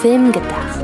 Film 0.00 0.32
gedacht. 0.32 0.80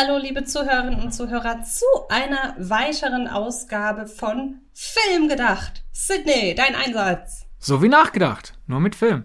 Hallo, 0.00 0.16
liebe 0.18 0.44
Zuhörerinnen 0.44 1.00
und 1.00 1.12
Zuhörer, 1.12 1.62
zu 1.64 1.84
einer 2.08 2.54
weiteren 2.56 3.26
Ausgabe 3.26 4.06
von 4.06 4.60
Film 4.72 5.28
gedacht. 5.28 5.82
Sydney, 5.90 6.54
dein 6.54 6.76
Einsatz. 6.76 7.46
So 7.58 7.82
wie 7.82 7.88
nachgedacht, 7.88 8.54
nur 8.68 8.78
mit 8.78 8.94
Film. 8.94 9.24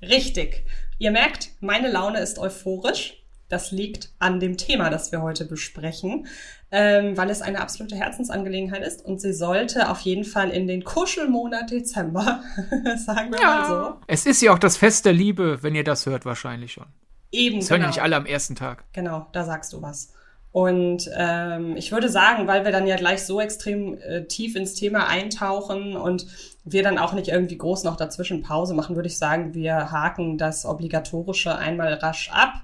Richtig. 0.00 0.64
Ihr 0.98 1.10
merkt, 1.10 1.48
meine 1.58 1.90
Laune 1.90 2.20
ist 2.20 2.38
euphorisch. 2.38 3.24
Das 3.48 3.72
liegt 3.72 4.10
an 4.20 4.38
dem 4.38 4.56
Thema, 4.56 4.90
das 4.90 5.10
wir 5.10 5.22
heute 5.22 5.44
besprechen, 5.44 6.28
ähm, 6.74 7.18
weil 7.18 7.28
es 7.28 7.42
eine 7.42 7.60
absolute 7.60 7.96
Herzensangelegenheit 7.96 8.82
ist 8.82 9.04
und 9.04 9.20
sie 9.20 9.34
sollte 9.34 9.90
auf 9.90 10.00
jeden 10.00 10.24
Fall 10.24 10.48
in 10.48 10.66
den 10.66 10.82
Kuschelmonat 10.82 11.70
Dezember, 11.70 12.42
sagen 12.96 13.30
wir 13.30 13.40
ja. 13.40 13.46
mal 13.46 13.66
so. 13.66 13.94
Es 14.06 14.24
ist 14.24 14.40
ja 14.40 14.54
auch 14.54 14.58
das 14.58 14.78
Fest 14.78 15.04
der 15.04 15.12
Liebe, 15.12 15.62
wenn 15.62 15.74
ihr 15.74 15.84
das 15.84 16.06
hört, 16.06 16.24
wahrscheinlich 16.24 16.72
schon. 16.72 16.86
Eben. 17.30 17.60
Das 17.60 17.68
hören 17.68 17.82
ja 17.82 17.86
genau. 17.86 17.94
nicht 17.94 18.02
alle 18.02 18.16
am 18.16 18.24
ersten 18.24 18.56
Tag. 18.56 18.84
Genau, 18.94 19.26
da 19.32 19.44
sagst 19.44 19.74
du 19.74 19.82
was. 19.82 20.14
Und 20.50 21.10
ähm, 21.14 21.76
ich 21.76 21.92
würde 21.92 22.08
sagen, 22.08 22.46
weil 22.46 22.64
wir 22.64 22.72
dann 22.72 22.86
ja 22.86 22.96
gleich 22.96 23.24
so 23.24 23.40
extrem 23.40 23.98
äh, 23.98 24.24
tief 24.24 24.56
ins 24.56 24.74
Thema 24.74 25.08
eintauchen 25.08 25.96
und 25.96 26.26
wir 26.64 26.82
dann 26.82 26.98
auch 26.98 27.12
nicht 27.12 27.28
irgendwie 27.28 27.58
groß 27.58 27.84
noch 27.84 27.96
dazwischen 27.96 28.42
Pause 28.42 28.72
machen, 28.72 28.96
würde 28.96 29.08
ich 29.08 29.18
sagen, 29.18 29.54
wir 29.54 29.90
haken 29.90 30.38
das 30.38 30.64
Obligatorische 30.64 31.56
einmal 31.56 31.94
rasch 31.94 32.30
ab 32.32 32.62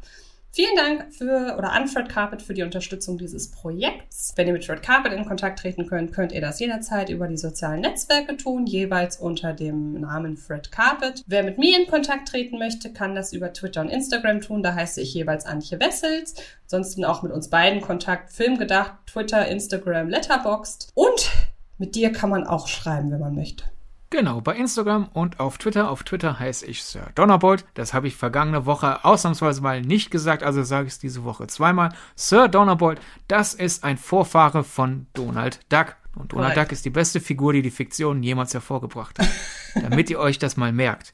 Vielen 0.51 0.77
Dank 0.77 1.15
für 1.15 1.57
oder 1.59 1.73
an 1.73 1.87
Fred 1.87 2.09
Carpet 2.09 2.43
für 2.43 2.55
die 2.55 2.63
Unterstützung 2.63 3.19
dieses 3.19 3.51
Projekts. 3.51 4.33
Wenn 4.35 4.47
ihr 4.47 4.55
mit 4.55 4.65
Fred 4.65 4.83
Carpet 4.83 5.13
in 5.13 5.27
Kontakt 5.27 5.59
treten 5.59 5.87
könnt, 5.87 6.13
könnt 6.13 6.33
ihr 6.33 6.41
das 6.41 6.59
jederzeit 6.59 7.11
über 7.11 7.29
die 7.29 7.37
sozialen 7.37 7.83
Netzwerke 7.83 8.37
tun, 8.37 8.67
jeweils 8.67 9.19
unter 9.19 9.53
dem 9.53 10.01
Namen 10.01 10.37
Fred 10.37 10.73
Carpet. 10.73 11.23
Wer 11.27 11.43
mit 11.43 11.59
mir 11.59 11.79
in 11.79 11.87
Kontakt 11.87 12.29
treten 12.29 12.59
möchte, 12.59 12.93
kann 12.93 13.15
das 13.15 13.33
über 13.33 13.53
Twitter 13.53 13.83
und 13.83 13.91
Instagram 13.91 14.41
tun. 14.41 14.63
Da 14.63 14.75
heiße 14.75 15.01
ich 15.01 15.15
jeweils 15.15 15.45
Antje 15.45 15.79
Wessels. 15.81 16.35
Ansonsten 16.65 17.05
auch 17.05 17.23
mit 17.23 17.33
uns 17.33 17.49
beiden 17.51 17.81
Kontakt 17.81 18.33
Filmgedacht, 18.33 18.95
Twitter, 19.07 19.47
Instagram, 19.47 20.09
Letterboxd. 20.09 20.91
Und 20.95 21.31
mit 21.77 21.95
dir 21.95 22.11
kann 22.11 22.31
man 22.31 22.45
auch 22.47 22.69
schreiben, 22.69 23.11
wenn 23.11 23.21
man 23.21 23.35
möchte. 23.35 23.65
Genau, 24.11 24.41
bei 24.41 24.57
Instagram 24.57 25.09
und 25.13 25.39
auf 25.39 25.59
Twitter. 25.59 25.91
Auf 25.91 26.03
Twitter 26.03 26.39
heiße 26.39 26.65
ich 26.65 26.83
Sir 26.83 27.11
Donnerbolt. 27.15 27.67
Das 27.75 27.93
habe 27.93 28.09
ich 28.09 28.17
vergangene 28.17 28.65
Woche 28.65 29.05
ausnahmsweise 29.05 29.61
mal 29.61 29.83
nicht 29.83 30.11
gesagt, 30.11 30.43
also 30.43 30.63
sage 30.63 30.87
ich 30.87 30.95
es 30.95 30.99
diese 30.99 31.25
Woche 31.25 31.47
zweimal. 31.47 31.91
Sir 32.15 32.49
Donnerbolt, 32.49 33.01
das 33.29 33.53
ist 33.53 33.85
ein 33.85 33.99
Vorfahre 33.99 34.65
von 34.65 35.07
Donald 35.13 35.61
Duck. 35.69 35.97
Und 36.17 36.33
Donald 36.33 36.57
Duck 36.57 36.73
ist 36.73 36.85
die 36.85 36.91
beste 36.91 37.21
Figur, 37.21 37.53
die 37.53 37.63
die 37.63 37.71
Fiktion 37.71 38.23
jemals 38.23 38.55
hervorgebracht 38.55 39.19
hat. 39.19 39.29
damit 39.75 40.11
ihr 40.11 40.19
euch 40.19 40.39
das 40.39 40.57
mal 40.57 40.73
merkt. 40.73 41.13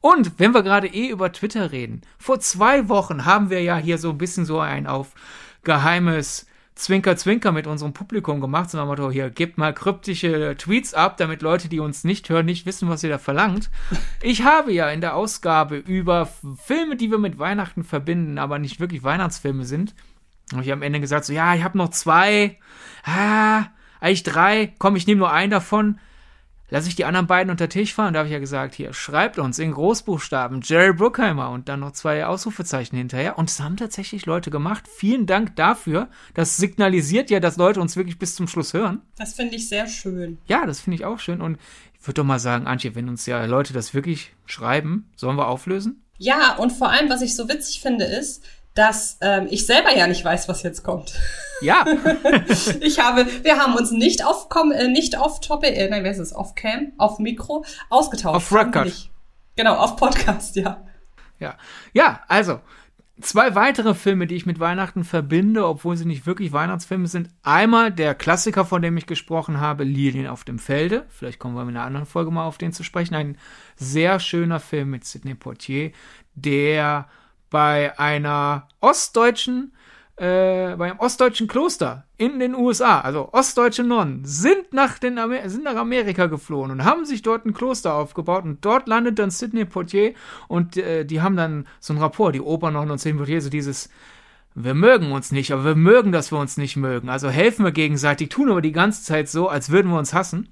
Und 0.00 0.38
wenn 0.38 0.52
wir 0.52 0.62
gerade 0.62 0.86
eh 0.86 1.08
über 1.08 1.32
Twitter 1.32 1.72
reden, 1.72 2.02
vor 2.18 2.38
zwei 2.40 2.88
Wochen 2.88 3.24
haben 3.24 3.48
wir 3.48 3.62
ja 3.62 3.78
hier 3.78 3.98
so 3.98 4.10
ein 4.10 4.18
bisschen 4.18 4.44
so 4.44 4.60
ein 4.60 4.86
auf 4.86 5.14
geheimes 5.62 6.46
Zwinker, 6.74 7.16
Zwinker 7.16 7.52
mit 7.52 7.68
unserem 7.68 7.92
Publikum 7.92 8.40
gemacht, 8.40 8.70
sondern 8.70 8.88
Motto, 8.88 9.10
hier, 9.10 9.30
gebt 9.30 9.58
mal 9.58 9.72
kryptische 9.72 10.56
Tweets 10.58 10.92
ab, 10.92 11.16
damit 11.18 11.40
Leute, 11.40 11.68
die 11.68 11.78
uns 11.78 12.02
nicht 12.02 12.28
hören, 12.28 12.46
nicht 12.46 12.66
wissen, 12.66 12.88
was 12.88 13.04
ihr 13.04 13.10
da 13.10 13.18
verlangt. 13.18 13.70
Ich 14.22 14.42
habe 14.42 14.72
ja 14.72 14.88
in 14.88 15.02
der 15.02 15.14
Ausgabe 15.14 15.76
über 15.76 16.28
Filme, 16.64 16.96
die 16.96 17.10
wir 17.10 17.18
mit 17.18 17.38
Weihnachten 17.38 17.84
verbinden, 17.84 18.38
aber 18.38 18.58
nicht 18.58 18.80
wirklich 18.80 19.02
Weihnachtsfilme 19.02 19.66
sind, 19.66 19.94
habe 20.52 20.62
ich 20.62 20.72
am 20.72 20.82
Ende 20.82 20.98
gesagt, 20.98 21.26
so, 21.26 21.32
ja, 21.32 21.54
ich 21.54 21.62
habe 21.62 21.76
noch 21.76 21.90
zwei, 21.90 22.58
ah, 23.04 23.66
eigentlich 24.00 24.22
drei, 24.22 24.72
komm, 24.78 24.96
ich 24.96 25.06
nehme 25.06 25.18
nur 25.18 25.32
einen 25.32 25.50
davon 25.50 25.98
lasse 26.74 26.88
ich 26.88 26.96
die 26.96 27.04
anderen 27.04 27.28
beiden 27.28 27.52
unter 27.52 27.68
Tisch 27.68 27.94
fahren. 27.94 28.14
Da 28.14 28.18
habe 28.18 28.28
ich 28.28 28.32
ja 28.32 28.40
gesagt, 28.40 28.74
hier, 28.74 28.92
schreibt 28.92 29.38
uns 29.38 29.60
in 29.60 29.70
Großbuchstaben 29.70 30.60
Jerry 30.60 30.92
Bruckheimer 30.92 31.50
und 31.50 31.68
dann 31.68 31.78
noch 31.78 31.92
zwei 31.92 32.26
Ausrufezeichen 32.26 32.98
hinterher. 32.98 33.38
Und 33.38 33.48
es 33.48 33.60
haben 33.60 33.76
tatsächlich 33.76 34.26
Leute 34.26 34.50
gemacht. 34.50 34.88
Vielen 34.92 35.26
Dank 35.26 35.54
dafür. 35.54 36.08
Das 36.34 36.56
signalisiert 36.56 37.30
ja, 37.30 37.38
dass 37.38 37.58
Leute 37.58 37.80
uns 37.80 37.96
wirklich 37.96 38.18
bis 38.18 38.34
zum 38.34 38.48
Schluss 38.48 38.74
hören. 38.74 39.02
Das 39.16 39.34
finde 39.34 39.54
ich 39.54 39.68
sehr 39.68 39.86
schön. 39.86 40.38
Ja, 40.46 40.66
das 40.66 40.80
finde 40.80 40.96
ich 40.96 41.04
auch 41.04 41.20
schön. 41.20 41.40
Und 41.40 41.60
ich 42.00 42.08
würde 42.08 42.14
doch 42.14 42.24
mal 42.24 42.40
sagen, 42.40 42.66
Antje, 42.66 42.96
wenn 42.96 43.08
uns 43.08 43.24
ja 43.26 43.44
Leute 43.44 43.72
das 43.72 43.94
wirklich 43.94 44.32
schreiben, 44.44 45.08
sollen 45.14 45.36
wir 45.36 45.46
auflösen? 45.46 46.02
Ja, 46.18 46.56
und 46.56 46.72
vor 46.72 46.90
allem, 46.90 47.08
was 47.08 47.22
ich 47.22 47.36
so 47.36 47.48
witzig 47.48 47.82
finde, 47.82 48.04
ist, 48.04 48.44
dass 48.74 49.18
ähm, 49.20 49.46
ich 49.50 49.66
selber 49.66 49.96
ja 49.96 50.06
nicht 50.06 50.24
weiß, 50.24 50.48
was 50.48 50.62
jetzt 50.62 50.82
kommt. 50.82 51.14
Ja. 51.60 51.84
ich 52.80 52.98
habe, 52.98 53.26
wir 53.42 53.58
haben 53.58 53.74
uns 53.74 53.92
nicht 53.92 54.24
auf, 54.24 54.48
äh, 54.74 54.88
nicht 54.88 55.16
auf 55.16 55.40
Topic, 55.40 55.72
äh, 55.72 55.88
nein, 55.88 56.04
wer 56.04 56.10
ist 56.10 56.18
es, 56.18 56.32
auf 56.32 56.54
Cam, 56.54 56.92
auf 56.98 57.18
Mikro 57.18 57.64
ausgetauscht. 57.88 58.36
Auf 58.36 58.52
Record. 58.52 59.10
Genau, 59.56 59.76
auf 59.76 59.96
Podcast, 59.96 60.56
ja. 60.56 60.84
Ja. 61.38 61.56
Ja, 61.92 62.20
also, 62.26 62.60
zwei 63.20 63.54
weitere 63.54 63.94
Filme, 63.94 64.26
die 64.26 64.34
ich 64.34 64.46
mit 64.46 64.58
Weihnachten 64.58 65.04
verbinde, 65.04 65.66
obwohl 65.66 65.96
sie 65.96 66.04
nicht 66.04 66.26
wirklich 66.26 66.52
Weihnachtsfilme 66.52 67.06
sind. 67.06 67.30
Einmal 67.42 67.92
der 67.92 68.14
Klassiker, 68.14 68.64
von 68.64 68.82
dem 68.82 68.96
ich 68.96 69.06
gesprochen 69.06 69.60
habe, 69.60 69.84
Lilien 69.84 70.26
auf 70.26 70.42
dem 70.42 70.58
Felde. 70.58 71.06
Vielleicht 71.08 71.38
kommen 71.38 71.54
wir 71.54 71.62
in 71.62 71.68
einer 71.68 71.84
anderen 71.84 72.06
Folge 72.06 72.32
mal 72.32 72.46
auf 72.46 72.58
den 72.58 72.72
zu 72.72 72.82
sprechen. 72.82 73.14
Ein 73.14 73.38
sehr 73.76 74.18
schöner 74.18 74.58
Film 74.58 74.90
mit 74.90 75.04
Sidney 75.04 75.34
Poitier, 75.34 75.92
der 76.34 77.06
bei 77.54 77.96
einer 78.00 78.66
ostdeutschen, 78.80 79.72
äh, 80.16 80.74
bei 80.74 80.90
einem 80.90 80.98
ostdeutschen 80.98 81.46
Kloster 81.46 82.04
in 82.16 82.40
den 82.40 82.56
USA, 82.56 83.00
also 83.00 83.28
ostdeutsche 83.30 83.84
Nonnen, 83.84 84.24
sind 84.24 84.72
nach, 84.72 84.98
den 84.98 85.18
Amer 85.18 85.48
sind 85.48 85.62
nach 85.62 85.76
Amerika 85.76 86.26
geflohen 86.26 86.72
und 86.72 86.84
haben 86.84 87.04
sich 87.04 87.22
dort 87.22 87.46
ein 87.46 87.54
Kloster 87.54 87.94
aufgebaut 87.94 88.42
und 88.42 88.64
dort 88.64 88.88
landet 88.88 89.20
dann 89.20 89.30
Sidney 89.30 89.66
Poitier 89.66 90.14
und 90.48 90.76
äh, 90.76 91.04
die 91.04 91.22
haben 91.22 91.36
dann 91.36 91.68
so 91.78 91.92
ein 91.92 92.00
Rapport, 92.00 92.34
die 92.34 92.40
Opernonnen 92.40 92.90
und 92.90 92.98
Sidney 92.98 93.18
Poitier, 93.18 93.40
so 93.40 93.50
dieses, 93.50 93.88
wir 94.56 94.74
mögen 94.74 95.12
uns 95.12 95.30
nicht, 95.30 95.52
aber 95.52 95.64
wir 95.64 95.76
mögen, 95.76 96.10
dass 96.10 96.32
wir 96.32 96.40
uns 96.40 96.56
nicht 96.56 96.74
mögen. 96.74 97.08
Also 97.08 97.28
helfen 97.28 97.64
wir 97.64 97.70
gegenseitig, 97.70 98.30
tun 98.30 98.50
aber 98.50 98.62
die 98.62 98.72
ganze 98.72 99.04
Zeit 99.04 99.28
so, 99.28 99.48
als 99.48 99.70
würden 99.70 99.92
wir 99.92 99.98
uns 100.00 100.12
hassen. 100.12 100.48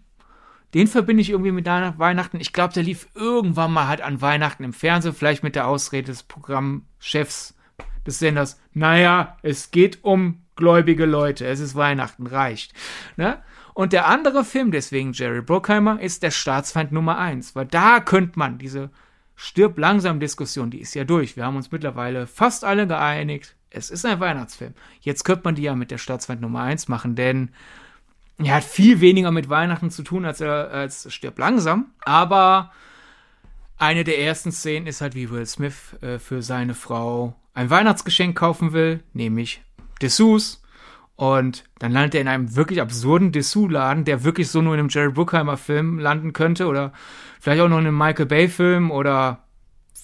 Den 0.74 0.86
verbinde 0.86 1.20
ich 1.20 1.30
irgendwie 1.30 1.52
mit 1.52 1.66
Weihnachten. 1.66 2.40
Ich 2.40 2.52
glaube, 2.52 2.72
der 2.72 2.82
lief 2.82 3.08
irgendwann 3.14 3.72
mal 3.72 3.88
halt 3.88 4.00
an 4.00 4.20
Weihnachten 4.20 4.64
im 4.64 4.72
Fernsehen, 4.72 5.14
vielleicht 5.14 5.42
mit 5.42 5.54
der 5.54 5.68
Ausrede 5.68 6.06
des 6.06 6.22
Programmchefs 6.22 7.54
des 8.06 8.18
Senders. 8.18 8.60
Naja, 8.72 9.36
es 9.42 9.70
geht 9.70 10.02
um 10.02 10.42
gläubige 10.56 11.04
Leute. 11.04 11.46
Es 11.46 11.60
ist 11.60 11.74
Weihnachten, 11.74 12.26
reicht. 12.26 12.72
Ne? 13.16 13.38
Und 13.74 13.92
der 13.92 14.06
andere 14.06 14.44
Film, 14.44 14.70
deswegen 14.70 15.12
Jerry 15.12 15.42
Bruckheimer, 15.42 16.00
ist 16.00 16.22
der 16.22 16.30
Staatsfeind 16.30 16.92
Nummer 16.92 17.18
eins, 17.18 17.54
weil 17.54 17.66
da 17.66 18.00
könnte 18.00 18.38
man 18.38 18.58
diese 18.58 18.90
stirb 19.34 19.78
langsam 19.78 20.20
Diskussion, 20.20 20.70
die 20.70 20.80
ist 20.80 20.94
ja 20.94 21.04
durch. 21.04 21.36
Wir 21.36 21.46
haben 21.46 21.56
uns 21.56 21.72
mittlerweile 21.72 22.26
fast 22.26 22.64
alle 22.64 22.86
geeinigt. 22.86 23.56
Es 23.70 23.90
ist 23.90 24.04
ein 24.04 24.20
Weihnachtsfilm. 24.20 24.74
Jetzt 25.00 25.24
könnte 25.24 25.42
man 25.44 25.54
die 25.54 25.62
ja 25.62 25.74
mit 25.74 25.90
der 25.90 25.98
Staatsfeind 25.98 26.42
Nummer 26.42 26.62
eins 26.62 26.88
machen, 26.88 27.16
denn 27.16 27.50
er 28.44 28.56
hat 28.56 28.64
viel 28.64 29.00
weniger 29.00 29.30
mit 29.30 29.48
Weihnachten 29.48 29.90
zu 29.90 30.02
tun 30.02 30.24
als 30.24 30.40
er 30.40 30.70
als 30.70 31.12
stirbt 31.12 31.38
langsam. 31.38 31.86
Aber 32.00 32.72
eine 33.78 34.04
der 34.04 34.20
ersten 34.20 34.52
Szenen 34.52 34.86
ist 34.86 35.00
halt, 35.00 35.14
wie 35.14 35.30
Will 35.30 35.46
Smith 35.46 35.96
äh, 36.00 36.18
für 36.18 36.42
seine 36.42 36.74
Frau 36.74 37.34
ein 37.54 37.68
Weihnachtsgeschenk 37.68 38.36
kaufen 38.36 38.72
will, 38.72 39.02
nämlich 39.12 39.62
Dessous. 40.00 40.62
Und 41.16 41.64
dann 41.78 41.92
landet 41.92 42.14
er 42.14 42.20
in 42.22 42.28
einem 42.28 42.56
wirklich 42.56 42.80
absurden 42.80 43.32
Dessous-Laden, 43.32 44.04
der 44.04 44.24
wirklich 44.24 44.48
so 44.48 44.62
nur 44.62 44.74
in 44.74 44.80
einem 44.80 44.88
Jerry 44.88 45.10
Bruckheimer-Film 45.10 45.98
landen 45.98 46.32
könnte 46.32 46.66
oder 46.66 46.92
vielleicht 47.40 47.60
auch 47.60 47.68
noch 47.68 47.78
in 47.78 47.86
einem 47.86 47.98
Michael 47.98 48.26
Bay-Film 48.26 48.90
oder 48.90 49.41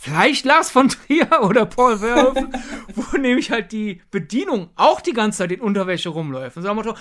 vielleicht 0.09 0.45
Lars 0.45 0.71
von 0.71 0.89
Trier 0.89 1.29
oder 1.43 1.67
Paul 1.67 1.99
Verhoeven, 1.99 2.53
wo 2.95 3.17
nämlich 3.17 3.51
halt 3.51 3.73
die 3.73 4.01
Bedienung 4.11 4.71
auch 4.77 5.01
die 5.01 5.13
ganze 5.13 5.39
Zeit 5.39 5.53
in 5.53 5.61
Unterwäsche 5.61 6.09
rumläuft. 6.09 6.57
Und 6.57 6.63
sagen 6.63 6.77
wir 6.77 6.95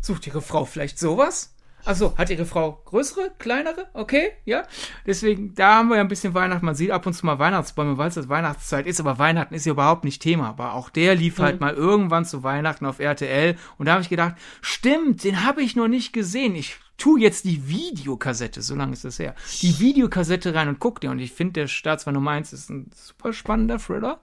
sucht 0.00 0.26
ihre 0.26 0.42
Frau 0.42 0.64
vielleicht 0.64 0.98
sowas? 0.98 1.54
Achso, 1.84 2.14
hat 2.18 2.28
ihre 2.28 2.44
Frau 2.44 2.82
größere, 2.84 3.32
kleinere? 3.38 3.86
Okay, 3.94 4.32
ja. 4.44 4.64
Deswegen, 5.06 5.54
da 5.54 5.76
haben 5.76 5.88
wir 5.88 5.96
ja 5.96 6.02
ein 6.02 6.08
bisschen 6.08 6.34
Weihnachten. 6.34 6.66
Man 6.66 6.74
sieht 6.74 6.90
ab 6.90 7.06
und 7.06 7.14
zu 7.14 7.24
mal 7.24 7.38
Weihnachtsbäume, 7.38 7.96
weil 7.96 8.08
es 8.08 8.14
das 8.14 8.28
Weihnachtszeit 8.28 8.86
ist, 8.86 9.00
aber 9.00 9.18
Weihnachten 9.18 9.54
ist 9.54 9.64
ja 9.64 9.72
überhaupt 9.72 10.04
nicht 10.04 10.20
Thema. 10.20 10.48
Aber 10.48 10.74
auch 10.74 10.90
der 10.90 11.14
lief 11.14 11.38
halt 11.38 11.60
mhm. 11.60 11.64
halt 11.64 11.76
mal 11.76 11.82
irgendwann 11.82 12.26
zu 12.26 12.42
Weihnachten 12.42 12.84
auf 12.84 12.98
RTL. 12.98 13.56
Und 13.78 13.86
da 13.86 13.92
habe 13.92 14.02
ich 14.02 14.10
gedacht, 14.10 14.34
stimmt, 14.60 15.24
den 15.24 15.44
habe 15.44 15.62
ich 15.62 15.74
noch 15.74 15.88
nicht 15.88 16.12
gesehen. 16.12 16.54
Ich 16.54 16.76
tu 17.00 17.16
jetzt 17.16 17.44
die 17.44 17.68
Videokassette, 17.68 18.62
so 18.62 18.74
lange 18.74 18.92
ist 18.92 19.04
das 19.04 19.18
her, 19.18 19.34
die 19.62 19.80
Videokassette 19.80 20.54
rein 20.54 20.68
und 20.68 20.78
guck 20.78 21.00
dir. 21.00 21.10
Und 21.10 21.18
ich 21.18 21.32
finde, 21.32 21.54
der 21.54 21.66
Staatsmann 21.66 22.14
Nummer 22.14 22.32
1 22.32 22.52
ist 22.52 22.70
ein 22.70 22.90
super 22.94 23.32
spannender 23.32 23.78
Thriller, 23.78 24.20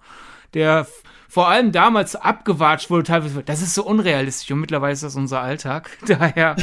der 0.53 0.87
vor 1.27 1.49
allem 1.49 1.71
damals 1.71 2.15
abgewatscht 2.15 2.89
wurde, 2.89 3.03
teilweise, 3.03 3.43
das 3.43 3.61
ist 3.61 3.75
so 3.75 3.85
unrealistisch 3.85 4.49
und 4.51 4.61
mittlerweile 4.61 4.93
ist 4.93 5.03
das 5.03 5.15
unser 5.15 5.41
Alltag. 5.41 5.89
Daher, 6.07 6.55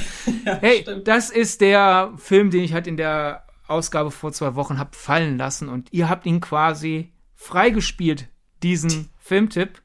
ja, 0.45 0.59
hey, 0.61 0.83
stimmt. 0.83 1.07
das 1.07 1.31
ist 1.31 1.61
der 1.61 2.13
Film, 2.17 2.51
den 2.51 2.65
ich 2.65 2.73
halt 2.73 2.87
in 2.87 2.97
der 2.97 3.45
Ausgabe 3.67 4.11
vor 4.11 4.33
zwei 4.33 4.55
Wochen 4.55 4.79
hab 4.79 4.95
fallen 4.95 5.37
lassen 5.37 5.69
und 5.69 5.93
ihr 5.93 6.09
habt 6.09 6.27
ihn 6.27 6.41
quasi 6.41 7.13
freigespielt, 7.35 8.29
diesen 8.63 9.11
Filmtipp. 9.19 9.83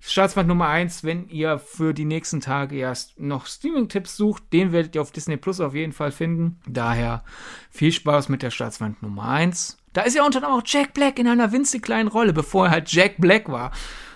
Staatsfeind 0.00 0.48
Nummer 0.48 0.68
eins, 0.68 1.04
wenn 1.04 1.28
ihr 1.28 1.58
für 1.58 1.92
die 1.92 2.06
nächsten 2.06 2.40
Tage 2.40 2.76
erst 2.76 3.20
noch 3.20 3.46
Streaming-Tipps 3.46 4.16
sucht, 4.16 4.52
den 4.52 4.72
werdet 4.72 4.94
ihr 4.94 5.02
auf 5.02 5.12
Disney 5.12 5.36
Plus 5.36 5.60
auf 5.60 5.74
jeden 5.74 5.92
Fall 5.92 6.10
finden. 6.10 6.58
Daher 6.66 7.22
viel 7.70 7.92
Spaß 7.92 8.28
mit 8.30 8.42
der 8.42 8.50
Staatsfeind 8.50 9.02
Nummer 9.02 9.28
eins. 9.28 9.76
Da 9.92 10.02
ist 10.02 10.16
ja 10.16 10.24
unter 10.24 10.38
anderem 10.38 10.58
auch 10.58 10.62
Jack 10.64 10.94
Black 10.94 11.18
in 11.18 11.28
einer 11.28 11.52
winzig 11.52 11.82
kleinen 11.82 12.08
Rolle, 12.08 12.32
bevor 12.32 12.66
er 12.66 12.70
halt 12.70 12.92
Jack 12.92 13.16
Black 13.18 13.48
war. 13.50 13.72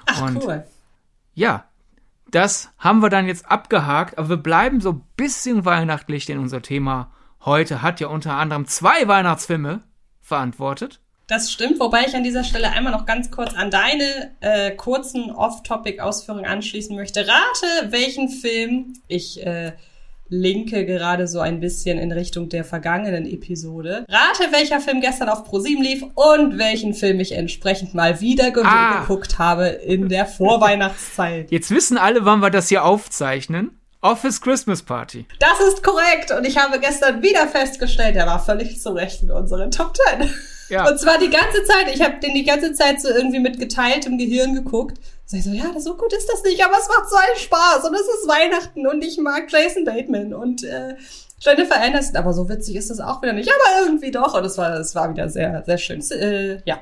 Ach, 0.06 0.22
Und 0.22 0.42
cool. 0.42 0.64
Ja, 1.34 1.68
das 2.30 2.72
haben 2.78 3.00
wir 3.00 3.10
dann 3.10 3.26
jetzt 3.26 3.50
abgehakt, 3.50 4.18
aber 4.18 4.30
wir 4.30 4.36
bleiben 4.36 4.80
so 4.80 4.92
ein 4.92 5.02
bisschen 5.16 5.64
weihnachtlich, 5.64 6.26
denn 6.26 6.38
unser 6.38 6.62
Thema 6.62 7.12
heute 7.44 7.82
hat 7.82 8.00
ja 8.00 8.08
unter 8.08 8.36
anderem 8.36 8.66
zwei 8.66 9.06
Weihnachtsfilme 9.06 9.82
verantwortet. 10.20 11.00
Das 11.26 11.50
stimmt, 11.50 11.80
wobei 11.80 12.04
ich 12.06 12.14
an 12.14 12.22
dieser 12.22 12.44
Stelle 12.44 12.70
einmal 12.70 12.92
noch 12.92 13.06
ganz 13.06 13.30
kurz 13.30 13.54
an 13.54 13.70
deine 13.70 14.32
äh, 14.40 14.72
kurzen 14.72 15.30
Off-Topic-Ausführungen 15.30 16.44
anschließen 16.44 16.94
möchte. 16.94 17.20
Rate, 17.20 17.90
welchen 17.92 18.28
Film 18.28 18.92
ich 19.08 19.44
äh, 19.44 19.72
linke 20.28 20.84
gerade 20.84 21.26
so 21.26 21.40
ein 21.40 21.60
bisschen 21.60 21.98
in 21.98 22.12
Richtung 22.12 22.50
der 22.50 22.62
vergangenen 22.62 23.24
Episode. 23.24 24.04
Rate, 24.06 24.52
welcher 24.52 24.80
Film 24.80 25.00
gestern 25.00 25.30
auf 25.30 25.44
ProSieben 25.44 25.82
lief 25.82 26.04
und 26.14 26.58
welchen 26.58 26.92
Film 26.92 27.20
ich 27.20 27.32
entsprechend 27.32 27.94
mal 27.94 28.20
wieder 28.20 28.50
ge 28.50 28.62
ah. 28.66 29.00
geguckt 29.00 29.38
habe 29.38 29.66
in 29.66 30.10
der 30.10 30.26
Vorweihnachtszeit. 30.26 31.50
Jetzt 31.50 31.70
wissen 31.70 31.96
alle, 31.96 32.26
wann 32.26 32.40
wir 32.40 32.50
das 32.50 32.68
hier 32.68 32.84
aufzeichnen. 32.84 33.80
Office 34.02 34.42
Christmas 34.42 34.82
Party. 34.82 35.24
Das 35.38 35.58
ist 35.66 35.82
korrekt 35.82 36.30
und 36.36 36.46
ich 36.46 36.58
habe 36.58 36.78
gestern 36.78 37.22
wieder 37.22 37.48
festgestellt, 37.48 38.16
er 38.16 38.26
war 38.26 38.44
völlig 38.44 38.78
zu 38.78 38.90
Recht 38.90 39.22
in 39.22 39.30
unseren 39.30 39.70
Top 39.70 39.94
Ten. 39.94 40.28
Ja. 40.68 40.88
Und 40.88 40.98
zwar 40.98 41.18
die 41.18 41.30
ganze 41.30 41.62
Zeit. 41.64 41.94
Ich 41.94 42.02
habe 42.02 42.20
den 42.20 42.34
die 42.34 42.44
ganze 42.44 42.72
Zeit 42.72 43.00
so 43.00 43.08
irgendwie 43.08 43.40
mit 43.40 43.58
geteiltem 43.58 44.18
Gehirn 44.18 44.54
geguckt. 44.54 44.98
Sag 45.26 45.38
ich 45.38 45.44
so, 45.44 45.50
ja, 45.50 45.78
so 45.78 45.96
gut 45.96 46.12
ist 46.12 46.28
das 46.30 46.42
nicht, 46.42 46.64
aber 46.64 46.74
es 46.78 46.88
macht 46.88 47.08
so 47.08 47.16
einen 47.16 47.36
Spaß 47.36 47.84
und 47.88 47.94
es 47.94 48.02
ist 48.02 48.28
Weihnachten 48.28 48.86
und 48.86 49.02
ich 49.02 49.18
mag 49.18 49.50
Jason 49.50 49.84
Bateman 49.84 50.34
und 50.34 50.62
äh, 50.64 50.96
Jennifer 51.40 51.80
Aniston, 51.80 52.16
aber 52.16 52.32
so 52.32 52.48
witzig 52.48 52.76
ist 52.76 52.90
das 52.90 53.00
auch 53.00 53.22
wieder 53.22 53.32
nicht, 53.32 53.48
aber 53.48 53.86
irgendwie 53.86 54.10
doch 54.10 54.34
und 54.34 54.44
es 54.44 54.58
war, 54.58 54.74
es 54.74 54.94
war 54.94 55.10
wieder 55.10 55.28
sehr, 55.28 55.62
sehr 55.64 55.78
schön. 55.78 56.00
Äh, 56.10 56.60
ja, 56.66 56.78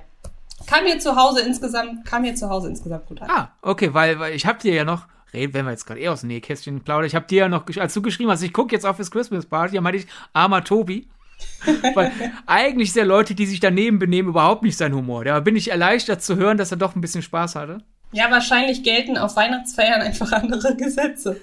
kam 0.66 0.84
mir 0.84 0.98
zu 0.98 1.16
Hause 1.16 1.40
insgesamt, 1.42 2.04
kam 2.04 2.22
mir 2.22 2.34
zu 2.34 2.48
Hause 2.48 2.68
insgesamt 2.68 3.06
gut 3.06 3.22
an. 3.22 3.30
Ah, 3.30 3.48
okay, 3.62 3.94
weil, 3.94 4.18
weil 4.18 4.34
ich 4.34 4.46
hab 4.46 4.58
dir 4.58 4.74
ja 4.74 4.84
noch, 4.84 5.06
reden, 5.32 5.54
wenn 5.54 5.64
wir 5.64 5.72
jetzt 5.72 5.86
gerade 5.86 6.00
eh 6.00 6.08
aus 6.08 6.20
dem 6.20 6.28
Nähkästchen 6.28 6.82
plaudern, 6.82 7.06
ich 7.06 7.14
hab 7.14 7.28
dir 7.28 7.42
ja 7.42 7.48
noch, 7.48 7.64
als 7.76 7.94
du 7.94 8.02
geschrieben 8.02 8.30
hast, 8.30 8.42
ich 8.42 8.52
guck 8.52 8.72
jetzt 8.72 8.86
auf 8.86 8.96
das 8.96 9.10
Christmas 9.10 9.46
Party, 9.46 9.76
da 9.76 9.80
meinte 9.80 9.98
ich, 9.98 10.06
armer 10.32 10.62
Tobi. 10.64 11.08
Weil 11.94 12.12
eigentlich 12.46 12.92
sind 12.92 13.00
ja 13.02 13.06
Leute, 13.06 13.34
die 13.34 13.46
sich 13.46 13.60
daneben 13.60 13.98
benehmen, 13.98 14.28
überhaupt 14.28 14.62
nicht 14.62 14.76
sein 14.76 14.94
Humor. 14.94 15.24
Da 15.24 15.40
bin 15.40 15.56
ich 15.56 15.70
erleichtert 15.70 16.22
zu 16.22 16.36
hören, 16.36 16.58
dass 16.58 16.70
er 16.70 16.76
doch 16.76 16.94
ein 16.94 17.00
bisschen 17.00 17.22
Spaß 17.22 17.54
hatte. 17.54 17.78
Ja, 18.12 18.30
wahrscheinlich 18.30 18.82
gelten 18.82 19.16
auf 19.16 19.36
Weihnachtsfeiern 19.36 20.02
einfach 20.02 20.32
andere 20.32 20.76
Gesetze. 20.76 21.40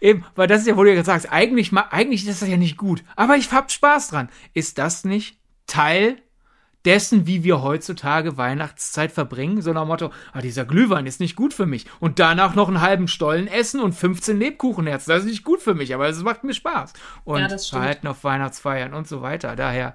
Eben, 0.00 0.24
weil 0.36 0.46
das 0.46 0.62
ist 0.62 0.68
ja, 0.68 0.76
wo 0.76 0.84
du 0.84 0.94
ja 0.94 1.04
sagst, 1.04 1.30
eigentlich, 1.30 1.72
eigentlich 1.72 2.26
ist 2.26 2.40
das 2.40 2.48
ja 2.48 2.56
nicht 2.56 2.76
gut. 2.76 3.02
Aber 3.16 3.36
ich 3.36 3.50
hab 3.52 3.70
Spaß 3.70 4.08
dran. 4.08 4.28
Ist 4.54 4.78
das 4.78 5.04
nicht 5.04 5.38
Teil 5.66 6.16
dessen, 6.88 7.26
wie 7.26 7.44
wir 7.44 7.62
heutzutage 7.62 8.38
Weihnachtszeit 8.38 9.12
verbringen, 9.12 9.60
so 9.60 9.74
nach 9.74 9.82
dem 9.82 9.88
Motto, 9.88 10.10
ah, 10.32 10.40
dieser 10.40 10.64
Glühwein 10.64 11.04
ist 11.04 11.20
nicht 11.20 11.36
gut 11.36 11.52
für 11.52 11.66
mich. 11.66 11.84
Und 12.00 12.18
danach 12.18 12.54
noch 12.54 12.66
einen 12.66 12.80
halben 12.80 13.08
Stollen 13.08 13.46
essen 13.46 13.82
und 13.82 13.92
15 13.92 14.38
Lebkuchenherzen. 14.38 15.12
Das 15.12 15.24
ist 15.24 15.28
nicht 15.28 15.44
gut 15.44 15.60
für 15.60 15.74
mich, 15.74 15.94
aber 15.94 16.08
es 16.08 16.22
macht 16.22 16.44
mir 16.44 16.54
Spaß. 16.54 16.94
Und 17.24 17.40
ja, 17.40 17.58
Verhalten 17.58 18.06
auf 18.06 18.24
Weihnachtsfeiern 18.24 18.94
und 18.94 19.06
so 19.06 19.20
weiter. 19.20 19.54
Daher, 19.54 19.94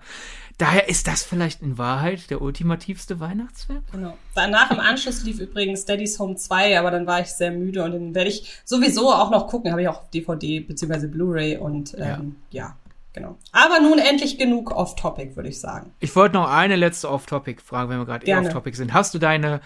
daher 0.60 0.88
ist 0.88 1.08
das 1.08 1.24
vielleicht 1.24 1.64
in 1.64 1.80
Wahrheit 1.80 2.30
der 2.30 2.44
ultimativste 2.44 3.20
Weihnachtsfilm? 3.20 3.82
Genau. 3.92 4.16
Danach 4.36 4.70
im 4.70 4.80
Anschluss 4.80 5.24
lief 5.24 5.40
übrigens 5.40 5.86
Daddy's 5.86 6.20
Home 6.20 6.36
2, 6.36 6.78
aber 6.78 6.92
dann 6.92 7.08
war 7.08 7.22
ich 7.22 7.30
sehr 7.30 7.50
müde 7.50 7.84
und 7.84 7.94
den 7.94 8.14
werde 8.14 8.30
ich 8.30 8.62
sowieso 8.66 9.12
auch 9.12 9.32
noch 9.32 9.48
gucken. 9.48 9.72
Habe 9.72 9.82
ich 9.82 9.88
auch 9.88 10.04
DVD 10.12 10.60
bzw. 10.60 11.08
Blu-ray 11.08 11.58
und 11.58 11.96
ähm, 11.98 12.36
ja. 12.52 12.68
ja 12.68 12.76
Genau. 13.14 13.38
Aber 13.52 13.80
nun 13.80 14.00
endlich 14.00 14.40
genug 14.40 14.72
Off-Topic, 14.72 15.36
würde 15.36 15.50
ich 15.50 15.60
sagen. 15.60 15.94
Ich 16.00 16.16
wollte 16.16 16.36
noch 16.36 16.50
eine 16.50 16.76
letzte 16.76 17.10
Off-Topic-Frage, 17.12 17.90
wenn 17.90 18.00
wir 18.00 18.06
gerade 18.06 18.26
eh 18.26 18.36
Off-Topic 18.36 18.76
sind. 18.76 18.94
Hast 18.94 19.14
du 19.14 19.20
deine 19.20 19.62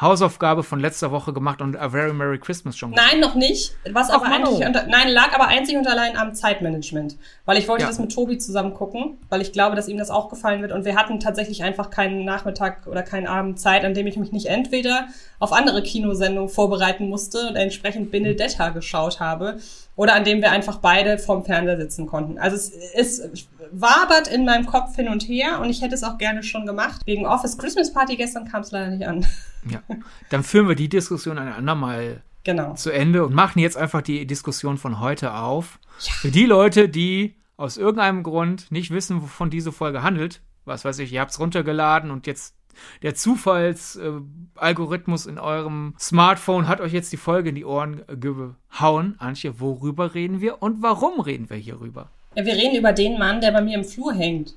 Hausaufgabe 0.00 0.62
von 0.62 0.78
letzter 0.78 1.10
Woche 1.10 1.32
gemacht 1.32 1.60
und 1.60 1.76
A 1.76 1.88
Very 1.88 2.12
Merry 2.12 2.38
Christmas 2.38 2.76
schon 2.76 2.92
gemacht? 2.92 3.08
Nein, 3.10 3.20
noch 3.20 3.34
nicht. 3.34 3.74
Was 3.90 4.10
aber 4.10 4.26
eigentlich 4.26 4.64
unter, 4.64 4.86
nein, 4.86 5.08
lag 5.08 5.34
aber 5.34 5.48
einzig 5.48 5.76
und 5.76 5.88
allein 5.88 6.16
am 6.16 6.34
Zeitmanagement. 6.34 7.16
Weil 7.44 7.58
ich 7.58 7.66
wollte 7.66 7.82
ja. 7.82 7.88
das 7.88 7.98
mit 7.98 8.12
Tobi 8.12 8.38
zusammen 8.38 8.74
gucken, 8.74 9.18
weil 9.28 9.40
ich 9.40 9.52
glaube, 9.52 9.74
dass 9.74 9.88
ihm 9.88 9.98
das 9.98 10.10
auch 10.10 10.28
gefallen 10.28 10.62
wird. 10.62 10.70
Und 10.70 10.84
wir 10.84 10.94
hatten 10.94 11.18
tatsächlich 11.18 11.64
einfach 11.64 11.90
keinen 11.90 12.24
Nachmittag 12.24 12.86
oder 12.86 13.02
keinen 13.02 13.26
Abend 13.26 13.58
Zeit, 13.58 13.84
an 13.84 13.94
dem 13.94 14.06
ich 14.06 14.16
mich 14.16 14.30
nicht 14.30 14.46
entweder 14.46 15.08
auf 15.40 15.52
andere 15.52 15.82
Kinosendungen 15.82 16.48
vorbereiten 16.48 17.08
musste 17.08 17.48
und 17.48 17.56
entsprechend 17.56 18.12
Benedetta 18.12 18.68
geschaut 18.68 19.18
habe 19.18 19.58
oder 19.96 20.14
an 20.14 20.22
dem 20.22 20.40
wir 20.40 20.52
einfach 20.52 20.78
beide 20.78 21.18
vorm 21.18 21.44
Fernseher 21.44 21.76
sitzen 21.76 22.06
konnten. 22.06 22.38
Also 22.38 22.54
es, 22.54 23.18
es 23.20 23.48
wabert 23.72 24.28
in 24.28 24.44
meinem 24.44 24.66
Kopf 24.66 24.96
hin 24.96 25.08
und 25.08 25.22
her 25.22 25.60
und 25.60 25.70
ich 25.70 25.82
hätte 25.82 25.94
es 25.94 26.02
auch 26.02 26.18
gerne 26.18 26.42
schon 26.42 26.66
gemacht. 26.66 27.02
Wegen 27.04 27.26
Office 27.26 27.58
Christmas 27.58 27.92
Party 27.92 28.16
gestern 28.16 28.46
kam 28.46 28.62
es 28.62 28.70
leider 28.70 28.90
nicht 28.90 29.06
an. 29.06 29.26
Ja, 29.68 29.82
dann 30.30 30.42
führen 30.42 30.68
wir 30.68 30.76
die 30.76 30.88
Diskussion 30.88 31.38
ein 31.38 31.52
andermal 31.52 32.22
genau. 32.44 32.74
zu 32.74 32.90
Ende 32.90 33.24
und 33.24 33.34
machen 33.34 33.58
jetzt 33.58 33.76
einfach 33.76 34.02
die 34.02 34.26
Diskussion 34.26 34.78
von 34.78 35.00
heute 35.00 35.34
auf. 35.34 35.78
Ja. 36.00 36.12
Für 36.12 36.30
die 36.30 36.46
Leute, 36.46 36.88
die 36.88 37.34
aus 37.56 37.76
irgendeinem 37.76 38.22
Grund 38.22 38.70
nicht 38.70 38.90
wissen, 38.90 39.22
wovon 39.22 39.50
diese 39.50 39.72
Folge 39.72 40.02
handelt, 40.02 40.40
was 40.64 40.84
weiß 40.84 40.98
ich, 41.00 41.12
ihr 41.12 41.20
habt 41.20 41.32
es 41.32 41.40
runtergeladen 41.40 42.10
und 42.10 42.26
jetzt 42.26 42.54
der 43.02 43.14
Zufallsalgorithmus 43.14 45.26
in 45.26 45.38
eurem 45.38 45.94
Smartphone 45.98 46.68
hat 46.68 46.80
euch 46.80 46.92
jetzt 46.92 47.12
die 47.12 47.16
Folge 47.16 47.48
in 47.48 47.56
die 47.56 47.64
Ohren 47.64 48.02
gehauen. 48.06 49.16
Antje, 49.18 49.60
worüber 49.60 50.14
reden 50.14 50.40
wir 50.40 50.62
und 50.62 50.82
warum 50.82 51.20
reden 51.20 51.50
wir 51.50 51.56
hierüber? 51.56 52.10
Ja, 52.38 52.44
wir 52.44 52.54
reden 52.54 52.76
über 52.76 52.92
den 52.92 53.18
Mann, 53.18 53.40
der 53.40 53.50
bei 53.50 53.60
mir 53.60 53.76
im 53.76 53.84
Flur 53.84 54.14
hängt. 54.14 54.54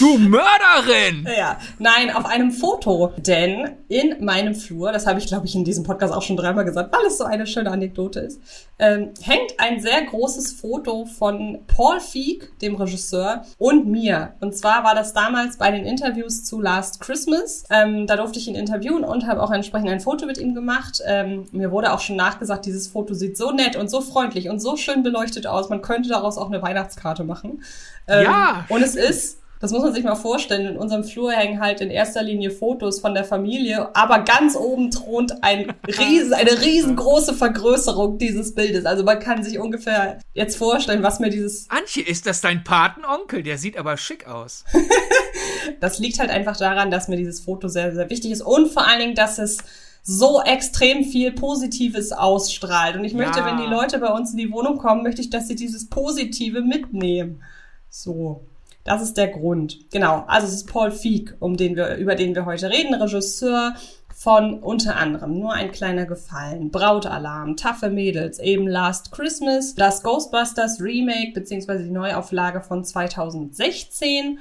Du 0.00 0.18
Mörderin! 0.18 1.28
Ja, 1.38 1.60
nein, 1.78 2.10
auf 2.10 2.26
einem 2.26 2.50
Foto. 2.50 3.12
Denn 3.18 3.76
in 3.88 4.24
meinem 4.24 4.56
Flur, 4.56 4.90
das 4.90 5.06
habe 5.06 5.20
ich, 5.20 5.28
glaube 5.28 5.46
ich, 5.46 5.54
in 5.54 5.62
diesem 5.62 5.84
Podcast 5.84 6.12
auch 6.12 6.22
schon 6.22 6.36
dreimal 6.36 6.64
gesagt, 6.64 6.92
weil 6.92 7.06
es 7.06 7.18
so 7.18 7.24
eine 7.24 7.46
schöne 7.46 7.70
Anekdote 7.70 8.18
ist, 8.18 8.40
ähm, 8.78 9.12
hängt 9.22 9.58
ein 9.58 9.80
sehr 9.80 10.02
großes 10.04 10.52
Foto 10.52 11.04
von 11.04 11.60
Paul 11.66 12.00
Feig, 12.00 12.58
dem 12.60 12.76
Regisseur, 12.76 13.44
und 13.58 13.86
mir. 13.86 14.34
Und 14.40 14.56
zwar 14.56 14.84
war 14.84 14.94
das 14.94 15.12
damals 15.12 15.56
bei 15.58 15.70
den 15.70 15.84
Interviews 15.84 16.44
zu 16.44 16.60
Last 16.60 17.00
Christmas. 17.00 17.64
Ähm, 17.70 18.06
da 18.06 18.16
durfte 18.16 18.38
ich 18.38 18.48
ihn 18.48 18.54
interviewen 18.54 19.04
und 19.04 19.26
habe 19.26 19.42
auch 19.42 19.50
entsprechend 19.50 19.90
ein 19.90 20.00
Foto 20.00 20.26
mit 20.26 20.38
ihm 20.38 20.54
gemacht. 20.54 21.00
Ähm, 21.06 21.46
mir 21.52 21.72
wurde 21.72 21.92
auch 21.92 22.00
schon 22.00 22.16
nachgesagt, 22.16 22.66
dieses 22.66 22.88
Foto 22.88 23.14
sieht 23.14 23.36
so 23.36 23.50
nett 23.50 23.76
und 23.76 23.90
so 23.90 24.00
freundlich 24.00 24.48
und 24.48 24.60
so 24.60 24.76
schön 24.76 25.02
beleuchtet 25.02 25.46
aus. 25.46 25.68
Man 25.68 25.82
könnte 25.82 26.08
daraus 26.08 26.38
auch 26.38 26.48
eine 26.48 26.62
Weihnachtskarte 26.62 27.24
machen. 27.24 27.62
Ähm, 28.06 28.24
ja! 28.24 28.64
Und 28.68 28.82
es 28.82 28.94
ist 28.94 29.37
das 29.60 29.72
muss 29.72 29.82
man 29.82 29.92
sich 29.92 30.04
mal 30.04 30.14
vorstellen. 30.14 30.66
In 30.66 30.76
unserem 30.76 31.04
Flur 31.04 31.32
hängen 31.32 31.60
halt 31.60 31.80
in 31.80 31.90
erster 31.90 32.22
Linie 32.22 32.50
Fotos 32.50 33.00
von 33.00 33.14
der 33.14 33.24
Familie, 33.24 33.94
aber 33.94 34.20
ganz 34.20 34.56
oben 34.56 34.90
thront 34.90 35.42
ein 35.42 35.74
riesen, 35.86 36.34
eine 36.34 36.60
riesengroße 36.60 37.34
Vergrößerung 37.34 38.18
dieses 38.18 38.54
Bildes. 38.54 38.86
Also 38.86 39.04
man 39.04 39.18
kann 39.18 39.42
sich 39.42 39.58
ungefähr 39.58 40.18
jetzt 40.34 40.56
vorstellen, 40.56 41.02
was 41.02 41.18
mir 41.18 41.30
dieses. 41.30 41.68
Antje, 41.70 42.02
ist 42.02 42.26
das 42.26 42.40
dein 42.40 42.62
Patenonkel? 42.62 43.42
Der 43.42 43.58
sieht 43.58 43.76
aber 43.76 43.96
schick 43.96 44.28
aus. 44.28 44.64
das 45.80 45.98
liegt 45.98 46.18
halt 46.18 46.30
einfach 46.30 46.56
daran, 46.56 46.90
dass 46.90 47.08
mir 47.08 47.16
dieses 47.16 47.40
Foto 47.40 47.68
sehr, 47.68 47.94
sehr 47.94 48.10
wichtig 48.10 48.30
ist 48.30 48.42
und 48.42 48.68
vor 48.68 48.86
allen 48.86 49.00
Dingen, 49.00 49.14
dass 49.14 49.38
es 49.38 49.58
so 50.02 50.40
extrem 50.40 51.04
viel 51.04 51.32
Positives 51.32 52.12
ausstrahlt. 52.12 52.96
Und 52.96 53.04
ich 53.04 53.12
möchte, 53.12 53.40
ja. 53.40 53.46
wenn 53.46 53.58
die 53.58 53.70
Leute 53.70 53.98
bei 53.98 54.08
uns 54.08 54.30
in 54.30 54.38
die 54.38 54.50
Wohnung 54.50 54.78
kommen, 54.78 55.02
möchte 55.02 55.20
ich, 55.20 55.28
dass 55.28 55.48
sie 55.48 55.54
dieses 55.54 55.90
Positive 55.90 56.62
mitnehmen. 56.62 57.42
So. 57.90 58.46
Das 58.88 59.02
ist 59.02 59.18
der 59.18 59.28
Grund. 59.28 59.90
Genau. 59.90 60.24
Also 60.28 60.46
es 60.46 60.54
ist 60.54 60.66
Paul 60.72 60.90
Feig, 60.90 61.36
um 61.40 61.58
den 61.58 61.76
wir, 61.76 61.96
über 61.96 62.14
den 62.14 62.34
wir 62.34 62.46
heute 62.46 62.70
reden, 62.70 62.94
Regisseur 62.94 63.74
von 64.14 64.60
unter 64.60 64.96
anderem 64.96 65.38
Nur 65.38 65.52
ein 65.52 65.72
kleiner 65.72 66.06
Gefallen, 66.06 66.70
Brautalarm, 66.70 67.56
Taffe 67.56 67.90
Mädels, 67.90 68.38
eben 68.38 68.66
Last 68.66 69.12
Christmas, 69.12 69.74
das 69.74 70.02
Ghostbusters 70.02 70.80
Remake 70.80 71.32
beziehungsweise 71.34 71.84
die 71.84 71.90
Neuauflage 71.90 72.62
von 72.62 72.82
2016 72.82 74.38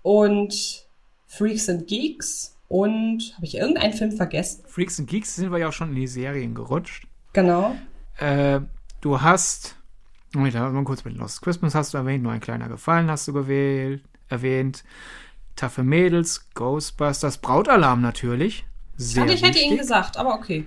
und 0.00 0.86
Freaks 1.26 1.68
and 1.68 1.86
Geeks 1.86 2.56
und 2.68 3.34
habe 3.36 3.44
ich 3.44 3.58
irgendeinen 3.58 3.92
Film 3.92 4.12
vergessen? 4.12 4.64
Freaks 4.66 4.98
and 4.98 5.10
Geeks 5.10 5.36
sind 5.36 5.52
wir 5.52 5.58
ja 5.58 5.68
auch 5.68 5.72
schon 5.74 5.90
in 5.90 5.96
die 5.96 6.06
Serien 6.06 6.54
gerutscht. 6.54 7.06
Genau. 7.34 7.76
Äh, 8.16 8.60
du 9.02 9.20
hast 9.20 9.76
Moment, 10.34 10.54
mal 10.54 10.84
kurz 10.84 11.04
mit 11.04 11.16
Lost 11.16 11.42
Christmas 11.42 11.74
hast 11.74 11.94
du 11.94 11.98
erwähnt, 11.98 12.22
nur 12.22 12.32
ein 12.32 12.40
kleiner 12.40 12.68
Gefallen 12.68 13.10
hast 13.10 13.28
du 13.28 13.32
gewählt, 13.32 14.02
erwähnt. 14.28 14.84
Taffe 15.56 15.84
Mädels, 15.84 16.48
Ghostbusters, 16.54 17.38
Brautalarm 17.38 18.00
natürlich. 18.00 18.66
Sehr 18.96 19.26
ich 19.26 19.42
hätte 19.42 19.58
ihn 19.60 19.76
gesagt, 19.76 20.16
aber 20.16 20.34
okay. 20.34 20.66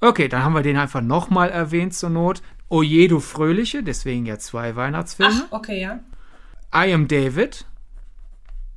Okay, 0.00 0.28
dann 0.28 0.42
haben 0.42 0.54
wir 0.54 0.62
den 0.62 0.76
einfach 0.76 1.00
nochmal 1.00 1.50
erwähnt 1.50 1.94
zur 1.94 2.10
Not. 2.10 2.42
Oje, 2.68 3.08
du 3.08 3.20
Fröhliche, 3.20 3.82
deswegen 3.82 4.26
ja 4.26 4.38
zwei 4.38 4.76
Weihnachtsfilme. 4.76 5.46
Ach, 5.46 5.52
okay, 5.52 5.80
ja. 5.80 6.00
I 6.74 6.92
Am 6.92 7.08
David. 7.08 7.64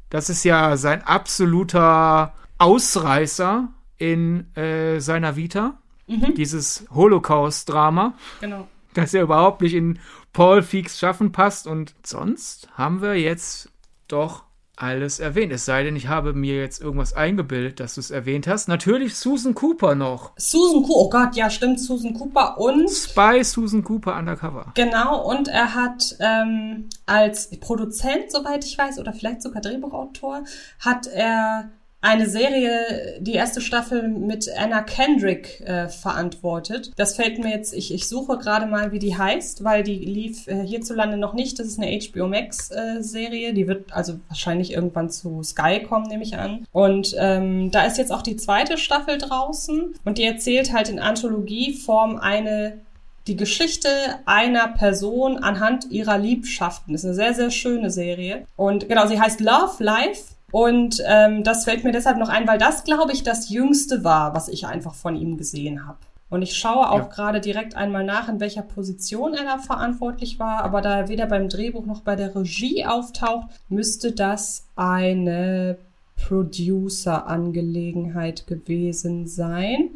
Das 0.10 0.30
ist 0.30 0.44
ja 0.44 0.78
sein 0.78 1.04
absoluter 1.04 2.34
Ausreißer 2.58 3.70
in 3.98 4.56
äh, 4.56 5.00
seiner 5.00 5.36
Vita. 5.36 5.78
Mhm. 6.08 6.36
Dieses 6.36 6.86
Holocaust-Drama. 6.92 8.14
Genau. 8.40 8.68
Das 8.96 9.14
ja 9.14 9.22
überhaupt 9.22 9.62
nicht 9.62 9.74
in 9.74 10.00
Paul 10.34 10.62
Feeks 10.62 11.00
Schaffen 11.00 11.32
passt. 11.32 11.68
Und 11.68 11.96
sonst 12.04 12.70
haben 12.78 13.02
wir 13.02 13.16
jetzt 13.16 13.70
doch 14.08 14.44
alles 14.82 15.20
erwähnt. 15.20 15.54
Es 15.54 15.66
sei 15.66 15.84
denn, 15.84 15.96
ich 15.96 16.08
habe 16.08 16.34
mir 16.34 16.58
jetzt 16.58 16.82
irgendwas 16.82 17.14
eingebildet, 17.14 17.80
dass 17.80 17.96
du 17.96 18.02
es 18.02 18.10
erwähnt 18.10 18.48
hast. 18.48 18.68
Natürlich 18.68 19.16
Susan 19.16 19.54
Cooper 19.54 19.96
noch. 19.96 20.32
Susan 20.38 20.82
Cooper, 20.82 20.96
oh 20.96 21.10
Gott, 21.10 21.36
ja, 21.36 21.50
stimmt, 21.50 21.80
Susan 21.80 22.14
Cooper 22.14 22.58
und. 22.58 22.90
Spy 22.90 23.44
Susan 23.44 23.84
Cooper 23.84 24.18
undercover. 24.18 24.72
Genau, 24.76 25.30
und 25.30 25.48
er 25.48 25.76
hat 25.76 26.16
ähm, 26.20 26.90
als 27.06 27.50
Produzent, 27.60 28.32
soweit 28.32 28.66
ich 28.66 28.78
weiß, 28.78 29.00
oder 29.00 29.14
vielleicht 29.14 29.44
sogar 29.44 29.62
Drehbuchautor, 29.62 30.44
hat 30.80 31.08
er 31.08 31.70
eine 32.02 32.28
Serie, 32.28 33.20
die 33.20 33.34
erste 33.34 33.62
Staffel 33.62 34.08
mit 34.08 34.50
Anna 34.58 34.82
Kendrick 34.82 35.62
äh, 35.62 35.88
verantwortet. 35.88 36.92
Das 36.96 37.16
fällt 37.16 37.38
mir 37.38 37.52
jetzt, 37.52 37.74
ich, 37.74 37.94
ich 37.94 38.08
suche 38.08 38.40
gerade 38.40 38.66
mal, 38.66 38.92
wie 38.92 38.98
die 38.98 39.16
heißt, 39.16 39.64
weil 39.64 39.84
die 39.84 40.00
lief 40.00 40.48
äh, 40.48 40.66
hierzulande 40.66 41.18
noch 41.18 41.34
nicht. 41.34 41.60
Das 41.60 41.68
ist 41.68 41.80
eine 41.80 42.00
HBO 42.00 42.28
Max 42.28 42.72
äh, 42.72 43.02
Serie. 43.02 43.54
Die 43.54 43.68
wird 43.68 43.94
also 43.94 44.20
wahrscheinlich 44.30 44.74
irgendwann 44.74 45.12
zu 45.12 45.44
Sky 45.44 45.84
kommen, 45.84 46.08
nehme 46.08 46.24
ich 46.24 46.36
an. 46.36 46.66
Und 46.72 47.16
ähm, 47.20 47.70
da 47.70 47.86
ist 47.86 48.00
jetzt 48.00 48.12
auch 48.12 48.24
die 48.24 48.36
zweite 48.36 48.80
Staffel 48.80 49.20
draußen 49.20 49.94
und 50.04 50.18
die 50.18 50.24
erzählt 50.24 50.74
halt 50.74 50.90
in 50.90 51.00
Anthologieform 51.00 52.18
eine 52.18 52.80
die 53.28 53.36
Geschichte 53.36 53.90
einer 54.26 54.68
Person 54.70 55.38
anhand 55.38 55.92
ihrer 55.92 56.18
Liebschaften. 56.18 56.94
Das 56.94 57.04
ist 57.04 57.06
eine 57.06 57.14
sehr, 57.14 57.34
sehr 57.36 57.52
schöne 57.52 57.92
Serie. 57.92 58.48
Und 58.56 58.90
genau, 58.90 59.06
sie 59.06 59.22
heißt 59.22 59.42
Love 59.42 59.84
Life 59.84 60.24
und 60.52 61.02
ähm, 61.08 61.44
das 61.44 61.64
fällt 61.64 61.84
mir 61.84 61.92
deshalb 61.92 62.18
noch 62.18 62.30
ein, 62.30 62.48
weil 62.48 62.58
das, 62.58 62.84
glaube 62.84 63.14
ich, 63.14 63.24
das 63.24 63.50
Jüngste 63.50 64.04
war, 64.04 64.36
was 64.36 64.48
ich 64.48 64.68
einfach 64.68 64.94
von 64.94 65.16
ihm 65.16 65.38
gesehen 65.38 65.88
habe. 65.88 65.98
Und 66.32 66.42
ich 66.44 66.58
schaue 66.58 66.90
auch 66.90 66.98
ja. 66.98 67.08
gerade 67.08 67.42
direkt 67.42 67.76
einmal 67.76 68.06
nach, 68.06 68.30
in 68.30 68.40
welcher 68.40 68.62
Position 68.62 69.34
er 69.34 69.44
da 69.44 69.58
verantwortlich 69.58 70.40
war. 70.40 70.64
Aber 70.64 70.80
da 70.80 71.00
er 71.00 71.10
weder 71.10 71.26
beim 71.26 71.50
Drehbuch 71.50 71.86
noch 71.86 72.00
bei 72.02 72.16
der 72.16 72.34
Regie 72.34 72.86
auftaucht, 72.86 73.50
müsste 73.68 74.14
das 74.14 74.66
eine 74.78 75.78
Producer-Angelegenheit 76.16 78.48
gewesen 78.48 79.28
sein. 79.28 79.90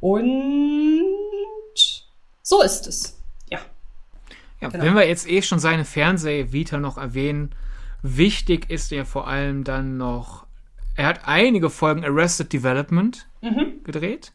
Und 0.00 1.04
so 2.40 2.62
ist 2.62 2.86
es. 2.86 3.18
Ja. 3.50 3.58
Ja, 4.62 4.68
genau. 4.68 4.84
wenn 4.84 4.94
wir 4.94 5.06
jetzt 5.06 5.28
eh 5.28 5.42
schon 5.42 5.58
seine 5.58 5.84
Fernseh-Vita 5.84 6.78
noch 6.78 6.96
erwähnen, 6.96 7.50
Wichtig 8.06 8.68
ist 8.68 8.90
ja 8.90 9.06
vor 9.06 9.28
allem 9.28 9.64
dann 9.64 9.96
noch, 9.96 10.44
er 10.94 11.06
hat 11.06 11.20
einige 11.24 11.70
Folgen 11.70 12.04
Arrested 12.04 12.52
Development 12.52 13.26
mhm. 13.40 13.82
gedreht. 13.82 14.32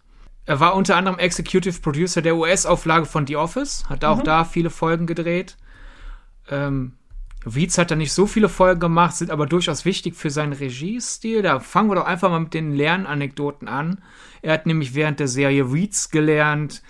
Er 0.47 0.59
war 0.59 0.73
unter 0.73 0.95
anderem 0.95 1.19
Executive 1.19 1.79
Producer 1.79 2.23
der 2.23 2.35
US-Auflage 2.35 3.05
von 3.05 3.27
The 3.27 3.35
Office, 3.35 3.85
hat 3.87 4.03
auch 4.03 4.17
mhm. 4.17 4.23
da 4.23 4.43
viele 4.43 4.71
Folgen 4.71 5.05
gedreht. 5.05 5.55
Ähm, 6.49 6.93
Wietz 7.45 7.77
hat 7.77 7.91
da 7.91 7.95
nicht 7.95 8.11
so 8.11 8.25
viele 8.25 8.49
Folgen 8.49 8.79
gemacht, 8.79 9.15
sind 9.15 9.29
aber 9.29 9.45
durchaus 9.45 9.85
wichtig 9.85 10.15
für 10.15 10.31
seinen 10.31 10.53
Regiestil. 10.53 11.43
Da 11.43 11.59
fangen 11.59 11.91
wir 11.91 11.95
doch 11.95 12.07
einfach 12.07 12.31
mal 12.31 12.39
mit 12.39 12.55
den 12.55 12.73
Lernanekdoten 12.73 13.67
an. 13.67 14.01
Er 14.41 14.53
hat 14.53 14.65
nämlich 14.65 14.95
während 14.95 15.19
der 15.19 15.27
Serie 15.27 15.71
Weeds 15.71 16.09
gelernt, 16.09 16.81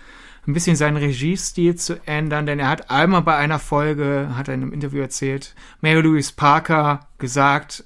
ein 0.47 0.53
bisschen 0.53 0.75
seinen 0.75 0.97
Regiestil 0.97 1.75
zu 1.75 1.99
ändern, 2.05 2.45
denn 2.45 2.59
er 2.59 2.69
hat 2.69 2.89
einmal 2.89 3.21
bei 3.21 3.35
einer 3.35 3.59
Folge, 3.59 4.31
hat 4.35 4.47
er 4.47 4.55
in 4.55 4.63
einem 4.63 4.73
Interview 4.73 5.01
erzählt, 5.01 5.55
Mary 5.81 6.01
Louise 6.01 6.33
Parker 6.35 7.07
gesagt, 7.17 7.85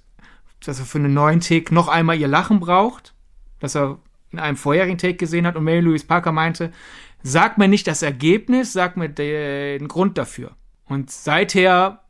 dass 0.65 0.79
er 0.79 0.85
für 0.85 0.99
einen 0.99 1.13
neuen 1.13 1.41
Take 1.41 1.73
noch 1.73 1.87
einmal 1.87 2.17
ihr 2.17 2.27
Lachen 2.27 2.59
braucht, 2.59 3.13
dass 3.59 3.75
er 3.75 3.99
in 4.31 4.39
einem 4.39 4.57
vorherigen 4.57 4.97
Take 4.97 5.15
gesehen 5.15 5.45
hat 5.45 5.55
und 5.55 5.63
Mary 5.63 5.81
Louise 5.81 6.05
Parker 6.05 6.31
meinte, 6.31 6.71
sag 7.21 7.57
mir 7.57 7.67
nicht 7.67 7.87
das 7.87 8.01
Ergebnis, 8.01 8.73
sag 8.73 8.97
mir 8.97 9.09
den 9.09 9.87
Grund 9.87 10.17
dafür. 10.17 10.51
Und 10.85 11.11
seither, 11.11 12.01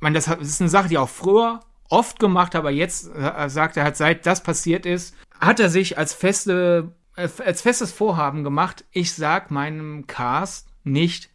man, 0.00 0.14
das 0.14 0.28
ist 0.28 0.60
eine 0.60 0.70
Sache, 0.70 0.88
die 0.88 0.98
auch 0.98 1.08
früher 1.08 1.60
oft 1.88 2.18
gemacht, 2.18 2.54
aber 2.56 2.70
jetzt 2.70 3.10
äh, 3.14 3.48
sagt 3.48 3.76
er 3.76 3.84
halt, 3.84 3.96
seit 3.96 4.26
das 4.26 4.42
passiert 4.42 4.86
ist, 4.86 5.14
hat 5.40 5.60
er 5.60 5.68
sich 5.68 5.98
als 5.98 6.14
feste 6.14 6.92
als 7.14 7.62
festes 7.62 7.92
Vorhaben 7.92 8.44
gemacht, 8.44 8.84
ich 8.90 9.12
sag 9.12 9.50
meinem 9.50 10.06
Cast 10.06 10.68
nicht, 10.84 11.30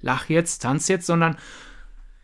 lach 0.00 0.28
jetzt, 0.28 0.62
tanz 0.62 0.88
jetzt, 0.88 1.06
sondern 1.06 1.36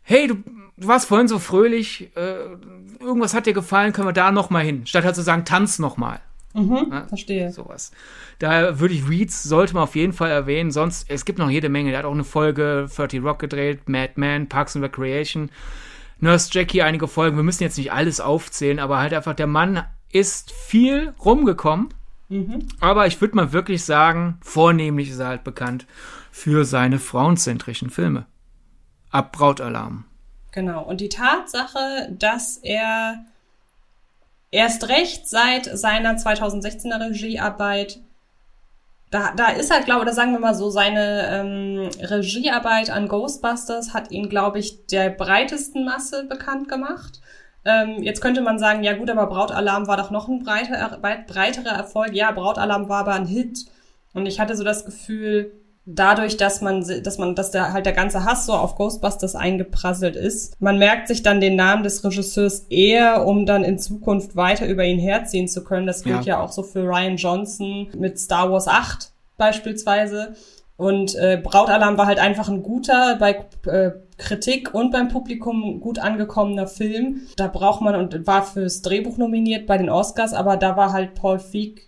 hey, 0.03 0.29
du, 0.29 0.37
du 0.77 0.89
warst 0.89 1.09
vorhin 1.09 1.29
so 1.29 1.39
fröhlich, 1.39 2.11
äh, 2.17 2.57
irgendwas 3.01 3.35
hat 3.35 3.47
dir 3.47 3.53
gefallen, 3.53 3.93
können 3.93 4.09
wir 4.09 4.13
da 4.13 4.31
noch 4.31 4.51
mal 4.51 4.65
hin, 4.65 4.87
statt 4.87 5.05
halt 5.05 5.17
zu 5.17 5.23
sagen, 5.23 5.45
tanz 5.45 5.79
noch 5.79 5.97
mal. 5.97 6.21
Mhm, 6.55 6.89
ja, 6.91 7.07
verstehe. 7.07 7.53
Sowas. 7.53 7.93
Da 8.39 8.81
würde 8.81 8.95
ich 8.95 9.09
Reeds, 9.09 9.43
sollte 9.43 9.75
man 9.75 9.83
auf 9.83 9.95
jeden 9.95 10.15
Fall 10.15 10.31
erwähnen. 10.31 10.71
Sonst, 10.71 11.11
es 11.11 11.27
gibt 11.27 11.39
noch 11.39 11.51
jede 11.51 11.69
Menge. 11.69 11.91
Der 11.91 11.99
hat 11.99 12.07
auch 12.07 12.15
eine 12.15 12.25
Folge 12.25 12.89
30 12.95 13.23
Rock 13.23 13.41
gedreht, 13.41 13.91
Mad 13.91 14.15
Men, 14.17 14.49
Parks 14.49 14.75
and 14.75 14.83
Recreation, 14.83 15.51
Nurse 16.19 16.49
Jackie, 16.51 16.81
einige 16.81 17.09
Folgen. 17.09 17.37
Wir 17.37 17.43
müssen 17.43 17.63
jetzt 17.63 17.77
nicht 17.77 17.93
alles 17.93 18.21
aufzählen, 18.21 18.79
aber 18.79 18.99
halt 18.99 19.13
einfach, 19.13 19.35
der 19.35 19.47
Mann 19.47 19.85
ist 20.11 20.51
viel 20.51 21.13
rumgekommen 21.23 21.91
Mhm. 22.29 22.67
Aber 22.81 23.07
ich 23.07 23.21
würde 23.21 23.37
mal 23.37 23.53
wirklich 23.53 23.85
sagen, 23.85 24.39
vornehmlich 24.43 25.11
ist 25.11 25.19
er 25.19 25.29
halt 25.29 25.45
bekannt 25.45 25.87
für 26.31 26.65
seine 26.65 26.99
frauenzentrischen 26.99 27.91
Filme. 27.91 28.27
Ab 29.11 29.33
Brautalarm. 29.33 30.05
Genau. 30.53 30.83
Und 30.83 31.01
die 31.01 31.09
Tatsache, 31.09 32.09
dass 32.11 32.59
er 32.59 33.25
erst 34.51 34.89
recht 34.89 35.29
seit 35.29 35.67
seiner 35.67 36.17
2016er 36.17 37.11
Regiearbeit 37.11 38.01
da, 39.11 39.33
da 39.37 39.49
ist 39.51 39.71
halt, 39.71 39.85
glaube 39.85 40.07
ich, 40.09 40.13
sagen 40.15 40.33
wir 40.33 40.41
mal 40.41 40.55
so, 40.55 40.69
seine 40.69 41.29
ähm, 41.31 41.91
Regiearbeit 42.01 42.91
an 42.91 43.09
Ghostbusters 43.09 43.95
hat 43.95 44.11
ihn, 44.11 44.29
glaube 44.29 44.59
ich, 44.59 44.87
der 44.87 45.11
breitesten 45.11 45.85
Masse 45.85 46.25
bekannt 46.25 46.69
gemacht. 46.69 47.21
Ähm, 47.67 48.03
jetzt 48.03 48.21
könnte 48.21 48.43
man 48.43 48.59
sagen, 48.59 48.85
ja 48.85 48.93
gut, 48.93 49.11
aber 49.11 49.27
Brautalarm 49.27 49.89
war 49.89 49.97
doch 49.97 50.13
noch 50.13 50.29
ein 50.29 50.45
breiter, 50.45 50.99
breiterer 51.27 51.77
Erfolg. 51.77 52.15
Ja, 52.15 52.31
Brautalarm 52.31 52.89
war 52.89 53.01
aber 53.01 53.15
ein 53.15 53.27
Hit. 53.27 53.67
Und 54.15 54.27
ich 54.27 54.39
hatte 54.39 54.57
so 54.57 54.63
das 54.63 54.85
Gefühl, 54.85 55.53
dadurch, 55.85 56.37
dass 56.37 56.61
man, 56.61 56.85
dass 57.03 57.19
man, 57.19 57.35
dass 57.35 57.51
der 57.51 57.73
halt 57.73 57.87
der 57.87 57.93
ganze 57.93 58.25
Hass 58.25 58.47
so 58.47 58.53
auf 58.53 58.77
Ghostbusters 58.77 59.35
eingeprasselt 59.35 60.17
ist, 60.17 60.61
man 60.61 60.79
merkt 60.79 61.09
sich 61.09 61.23
dann 61.23 61.41
den 61.41 61.57
Namen 61.57 61.83
des 61.83 62.05
Regisseurs 62.05 62.67
eher, 62.71 63.27
um 63.27 63.47
dann 63.47 63.65
in 63.65 63.79
Zukunft 63.79 64.37
weiter 64.37 64.67
über 64.67 64.85
ihn 64.85 64.99
herziehen 64.99 65.49
zu 65.49 65.65
können. 65.65 65.87
Das 65.87 66.05
gilt 66.05 66.25
ja, 66.25 66.37
ja 66.37 66.41
auch 66.41 66.53
so 66.53 66.63
für 66.63 66.83
Ryan 66.83 67.17
Johnson 67.17 67.89
mit 67.97 68.19
Star 68.19 68.51
Wars 68.51 68.69
8 68.69 69.11
beispielsweise. 69.39 70.35
Und 70.77 71.15
äh, 71.15 71.41
Brautalarm 71.43 71.97
war 71.97 72.07
halt 72.07 72.19
einfach 72.19 72.49
ein 72.49 72.63
guter, 72.63 73.17
bei 73.17 73.47
äh, 73.67 73.93
Kritik 74.19 74.75
und 74.75 74.91
beim 74.91 75.09
Publikum 75.09 75.81
gut 75.81 75.99
angekommener 75.99 76.67
Film. 76.67 77.23
Da 77.37 77.49
braucht 77.49 77.81
man 77.83 77.95
und 77.95 78.27
war 78.27 78.43
fürs 78.43 78.83
Drehbuch 78.83 79.19
nominiert 79.19 79.67
bei 79.67 79.79
den 79.79 79.91
Oscars, 79.91 80.33
aber 80.33 80.57
da 80.57 80.77
war 80.77 80.93
halt 80.93 81.15
Paul 81.15 81.39
Feig. 81.39 81.83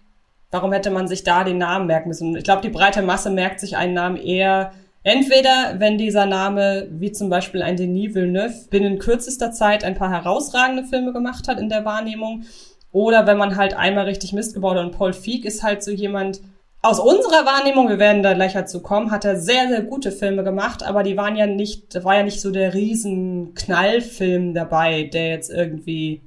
Warum 0.51 0.73
hätte 0.73 0.91
man 0.91 1.09
sich 1.09 1.25
da 1.25 1.45
den 1.45 1.59
Namen 1.59 1.87
merken 1.87 2.09
müssen? 2.09 2.37
Ich 2.37 2.45
glaube, 2.45 2.63
die 2.63 2.71
breite 2.71 3.03
Masse 3.03 3.31
merkt 3.31 3.61
sich 3.61 3.77
einen 3.77 3.95
Namen 3.95 4.17
eher 4.17 4.73
Entweder, 5.05 5.77
wenn 5.79 5.97
dieser 5.97 6.27
Name, 6.27 6.89
wie 6.91 7.13
zum 7.13 7.31
Beispiel 7.31 7.63
ein 7.63 7.77
Denis 7.77 8.15
Villeneuve, 8.15 8.67
binnen 8.69 8.99
kürzester 8.99 9.53
Zeit 9.53 9.83
ein 9.85 9.95
paar 9.95 10.11
herausragende 10.11 10.85
Filme 10.85 11.15
gemacht 11.15 11.49
hat 11.49 11.59
in 11.59 11.69
der 11.69 11.85
Wahrnehmung, 11.85 12.45
oder 12.91 13.27
wenn 13.27 13.39
man 13.39 13.57
halt 13.57 13.75
einmal 13.75 14.05
richtig 14.05 14.33
Mist 14.33 14.55
gebaut 14.55 14.77
hat. 14.77 14.85
Und 14.85 14.97
Paul 14.97 15.13
Feig 15.13 15.45
ist 15.45 15.63
halt 15.63 15.83
so 15.83 15.91
jemand, 15.91 16.41
aus 16.81 17.01
unserer 17.01 17.45
Wahrnehmung, 17.45 17.89
wir 17.89 17.99
werden 17.99 18.23
da 18.23 18.35
gleich 18.35 18.53
dazu 18.53 18.81
kommen, 18.81 19.11
hat 19.11 19.25
er 19.25 19.41
sehr, 19.41 19.69
sehr 19.69 19.83
gute 19.83 20.13
Filme 20.13 20.45
gemacht, 20.45 20.83
aber 20.85 21.03
die 21.03 21.17
waren 21.17 21.37
ja 21.37 21.47
nicht, 21.47 22.05
war 22.05 22.17
ja 22.17 22.23
nicht 22.23 22.41
so 22.41 22.51
der 22.51 22.75
riesen 22.75 23.55
Knallfilm 23.55 24.55
dabei, 24.55 25.05
der 25.05 25.29
jetzt 25.31 25.51
irgendwie 25.51 26.23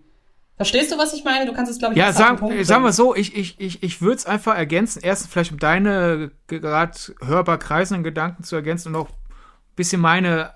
Verstehst 0.62 0.92
du, 0.92 0.98
was 1.00 1.12
ich 1.14 1.24
meine? 1.24 1.48
Du 1.48 1.54
kannst 1.54 1.72
es, 1.72 1.80
glaube 1.80 1.96
ich, 1.96 2.00
Ja, 2.00 2.14
sagen, 2.14 2.64
sagen 2.64 2.84
wir 2.84 2.94
so, 2.94 3.16
ich, 3.16 3.36
ich, 3.36 3.60
ich, 3.60 3.82
ich 3.82 4.00
würde 4.00 4.18
es 4.18 4.28
einfach 4.28 4.56
ergänzen. 4.56 5.02
Erstens 5.02 5.32
vielleicht 5.32 5.52
um 5.52 5.58
deine 5.58 6.30
gerade 6.46 6.96
hörbar 7.20 7.58
kreisenden 7.58 8.04
Gedanken 8.04 8.44
zu 8.44 8.58
ergänzen 8.58 8.90
und 8.90 9.02
auch 9.02 9.10
ein 9.10 9.76
bisschen 9.76 10.00
meine 10.00 10.54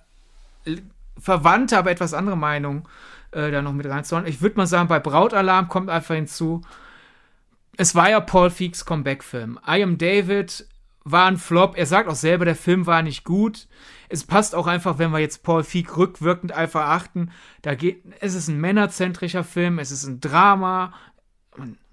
verwandte, 1.18 1.80
aber 1.80 1.90
etwas 1.90 2.14
andere 2.14 2.38
Meinung 2.38 2.88
äh, 3.32 3.50
da 3.50 3.64
noch 3.64 3.74
mit 3.74 3.88
reinzuholen. 3.88 4.28
Ich 4.28 4.44
würde 4.44 4.58
mal 4.58 4.68
sagen, 4.68 4.88
bei 4.88 5.00
Brautalarm 5.00 5.70
kommt 5.70 5.90
einfach 5.90 6.14
hinzu, 6.14 6.62
es 7.78 7.96
war 7.96 8.10
ja 8.10 8.20
Paul 8.20 8.50
Feeks 8.50 8.86
Comeback-Film. 8.86 9.60
I 9.68 9.84
Am 9.84 9.98
David 9.98 10.68
war 11.04 11.28
ein 11.28 11.38
Flop. 11.38 11.78
Er 11.78 11.86
sagt 11.86 12.10
auch 12.10 12.16
selber, 12.16 12.46
der 12.46 12.56
Film 12.56 12.88
war 12.88 13.02
nicht 13.02 13.24
gut. 13.24 13.68
Es 14.10 14.24
passt 14.24 14.56
auch 14.56 14.68
einfach, 14.68 14.98
wenn 14.98 15.12
wir 15.12 15.20
jetzt 15.20 15.44
Paul 15.44 15.64
Feig 15.64 15.96
rückwirkend 15.98 16.52
einfach 16.52 16.88
achten. 16.88 17.32
Da 17.62 17.76
geht, 17.76 18.04
es 18.20 18.34
ist 18.34 18.48
ein 18.48 18.60
männerzentrischer 18.60 19.44
Film, 19.44 19.80
es 19.80 19.92
ist 19.92 20.06
ein 20.06 20.20
Drama. 20.20 20.94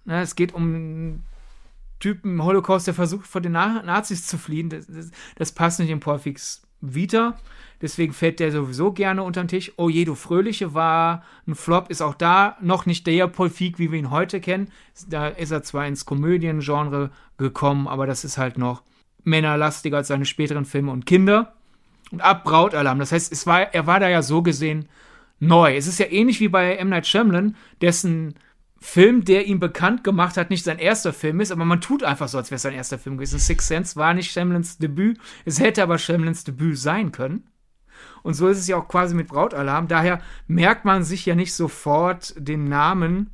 Ne, 0.05 0.21
es 0.21 0.35
geht 0.35 0.55
um 0.55 0.63
einen 0.63 1.25
Typen 2.01 2.33
im 2.33 2.45
Holocaust, 2.45 2.87
der 2.87 2.95
versucht, 2.95 3.27
vor 3.27 3.41
den 3.41 3.53
Nazis 3.53 4.27
zu 4.27 4.39
fliehen. 4.39 4.71
Das, 4.71 4.87
das, 4.87 5.11
das 5.37 5.53
passt 5.53 5.79
nicht 5.79 5.91
in 5.91 6.01
Paul 6.01 6.19
Feigs 6.19 6.63
Vita. 6.83 7.39
Deswegen 7.81 8.13
fällt 8.13 8.39
der 8.39 8.53
sowieso 8.53 8.93
gerne 8.93 9.23
unter 9.23 9.43
den 9.43 9.49
Tisch. 9.49 9.73
Oh 9.77 9.89
je, 9.89 10.05
du 10.05 10.15
Fröhliche 10.15 10.75
war 10.75 11.25
ein 11.49 11.55
Flop, 11.55 11.91
ist 11.91 12.03
auch 12.03 12.15
da 12.15 12.57
noch 12.61 12.87
nicht 12.87 13.07
der 13.07 13.27
Paul 13.27 13.51
wie 13.59 13.91
wir 13.91 13.99
ihn 13.99 14.11
heute 14.11 14.41
kennen. 14.41 14.69
Da 15.09 15.29
ist 15.29 15.51
er 15.51 15.63
zwar 15.63 15.87
ins 15.87 16.05
Komödiengenre 16.05 17.11
gekommen, 17.39 17.89
aber 17.89 18.07
das 18.07 18.25
ist 18.25 18.39
halt 18.39 18.59
noch 18.59 18.83
männerlastiger 19.25 19.97
als 19.97 20.09
seine 20.09 20.27
späteren 20.27 20.65
Filme 20.65 20.93
und 20.93 21.07
Kinder. 21.07 21.55
Und 22.13 22.21
ab 22.21 22.45
Brautalarm. 22.45 22.99
Das 22.99 23.11
heißt, 23.11 23.33
es 23.33 23.47
war, 23.47 23.75
er 23.75 23.87
war 23.87 23.99
da 23.99 24.09
ja 24.09 24.23
so 24.23 24.43
gesehen 24.43 24.89
neu. 25.41 25.77
Es 25.77 25.87
ist 25.87 25.99
ja 25.99 26.07
ähnlich 26.07 26.41
wie 26.41 26.49
bei 26.49 26.77
M. 26.77 26.89
Night 26.89 27.07
Shyamalan, 27.07 27.57
dessen 27.81 28.35
Film, 28.83 29.25
der 29.25 29.47
ihn 29.47 29.61
bekannt 29.61 30.03
gemacht 30.03 30.37
hat, 30.37 30.51
nicht 30.51 30.65
sein 30.65 30.79
erster 30.79 31.13
Film 31.13 31.41
ist, 31.41 31.53
aber 31.53 31.65
man 31.65 31.81
tut 31.81 32.03
einfach 32.03 32.29
so, 32.29 32.37
als 32.37 32.51
wäre 32.51 32.57
es 32.57 32.63
sein 32.63 32.75
erster 32.75 32.99
Film 32.99 33.17
gewesen. 33.17 33.39
Six 33.39 33.69
Sense 33.69 33.97
war 33.97 34.13
nicht 34.13 34.33
Shyamalans 34.33 34.79
Debüt, 34.79 35.19
es 35.45 35.61
hätte 35.61 35.83
aber 35.83 35.99
Shyamalans 35.99 36.45
Debüt 36.45 36.79
sein 36.79 37.13
können. 37.13 37.49
Und 38.23 38.35
so 38.35 38.49
ist 38.49 38.59
es 38.59 38.67
ja 38.67 38.77
auch 38.77 38.89
quasi 38.89 39.15
mit 39.15 39.29
Brautalarm. 39.29 39.89
Daher 39.89 40.21
merkt 40.47 40.85
man 40.85 41.05
sich 41.05 41.25
ja 41.27 41.35
nicht 41.35 41.55
sofort 41.55 42.35
den 42.37 42.65
Namen 42.65 43.31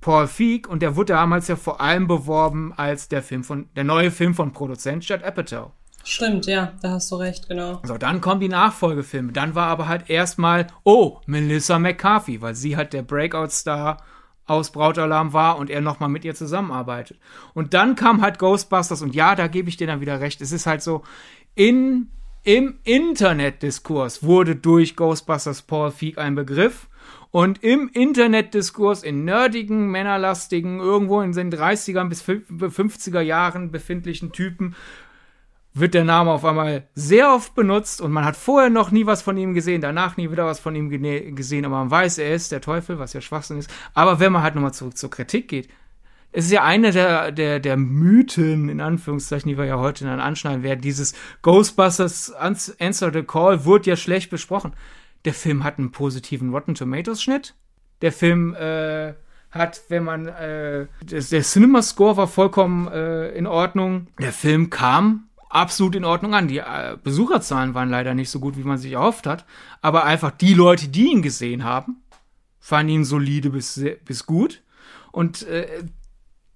Paul 0.00 0.26
Feig 0.26 0.66
und 0.68 0.82
der 0.82 0.96
wurde 0.96 1.12
damals 1.12 1.48
ja 1.48 1.56
vor 1.56 1.80
allem 1.80 2.06
beworben 2.06 2.72
als 2.76 3.08
der 3.08 3.22
Film 3.22 3.44
von, 3.44 3.68
der 3.76 3.84
neue 3.84 4.10
Film 4.10 4.34
von 4.34 4.52
Produzent 4.52 5.06
Judd 5.06 5.22
Apatow. 5.22 5.72
Stimmt, 6.02 6.46
ja, 6.46 6.72
da 6.80 6.92
hast 6.92 7.10
du 7.10 7.16
recht, 7.16 7.48
genau. 7.48 7.80
So, 7.84 7.98
dann 7.98 8.22
kommen 8.22 8.40
die 8.40 8.48
Nachfolgefilme. 8.48 9.32
Dann 9.32 9.54
war 9.54 9.66
aber 9.66 9.86
halt 9.86 10.08
erstmal, 10.08 10.66
oh, 10.82 11.20
Melissa 11.26 11.78
McCarthy, 11.78 12.40
weil 12.40 12.54
sie 12.54 12.76
halt 12.76 12.94
der 12.94 13.02
Breakout-Star 13.02 13.98
aus 14.50 14.72
Brautalarm 14.72 15.32
war 15.32 15.58
und 15.58 15.70
er 15.70 15.80
nochmal 15.80 16.08
mit 16.08 16.24
ihr 16.24 16.34
zusammenarbeitet. 16.34 17.18
Und 17.54 17.72
dann 17.72 17.94
kam 17.94 18.20
halt 18.20 18.40
Ghostbusters 18.40 19.00
und 19.00 19.14
ja, 19.14 19.36
da 19.36 19.46
gebe 19.46 19.68
ich 19.68 19.76
dir 19.76 19.86
dann 19.86 20.00
wieder 20.00 20.20
recht. 20.20 20.40
Es 20.40 20.50
ist 20.50 20.66
halt 20.66 20.82
so, 20.82 21.04
in, 21.54 22.08
im 22.42 22.80
Internetdiskurs 22.82 24.24
wurde 24.24 24.56
durch 24.56 24.96
Ghostbusters 24.96 25.62
Paul 25.62 25.92
Feig 25.92 26.18
ein 26.18 26.34
Begriff. 26.34 26.88
Und 27.32 27.62
im 27.62 27.88
Internetdiskurs, 27.92 29.04
in 29.04 29.24
nerdigen, 29.24 29.88
männerlastigen, 29.88 30.80
irgendwo 30.80 31.20
in 31.20 31.30
den 31.30 31.52
30er 31.52 32.08
bis 32.08 32.24
50er 32.24 33.20
Jahren 33.20 33.70
befindlichen 33.70 34.32
Typen, 34.32 34.74
wird 35.72 35.94
der 35.94 36.04
Name 36.04 36.32
auf 36.32 36.44
einmal 36.44 36.88
sehr 36.94 37.32
oft 37.32 37.54
benutzt 37.54 38.00
und 38.00 38.10
man 38.10 38.24
hat 38.24 38.36
vorher 38.36 38.70
noch 38.70 38.90
nie 38.90 39.06
was 39.06 39.22
von 39.22 39.36
ihm 39.36 39.54
gesehen, 39.54 39.80
danach 39.80 40.16
nie 40.16 40.30
wieder 40.30 40.46
was 40.46 40.58
von 40.58 40.74
ihm 40.74 40.90
gesehen, 40.90 41.64
aber 41.64 41.78
man 41.78 41.90
weiß, 41.90 42.18
er 42.18 42.34
ist 42.34 42.50
der 42.50 42.60
Teufel, 42.60 42.98
was 42.98 43.12
ja 43.12 43.20
Schwachsinn 43.20 43.58
ist. 43.58 43.70
Aber 43.94 44.18
wenn 44.18 44.32
man 44.32 44.42
halt 44.42 44.54
nochmal 44.54 44.74
zurück 44.74 44.96
zur 44.96 45.10
Kritik 45.10 45.48
geht, 45.48 45.68
es 46.32 46.46
ist 46.46 46.52
ja 46.52 46.62
eine 46.62 46.92
der, 46.92 47.32
der, 47.32 47.58
der 47.58 47.76
Mythen, 47.76 48.68
in 48.68 48.80
Anführungszeichen, 48.80 49.48
die 49.48 49.58
wir 49.58 49.64
ja 49.64 49.78
heute 49.78 50.04
dann 50.04 50.20
anschneiden 50.20 50.62
werden. 50.62 50.80
Dieses 50.80 51.14
Ghostbusters 51.42 52.32
Answer 52.32 53.12
the 53.12 53.22
Call 53.22 53.64
wurde 53.64 53.90
ja 53.90 53.96
schlecht 53.96 54.30
besprochen. 54.30 54.72
Der 55.24 55.34
Film 55.34 55.64
hat 55.64 55.78
einen 55.78 55.90
positiven 55.90 56.50
Rotten 56.50 56.74
Tomatoes 56.74 57.22
Schnitt. 57.22 57.54
Der 58.00 58.12
Film 58.12 58.54
äh, 58.54 59.14
hat, 59.50 59.82
wenn 59.88 60.04
man 60.04 60.28
äh, 60.28 60.86
der 61.02 61.42
Cinema 61.42 61.82
Score 61.82 62.16
war 62.16 62.28
vollkommen 62.28 62.86
äh, 62.88 63.30
in 63.30 63.46
Ordnung. 63.46 64.06
Der 64.20 64.32
Film 64.32 64.70
kam 64.70 65.29
absolut 65.50 65.94
in 65.94 66.04
Ordnung 66.04 66.34
an. 66.34 66.48
Die 66.48 66.58
äh, 66.58 66.96
Besucherzahlen 67.02 67.74
waren 67.74 67.90
leider 67.90 68.14
nicht 68.14 68.30
so 68.30 68.40
gut, 68.40 68.56
wie 68.56 68.62
man 68.62 68.78
sich 68.78 68.92
erhofft 68.92 69.26
hat. 69.26 69.44
Aber 69.82 70.04
einfach 70.04 70.30
die 70.30 70.54
Leute, 70.54 70.88
die 70.88 71.10
ihn 71.10 71.20
gesehen 71.20 71.64
haben, 71.64 72.02
fanden 72.58 72.92
ihn 72.92 73.04
solide 73.04 73.50
bis, 73.50 73.78
bis 74.04 74.24
gut. 74.24 74.62
Und 75.12 75.42
äh, 75.42 75.84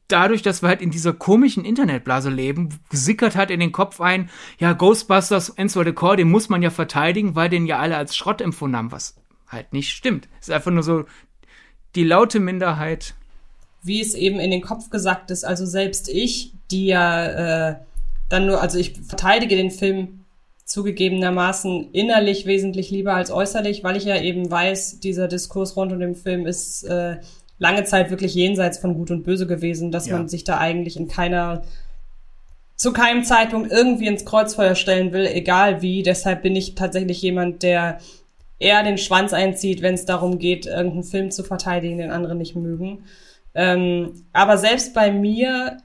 dadurch, 0.08 0.42
dass 0.42 0.62
wir 0.62 0.68
halt 0.68 0.80
in 0.80 0.90
dieser 0.90 1.12
komischen 1.12 1.64
Internetblase 1.64 2.30
leben, 2.30 2.68
sickert 2.90 3.36
halt 3.36 3.50
in 3.50 3.60
den 3.60 3.72
Kopf 3.72 4.00
ein, 4.00 4.30
ja, 4.58 4.72
Ghostbusters 4.72 5.58
Answer 5.58 5.84
the 5.84 5.92
Call, 5.92 6.16
den 6.16 6.30
muss 6.30 6.48
man 6.48 6.62
ja 6.62 6.70
verteidigen, 6.70 7.34
weil 7.34 7.48
den 7.48 7.66
ja 7.66 7.78
alle 7.78 7.96
als 7.96 8.16
Schrott 8.16 8.40
empfunden 8.40 8.76
haben, 8.76 8.92
was 8.92 9.16
halt 9.48 9.72
nicht 9.72 9.90
stimmt. 9.90 10.28
Es 10.40 10.48
ist 10.48 10.54
einfach 10.54 10.70
nur 10.70 10.82
so 10.82 11.04
die 11.94 12.04
laute 12.04 12.38
Minderheit. 12.38 13.14
Wie 13.82 14.00
es 14.00 14.14
eben 14.14 14.40
in 14.40 14.50
den 14.50 14.62
Kopf 14.62 14.90
gesagt 14.90 15.30
ist, 15.30 15.44
also 15.44 15.66
selbst 15.66 16.08
ich, 16.08 16.52
die 16.70 16.86
ja 16.86 17.70
äh, 17.70 17.76
dann 18.28 18.46
nur, 18.46 18.60
also 18.60 18.78
ich 18.78 18.92
verteidige 18.92 19.56
den 19.56 19.70
Film 19.70 20.24
zugegebenermaßen 20.64 21.90
innerlich 21.92 22.46
wesentlich 22.46 22.90
lieber 22.90 23.14
als 23.14 23.30
äußerlich, 23.30 23.84
weil 23.84 23.96
ich 23.96 24.04
ja 24.04 24.20
eben 24.20 24.50
weiß, 24.50 25.00
dieser 25.00 25.28
Diskurs 25.28 25.76
rund 25.76 25.92
um 25.92 26.00
den 26.00 26.14
Film 26.14 26.46
ist 26.46 26.84
äh, 26.84 27.18
lange 27.58 27.84
Zeit 27.84 28.10
wirklich 28.10 28.34
jenseits 28.34 28.78
von 28.78 28.94
Gut 28.94 29.10
und 29.10 29.24
Böse 29.24 29.46
gewesen, 29.46 29.92
dass 29.92 30.06
ja. 30.06 30.16
man 30.16 30.28
sich 30.28 30.44
da 30.44 30.58
eigentlich 30.58 30.96
in 30.96 31.08
keiner 31.08 31.62
zu 32.76 32.92
keinem 32.92 33.24
Zeitpunkt 33.24 33.70
irgendwie 33.70 34.08
ins 34.08 34.24
Kreuzfeuer 34.24 34.74
stellen 34.74 35.12
will, 35.12 35.26
egal 35.26 35.80
wie. 35.80 36.02
Deshalb 36.02 36.42
bin 36.42 36.56
ich 36.56 36.74
tatsächlich 36.74 37.22
jemand, 37.22 37.62
der 37.62 37.98
eher 38.58 38.82
den 38.82 38.98
Schwanz 38.98 39.32
einzieht, 39.32 39.80
wenn 39.80 39.94
es 39.94 40.06
darum 40.06 40.38
geht, 40.38 40.66
irgendeinen 40.66 41.04
Film 41.04 41.30
zu 41.30 41.44
verteidigen, 41.44 41.98
den 41.98 42.10
andere 42.10 42.34
nicht 42.34 42.56
mögen. 42.56 43.04
Ähm, 43.54 44.24
aber 44.32 44.58
selbst 44.58 44.94
bei 44.94 45.12
mir 45.12 45.78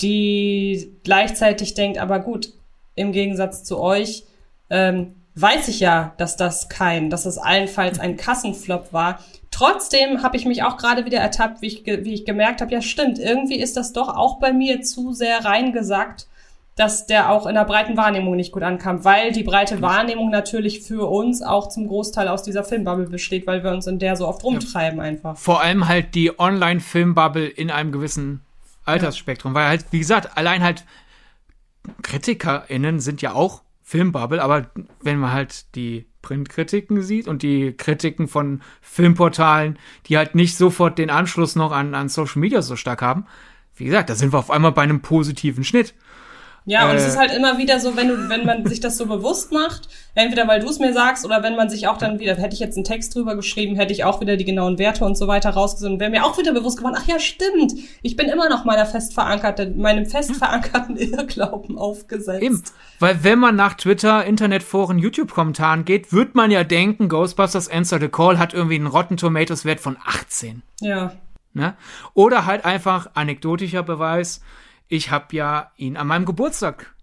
die 0.00 0.92
gleichzeitig 1.04 1.74
denkt, 1.74 1.98
aber 1.98 2.20
gut, 2.20 2.52
im 2.94 3.12
Gegensatz 3.12 3.64
zu 3.64 3.80
euch, 3.80 4.24
ähm, 4.70 5.14
weiß 5.34 5.68
ich 5.68 5.80
ja, 5.80 6.14
dass 6.16 6.36
das 6.36 6.68
kein, 6.68 7.10
dass 7.10 7.26
es 7.26 7.38
allenfalls 7.38 7.98
ein 7.98 8.16
Kassenflop 8.16 8.92
war. 8.92 9.18
Trotzdem 9.50 10.22
habe 10.22 10.36
ich 10.36 10.46
mich 10.46 10.62
auch 10.62 10.76
gerade 10.76 11.04
wieder 11.04 11.18
ertappt, 11.18 11.60
wie 11.60 11.66
ich, 11.66 11.86
wie 11.86 12.14
ich 12.14 12.24
gemerkt 12.24 12.60
habe, 12.60 12.72
ja 12.72 12.82
stimmt, 12.82 13.18
irgendwie 13.18 13.58
ist 13.58 13.76
das 13.76 13.92
doch 13.92 14.08
auch 14.08 14.38
bei 14.38 14.52
mir 14.52 14.82
zu 14.82 15.12
sehr 15.12 15.44
reingesackt, 15.44 16.28
dass 16.76 17.06
der 17.06 17.30
auch 17.30 17.46
in 17.46 17.54
der 17.54 17.64
breiten 17.64 17.96
Wahrnehmung 17.96 18.34
nicht 18.34 18.50
gut 18.50 18.64
ankam, 18.64 19.04
weil 19.04 19.30
die 19.30 19.44
breite 19.44 19.80
Wahrnehmung 19.80 20.30
natürlich 20.30 20.80
für 20.80 21.08
uns 21.08 21.40
auch 21.40 21.68
zum 21.68 21.86
Großteil 21.86 22.26
aus 22.26 22.42
dieser 22.42 22.64
Filmbubble 22.64 23.06
besteht, 23.06 23.46
weil 23.46 23.62
wir 23.62 23.70
uns 23.70 23.86
in 23.86 24.00
der 24.00 24.16
so 24.16 24.26
oft 24.26 24.42
rumtreiben 24.42 25.00
einfach. 25.00 25.36
Vor 25.36 25.60
allem 25.60 25.86
halt 25.86 26.16
die 26.16 26.38
Online-Filmbubble 26.38 27.46
in 27.46 27.70
einem 27.70 27.92
gewissen 27.92 28.43
Altersspektrum, 28.84 29.52
ja. 29.52 29.60
weil 29.60 29.68
halt, 29.68 29.86
wie 29.90 29.98
gesagt, 29.98 30.36
allein 30.36 30.62
halt 30.62 30.84
KritikerInnen 32.02 33.00
sind 33.00 33.22
ja 33.22 33.32
auch 33.32 33.62
Filmbubble, 33.82 34.42
aber 34.42 34.70
wenn 35.02 35.18
man 35.18 35.32
halt 35.32 35.74
die 35.74 36.06
Printkritiken 36.22 37.02
sieht 37.02 37.28
und 37.28 37.42
die 37.42 37.74
Kritiken 37.76 38.28
von 38.28 38.62
Filmportalen, 38.80 39.78
die 40.06 40.16
halt 40.16 40.34
nicht 40.34 40.56
sofort 40.56 40.98
den 40.98 41.10
Anschluss 41.10 41.54
noch 41.54 41.70
an, 41.70 41.94
an 41.94 42.08
Social 42.08 42.40
Media 42.40 42.62
so 42.62 42.76
stark 42.76 43.02
haben, 43.02 43.26
wie 43.76 43.84
gesagt, 43.84 44.08
da 44.08 44.14
sind 44.14 44.32
wir 44.32 44.38
auf 44.38 44.50
einmal 44.50 44.72
bei 44.72 44.82
einem 44.82 45.02
positiven 45.02 45.64
Schnitt. 45.64 45.94
Ja, 46.66 46.88
und 46.88 46.92
äh, 46.92 46.96
es 46.96 47.06
ist 47.06 47.18
halt 47.18 47.30
immer 47.32 47.58
wieder 47.58 47.78
so, 47.78 47.94
wenn 47.94 48.08
du, 48.08 48.28
wenn 48.30 48.46
man 48.46 48.64
sich 48.66 48.80
das 48.80 48.96
so 48.96 49.04
bewusst 49.06 49.52
macht, 49.52 49.88
entweder 50.14 50.48
weil 50.48 50.60
du 50.60 50.68
es 50.68 50.78
mir 50.78 50.94
sagst 50.94 51.26
oder 51.26 51.42
wenn 51.42 51.56
man 51.56 51.68
sich 51.68 51.88
auch 51.88 51.98
dann 51.98 52.18
wieder, 52.18 52.36
hätte 52.36 52.54
ich 52.54 52.60
jetzt 52.60 52.76
einen 52.76 52.84
Text 52.84 53.14
drüber 53.14 53.36
geschrieben, 53.36 53.76
hätte 53.76 53.92
ich 53.92 54.04
auch 54.04 54.22
wieder 54.22 54.38
die 54.38 54.46
genauen 54.46 54.78
Werte 54.78 55.04
und 55.04 55.16
so 55.16 55.28
weiter 55.28 55.50
rausgesucht, 55.50 56.00
wäre 56.00 56.10
mir 56.10 56.24
auch 56.24 56.38
wieder 56.38 56.54
bewusst 56.54 56.78
geworden, 56.78 56.96
ach 56.98 57.06
ja, 57.06 57.18
stimmt, 57.18 57.74
ich 58.00 58.16
bin 58.16 58.28
immer 58.28 58.48
noch 58.48 58.64
meiner 58.64 58.86
fest 58.86 59.12
verankerten, 59.12 59.76
meinem 59.78 60.06
fest 60.06 60.34
verankerten 60.36 60.96
Irrglauben 60.96 61.76
aufgesetzt. 61.76 62.42
Eben, 62.42 62.62
weil 62.98 63.22
wenn 63.22 63.38
man 63.38 63.56
nach 63.56 63.74
Twitter, 63.74 64.24
Internetforen, 64.24 64.98
YouTube-Kommentaren 64.98 65.84
geht, 65.84 66.14
wird 66.14 66.34
man 66.34 66.50
ja 66.50 66.64
denken, 66.64 67.10
Ghostbusters 67.10 67.68
Answer 67.68 68.00
the 68.00 68.08
Call 68.08 68.38
hat 68.38 68.54
irgendwie 68.54 68.76
einen 68.76 68.86
Rotten 68.86 69.18
Tomatoes 69.18 69.66
Wert 69.66 69.80
von 69.80 69.98
18. 70.02 70.62
Ja. 70.80 71.12
Ne? 71.52 71.74
Oder 72.14 72.46
halt 72.46 72.64
einfach 72.64 73.10
anekdotischer 73.14 73.82
Beweis, 73.82 74.40
ich 74.88 75.10
habe 75.10 75.34
ja 75.36 75.72
ihn 75.76 75.96
an 75.96 76.06
meinem 76.06 76.24
Geburtstag 76.24 76.94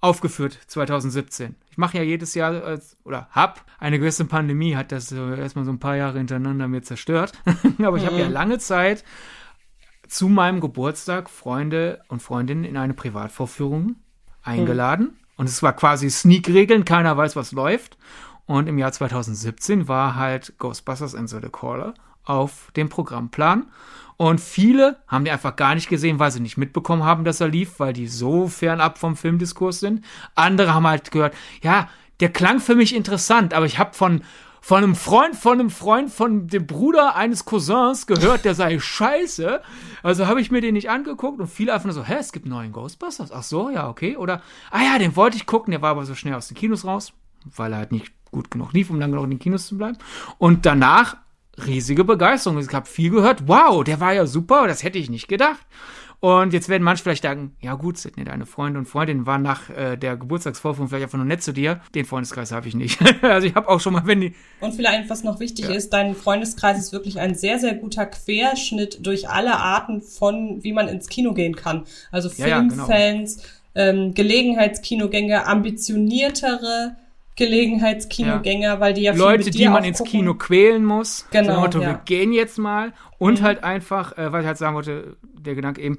aufgeführt 0.00 0.58
2017. 0.66 1.56
Ich 1.70 1.78
mache 1.78 1.96
ja 1.96 2.04
jedes 2.04 2.34
Jahr 2.34 2.78
oder 3.04 3.28
hab 3.30 3.64
eine 3.78 3.98
gewisse 3.98 4.26
Pandemie 4.26 4.76
hat 4.76 4.92
das 4.92 5.08
so 5.08 5.32
erstmal 5.32 5.64
so 5.64 5.72
ein 5.72 5.80
paar 5.80 5.96
Jahre 5.96 6.18
hintereinander 6.18 6.68
mir 6.68 6.82
zerstört, 6.82 7.32
aber 7.82 7.96
ich 7.96 8.06
habe 8.06 8.18
ja 8.18 8.26
mhm. 8.26 8.32
lange 8.32 8.58
Zeit 8.58 9.04
zu 10.06 10.28
meinem 10.28 10.60
Geburtstag 10.60 11.30
Freunde 11.30 12.02
und 12.08 12.22
Freundinnen 12.22 12.64
in 12.64 12.76
eine 12.76 12.94
Privatvorführung 12.94 13.96
eingeladen 14.42 15.06
mhm. 15.06 15.16
und 15.36 15.48
es 15.48 15.62
war 15.62 15.72
quasi 15.72 16.10
Sneak-Regeln, 16.10 16.84
keiner 16.84 17.16
weiß, 17.16 17.34
was 17.34 17.52
läuft. 17.52 17.96
Und 18.46 18.68
im 18.68 18.76
Jahr 18.76 18.92
2017 18.92 19.88
war 19.88 20.16
halt 20.16 20.58
Ghostbusters 20.58 21.14
Enter 21.14 21.40
the 21.40 21.48
Caller 21.48 21.94
auf 22.24 22.70
dem 22.76 22.88
Programmplan. 22.88 23.66
Und 24.16 24.40
viele 24.40 24.98
haben 25.08 25.24
die 25.24 25.30
einfach 25.30 25.56
gar 25.56 25.74
nicht 25.74 25.88
gesehen, 25.88 26.18
weil 26.18 26.30
sie 26.30 26.40
nicht 26.40 26.56
mitbekommen 26.56 27.04
haben, 27.04 27.24
dass 27.24 27.40
er 27.40 27.48
lief, 27.48 27.80
weil 27.80 27.92
die 27.92 28.06
so 28.06 28.48
fernab 28.48 28.98
vom 28.98 29.16
Filmdiskurs 29.16 29.80
sind. 29.80 30.04
Andere 30.34 30.74
haben 30.74 30.86
halt 30.86 31.10
gehört, 31.10 31.34
ja, 31.62 31.88
der 32.20 32.32
klang 32.32 32.60
für 32.60 32.76
mich 32.76 32.94
interessant, 32.94 33.54
aber 33.54 33.66
ich 33.66 33.78
habe 33.78 33.94
von 33.94 34.22
von 34.64 34.82
einem 34.82 34.94
Freund, 34.94 35.36
von 35.36 35.60
einem 35.60 35.68
Freund, 35.68 36.10
von 36.10 36.48
dem 36.48 36.66
Bruder 36.66 37.16
eines 37.16 37.44
Cousins 37.44 38.06
gehört, 38.06 38.46
der 38.46 38.54
sei 38.54 38.78
scheiße. 38.78 39.60
Also 40.02 40.26
habe 40.26 40.40
ich 40.40 40.50
mir 40.50 40.62
den 40.62 40.72
nicht 40.72 40.88
angeguckt 40.88 41.38
und 41.38 41.48
viele 41.48 41.74
einfach 41.74 41.84
nur 41.84 41.92
so, 41.92 42.02
hä, 42.02 42.16
es 42.18 42.32
gibt 42.32 42.46
neuen 42.46 42.72
Ghostbusters? 42.72 43.30
Ach 43.30 43.42
so, 43.42 43.68
ja, 43.68 43.90
okay. 43.90 44.16
Oder, 44.16 44.40
ah 44.70 44.82
ja, 44.82 44.98
den 44.98 45.16
wollte 45.16 45.36
ich 45.36 45.44
gucken, 45.44 45.72
der 45.72 45.82
war 45.82 45.90
aber 45.90 46.06
so 46.06 46.14
schnell 46.14 46.32
aus 46.32 46.48
den 46.48 46.56
Kinos 46.56 46.86
raus, 46.86 47.12
weil 47.44 47.72
er 47.72 47.78
halt 47.80 47.92
nicht 47.92 48.10
gut 48.30 48.50
genug 48.50 48.72
lief, 48.72 48.88
um 48.88 48.98
lange 48.98 49.16
noch 49.16 49.24
in 49.24 49.32
den 49.32 49.38
Kinos 49.38 49.66
zu 49.66 49.76
bleiben. 49.76 49.98
Und 50.38 50.64
danach 50.64 51.18
riesige 51.66 52.04
Begeisterung. 52.04 52.58
Ich 52.58 52.72
habe 52.72 52.86
viel 52.86 53.10
gehört. 53.10 53.48
Wow, 53.48 53.84
der 53.84 54.00
war 54.00 54.12
ja 54.12 54.26
super, 54.26 54.66
das 54.66 54.82
hätte 54.82 54.98
ich 54.98 55.10
nicht 55.10 55.28
gedacht. 55.28 55.66
Und 56.24 56.54
jetzt 56.54 56.70
werden 56.70 56.82
manche 56.82 57.02
vielleicht 57.02 57.22
sagen, 57.22 57.54
ja 57.60 57.74
gut, 57.74 57.98
Sidney, 57.98 58.24
deine 58.24 58.46
Freunde 58.46 58.78
und 58.78 58.86
Freundinnen 58.86 59.26
waren 59.26 59.42
nach 59.42 59.68
äh, 59.68 59.96
der 59.96 60.16
Geburtstagsvorführung 60.16 60.88
vielleicht 60.88 61.04
einfach 61.04 61.18
nur 61.18 61.26
nett 61.26 61.42
zu 61.42 61.52
dir. 61.52 61.82
Den 61.94 62.06
Freundeskreis 62.06 62.50
habe 62.50 62.66
ich 62.66 62.74
nicht. 62.74 62.98
also 63.22 63.46
ich 63.46 63.54
habe 63.54 63.68
auch 63.68 63.78
schon 63.78 63.92
mal, 63.92 64.06
wenn 64.06 64.22
die... 64.22 64.34
Und 64.60 64.72
vielleicht, 64.72 65.10
was 65.10 65.22
noch 65.22 65.38
wichtig 65.38 65.66
ja. 65.66 65.74
ist, 65.74 65.92
dein 65.92 66.14
Freundeskreis 66.14 66.78
ist 66.78 66.94
wirklich 66.94 67.20
ein 67.20 67.34
sehr, 67.34 67.58
sehr 67.58 67.74
guter 67.74 68.06
Querschnitt 68.06 69.06
durch 69.06 69.28
alle 69.28 69.58
Arten 69.58 70.00
von, 70.00 70.64
wie 70.64 70.72
man 70.72 70.88
ins 70.88 71.08
Kino 71.08 71.34
gehen 71.34 71.56
kann. 71.56 71.84
Also 72.10 72.30
Filmfans, 72.30 73.36
ja, 73.74 73.82
ja, 73.82 73.92
genau. 73.92 74.06
ähm, 74.06 74.14
Gelegenheitskinogänger, 74.14 75.46
ambitioniertere 75.46 76.96
Gelegenheitskinogänger, 77.36 78.74
ja. 78.74 78.80
weil 78.80 78.94
die 78.94 79.02
ja 79.02 79.12
viel 79.12 79.22
Leute, 79.22 79.50
die 79.50 79.68
man 79.68 79.84
ins 79.84 80.02
Kino 80.04 80.34
quälen 80.34 80.84
muss. 80.84 81.26
Genau. 81.30 81.60
Motto, 81.60 81.80
ja. 81.80 81.88
wir 81.88 82.00
gehen 82.04 82.32
jetzt 82.32 82.58
mal. 82.58 82.92
Und 83.18 83.40
mhm. 83.40 83.44
halt 83.44 83.64
einfach, 83.64 84.16
äh, 84.16 84.32
weil 84.32 84.42
ich 84.42 84.46
halt 84.46 84.58
sagen 84.58 84.74
wollte, 84.74 85.16
der 85.22 85.54
Gedanke 85.54 85.80
eben, 85.80 85.96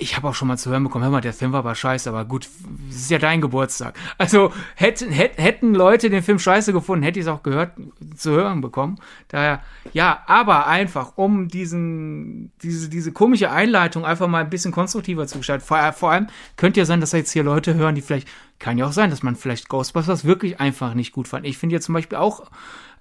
ich 0.00 0.16
habe 0.16 0.28
auch 0.28 0.34
schon 0.34 0.48
mal 0.48 0.56
zu 0.56 0.70
hören 0.70 0.82
bekommen, 0.82 1.04
hör 1.04 1.10
mal, 1.10 1.20
der 1.20 1.34
Film 1.34 1.52
war 1.52 1.60
aber 1.60 1.74
scheiße, 1.74 2.08
aber 2.08 2.24
gut, 2.24 2.48
es 2.88 2.96
ist 2.96 3.10
ja 3.10 3.18
dein 3.18 3.40
Geburtstag. 3.40 3.94
Also 4.16 4.52
hätten, 4.74 5.10
hätten 5.10 5.74
Leute 5.74 6.08
den 6.08 6.22
Film 6.22 6.38
scheiße 6.38 6.72
gefunden, 6.72 7.04
hätte 7.04 7.20
ich 7.20 7.26
es 7.26 7.30
auch 7.30 7.42
gehört, 7.42 7.72
zu 8.16 8.30
hören 8.30 8.62
bekommen. 8.62 8.98
Daher, 9.28 9.60
ja, 9.92 10.22
aber 10.26 10.66
einfach, 10.66 11.12
um 11.16 11.48
diesen, 11.48 12.50
diese, 12.62 12.88
diese 12.88 13.12
komische 13.12 13.50
Einleitung 13.50 14.06
einfach 14.06 14.26
mal 14.26 14.42
ein 14.42 14.50
bisschen 14.50 14.72
konstruktiver 14.72 15.26
zu 15.26 15.38
gestalten. 15.38 15.64
Vor, 15.64 15.92
vor 15.92 16.10
allem 16.10 16.28
könnte 16.56 16.80
ja 16.80 16.86
sein, 16.86 17.00
dass 17.00 17.12
jetzt 17.12 17.32
hier 17.32 17.44
Leute 17.44 17.74
hören, 17.74 17.94
die 17.94 18.02
vielleicht, 18.02 18.26
kann 18.60 18.78
ja 18.78 18.86
auch 18.86 18.92
sein, 18.92 19.10
dass 19.10 19.24
man 19.24 19.34
vielleicht 19.34 19.68
Ghostbusters 19.68 20.24
wirklich 20.24 20.60
einfach 20.60 20.94
nicht 20.94 21.12
gut 21.12 21.26
fand. 21.26 21.44
Ich 21.46 21.58
finde 21.58 21.74
ja 21.74 21.80
zum 21.80 21.94
Beispiel 21.94 22.18
auch 22.18 22.48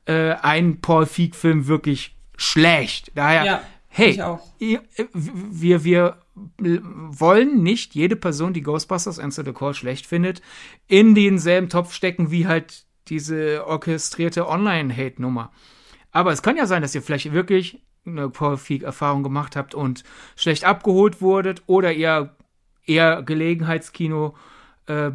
äh, 0.06 0.32
einen 0.32 0.82
Paul 0.82 1.06
Feig-Film 1.06 1.68
wirklich 1.68 2.16
schlecht. 2.38 3.12
Daher, 3.14 3.46
ja, 3.46 3.62
hey, 3.90 4.20
ihr, 4.58 4.82
wir, 5.14 5.84
wir 5.84 6.18
wollen 6.64 7.62
nicht 7.62 7.94
jede 7.94 8.16
Person, 8.16 8.54
die 8.54 8.64
Ghostbusters 8.64 9.20
Answer 9.20 9.44
the 9.44 9.52
Call 9.52 9.74
schlecht 9.74 10.08
findet, 10.08 10.42
in 10.88 11.14
denselben 11.14 11.70
Topf 11.70 11.94
stecken 11.94 12.32
wie 12.32 12.48
halt 12.48 12.86
diese 13.10 13.68
orchestrierte 13.68 14.48
Online-Hate-Nummer. 14.48 15.52
Aber 16.12 16.32
es 16.32 16.42
kann 16.42 16.56
ja 16.56 16.66
sein, 16.66 16.82
dass 16.82 16.96
ihr 16.96 17.02
vielleicht 17.02 17.34
wirklich 17.34 17.82
eine 18.06 18.30
Paul 18.30 18.58
Feig-Erfahrung 18.58 19.24
gemacht 19.24 19.58
habt 19.58 19.76
und 19.76 20.04
schlecht 20.36 20.64
abgeholt 20.64 21.22
wurdet 21.22 21.64
oder 21.68 21.92
ihr 21.92 22.36
eher 22.86 23.22
Gelegenheitskino-Besucher 23.22 24.40
äh, 24.90 25.12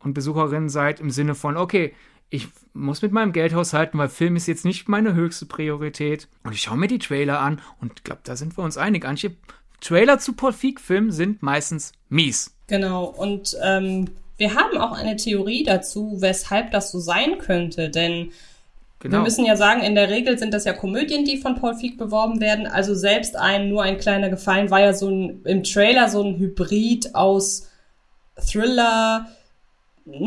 und 0.00 0.14
Besucherinnen 0.14 0.68
seid 0.68 1.00
im 1.00 1.10
Sinne 1.10 1.34
von, 1.34 1.56
okay, 1.56 1.94
ich 2.28 2.48
muss 2.74 3.02
mit 3.02 3.12
meinem 3.12 3.32
Geld 3.32 3.54
haushalten, 3.54 3.98
weil 3.98 4.08
Film 4.08 4.36
ist 4.36 4.46
jetzt 4.46 4.64
nicht 4.64 4.88
meine 4.88 5.14
höchste 5.14 5.46
Priorität. 5.46 6.28
Und 6.44 6.52
ich 6.52 6.62
schaue 6.62 6.76
mir 6.76 6.86
die 6.86 6.98
Trailer 6.98 7.40
an 7.40 7.60
und 7.80 7.92
ich 7.96 8.04
glaube, 8.04 8.20
da 8.24 8.36
sind 8.36 8.56
wir 8.56 8.64
uns 8.64 8.76
einig. 8.76 9.04
Manche 9.04 9.32
Trailer 9.80 10.18
zu 10.18 10.34
Paul 10.34 10.52
Feig-Filmen 10.52 11.10
sind 11.10 11.42
meistens 11.42 11.92
mies. 12.08 12.54
Genau, 12.68 13.04
und 13.04 13.56
ähm, 13.62 14.10
wir 14.36 14.54
haben 14.54 14.78
auch 14.78 14.92
eine 14.92 15.16
Theorie 15.16 15.64
dazu, 15.64 16.18
weshalb 16.20 16.70
das 16.70 16.92
so 16.92 16.98
sein 16.98 17.38
könnte, 17.38 17.90
denn 17.90 18.30
Genau. 19.02 19.16
Wir 19.16 19.22
müssen 19.22 19.46
ja 19.46 19.56
sagen, 19.56 19.80
in 19.80 19.94
der 19.94 20.10
Regel 20.10 20.38
sind 20.38 20.52
das 20.52 20.66
ja 20.66 20.74
Komödien, 20.74 21.24
die 21.24 21.38
von 21.38 21.54
Paul 21.54 21.74
Feig 21.74 21.96
beworben 21.96 22.38
werden. 22.38 22.66
Also 22.66 22.94
selbst 22.94 23.34
ein 23.34 23.70
nur 23.70 23.82
ein 23.82 23.96
kleiner 23.96 24.28
Gefallen 24.28 24.70
war 24.70 24.80
ja 24.80 24.92
so 24.92 25.08
ein 25.08 25.40
im 25.44 25.62
Trailer 25.64 26.10
so 26.10 26.22
ein 26.22 26.38
Hybrid 26.38 27.14
aus 27.14 27.69
Thriller. 28.40 29.26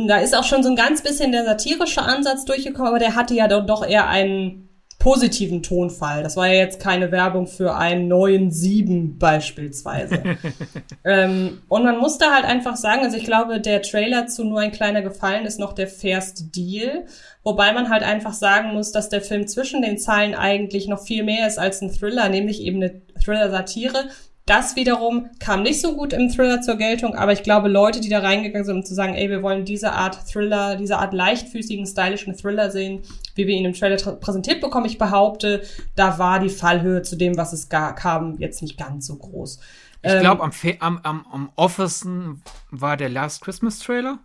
Da 0.08 0.18
ist 0.18 0.36
auch 0.36 0.44
schon 0.44 0.64
so 0.64 0.70
ein 0.70 0.76
ganz 0.76 1.02
bisschen 1.02 1.32
der 1.32 1.46
satirische 1.46 2.02
Ansatz 2.02 2.46
durchgekommen, 2.46 2.88
aber 2.88 3.00
der 3.00 3.16
hatte 3.16 3.34
ja 3.34 3.48
doch 3.48 3.86
eher 3.86 4.08
einen 4.08 4.70
positiven 5.04 5.62
Tonfall. 5.62 6.24
Das 6.24 6.38
war 6.38 6.48
ja 6.48 6.54
jetzt 6.54 6.80
keine 6.80 7.12
Werbung 7.12 7.46
für 7.46 7.76
einen 7.76 8.08
neuen 8.08 8.52
Sieben 8.52 9.20
beispielsweise. 9.20 10.24
ähm, 11.04 11.62
und 11.68 11.84
man 11.84 12.00
musste 12.00 12.28
halt 12.28 12.46
einfach 12.46 12.78
sagen, 12.78 13.02
also 13.04 13.18
ich 13.18 13.26
glaube, 13.26 13.60
der 13.60 13.82
Trailer 13.82 14.28
zu 14.28 14.46
Nur 14.46 14.62
ein 14.62 14.72
kleiner 14.72 15.02
Gefallen 15.02 15.46
ist 15.46 15.60
noch 15.60 15.74
der 15.74 15.90
fairste 15.90 16.46
Deal. 16.46 17.06
Wobei 17.44 17.74
man 17.74 17.90
halt 17.90 18.04
einfach 18.04 18.32
sagen 18.32 18.74
muss, 18.74 18.94
dass 18.94 19.10
der 19.10 19.22
Film 19.22 19.46
zwischen 19.46 19.82
den 19.82 19.98
Zeilen 19.98 20.36
eigentlich 20.36 20.88
noch 20.88 21.04
viel 21.04 21.24
mehr 21.24 21.48
ist 21.48 21.60
als 21.60 21.82
ein 21.82 21.92
Thriller, 21.92 22.30
nämlich 22.30 22.62
eben 22.62 22.82
eine 22.82 23.02
Thriller-Satire, 23.22 24.06
das 24.46 24.76
wiederum 24.76 25.30
kam 25.40 25.64
nicht 25.64 25.80
so 25.80 25.96
gut 25.96 26.12
im 26.12 26.30
Thriller 26.30 26.62
zur 26.62 26.76
Geltung, 26.76 27.16
aber 27.16 27.32
ich 27.32 27.44
glaube, 27.44 27.70
Leute, 27.70 28.02
die 28.02 28.10
da 28.10 28.20
reingegangen 28.20 28.66
sind, 28.66 28.76
um 28.76 28.86
zu 28.86 28.94
sagen, 28.94 29.14
ey, 29.14 29.30
wir 29.30 29.42
wollen 29.42 29.64
diese 29.64 29.94
Art 29.94 30.28
Thriller, 30.28 30.76
diese 30.76 30.98
Art 30.98 31.14
leichtfüßigen, 31.14 31.86
stylischen 31.86 32.36
Thriller 32.36 32.70
sehen, 32.70 33.04
wie 33.36 33.48
wir 33.48 33.56
ihn 33.56 33.66
im 33.66 33.74
Trailer 33.74 33.96
präsentiert 34.16 34.60
bekommen, 34.60 34.86
ich 34.86 34.98
behaupte, 34.98 35.64
da 35.96 36.20
war 36.20 36.40
die 36.40 36.50
Fallhöhe 36.50 37.04
zu 37.04 37.16
dem, 37.16 37.38
was 37.38 37.54
es 37.54 37.70
gar 37.70 37.96
kam, 37.96 38.38
jetzt 38.38 38.62
nicht 38.62 38.78
ganz 38.78 39.08
so 39.08 39.16
groß. 39.16 39.60
Ich 40.02 40.20
glaube, 40.20 40.44
ähm, 40.44 40.78
am, 40.80 40.98
am, 40.98 41.00
am, 41.04 41.26
am 41.32 41.50
offensten 41.56 42.42
war 42.70 42.98
der 42.98 43.08
Last 43.08 43.42
Christmas 43.42 43.80
Trailer. 43.80 44.20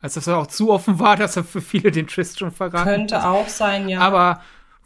Als 0.00 0.14
das 0.14 0.28
auch 0.28 0.46
zu 0.46 0.70
offen 0.70 0.98
war, 0.98 1.16
dass 1.16 1.36
er 1.36 1.44
für 1.44 1.60
viele 1.60 1.90
den 1.90 2.06
Twist 2.06 2.38
schon 2.38 2.52
verraten 2.52 2.88
Könnte 2.88 3.28
auch 3.28 3.48
sein, 3.48 3.88
ja. 3.88 4.00
Aber 4.00 4.40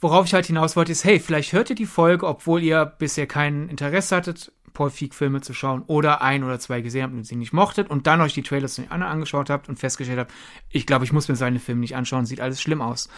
worauf 0.05 0.27
ich 0.27 0.35
halt 0.35 0.45
hinaus 0.45 0.77
wollte, 0.77 0.93
ist, 0.93 1.05
hey, 1.05 1.19
vielleicht 1.19 1.55
hört 1.55 1.71
ihr 1.71 1.77
die 1.77 1.87
Folge, 1.87 2.27
obwohl 2.27 2.63
ihr 2.63 2.85
bisher 2.85 3.27
kein 3.27 3.71
Interesse 3.71 4.15
hattet, 4.15 4.53
Paul 4.75 4.91
Feig-Filme 4.91 5.41
zu 5.41 5.55
schauen 5.55 5.83
oder 5.87 6.21
ein 6.21 6.45
oder 6.45 6.61
zwei 6.61 6.83
gesehen 6.83 7.05
habt 7.05 7.15
und 7.15 7.25
sie 7.25 7.37
nicht 7.37 7.55
mochtet 7.55 7.89
und 7.89 8.07
dann 8.07 8.21
euch 8.21 8.35
die 8.35 8.43
Trailers 8.43 8.75
zu 8.75 8.83
den 8.83 8.91
anderen 8.91 9.15
angeschaut 9.15 9.49
habt 9.49 9.67
und 9.67 9.79
festgestellt 9.79 10.19
habt, 10.19 10.33
ich 10.69 10.85
glaube, 10.85 11.07
ich 11.07 11.13
muss 11.15 11.29
mir 11.29 11.37
seine 11.37 11.59
Filme 11.59 11.81
nicht 11.81 11.97
anschauen, 11.97 12.27
sieht 12.27 12.43
alles 12.43 12.61
schlimm 12.61 12.83
aus. 12.83 13.09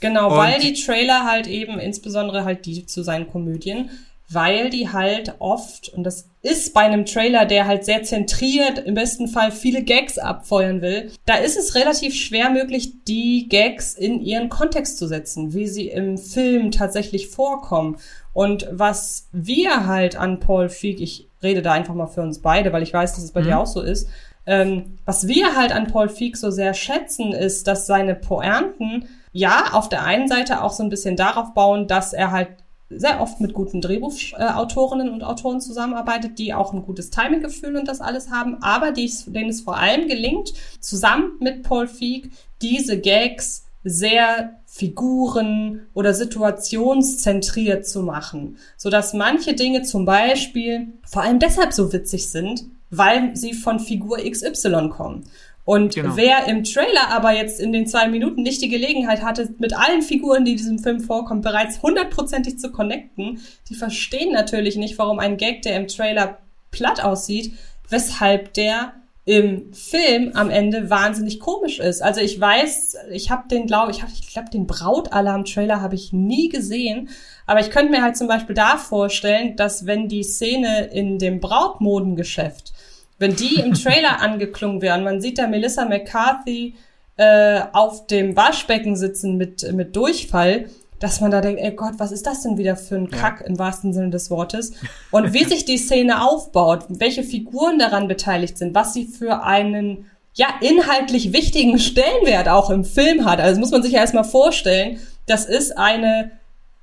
Genau, 0.00 0.30
und 0.30 0.38
weil 0.38 0.58
die 0.58 0.72
Trailer 0.72 1.24
halt 1.24 1.48
eben, 1.48 1.78
insbesondere 1.78 2.44
halt 2.44 2.64
die 2.64 2.86
zu 2.86 3.02
seinen 3.02 3.28
Komödien, 3.28 3.90
weil 4.28 4.70
die 4.70 4.92
halt 4.92 5.36
oft, 5.38 5.88
und 5.90 6.04
das 6.04 6.28
ist 6.42 6.74
bei 6.74 6.80
einem 6.80 7.06
Trailer, 7.06 7.44
der 7.44 7.66
halt 7.66 7.84
sehr 7.84 8.02
zentriert, 8.02 8.78
im 8.78 8.94
besten 8.94 9.28
Fall 9.28 9.52
viele 9.52 9.82
Gags 9.82 10.18
abfeuern 10.18 10.82
will, 10.82 11.10
da 11.26 11.36
ist 11.36 11.56
es 11.56 11.74
relativ 11.74 12.14
schwer 12.14 12.50
möglich, 12.50 13.04
die 13.04 13.48
Gags 13.48 13.94
in 13.94 14.20
ihren 14.20 14.48
Kontext 14.48 14.98
zu 14.98 15.06
setzen, 15.06 15.54
wie 15.54 15.66
sie 15.68 15.88
im 15.88 16.18
Film 16.18 16.70
tatsächlich 16.70 17.28
vorkommen. 17.28 17.98
Und 18.32 18.68
was 18.70 19.28
wir 19.32 19.86
halt 19.86 20.16
an 20.16 20.40
Paul 20.40 20.68
Feig, 20.68 21.00
ich 21.00 21.28
rede 21.42 21.62
da 21.62 21.72
einfach 21.72 21.94
mal 21.94 22.06
für 22.06 22.22
uns 22.22 22.40
beide, 22.40 22.72
weil 22.72 22.82
ich 22.82 22.92
weiß, 22.92 23.14
dass 23.14 23.24
es 23.24 23.32
bei 23.32 23.40
mhm. 23.42 23.46
dir 23.46 23.58
auch 23.58 23.66
so 23.66 23.80
ist, 23.80 24.08
ähm, 24.46 24.98
was 25.04 25.26
wir 25.26 25.56
halt 25.56 25.72
an 25.72 25.88
Paul 25.88 26.08
Feig 26.08 26.36
so 26.36 26.50
sehr 26.50 26.74
schätzen, 26.74 27.32
ist, 27.32 27.66
dass 27.66 27.86
seine 27.86 28.14
Poernten 28.14 29.08
ja 29.32 29.72
auf 29.72 29.88
der 29.88 30.04
einen 30.04 30.28
Seite 30.28 30.62
auch 30.62 30.72
so 30.72 30.82
ein 30.82 30.88
bisschen 30.88 31.16
darauf 31.16 31.52
bauen, 31.54 31.88
dass 31.88 32.12
er 32.12 32.30
halt 32.30 32.48
sehr 32.88 33.20
oft 33.20 33.40
mit 33.40 33.52
guten 33.52 33.80
Drehbuchautorinnen 33.80 35.10
und 35.10 35.24
Autoren 35.24 35.60
zusammenarbeitet, 35.60 36.38
die 36.38 36.54
auch 36.54 36.72
ein 36.72 36.82
gutes 36.82 37.10
Timinggefühl 37.10 37.76
und 37.76 37.88
das 37.88 38.00
alles 38.00 38.30
haben, 38.30 38.62
aber 38.62 38.92
denen 38.92 39.50
es 39.50 39.60
vor 39.60 39.76
allem 39.76 40.08
gelingt, 40.08 40.52
zusammen 40.80 41.32
mit 41.40 41.62
Paul 41.62 41.88
Feig 41.88 42.30
diese 42.62 43.00
Gags 43.00 43.64
sehr 43.82 44.60
Figuren 44.66 45.86
oder 45.94 46.12
situationszentriert 46.12 47.86
zu 47.86 48.02
machen, 48.02 48.58
so 48.76 48.90
dass 48.90 49.14
manche 49.14 49.54
Dinge 49.54 49.82
zum 49.82 50.04
Beispiel 50.04 50.88
vor 51.04 51.22
allem 51.22 51.38
deshalb 51.38 51.72
so 51.72 51.92
witzig 51.92 52.28
sind, 52.28 52.64
weil 52.90 53.34
sie 53.36 53.52
von 53.52 53.80
Figur 53.80 54.18
XY 54.18 54.90
kommen. 54.90 55.24
Und 55.66 55.96
genau. 55.96 56.16
wer 56.16 56.46
im 56.46 56.62
Trailer 56.62 57.08
aber 57.10 57.32
jetzt 57.32 57.60
in 57.60 57.72
den 57.72 57.88
zwei 57.88 58.06
Minuten 58.06 58.42
nicht 58.42 58.62
die 58.62 58.68
Gelegenheit 58.68 59.22
hatte, 59.22 59.52
mit 59.58 59.76
allen 59.76 60.00
Figuren, 60.00 60.44
die 60.44 60.52
in 60.52 60.56
diesem 60.58 60.78
Film 60.78 61.00
vorkommen, 61.00 61.40
bereits 61.40 61.82
hundertprozentig 61.82 62.60
zu 62.60 62.70
connecten, 62.70 63.40
die 63.68 63.74
verstehen 63.74 64.32
natürlich 64.32 64.76
nicht, 64.76 64.96
warum 64.96 65.18
ein 65.18 65.36
Gag, 65.36 65.62
der 65.62 65.74
im 65.74 65.88
Trailer 65.88 66.38
platt 66.70 67.02
aussieht, 67.02 67.54
weshalb 67.88 68.54
der 68.54 68.92
im 69.24 69.72
Film 69.72 70.30
am 70.34 70.50
Ende 70.50 70.88
wahnsinnig 70.88 71.40
komisch 71.40 71.80
ist. 71.80 72.00
Also 72.00 72.20
ich 72.20 72.40
weiß, 72.40 72.98
ich 73.10 73.32
habe 73.32 73.48
den, 73.48 73.66
glaube 73.66 73.90
ich, 73.90 74.02
hab, 74.02 74.08
ich 74.12 74.32
glaube, 74.32 74.50
den 74.50 74.68
Brautalarm-Trailer 74.68 75.80
habe 75.80 75.96
ich 75.96 76.12
nie 76.12 76.48
gesehen. 76.48 77.08
Aber 77.44 77.58
ich 77.58 77.70
könnte 77.70 77.90
mir 77.90 78.02
halt 78.02 78.16
zum 78.16 78.28
Beispiel 78.28 78.54
da 78.54 78.76
vorstellen, 78.76 79.56
dass 79.56 79.84
wenn 79.84 80.06
die 80.06 80.22
Szene 80.22 80.90
in 80.92 81.18
dem 81.18 81.40
Brautmodengeschäft 81.40 82.72
wenn 83.18 83.36
die 83.36 83.60
im 83.60 83.74
Trailer 83.74 84.20
angeklungen 84.20 84.82
wären, 84.82 85.04
man 85.04 85.20
sieht 85.20 85.38
da 85.38 85.46
Melissa 85.46 85.84
McCarthy 85.84 86.74
äh, 87.16 87.60
auf 87.72 88.06
dem 88.06 88.36
Waschbecken 88.36 88.96
sitzen 88.96 89.36
mit, 89.36 89.72
mit 89.72 89.96
Durchfall, 89.96 90.66
dass 90.98 91.20
man 91.20 91.30
da 91.30 91.40
denkt, 91.40 91.60
ey 91.60 91.72
Gott, 91.72 91.94
was 91.98 92.12
ist 92.12 92.26
das 92.26 92.42
denn 92.42 92.56
wieder 92.56 92.76
für 92.76 92.96
ein 92.96 93.10
Kack 93.10 93.40
ja. 93.40 93.46
im 93.46 93.58
wahrsten 93.58 93.92
Sinne 93.92 94.10
des 94.10 94.30
Wortes? 94.30 94.72
Und 95.10 95.32
wie 95.32 95.44
sich 95.44 95.64
die 95.64 95.78
Szene 95.78 96.22
aufbaut, 96.22 96.84
welche 96.88 97.22
Figuren 97.22 97.78
daran 97.78 98.08
beteiligt 98.08 98.56
sind, 98.58 98.74
was 98.74 98.94
sie 98.94 99.06
für 99.06 99.42
einen 99.42 100.06
ja 100.34 100.48
inhaltlich 100.60 101.32
wichtigen 101.32 101.78
Stellenwert 101.78 102.48
auch 102.48 102.70
im 102.70 102.84
Film 102.84 103.24
hat. 103.24 103.40
Also 103.40 103.58
muss 103.58 103.70
man 103.70 103.82
sich 103.82 103.92
ja 103.92 104.00
erstmal 104.00 104.24
vorstellen, 104.24 104.98
das 105.26 105.46
ist 105.46 105.76
eine 105.76 106.32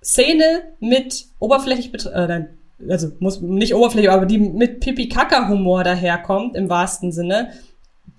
Szene 0.04 0.64
mit 0.80 1.26
oberflächlich 1.40 1.94
äh, 2.06 2.46
also 2.90 3.12
muss 3.20 3.42
nicht 3.42 3.76
oberflächlich, 3.76 4.12
aber 4.12 4.26
die 4.26 4.40
mit 4.40 4.80
Pipi-Kaka-Humor 4.80 5.84
daherkommt, 5.84 6.56
im 6.56 6.70
wahrsten 6.70 7.12
Sinne, 7.12 7.52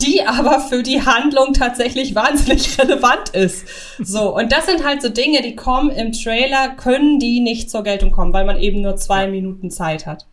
die 0.01 0.27
aber 0.27 0.61
für 0.61 0.83
die 0.83 1.05
Handlung 1.05 1.53
tatsächlich 1.53 2.15
wahnsinnig 2.15 2.79
relevant 2.79 3.31
ist. 3.31 3.67
So, 3.99 4.37
und 4.37 4.53
das 4.53 4.67
sind 4.67 4.85
halt 4.85 5.03
so 5.03 5.09
Dinge, 5.09 5.43
die 5.43 5.57
kommen 5.57 5.91
im 5.91 6.13
Trailer, 6.13 6.71
können 6.71 7.19
die 7.19 7.41
nicht 7.41 7.71
zur 7.71 7.83
Geltung 7.83 8.11
kommen, 8.11 8.33
weil 8.33 8.45
man 8.45 8.59
eben 8.59 8.81
nur 8.81 8.97
zwei 8.97 9.29
Minuten 9.29 9.71
Zeit 9.71 10.07
hat. 10.07 10.27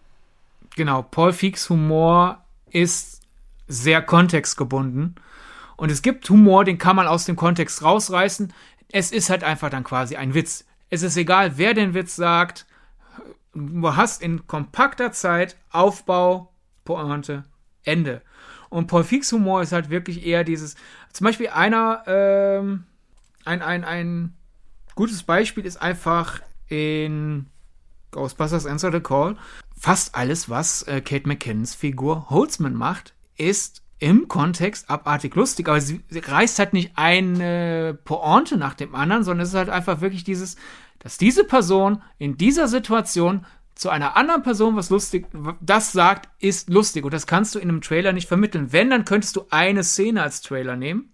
Genau, 0.76 1.04
Paul 1.04 1.34
Feeks 1.34 1.70
Humor 1.70 2.40
ist 2.72 3.22
sehr 3.68 4.02
kontextgebunden. 4.02 5.16
Und 5.78 5.92
es 5.92 6.02
gibt 6.02 6.30
Humor, 6.30 6.64
den 6.64 6.78
kann 6.78 6.96
man 6.96 7.08
aus 7.08 7.26
dem 7.26 7.36
Kontext 7.36 7.84
rausreißen. 7.84 8.54
Es 8.92 9.12
ist 9.12 9.30
halt 9.30 9.44
einfach 9.44 9.70
dann 9.70 9.84
quasi 9.84 10.16
ein 10.16 10.34
Witz. 10.34 10.66
Es 10.90 11.02
ist 11.02 11.18
egal, 11.18 11.58
wer 11.58 11.74
den 11.74 11.94
Witz 11.94 12.16
sagt. 12.16 12.66
Du 13.54 13.96
hast 13.96 14.22
in 14.22 14.48
kompakter 14.48 15.12
Zeit 15.12 15.58
Aufbau, 15.72 16.54
Pointe, 16.86 17.44
Ende. 17.84 18.22
Und 18.70 18.88
Paul 18.88 19.04
Fix 19.04 19.32
Humor 19.34 19.62
ist 19.62 19.74
halt 19.74 19.90
wirklich 19.90 20.26
eher 20.26 20.44
dieses, 20.44 20.76
zum 21.12 21.26
Beispiel 21.26 21.50
einer, 21.50 22.04
ähm, 22.08 22.86
ein, 23.44 23.62
ein, 23.62 23.84
ein 23.84 24.34
gutes 24.96 25.24
Beispiel 25.24 25.66
ist 25.66 25.82
einfach 25.82 26.40
in 26.68 27.48
Ghostbusters 28.12 28.66
Answer 28.66 28.92
the 28.92 29.02
Call. 29.02 29.36
Fast 29.78 30.16
alles, 30.16 30.50
was 30.50 30.84
äh, 30.84 31.02
Kate 31.02 31.28
McKinnons 31.28 31.76
Figur 31.76 32.30
Holtzman 32.30 32.76
macht, 32.76 33.14
ist 33.36 33.82
im 34.00 34.28
Kontext 34.28 34.90
abartig 34.90 35.36
lustig, 35.36 35.68
aber 35.68 35.80
sie, 35.80 36.02
sie 36.10 36.20
reißt 36.20 36.58
halt 36.58 36.74
nicht 36.74 36.94
eine 36.96 37.98
Pointe 38.04 38.58
nach 38.58 38.74
dem 38.74 38.96
anderen, 38.96 39.24
sondern 39.24 39.44
es 39.44 39.50
ist 39.50 39.56
halt 39.56 39.70
einfach 39.70 40.02
wirklich 40.02 40.24
dieses, 40.24 40.56
dass 41.02 41.18
diese 41.18 41.44
Person 41.44 42.02
in 42.18 42.38
dieser 42.38 42.68
Situation 42.68 43.46
zu 43.76 43.90
einer 43.90 44.16
anderen 44.16 44.44
Person 44.44 44.76
was 44.76 44.90
lustig, 44.92 45.26
das 45.60 45.92
sagt, 45.92 46.30
ist 46.40 46.70
lustig. 46.70 47.04
Und 47.04 47.14
das 47.14 47.26
kannst 47.26 47.56
du 47.56 47.60
in 47.60 47.70
einem 47.70 47.82
Trailer 47.82 48.14
nicht 48.14 48.28
vermitteln. 48.28 48.72
Wenn, 48.72 48.92
dann 48.92 49.06
könntest 49.06 49.36
du 49.36 49.46
eine 49.50 49.84
Szene 49.84 50.22
als 50.22 50.42
Trailer 50.42 50.76
nehmen. 50.76 51.12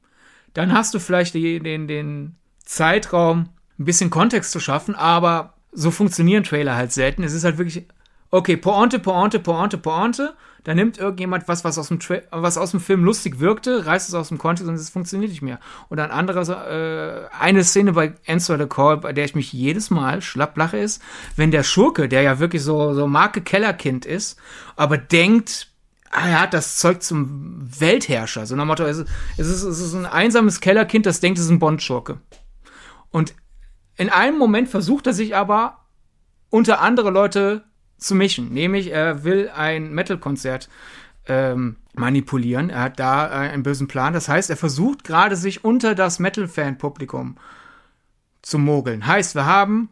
Dann 0.54 0.73
hast 0.73 0.93
du 0.93 1.00
vielleicht 1.00 1.34
den, 1.34 1.63
den, 1.63 1.88
den 1.88 2.36
Zeitraum, 2.65 3.50
ein 3.80 3.86
bisschen 3.86 4.10
Kontext 4.10 4.52
zu 4.52 4.60
schaffen, 4.60 4.95
aber 4.95 5.54
so 5.71 5.91
funktionieren 5.91 6.43
Trailer 6.43 6.76
halt 6.76 6.91
selten. 6.91 7.23
Es 7.23 7.34
ist 7.34 7.43
halt 7.43 7.58
wirklich, 7.58 7.86
okay, 8.32 8.58
Pointe, 8.58 9.00
Pointe, 9.00 9.39
Pointe, 9.39 9.78
Pointe. 9.78 10.36
Da 10.67 10.75
nimmt 10.75 10.97
irgendjemand 10.97 11.47
was, 11.47 11.63
was 11.63 11.77
aus 11.77 11.88
dem, 11.88 12.01
Tra 12.01 12.17
was 12.30 12.58
aus 12.58 12.71
dem 12.71 12.82
Film 12.82 13.06
lustig 13.06 13.39
wirkte, 13.39 13.86
reißt 13.86 14.10
es 14.10 14.13
aus 14.13 14.27
dem 14.27 14.38
Kontext 14.38 14.67
und 14.67 14.75
es 14.75 14.89
funktioniert 14.89 15.32
nicht 15.32 15.41
mehr. 15.41 15.62
Und 15.88 15.97
ein 15.97 16.12
anderer, 16.12 16.67
äh, 16.69 17.30
eine 17.39 17.63
Szene 17.63 17.93
bei 17.93 18.15
Answer 18.27 18.58
the 18.58 18.65
Call, 18.65 18.97
bei 18.97 19.13
der 19.13 19.23
ich 19.23 19.34
mich 19.34 19.53
jedes 19.53 19.91
Mal 19.91 20.21
schlapplache, 20.21 20.77
ist, 20.77 21.01
wenn 21.38 21.51
der 21.51 21.63
Schurke, 21.63 22.10
der 22.10 22.21
ja 22.21 22.39
wirklich 22.39 22.63
so, 22.63 22.93
so 22.93 23.08
Marke 23.08 23.39
Kellerkind 23.39 24.06
ist, 24.06 24.38
aber 24.75 24.97
denkt, 24.97 25.71
ah, 26.12 26.27
er 26.27 26.41
hat 26.41 26.53
das 26.53 26.75
Zeug 26.75 27.01
zum 27.01 27.62
Weltherrscher. 27.80 28.45
So 28.45 28.58
nach 28.58 28.65
Motto, 28.65 28.84
es 28.84 28.97
ist, 28.97 29.10
es 29.38 29.47
ist, 29.47 29.63
es 29.63 29.80
ist 29.80 29.93
ein 29.93 30.06
einsames 30.06 30.60
Kellerkind, 30.60 31.06
das 31.06 31.21
denkt, 31.21 31.39
es 31.39 31.45
ist 31.45 31.51
ein 31.51 31.60
Bond-Schurke. 31.60 32.19
Und 33.10 33.34
in 33.95 34.10
einem 34.10 34.38
Moment 34.38 34.67
versucht 34.67 35.08
er 35.08 35.13
sich 35.13 35.34
aber 35.34 35.86
unter 36.49 36.82
andere 36.82 37.10
Leute 37.10 37.63
zu 37.97 38.15
mischen. 38.15 38.53
Nämlich, 38.53 38.91
er 38.91 39.23
will 39.23 39.49
ein 39.49 39.91
Metal-Konzert 39.93 40.69
ähm, 41.27 41.77
manipulieren. 41.93 42.69
Er 42.69 42.81
hat 42.81 42.99
da 42.99 43.27
äh, 43.27 43.49
einen 43.49 43.63
bösen 43.63 43.88
Plan. 43.88 44.13
Das 44.13 44.29
heißt, 44.29 44.49
er 44.49 44.57
versucht 44.57 45.03
gerade 45.03 45.36
sich 45.36 45.63
unter 45.63 45.95
das 45.95 46.19
Metal-Fan-Publikum 46.19 47.38
zu 48.41 48.57
mogeln. 48.57 49.05
Heißt, 49.05 49.36
wir 49.36 49.45
haben 49.45 49.89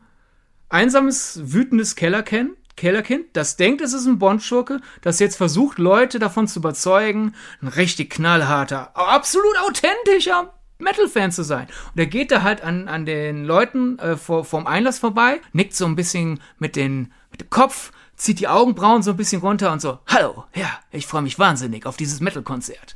einsames, 0.69 1.39
wütendes 1.43 1.95
Kellerkind, 1.95 2.51
Kellerkind, 2.75 3.27
das 3.33 3.55
denkt, 3.55 3.81
es 3.81 3.93
ist 3.93 4.05
ein 4.05 4.19
Bond-Schurke, 4.19 4.81
das 5.01 5.19
jetzt 5.19 5.37
versucht, 5.37 5.77
Leute 5.77 6.19
davon 6.19 6.47
zu 6.47 6.59
überzeugen, 6.59 7.33
ein 7.61 7.69
richtig 7.69 8.09
knallharter, 8.09 8.95
absolut 8.95 9.55
authentischer 9.65 10.53
Metal-Fan 10.77 11.31
zu 11.31 11.43
sein. 11.43 11.67
Und 11.93 11.99
er 11.99 12.07
geht 12.07 12.31
da 12.31 12.43
halt 12.43 12.61
an, 12.61 12.89
an 12.89 13.05
den 13.05 13.45
Leuten 13.45 13.97
äh, 13.99 14.17
vor, 14.17 14.43
vorm 14.43 14.67
Einlass 14.67 14.99
vorbei, 14.99 15.39
nickt 15.53 15.73
so 15.73 15.85
ein 15.85 15.95
bisschen 15.95 16.41
mit, 16.59 16.75
den, 16.75 17.13
mit 17.35 17.41
dem 17.41 17.49
Kopf, 17.49 17.91
zieht 18.15 18.39
die 18.39 18.47
Augenbrauen 18.47 19.03
so 19.03 19.11
ein 19.11 19.17
bisschen 19.17 19.41
runter 19.41 19.73
und 19.73 19.81
so, 19.81 19.99
hallo, 20.07 20.45
ja, 20.55 20.69
ich 20.91 21.05
freue 21.05 21.21
mich 21.21 21.37
wahnsinnig 21.37 21.85
auf 21.85 21.97
dieses 21.97 22.21
Metal-Konzert. 22.21 22.95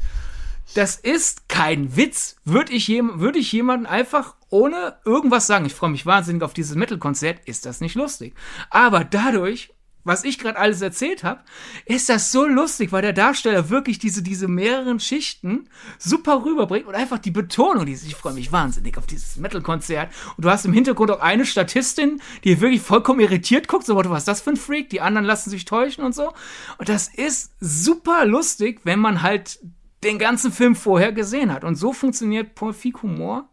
Das 0.75 0.95
ist 0.95 1.49
kein 1.49 1.97
Witz. 1.97 2.37
Würde 2.45 2.71
ich, 2.71 2.87
würd 2.87 3.35
ich 3.35 3.51
jemanden 3.51 3.85
einfach 3.85 4.35
ohne 4.49 4.97
irgendwas 5.03 5.45
sagen, 5.45 5.65
ich 5.65 5.73
freue 5.73 5.89
mich 5.89 6.05
wahnsinnig 6.05 6.41
auf 6.41 6.53
dieses 6.53 6.75
Metal-Konzert, 6.75 7.41
ist 7.45 7.65
das 7.65 7.81
nicht 7.81 7.95
lustig. 7.95 8.33
Aber 8.69 9.03
dadurch 9.03 9.73
was 10.09 10.23
ich 10.23 10.39
gerade 10.39 10.57
alles 10.57 10.81
erzählt 10.81 11.23
habe, 11.23 11.41
ist 11.85 12.09
das 12.09 12.31
so 12.31 12.45
lustig, 12.45 12.91
weil 12.91 13.03
der 13.03 13.13
Darsteller 13.13 13.69
wirklich 13.69 13.99
diese, 13.99 14.23
diese 14.23 14.47
mehreren 14.47 14.99
Schichten 14.99 15.69
super 15.99 16.43
rüberbringt 16.43 16.87
und 16.87 16.95
einfach 16.95 17.19
die 17.19 17.29
Betonung, 17.29 17.85
die 17.85 17.93
ich 17.93 18.15
freue 18.15 18.33
mich 18.33 18.51
wahnsinnig 18.51 18.97
auf 18.97 19.05
dieses 19.05 19.35
Metal-Konzert. 19.35 20.11
Und 20.35 20.45
du 20.45 20.49
hast 20.49 20.65
im 20.65 20.73
Hintergrund 20.73 21.11
auch 21.11 21.19
eine 21.19 21.45
Statistin, 21.45 22.21
die 22.43 22.59
wirklich 22.59 22.81
vollkommen 22.81 23.19
irritiert 23.19 23.67
guckt, 23.67 23.85
so, 23.85 23.95
was 23.95 24.23
ist 24.23 24.27
das 24.27 24.41
für 24.41 24.49
ein 24.49 24.57
Freak? 24.57 24.89
Die 24.89 24.99
anderen 24.99 25.25
lassen 25.25 25.51
sich 25.51 25.65
täuschen 25.65 26.03
und 26.03 26.15
so. 26.15 26.33
Und 26.79 26.89
das 26.89 27.07
ist 27.07 27.51
super 27.59 28.25
lustig, 28.25 28.81
wenn 28.85 28.99
man 28.99 29.21
halt 29.21 29.59
den 30.03 30.17
ganzen 30.17 30.51
Film 30.51 30.75
vorher 30.75 31.11
gesehen 31.11 31.53
hat. 31.53 31.63
Und 31.63 31.75
so 31.75 31.93
funktioniert 31.93 32.57
Feig 32.57 33.03
Humor 33.03 33.47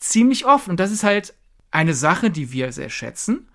ziemlich 0.00 0.44
oft. 0.44 0.66
Und 0.66 0.80
das 0.80 0.90
ist 0.90 1.04
halt 1.04 1.34
eine 1.70 1.94
Sache, 1.94 2.30
die 2.30 2.50
wir 2.50 2.72
sehr 2.72 2.90
schätzen 2.90 3.46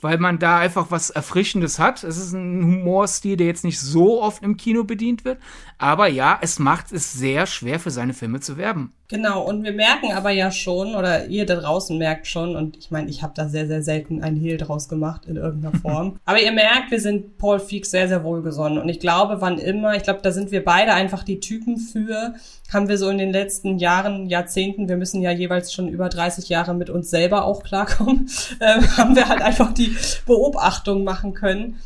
weil 0.00 0.18
man 0.18 0.38
da 0.38 0.58
einfach 0.58 0.90
was 0.90 1.10
Erfrischendes 1.10 1.78
hat. 1.78 2.04
Es 2.04 2.16
ist 2.16 2.32
ein 2.32 2.62
Humorstil, 2.62 3.36
der 3.36 3.46
jetzt 3.46 3.64
nicht 3.64 3.80
so 3.80 4.22
oft 4.22 4.42
im 4.42 4.56
Kino 4.56 4.84
bedient 4.84 5.24
wird. 5.24 5.38
Aber 5.78 6.08
ja, 6.08 6.38
es 6.40 6.58
macht 6.58 6.92
es 6.92 7.12
sehr 7.12 7.46
schwer 7.46 7.80
für 7.80 7.90
seine 7.90 8.14
Filme 8.14 8.40
zu 8.40 8.56
werben. 8.56 8.92
Genau, 9.08 9.42
und 9.46 9.62
wir 9.62 9.72
merken 9.72 10.12
aber 10.12 10.30
ja 10.30 10.50
schon, 10.50 10.96
oder 10.96 11.26
ihr 11.26 11.46
da 11.46 11.54
draußen 11.54 11.96
merkt 11.96 12.26
schon, 12.26 12.56
und 12.56 12.76
ich 12.76 12.90
meine, 12.90 13.08
ich 13.08 13.22
habe 13.22 13.34
da 13.36 13.48
sehr, 13.48 13.68
sehr 13.68 13.82
selten 13.82 14.22
ein 14.22 14.34
Hehl 14.34 14.56
draus 14.56 14.88
gemacht 14.88 15.26
in 15.26 15.36
irgendeiner 15.36 15.78
Form. 15.80 16.18
aber 16.24 16.42
ihr 16.42 16.50
merkt, 16.50 16.90
wir 16.90 17.00
sind 17.00 17.38
Paul 17.38 17.60
Feig 17.60 17.86
sehr, 17.86 18.08
sehr 18.08 18.24
wohlgesonnen. 18.24 18.78
Und 18.78 18.88
ich 18.88 18.98
glaube, 18.98 19.40
wann 19.40 19.58
immer, 19.58 19.94
ich 19.94 20.02
glaube, 20.02 20.20
da 20.22 20.32
sind 20.32 20.50
wir 20.50 20.64
beide 20.64 20.92
einfach 20.92 21.22
die 21.22 21.38
Typen 21.38 21.76
für, 21.76 22.34
haben 22.72 22.88
wir 22.88 22.98
so 22.98 23.08
in 23.08 23.18
den 23.18 23.32
letzten 23.32 23.78
Jahren, 23.78 24.26
Jahrzehnten, 24.26 24.88
wir 24.88 24.96
müssen 24.96 25.22
ja 25.22 25.30
jeweils 25.30 25.72
schon 25.72 25.88
über 25.88 26.08
30 26.08 26.48
Jahre 26.48 26.74
mit 26.74 26.90
uns 26.90 27.10
selber 27.10 27.44
auch 27.44 27.62
klarkommen, 27.62 28.28
äh, 28.60 28.82
haben 28.96 29.16
wir 29.16 29.28
halt 29.28 29.42
einfach 29.42 29.72
die 29.72 29.96
Beobachtung 30.26 31.04
machen 31.04 31.34
können, 31.34 31.80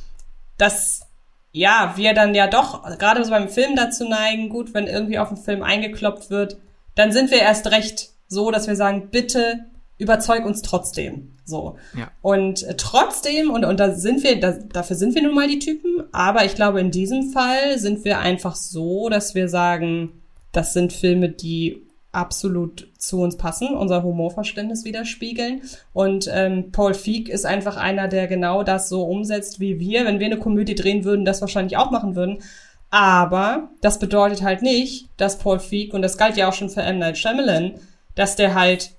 dass 0.57 1.03
ja, 1.53 1.95
wir 1.97 2.15
dann 2.15 2.35
ja 2.35 2.47
doch, 2.47 2.85
gerade 2.99 3.25
so 3.25 3.31
beim 3.31 3.49
Film 3.49 3.75
dazu 3.75 4.09
neigen, 4.09 4.49
gut, 4.49 4.73
wenn 4.73 4.87
irgendwie 4.87 5.19
auf 5.19 5.29
den 5.29 5.37
Film 5.37 5.63
eingeklopft 5.63 6.31
wird, 6.31 6.59
dann 6.95 7.13
sind 7.13 7.31
wir 7.31 7.41
erst 7.41 7.71
recht 7.71 8.11
so, 8.29 8.51
dass 8.51 8.69
wir 8.69 8.77
sagen, 8.77 9.09
bitte 9.11 9.67
überzeug 9.99 10.47
uns 10.47 10.63
trotzdem. 10.63 11.37
So. 11.45 11.77
Ja. 11.99 12.11
Und 12.23 12.63
äh, 12.63 12.77
trotzdem, 12.77 13.51
und, 13.51 13.65
und 13.65 13.81
da 13.81 13.93
sind 13.93 14.23
wir, 14.23 14.39
da, 14.39 14.53
dafür 14.53 14.97
sind 14.97 15.15
wir 15.15 15.23
nun 15.23 15.35
mal 15.35 15.49
die 15.49 15.59
Typen, 15.59 16.05
aber 16.13 16.45
ich 16.45 16.55
glaube, 16.55 16.81
in 16.81 16.91
diesem 16.91 17.33
Fall 17.33 17.79
sind 17.79 18.05
wir 18.05 18.21
einfach 18.21 18.55
so, 18.55 19.09
dass 19.09 19.35
wir 19.35 19.49
sagen, 19.49 20.20
das 20.53 20.73
sind 20.73 20.93
Filme, 20.93 21.29
die 21.29 21.87
absolut 22.13 22.89
zu 22.99 23.21
uns 23.21 23.37
passen, 23.37 23.69
unser 23.69 24.03
Humorverständnis 24.03 24.85
widerspiegeln. 24.85 25.63
Und 25.93 26.29
ähm, 26.33 26.73
Paul 26.73 26.95
Feig 26.95 27.29
ist 27.29 27.47
einfach 27.47 27.77
einer, 27.77 28.09
der 28.09 28.27
genau 28.27 28.63
das 28.63 28.89
so 28.89 29.03
umsetzt 29.05 29.61
wie 29.61 29.79
wir. 29.79 30.05
Wenn 30.05 30.19
wir 30.19 30.27
eine 30.27 30.39
Komödie 30.39 30.75
drehen 30.75 31.05
würden, 31.05 31.25
das 31.25 31.41
wahrscheinlich 31.41 31.77
auch 31.77 31.91
machen 31.91 32.17
würden. 32.17 32.43
Aber 32.91 33.71
das 33.81 34.01
bedeutet 34.01 34.43
halt 34.43 34.63
nicht, 34.63 35.09
dass 35.17 35.39
Paul 35.39 35.61
Feig, 35.61 35.95
und 35.95 36.03
das 36.03 36.19
galt 36.19 36.37
ja 36.37 36.49
auch 36.49 36.53
schon 36.53 36.71
für 36.71 36.83
M. 36.83 36.99
Night 36.99 37.17
Shyamalan, 37.17 37.75
dass 38.17 38.35
der 38.35 38.55
halt 38.55 38.91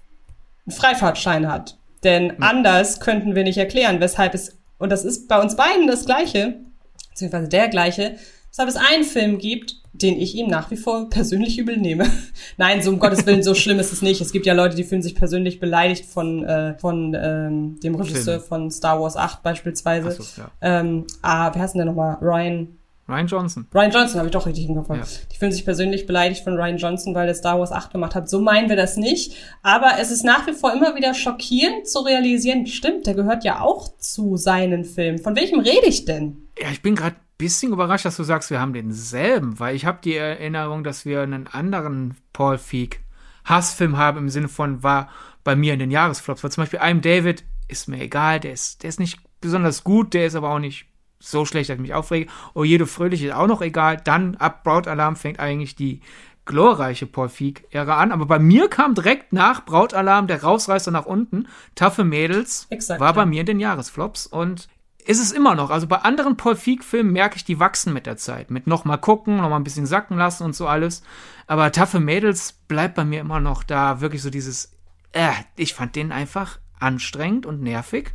einen 0.66 0.76
Freifahrtschein 0.76 1.52
hat. 1.52 1.78
Denn 2.04 2.28
ja. 2.28 2.36
anders 2.40 3.02
könnten 3.02 3.36
wir 3.36 3.44
nicht 3.44 3.58
erklären, 3.58 4.00
weshalb 4.00 4.34
es, 4.34 4.58
und 4.78 4.90
das 4.90 5.04
ist 5.04 5.28
bei 5.28 5.42
uns 5.42 5.58
beiden 5.58 5.88
das 5.88 6.06
Gleiche, 6.06 6.62
beziehungsweise 7.10 7.50
der 7.50 7.68
gleiche, 7.68 8.16
weshalb 8.50 8.70
es 8.70 8.78
einen 8.78 9.04
Film 9.04 9.38
gibt, 9.38 9.81
den 9.94 10.20
ich 10.20 10.36
ihm 10.36 10.48
nach 10.48 10.72
wie 10.72 10.78
vor 10.78 11.10
persönlich 11.10 11.58
übel 11.58 11.78
nehme. 11.78 12.06
Nein, 12.58 12.82
so 12.82 12.92
um 12.92 13.00
Gottes 13.00 13.26
Willen, 13.26 13.44
so 13.44 13.54
schlimm 13.54 13.80
ist 13.80 13.92
es 13.92 14.02
nicht. 14.02 14.22
Es 14.22 14.32
gibt 14.32 14.46
ja 14.46 14.54
Leute, 14.54 14.76
die 14.76 14.84
fühlen 14.84 15.02
sich 15.02 15.16
persönlich 15.16 15.60
beleidigt 15.60 16.06
von, 16.06 16.44
äh, 16.44 16.78
von 16.78 17.16
ähm, 17.20 17.80
dem 17.82 17.96
Regisseur 17.96 18.40
Film. 18.40 18.48
von 18.48 18.72
Star 18.72 19.02
Wars 19.02 19.18
8 19.18 19.44
beispielsweise. 19.44 20.12
So, 20.12 20.24
ja. 20.42 20.52
ähm, 20.62 21.06
ah, 21.22 21.54
wer 21.54 21.62
heißt 21.62 21.76
denn 21.76 21.80
der 21.80 21.86
nochmal? 21.88 22.18
Ryan 22.22 22.78
Ryan 23.12 23.28
Johnson. 23.28 23.68
Ryan 23.74 23.92
Johnson 23.92 24.18
habe 24.20 24.28
ich 24.28 24.34
doch 24.34 24.46
richtig 24.46 24.70
im 24.70 24.76
Kopf. 24.76 24.90
Ja. 24.90 25.04
Die 25.32 25.38
fühlen 25.38 25.52
sich 25.52 25.66
persönlich 25.66 26.06
beleidigt 26.06 26.44
von 26.44 26.56
Ryan 26.56 26.78
Johnson, 26.78 27.14
weil 27.14 27.28
er 27.28 27.36
Star 27.36 27.60
Wars 27.60 27.72
8 27.72 27.92
gemacht 27.92 28.16
hat. 28.16 28.30
So 28.30 28.40
meinen 28.40 28.70
wir 28.70 28.78
das 28.78 28.96
nicht. 28.96 29.36
Aber 29.62 29.94
es 30.00 30.12
ist 30.12 30.24
nach 30.24 30.48
wie 30.48 30.54
vor 30.54 30.72
immer 30.74 30.96
wieder 30.96 31.14
schockierend 31.14 31.88
zu 31.88 32.00
realisieren, 32.00 32.68
stimmt, 32.68 33.08
der 33.08 33.14
gehört 33.14 33.44
ja 33.44 33.60
auch 33.60 33.98
zu 33.98 34.38
seinen 34.38 34.86
Filmen. 34.86 35.20
Von 35.20 35.36
welchem 35.36 35.60
rede 35.60 35.88
ich 35.88 36.06
denn? 36.06 36.48
Ja, 36.58 36.70
ich 36.72 36.82
bin 36.82 36.96
gerade 36.96 37.16
bisschen 37.42 37.74
überrascht, 37.74 38.06
dass 38.06 38.18
du 38.18 38.24
sagst, 38.24 38.52
wir 38.52 38.62
haben 38.62 38.74
denselben, 38.74 39.60
weil 39.60 39.76
ich 39.76 39.86
habe 39.86 40.00
die 40.04 40.16
Erinnerung, 40.16 40.84
dass 40.84 41.06
wir 41.06 41.22
einen 41.22 41.48
anderen 41.48 42.16
Paul 42.34 42.58
Feig 42.58 43.00
Hassfilm 43.46 43.98
haben 43.98 44.20
im 44.20 44.30
Sinne 44.30 44.48
von 44.48 44.84
war 44.84 45.10
bei 45.44 45.56
mir 45.56 45.74
in 45.74 45.80
den 45.80 45.90
Jahresflops. 45.90 46.44
Weil 46.44 46.52
zum 46.52 46.62
Beispiel 46.62 46.80
I'm 46.80 47.02
David 47.02 47.44
ist 47.68 47.88
mir 47.88 48.00
egal, 48.00 48.40
der 48.40 48.54
ist, 48.54 48.84
der 48.84 48.90
ist 48.90 49.00
nicht 49.00 49.20
besonders 49.42 49.84
gut, 49.84 50.14
der 50.14 50.28
ist 50.28 50.36
aber 50.36 50.52
auch 50.52 50.60
nicht 50.60 50.86
so 51.20 51.46
schlecht, 51.46 51.70
dass 51.70 51.76
ich 51.76 51.82
mich 51.82 51.96
aufrege. 51.96 52.30
Oh, 52.54 52.64
jede 52.64 52.86
Fröhliche 52.86 53.28
ist 53.28 53.34
auch 53.34 53.48
noch 53.48 53.62
egal. 53.62 53.98
Dann 53.98 54.36
ab 54.36 54.64
Braut 54.64 54.88
Alarm 54.88 55.16
fängt 55.16 55.40
eigentlich 55.40 55.76
die 55.76 56.02
glorreiche 56.46 57.08
Paul 57.08 57.30
Feig-Ära 57.30 57.98
an. 57.98 58.12
Aber 58.12 58.28
bei 58.28 58.38
mir 58.38 58.68
kam 58.70 58.94
direkt 58.94 59.34
nach 59.34 59.66
Brautalarm 59.66 60.28
der 60.28 60.44
Rausreißer 60.44 60.92
nach 60.92 61.06
unten. 61.06 61.48
Taffe 61.74 62.04
Mädels 62.04 62.68
Exakt, 62.70 63.00
war 63.00 63.14
bei 63.14 63.22
ja. 63.22 63.26
mir 63.26 63.40
in 63.42 63.46
den 63.48 63.60
Jahresflops 63.60 64.28
und 64.28 64.68
ist 65.06 65.22
es 65.22 65.32
immer 65.32 65.56
noch. 65.56 65.70
Also 65.70 65.88
bei 65.88 65.98
anderen 65.98 66.38
Paul 66.38 66.56
Feig-Filmen 66.56 67.12
merke 67.12 67.38
ich, 67.38 67.44
die 67.44 67.60
wachsen 67.60 67.94
mit 67.94 68.06
der 68.06 68.18
Zeit. 68.18 68.52
Mit 68.52 68.68
noch 68.68 68.86
mal 68.86 68.98
gucken, 68.98 69.38
noch 69.38 69.50
mal 69.50 69.58
ein 69.58 69.64
bisschen 69.64 69.86
sacken 69.86 70.18
lassen 70.18 70.44
und 70.44 70.56
so 70.56 70.68
alles. 70.68 71.04
Aber 71.48 71.72
Taffe 71.72 72.00
Mädels 72.00 72.54
bleibt 72.68 72.96
bei 72.96 73.06
mir 73.06 73.22
immer 73.22 73.40
noch 73.40 73.64
da 73.64 74.02
wirklich 74.02 74.22
so 74.22 74.30
dieses, 74.30 74.72
äh, 75.12 75.32
ich 75.56 75.74
fand 75.74 75.96
den 75.96 76.12
einfach 76.12 76.60
anstrengend 76.80 77.46
und 77.46 77.62
nervig 77.62 78.12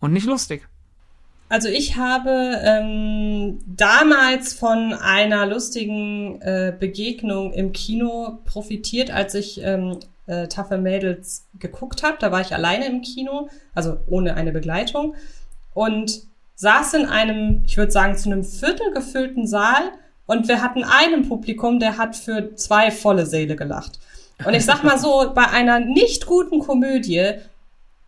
und 0.00 0.12
nicht 0.12 0.26
lustig. 0.26 0.66
Also 1.48 1.68
ich 1.68 1.96
habe 1.96 2.58
ähm, 2.64 3.60
damals 3.66 4.54
von 4.54 4.92
einer 4.94 5.46
lustigen 5.46 6.40
äh, 6.40 6.74
Begegnung 6.78 7.52
im 7.52 7.72
Kino 7.72 8.38
profitiert, 8.44 9.10
als 9.10 9.34
ich 9.34 9.62
ähm, 9.62 9.98
äh, 10.26 10.48
Taffe 10.48 10.78
Mädels 10.78 11.46
geguckt 11.58 12.02
habe. 12.02 12.16
Da 12.18 12.32
war 12.32 12.40
ich 12.40 12.54
alleine 12.54 12.86
im 12.86 13.02
Kino, 13.02 13.48
also 13.74 13.98
ohne 14.06 14.34
eine 14.34 14.52
Begleitung 14.52 15.14
und 15.74 16.22
saß 16.54 16.94
in 16.94 17.06
einem, 17.06 17.62
ich 17.66 17.76
würde 17.76 17.92
sagen, 17.92 18.16
zu 18.16 18.30
einem 18.30 18.44
Viertel 18.44 18.92
gefüllten 18.92 19.46
Saal 19.46 19.92
und 20.26 20.48
wir 20.48 20.62
hatten 20.62 20.84
einen 20.84 21.28
Publikum, 21.28 21.80
der 21.80 21.98
hat 21.98 22.16
für 22.16 22.54
zwei 22.54 22.90
volle 22.90 23.26
Säle 23.26 23.56
gelacht. 23.56 23.98
Und 24.44 24.54
ich 24.54 24.64
sag 24.64 24.82
mal 24.82 24.98
so, 24.98 25.30
bei 25.34 25.46
einer 25.48 25.80
nicht 25.80 26.26
guten 26.26 26.60
Komödie 26.60 27.34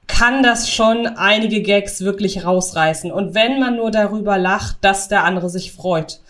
kann 0.07 0.43
das 0.43 0.71
schon 0.71 1.07
einige 1.07 1.63
Gags 1.63 2.01
wirklich 2.01 2.45
rausreißen. 2.45 3.11
Und 3.11 3.35
wenn 3.35 3.59
man 3.59 3.77
nur 3.77 3.91
darüber 3.91 4.39
lacht, 4.39 4.79
dass 4.81 5.09
der 5.09 5.25
andere 5.25 5.51
sich 5.51 5.73
freut. 5.73 6.21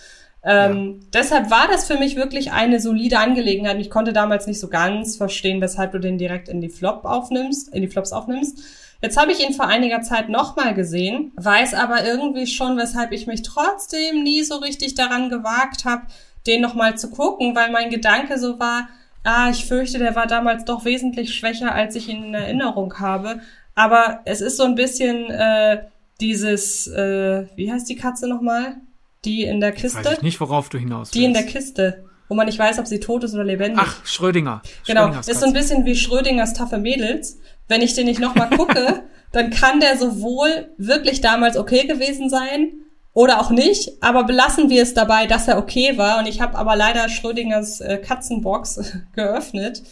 Ähm, 0.42 1.00
Deshalb 1.12 1.50
war 1.50 1.68
das 1.68 1.86
für 1.86 1.98
mich 1.98 2.16
wirklich 2.16 2.52
eine 2.52 2.80
solide 2.80 3.18
Angelegenheit. 3.18 3.78
Ich 3.78 3.90
konnte 3.90 4.12
damals 4.12 4.46
nicht 4.46 4.60
so 4.60 4.68
ganz 4.68 5.16
verstehen, 5.16 5.60
weshalb 5.60 5.92
du 5.92 5.98
den 5.98 6.18
direkt 6.18 6.48
in 6.48 6.60
die 6.60 6.68
Flop 6.68 7.04
aufnimmst, 7.04 7.74
in 7.74 7.82
die 7.82 7.88
Flops 7.88 8.12
aufnimmst. 8.12 8.62
Jetzt 9.02 9.16
habe 9.16 9.32
ich 9.32 9.46
ihn 9.46 9.54
vor 9.54 9.66
einiger 9.66 10.00
Zeit 10.02 10.28
nochmal 10.28 10.74
gesehen, 10.74 11.32
weiß 11.36 11.74
aber 11.74 12.04
irgendwie 12.04 12.46
schon, 12.46 12.76
weshalb 12.78 13.12
ich 13.12 13.26
mich 13.26 13.42
trotzdem 13.42 14.22
nie 14.22 14.42
so 14.42 14.56
richtig 14.56 14.94
daran 14.94 15.28
gewagt 15.28 15.84
habe, 15.84 16.02
den 16.46 16.62
nochmal 16.62 16.96
zu 16.96 17.10
gucken, 17.10 17.54
weil 17.54 17.70
mein 17.70 17.90
Gedanke 17.90 18.38
so 18.38 18.58
war, 18.58 18.88
ah, 19.24 19.50
ich 19.50 19.66
fürchte, 19.66 19.98
der 19.98 20.14
war 20.14 20.26
damals 20.26 20.64
doch 20.64 20.84
wesentlich 20.84 21.34
schwächer, 21.34 21.74
als 21.74 21.96
ich 21.96 22.08
ihn 22.08 22.24
in 22.24 22.34
Erinnerung 22.34 22.98
habe. 22.98 23.40
Aber 23.74 24.20
es 24.24 24.40
ist 24.40 24.56
so 24.56 24.64
ein 24.64 24.74
bisschen 24.76 25.30
äh, 25.30 25.82
dieses, 26.20 26.86
äh, 26.86 27.46
wie 27.56 27.70
heißt 27.70 27.88
die 27.88 27.96
Katze 27.96 28.28
nochmal? 28.28 28.76
Die 29.24 29.42
in 29.42 29.60
der 29.60 29.72
Kiste? 29.72 30.04
Weiß 30.04 30.18
ich 30.18 30.22
nicht, 30.22 30.40
worauf 30.40 30.68
du 30.68 30.78
hinaus 30.78 31.10
Die 31.10 31.24
in 31.24 31.34
der 31.34 31.42
willst. 31.42 31.56
Kiste, 31.56 32.04
wo 32.28 32.34
man 32.34 32.46
nicht 32.46 32.58
weiß, 32.58 32.78
ob 32.78 32.86
sie 32.86 33.00
tot 33.00 33.24
ist 33.24 33.34
oder 33.34 33.44
lebendig. 33.44 33.78
Ach, 33.82 34.04
Schrödinger. 34.06 34.62
Genau, 34.86 35.10
ist 35.10 35.40
so 35.40 35.46
ein 35.46 35.52
bisschen 35.52 35.84
wie 35.84 35.96
Schrödingers 35.96 36.54
taffe 36.54 36.78
Mädels. 36.78 37.38
Wenn 37.68 37.82
ich 37.82 37.94
den 37.94 38.06
nicht 38.06 38.20
nochmal 38.20 38.50
gucke, 38.50 39.02
dann 39.32 39.50
kann 39.50 39.80
der 39.80 39.96
sowohl 39.96 40.70
wirklich 40.76 41.20
damals 41.20 41.56
okay 41.56 41.86
gewesen 41.86 42.30
sein 42.30 42.72
oder 43.12 43.40
auch 43.40 43.50
nicht, 43.50 44.02
aber 44.02 44.24
belassen 44.24 44.68
wir 44.68 44.82
es 44.82 44.92
dabei, 44.92 45.26
dass 45.26 45.48
er 45.48 45.58
okay 45.58 45.96
war. 45.96 46.18
Und 46.18 46.28
ich 46.28 46.40
habe 46.40 46.56
aber 46.56 46.76
leider 46.76 47.08
Schrödingers 47.08 47.80
äh, 47.80 47.98
Katzenbox 47.98 48.92
geöffnet, 49.14 49.82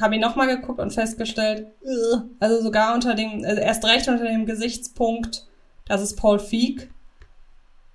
habe 0.00 0.16
ihn 0.16 0.20
nochmal 0.20 0.48
geguckt 0.48 0.80
und 0.80 0.92
festgestellt, 0.92 1.68
äh, 1.84 2.16
also 2.40 2.60
sogar 2.60 2.94
unter 2.94 3.14
dem, 3.14 3.44
also 3.44 3.60
erst 3.60 3.84
recht 3.84 4.08
unter 4.08 4.24
dem 4.24 4.44
Gesichtspunkt, 4.44 5.46
das 5.86 6.02
ist 6.02 6.16
Paul 6.16 6.38
Feig, 6.38 6.88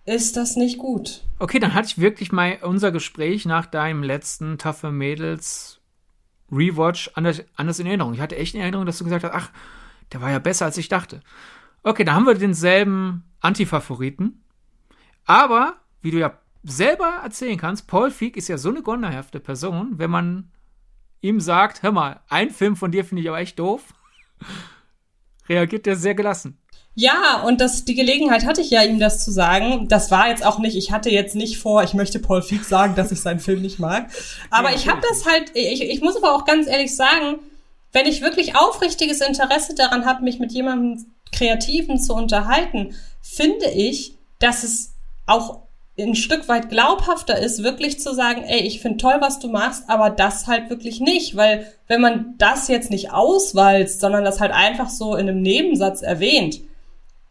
ist 0.05 0.37
das 0.37 0.55
nicht 0.55 0.77
gut. 0.77 1.23
Okay, 1.39 1.59
dann 1.59 1.73
hatte 1.73 1.87
ich 1.87 1.97
wirklich 1.97 2.31
mal 2.31 2.57
unser 2.61 2.91
Gespräch 2.91 3.45
nach 3.45 3.65
deinem 3.65 4.03
letzten 4.03 4.57
Taffe 4.57 4.91
Mädels 4.91 5.72
Rewatch 6.51 7.11
anders, 7.15 7.43
anders 7.55 7.79
in 7.79 7.87
Erinnerung. 7.87 8.13
Ich 8.13 8.21
hatte 8.21 8.37
echt 8.37 8.55
in 8.55 8.61
Erinnerung, 8.61 8.85
dass 8.85 8.97
du 8.97 9.03
gesagt 9.03 9.23
hast, 9.23 9.33
ach, 9.33 9.51
der 10.11 10.21
war 10.21 10.31
ja 10.31 10.39
besser, 10.39 10.65
als 10.65 10.77
ich 10.77 10.89
dachte. 10.89 11.21
Okay, 11.81 12.03
da 12.03 12.13
haben 12.13 12.25
wir 12.25 12.35
denselben 12.35 13.23
Antifavoriten. 13.39 14.43
Aber, 15.25 15.77
wie 16.01 16.11
du 16.11 16.19
ja 16.19 16.37
selber 16.63 17.21
erzählen 17.23 17.57
kannst, 17.57 17.87
Paul 17.87 18.11
Feig 18.11 18.37
ist 18.37 18.47
ja 18.47 18.57
so 18.57 18.69
eine 18.69 18.81
gonderhafte 18.81 19.39
Person, 19.39 19.97
wenn 19.97 20.11
man 20.11 20.51
ihm 21.21 21.39
sagt, 21.39 21.83
hör 21.83 21.91
mal, 21.91 22.21
ein 22.29 22.51
Film 22.51 22.75
von 22.75 22.91
dir 22.91 23.05
finde 23.05 23.21
ich 23.21 23.29
aber 23.29 23.39
echt 23.39 23.59
doof, 23.59 23.93
reagiert 25.49 25.87
er 25.87 25.95
sehr 25.95 26.15
gelassen. 26.15 26.57
Ja, 26.95 27.41
und 27.43 27.59
das, 27.59 27.85
die 27.85 27.95
Gelegenheit 27.95 28.45
hatte 28.45 28.61
ich 28.61 28.69
ja, 28.69 28.83
ihm 28.83 28.99
das 28.99 29.23
zu 29.23 29.31
sagen. 29.31 29.87
Das 29.87 30.11
war 30.11 30.29
jetzt 30.29 30.45
auch 30.45 30.59
nicht, 30.59 30.77
ich 30.77 30.91
hatte 30.91 31.09
jetzt 31.09 31.35
nicht 31.35 31.57
vor, 31.57 31.83
ich 31.83 31.95
möchte 31.95 32.19
Paul 32.19 32.43
Feig 32.43 32.63
sagen, 32.63 32.95
dass 32.95 33.11
ich 33.11 33.21
seinen 33.21 33.39
Film 33.39 33.61
nicht 33.61 33.79
mag. 33.79 34.09
Aber 34.51 34.69
Ja, 34.69 34.75
ich 34.75 34.87
habe 34.87 35.01
das 35.09 35.25
halt, 35.25 35.51
ich, 35.55 35.81
ich 35.81 36.01
muss 36.01 36.15
aber 36.15 36.35
auch 36.35 36.45
ganz 36.45 36.67
ehrlich 36.67 36.95
sagen, 36.95 37.39
wenn 37.93 38.05
ich 38.05 38.21
wirklich 38.21 38.55
aufrichtiges 38.55 39.21
Interesse 39.21 39.73
daran 39.75 40.05
habe, 40.05 40.23
mich 40.23 40.39
mit 40.39 40.51
jemandem 40.51 41.05
Kreativen 41.31 41.99
zu 41.99 42.13
unterhalten, 42.13 42.95
finde 43.21 43.69
ich, 43.71 44.15
dass 44.39 44.63
es 44.63 44.93
auch 45.25 45.63
ein 45.97 46.15
Stück 46.15 46.47
weit 46.47 46.69
glaubhafter 46.69 47.37
ist, 47.37 47.63
wirklich 47.63 47.99
zu 47.99 48.13
sagen, 48.13 48.43
ey, 48.43 48.61
ich 48.61 48.81
finde 48.81 48.97
toll, 48.97 49.17
was 49.19 49.39
du 49.39 49.47
machst, 49.47 49.83
aber 49.87 50.09
das 50.09 50.47
halt 50.47 50.69
wirklich 50.69 50.99
nicht, 50.99 51.35
weil 51.35 51.71
wenn 51.87 52.01
man 52.01 52.35
das 52.37 52.67
jetzt 52.67 52.89
nicht 52.89 53.11
auswalzt, 53.11 53.99
sondern 53.99 54.23
das 54.23 54.39
halt 54.39 54.51
einfach 54.51 54.89
so 54.89 55.15
in 55.15 55.29
einem 55.29 55.41
Nebensatz 55.41 56.01
erwähnt, 56.01 56.61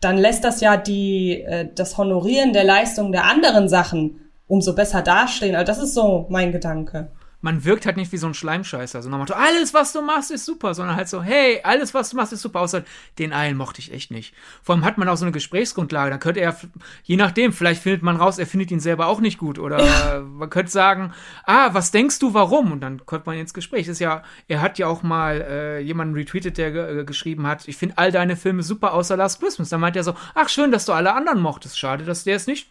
dann 0.02 0.18
lässt 0.18 0.44
das 0.44 0.60
ja 0.60 0.76
die, 0.76 1.40
äh, 1.42 1.68
das 1.74 1.96
Honorieren 1.96 2.52
der 2.52 2.64
Leistung 2.64 3.12
der 3.12 3.24
anderen 3.24 3.68
Sachen 3.68 4.20
umso 4.46 4.74
besser 4.74 5.00
dastehen. 5.00 5.54
Also 5.54 5.66
das 5.66 5.82
ist 5.82 5.94
so 5.94 6.26
mein 6.28 6.52
Gedanke. 6.52 7.08
Man 7.42 7.64
wirkt 7.64 7.86
halt 7.86 7.96
nicht 7.96 8.12
wie 8.12 8.16
so 8.16 8.28
ein 8.28 8.34
Schleimscheißer. 8.34 8.98
Also 8.98 9.10
nochmal, 9.10 9.26
alles, 9.32 9.74
was 9.74 9.92
du 9.92 10.00
machst, 10.00 10.30
ist 10.30 10.44
super, 10.44 10.74
sondern 10.74 10.96
halt 10.96 11.08
so, 11.08 11.22
hey, 11.22 11.60
alles, 11.64 11.92
was 11.92 12.10
du 12.10 12.16
machst, 12.16 12.32
ist 12.32 12.40
super. 12.40 12.60
Außer 12.60 12.84
den 13.18 13.32
einen 13.32 13.58
mochte 13.58 13.80
ich 13.80 13.92
echt 13.92 14.10
nicht. 14.12 14.32
Vor 14.62 14.74
allem 14.74 14.84
hat 14.84 14.96
man 14.96 15.08
auch 15.08 15.16
so 15.16 15.24
eine 15.24 15.32
Gesprächsgrundlage. 15.32 16.10
Dann 16.10 16.20
könnte 16.20 16.40
er, 16.40 16.56
je 17.02 17.16
nachdem, 17.16 17.52
vielleicht 17.52 17.82
findet 17.82 18.02
man 18.02 18.16
raus, 18.16 18.38
er 18.38 18.46
findet 18.46 18.70
ihn 18.70 18.80
selber 18.80 19.08
auch 19.08 19.20
nicht 19.20 19.38
gut. 19.38 19.58
Oder 19.58 20.22
man 20.22 20.50
könnte 20.50 20.70
sagen, 20.70 21.12
ah, 21.44 21.74
was 21.74 21.90
denkst 21.90 22.20
du, 22.20 22.32
warum? 22.32 22.70
Und 22.70 22.80
dann 22.80 23.04
kommt 23.04 23.26
man 23.26 23.36
ins 23.36 23.52
Gespräch. 23.52 23.86
Das 23.86 23.94
ist 23.94 24.00
ja, 24.00 24.22
er 24.46 24.62
hat 24.62 24.78
ja 24.78 24.86
auch 24.86 25.02
mal 25.02 25.40
äh, 25.40 25.78
jemanden 25.80 26.14
retweetet, 26.14 26.58
der 26.58 26.74
äh, 26.74 27.04
geschrieben 27.04 27.46
hat, 27.46 27.66
ich 27.66 27.76
finde 27.76 27.98
all 27.98 28.12
deine 28.12 28.36
Filme 28.36 28.62
super, 28.62 28.94
außer 28.94 29.16
Last 29.16 29.40
Christmas. 29.40 29.68
Dann 29.68 29.80
meint 29.80 29.96
er 29.96 30.04
so, 30.04 30.14
ach, 30.34 30.48
schön, 30.48 30.70
dass 30.70 30.86
du 30.86 30.92
alle 30.92 31.12
anderen 31.12 31.40
mochtest. 31.40 31.76
Schade, 31.76 32.04
dass 32.04 32.22
der 32.22 32.36
es 32.36 32.46
nicht 32.46 32.70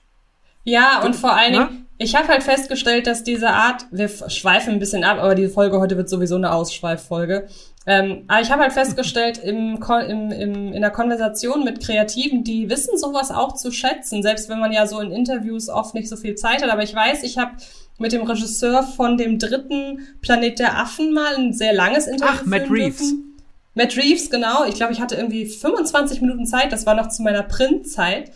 Ja, 0.63 1.01
und 1.03 1.15
vor 1.15 1.33
allen 1.33 1.53
Ne? 1.53 1.67
Dingen, 1.67 1.87
ich 1.97 2.15
habe 2.15 2.27
halt 2.29 2.41
festgestellt, 2.41 3.05
dass 3.05 3.23
diese 3.23 3.49
Art, 3.49 3.85
wir 3.91 4.09
schweifen 4.09 4.73
ein 4.73 4.79
bisschen 4.79 5.03
ab, 5.03 5.19
aber 5.19 5.35
die 5.35 5.47
Folge 5.47 5.79
heute 5.79 5.97
wird 5.97 6.09
sowieso 6.09 6.35
eine 6.35 6.51
Ausschweiffolge. 6.51 7.47
Ähm, 7.85 8.23
aber 8.27 8.41
ich 8.41 8.51
habe 8.51 8.61
halt 8.63 8.73
festgestellt, 8.73 9.39
im, 9.39 9.79
im, 10.07 10.31
im, 10.31 10.73
in 10.73 10.81
der 10.81 10.91
Konversation 10.91 11.63
mit 11.63 11.83
Kreativen, 11.83 12.43
die 12.43 12.69
wissen 12.69 12.97
sowas 12.97 13.31
auch 13.31 13.53
zu 13.53 13.71
schätzen, 13.71 14.23
selbst 14.23 14.49
wenn 14.49 14.59
man 14.59 14.71
ja 14.71 14.87
so 14.87 14.99
in 14.99 15.11
Interviews 15.11 15.69
oft 15.69 15.93
nicht 15.93 16.09
so 16.09 16.15
viel 16.15 16.35
Zeit 16.35 16.63
hat. 16.63 16.69
Aber 16.69 16.83
ich 16.83 16.93
weiß, 16.93 17.23
ich 17.23 17.37
habe 17.37 17.51
mit 17.99 18.11
dem 18.11 18.23
Regisseur 18.23 18.83
von 18.83 19.17
dem 19.17 19.37
dritten 19.39 20.07
Planet 20.21 20.57
der 20.59 20.79
Affen 20.79 21.13
mal 21.13 21.35
ein 21.35 21.53
sehr 21.53 21.73
langes 21.73 22.07
Interview 22.07 22.39
Ach, 22.41 22.45
Matt 22.45 22.69
Reeves. 22.69 22.97
Dürfen. 22.97 23.37
Matt 23.75 23.95
Reeves, 23.95 24.29
genau. 24.29 24.65
Ich 24.65 24.75
glaube, 24.75 24.93
ich 24.93 25.01
hatte 25.01 25.15
irgendwie 25.15 25.45
25 25.45 26.21
Minuten 26.21 26.45
Zeit. 26.45 26.71
Das 26.71 26.85
war 26.85 26.95
noch 26.95 27.09
zu 27.09 27.21
meiner 27.21 27.43
Printzeit. 27.43 28.31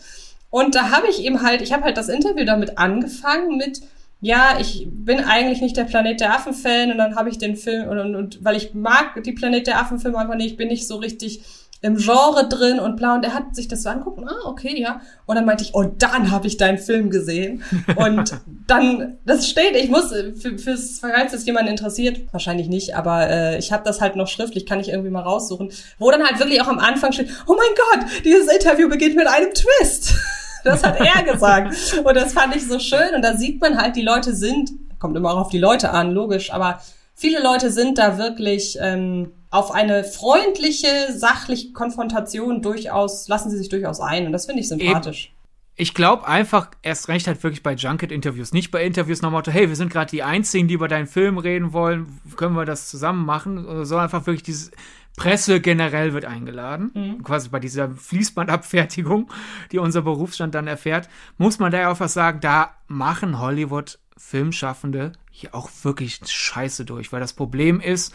Und 0.50 0.74
da 0.74 0.90
habe 0.90 1.08
ich 1.08 1.22
eben 1.24 1.42
halt, 1.42 1.62
ich 1.62 1.72
habe 1.72 1.84
halt 1.84 1.96
das 1.96 2.08
Interview 2.08 2.44
damit 2.44 2.78
angefangen 2.78 3.56
mit, 3.56 3.80
ja, 4.20 4.58
ich 4.60 4.86
bin 4.90 5.20
eigentlich 5.20 5.60
nicht 5.60 5.76
der 5.76 5.84
Planet 5.84 6.20
der 6.20 6.34
Affen-Fan 6.34 6.90
und 6.90 6.98
dann 6.98 7.16
habe 7.16 7.28
ich 7.28 7.38
den 7.38 7.56
Film 7.56 7.88
und, 7.88 7.98
und, 7.98 8.14
und 8.14 8.44
weil 8.44 8.56
ich 8.56 8.72
mag 8.74 9.22
die 9.22 9.32
Planet 9.32 9.66
der 9.66 9.80
Affen-Filme 9.80 10.18
einfach 10.18 10.36
nicht, 10.36 10.56
bin 10.56 10.70
ich 10.70 10.86
so 10.86 10.96
richtig 10.96 11.42
im 11.86 11.96
Genre 11.96 12.48
drin 12.48 12.80
und 12.80 12.96
bla 12.96 13.14
und 13.14 13.24
er 13.24 13.32
hat 13.32 13.54
sich 13.54 13.68
das 13.68 13.84
so 13.84 13.88
angeguckt, 13.88 14.18
und, 14.18 14.28
ah, 14.28 14.46
okay, 14.46 14.78
ja. 14.78 15.00
Und 15.24 15.36
dann 15.36 15.44
meinte 15.44 15.62
ich, 15.62 15.72
und 15.72 16.02
dann 16.02 16.30
habe 16.30 16.46
ich 16.46 16.56
deinen 16.56 16.78
Film 16.78 17.10
gesehen. 17.10 17.62
Und 17.96 18.38
dann, 18.66 19.18
das 19.24 19.48
steht, 19.48 19.76
ich 19.76 19.88
muss, 19.88 20.10
für, 20.10 20.58
fürs 20.58 20.98
Falls 20.98 21.32
es 21.32 21.46
jemand 21.46 21.68
interessiert, 21.68 22.20
wahrscheinlich 22.32 22.68
nicht, 22.68 22.96
aber 22.96 23.28
äh, 23.28 23.58
ich 23.58 23.72
habe 23.72 23.84
das 23.84 24.00
halt 24.00 24.16
noch 24.16 24.28
schriftlich, 24.28 24.66
kann 24.66 24.80
ich 24.80 24.88
irgendwie 24.88 25.10
mal 25.10 25.22
raussuchen, 25.22 25.70
wo 25.98 26.10
dann 26.10 26.24
halt 26.24 26.38
wirklich 26.38 26.60
auch 26.60 26.68
am 26.68 26.78
Anfang 26.78 27.12
steht, 27.12 27.30
oh 27.46 27.54
mein 27.56 28.00
Gott, 28.00 28.24
dieses 28.24 28.52
Interview 28.52 28.88
beginnt 28.88 29.16
mit 29.16 29.26
einem 29.26 29.52
Twist. 29.54 30.14
Das 30.64 30.82
hat 30.82 30.98
er 30.98 31.22
gesagt. 31.22 31.76
Und 32.02 32.16
das 32.16 32.32
fand 32.32 32.56
ich 32.56 32.66
so 32.66 32.80
schön. 32.80 33.14
Und 33.14 33.22
da 33.22 33.36
sieht 33.36 33.60
man 33.60 33.80
halt, 33.80 33.94
die 33.94 34.02
Leute 34.02 34.34
sind, 34.34 34.72
kommt 34.98 35.16
immer 35.16 35.32
auch 35.32 35.42
auf 35.42 35.48
die 35.48 35.58
Leute 35.58 35.90
an, 35.90 36.10
logisch, 36.10 36.52
aber 36.52 36.80
viele 37.16 37.42
Leute 37.42 37.72
sind 37.72 37.98
da 37.98 38.18
wirklich 38.18 38.78
ähm, 38.80 39.32
auf 39.50 39.72
eine 39.72 40.04
freundliche, 40.04 41.12
sachliche 41.12 41.72
Konfrontation 41.72 42.62
durchaus, 42.62 43.26
lassen 43.26 43.50
sie 43.50 43.56
sich 43.56 43.70
durchaus 43.70 44.00
ein. 44.00 44.26
Und 44.26 44.32
das 44.32 44.46
finde 44.46 44.60
ich 44.60 44.68
sympathisch. 44.68 45.32
Ich 45.78 45.92
glaube 45.92 46.26
einfach, 46.26 46.70
erst 46.82 47.08
recht 47.08 47.26
halt 47.26 47.42
wirklich 47.42 47.62
bei 47.62 47.74
Junket-Interviews. 47.74 48.52
Nicht 48.52 48.70
bei 48.70 48.84
Interviews 48.84 49.20
nach 49.20 49.30
Motto, 49.30 49.50
hey, 49.50 49.68
wir 49.68 49.76
sind 49.76 49.92
gerade 49.92 50.10
die 50.10 50.22
Einzigen, 50.22 50.68
die 50.68 50.74
über 50.74 50.88
deinen 50.88 51.06
Film 51.06 51.36
reden 51.36 51.72
wollen, 51.72 52.20
können 52.36 52.54
wir 52.54 52.64
das 52.64 52.88
zusammen 52.88 53.26
machen? 53.26 53.84
Sondern 53.84 54.04
einfach 54.04 54.26
wirklich 54.26 54.42
dieses 54.42 54.70
Presse 55.16 55.60
generell 55.60 56.14
wird 56.14 56.24
eingeladen. 56.24 57.20
Quasi 57.22 57.50
bei 57.50 57.60
dieser 57.60 57.90
Fließbandabfertigung, 57.90 59.30
die 59.70 59.78
unser 59.78 60.00
Berufsstand 60.00 60.54
dann 60.54 60.66
erfährt, 60.66 61.10
muss 61.36 61.58
man 61.58 61.72
da 61.72 61.78
ja 61.78 61.92
auch 61.92 62.00
was 62.00 62.14
sagen, 62.14 62.40
da 62.40 62.70
machen 62.86 63.38
Hollywood 63.38 63.98
Filmschaffende 64.16 65.12
hier 65.30 65.54
auch 65.54 65.70
wirklich 65.82 66.20
scheiße 66.24 66.84
durch, 66.84 67.12
weil 67.12 67.20
das 67.20 67.34
Problem 67.34 67.80
ist, 67.80 68.14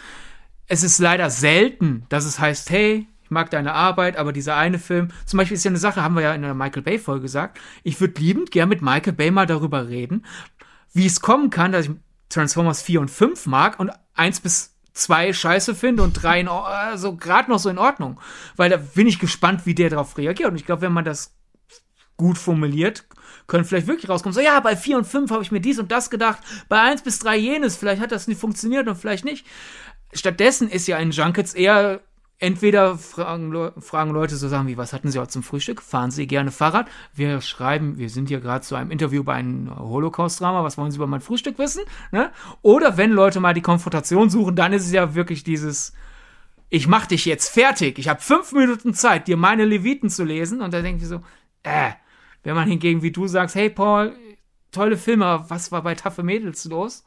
es 0.67 0.83
ist 0.83 0.99
leider 0.99 1.29
selten, 1.29 2.05
dass 2.09 2.25
es 2.25 2.39
heißt, 2.39 2.69
hey, 2.69 3.07
ich 3.23 3.31
mag 3.31 3.49
deine 3.49 3.73
Arbeit, 3.73 4.17
aber 4.17 4.33
dieser 4.33 4.55
eine 4.55 4.79
Film, 4.79 5.09
zum 5.25 5.37
Beispiel 5.37 5.55
ist 5.55 5.63
ja 5.63 5.69
eine 5.69 5.77
Sache, 5.77 6.01
haben 6.01 6.15
wir 6.15 6.21
ja 6.21 6.33
in 6.33 6.41
der 6.41 6.53
Michael 6.53 6.81
Bay 6.81 6.97
Folge 6.97 7.23
gesagt, 7.23 7.59
ich 7.83 7.99
würde 7.99 8.19
liebend 8.21 8.51
gern 8.51 8.69
mit 8.69 8.81
Michael 8.81 9.13
Bay 9.13 9.31
mal 9.31 9.45
darüber 9.45 9.87
reden, 9.87 10.25
wie 10.93 11.05
es 11.05 11.21
kommen 11.21 11.49
kann, 11.49 11.71
dass 11.71 11.85
ich 11.85 11.91
Transformers 12.29 12.81
4 12.81 13.01
und 13.01 13.11
5 13.11 13.45
mag 13.45 13.79
und 13.79 13.91
1 14.15 14.39
bis 14.39 14.75
2 14.93 15.33
scheiße 15.33 15.75
finde 15.75 16.03
und 16.03 16.13
3 16.13 16.47
also 16.47 17.15
gerade 17.15 17.49
noch 17.49 17.59
so 17.59 17.69
in 17.69 17.77
Ordnung, 17.77 18.19
weil 18.55 18.69
da 18.69 18.77
bin 18.77 19.07
ich 19.07 19.19
gespannt, 19.19 19.65
wie 19.65 19.75
der 19.75 19.89
darauf 19.89 20.17
reagiert. 20.17 20.49
Und 20.49 20.55
ich 20.55 20.65
glaube, 20.65 20.81
wenn 20.81 20.93
man 20.93 21.05
das 21.05 21.33
gut 22.17 22.37
formuliert, 22.37 23.05
können 23.51 23.65
vielleicht 23.65 23.87
wirklich 23.87 24.09
rauskommen, 24.09 24.33
so 24.33 24.39
ja, 24.39 24.61
bei 24.61 24.77
4 24.77 24.97
und 24.97 25.05
5 25.05 25.29
habe 25.29 25.43
ich 25.43 25.51
mir 25.51 25.59
dies 25.59 25.77
und 25.77 25.91
das 25.91 26.09
gedacht, 26.09 26.39
bei 26.69 26.79
1 26.79 27.01
bis 27.01 27.19
3 27.19 27.35
jenes, 27.35 27.75
vielleicht 27.75 28.01
hat 28.01 28.13
das 28.13 28.29
nicht 28.29 28.39
funktioniert 28.39 28.87
und 28.87 28.95
vielleicht 28.95 29.25
nicht. 29.25 29.45
Stattdessen 30.13 30.69
ist 30.69 30.87
ja 30.87 30.97
in 30.97 31.11
Junkets 31.11 31.53
eher 31.53 31.99
entweder 32.39 32.97
fragen, 32.97 33.73
fragen 33.81 34.11
Leute 34.11 34.37
so 34.37 34.47
Sachen 34.47 34.67
wie, 34.67 34.77
was 34.77 34.93
hatten 34.93 35.11
Sie 35.11 35.19
heute 35.19 35.31
zum 35.31 35.43
Frühstück? 35.43 35.81
Fahren 35.81 36.11
Sie 36.11 36.27
gerne 36.27 36.49
Fahrrad? 36.49 36.87
Wir 37.13 37.41
schreiben, 37.41 37.97
wir 37.97 38.09
sind 38.09 38.29
hier 38.29 38.39
gerade 38.39 38.63
zu 38.63 38.75
einem 38.75 38.89
Interview 38.89 39.21
bei 39.21 39.33
einem 39.33 39.69
Holocaust-Drama, 39.77 40.63
was 40.63 40.77
wollen 40.77 40.91
Sie 40.91 40.97
über 40.97 41.07
mein 41.07 41.19
Frühstück 41.19 41.59
wissen? 41.59 41.83
Ne? 42.13 42.31
Oder 42.61 42.95
wenn 42.95 43.11
Leute 43.11 43.41
mal 43.41 43.53
die 43.53 43.61
Konfrontation 43.61 44.29
suchen, 44.29 44.55
dann 44.55 44.71
ist 44.71 44.85
es 44.85 44.93
ja 44.93 45.13
wirklich 45.13 45.43
dieses, 45.43 45.91
ich 46.69 46.87
mach 46.87 47.05
dich 47.05 47.25
jetzt 47.25 47.49
fertig, 47.49 47.99
ich 47.99 48.07
habe 48.07 48.21
fünf 48.21 48.53
Minuten 48.53 48.93
Zeit, 48.93 49.27
dir 49.27 49.35
meine 49.35 49.65
Leviten 49.65 50.09
zu 50.09 50.23
lesen 50.23 50.61
und 50.61 50.73
da 50.73 50.81
denke 50.81 51.03
ich 51.03 51.09
so, 51.09 51.19
äh, 51.63 51.91
wenn 52.43 52.55
man 52.55 52.67
hingegen 52.67 53.01
wie 53.01 53.11
du 53.11 53.27
sagst, 53.27 53.55
hey 53.55 53.69
Paul, 53.69 54.15
tolle 54.71 54.97
Filme, 54.97 55.45
was 55.47 55.71
war 55.71 55.83
bei 55.83 55.95
Taffe 55.95 56.23
Mädels 56.23 56.65
los? 56.65 57.03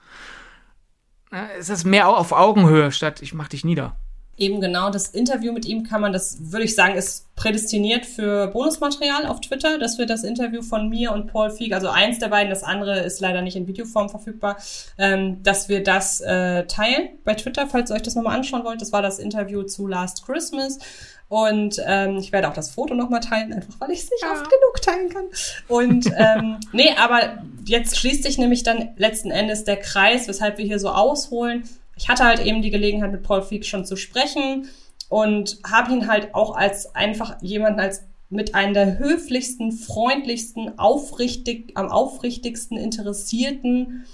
ist 1.58 1.70
das 1.70 1.84
mehr 1.84 2.08
auf 2.08 2.32
Augenhöhe 2.32 2.92
statt 2.92 3.20
ich 3.22 3.34
mach 3.34 3.48
dich 3.48 3.64
nieder. 3.64 3.96
Eben 4.36 4.60
genau, 4.60 4.90
das 4.90 5.08
Interview 5.08 5.52
mit 5.52 5.64
ihm 5.64 5.84
kann 5.84 6.00
man, 6.00 6.12
das 6.12 6.50
würde 6.50 6.64
ich 6.64 6.74
sagen, 6.74 6.96
ist 6.96 7.32
prädestiniert 7.36 8.04
für 8.04 8.48
Bonusmaterial 8.48 9.26
auf 9.26 9.40
Twitter, 9.40 9.78
dass 9.78 9.96
wir 9.96 10.06
das 10.06 10.24
Interview 10.24 10.60
von 10.60 10.88
mir 10.88 11.12
und 11.12 11.28
Paul 11.28 11.50
Feig, 11.50 11.72
also 11.72 11.88
eins 11.88 12.18
der 12.18 12.28
beiden, 12.28 12.50
das 12.50 12.64
andere 12.64 12.98
ist 13.00 13.20
leider 13.20 13.42
nicht 13.42 13.54
in 13.54 13.68
Videoform 13.68 14.08
verfügbar, 14.08 14.56
ähm, 14.98 15.40
dass 15.44 15.68
wir 15.68 15.84
das 15.84 16.20
äh, 16.20 16.66
teilen 16.66 17.10
bei 17.24 17.34
Twitter, 17.34 17.68
falls 17.68 17.90
ihr 17.90 17.94
euch 17.94 18.02
das 18.02 18.16
nochmal 18.16 18.36
anschauen 18.36 18.64
wollt. 18.64 18.80
Das 18.80 18.92
war 18.92 19.02
das 19.02 19.20
Interview 19.20 19.62
zu 19.62 19.86
Last 19.86 20.26
Christmas. 20.26 20.80
Und 21.28 21.80
ähm, 21.86 22.18
ich 22.18 22.32
werde 22.32 22.48
auch 22.48 22.54
das 22.54 22.70
Foto 22.70 22.94
nochmal 22.94 23.20
teilen, 23.20 23.52
einfach 23.52 23.74
weil 23.80 23.90
ich 23.90 24.00
es 24.00 24.10
nicht 24.10 24.22
ja. 24.22 24.32
oft 24.32 24.44
genug 24.44 24.82
teilen 24.82 25.08
kann. 25.08 25.24
Und 25.68 26.06
ähm, 26.16 26.58
nee, 26.72 26.90
aber 26.96 27.42
jetzt 27.64 27.96
schließt 27.96 28.22
sich 28.22 28.38
nämlich 28.38 28.62
dann 28.62 28.90
letzten 28.96 29.30
Endes 29.30 29.64
der 29.64 29.76
Kreis, 29.76 30.28
weshalb 30.28 30.58
wir 30.58 30.64
hier 30.64 30.78
so 30.78 30.90
ausholen. 30.90 31.68
Ich 31.96 32.08
hatte 32.08 32.24
halt 32.24 32.44
eben 32.44 32.62
die 32.62 32.70
Gelegenheit, 32.70 33.12
mit 33.12 33.22
Paul 33.22 33.42
Feig 33.42 33.64
schon 33.64 33.84
zu 33.84 33.96
sprechen 33.96 34.68
und 35.08 35.58
habe 35.64 35.92
ihn 35.92 36.08
halt 36.08 36.34
auch 36.34 36.56
als 36.56 36.94
einfach 36.94 37.40
jemanden 37.40 37.80
als 37.80 38.02
mit 38.30 38.54
einem 38.54 38.74
der 38.74 38.98
höflichsten, 38.98 39.72
freundlichsten, 39.72 40.78
aufrichtig, 40.78 41.72
am 41.74 41.88
aufrichtigsten 41.88 42.76
interessierten, 42.76 44.06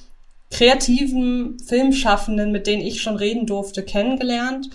kreativen 0.51 1.59
Filmschaffenden, 1.59 2.53
mit 2.53 2.67
denen 2.67 2.83
ich 2.83 3.01
schon 3.01 3.17
reden 3.17 3.47
durfte, 3.47 3.83
kennengelernt. 3.83 4.71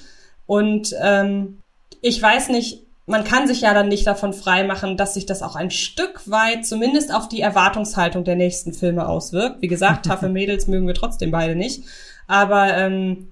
Und 0.48 0.96
ähm, 1.02 1.60
ich 2.02 2.22
weiß 2.22 2.50
nicht, 2.50 2.86
man 3.08 3.24
kann 3.24 3.48
sich 3.48 3.62
ja 3.62 3.74
dann 3.74 3.88
nicht 3.88 4.08
davon 4.08 4.34
freimachen, 4.34 4.98
dass 4.98 5.14
sich 5.14 5.26
das 5.26 5.44
auch 5.44 5.56
ein 5.56 5.70
Stück 5.70 6.30
weit 6.30 6.66
zumindest 6.66 7.14
auf 7.14 7.30
die 7.30 7.42
Erwartungshaltung 7.42 8.24
der 8.24 8.36
nächsten 8.36 8.74
Filme 8.74 9.08
auswirkt. 9.08 9.62
Wie 9.62 9.68
gesagt, 9.68 10.06
taffe 10.08 10.30
Mädels 10.30 10.68
mögen 10.68 10.88
wir 10.88 10.96
trotzdem 10.96 11.32
beide 11.32 11.56
nicht. 11.56 11.84
Aber 12.28 12.76
ähm, 12.76 13.32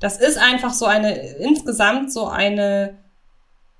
das 0.00 0.18
ist 0.18 0.38
einfach 0.38 0.74
so 0.74 0.84
eine, 0.84 1.16
insgesamt 1.38 2.12
so 2.12 2.26
eine, 2.26 2.98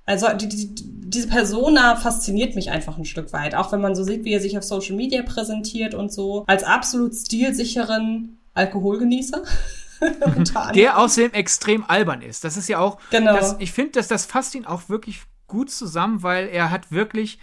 also 0.05 0.27
die, 0.33 0.49
die, 0.49 0.75
diese 0.75 1.27
Persona 1.27 1.95
fasziniert 1.95 2.55
mich 2.55 2.71
einfach 2.71 2.97
ein 2.97 3.05
Stück 3.05 3.31
weit. 3.31 3.53
Auch 3.53 3.71
wenn 3.71 3.81
man 3.81 3.93
so 3.93 4.03
sieht, 4.03 4.25
wie 4.25 4.33
er 4.33 4.41
sich 4.41 4.57
auf 4.57 4.63
Social 4.63 4.95
Media 4.95 5.21
präsentiert 5.21 5.93
und 5.93 6.11
so. 6.11 6.45
Als 6.47 6.63
absolut 6.63 7.13
stilsicheren 7.13 8.39
Alkoholgenießer. 8.55 9.43
der 10.75 10.97
außerdem 10.97 11.33
extrem 11.33 11.83
albern 11.87 12.21
ist. 12.21 12.43
Das 12.43 12.57
ist 12.57 12.69
ja 12.69 12.79
auch, 12.79 12.99
genau. 13.09 13.35
Das, 13.35 13.55
ich 13.59 13.71
finde, 13.71 13.93
dass 13.93 14.07
das 14.07 14.25
fasst 14.25 14.55
ihn 14.55 14.65
auch 14.65 14.89
wirklich 14.89 15.21
gut 15.47 15.71
zusammen, 15.71 16.23
weil 16.23 16.47
er 16.47 16.71
hat 16.71 16.91
wirklich, 16.91 17.39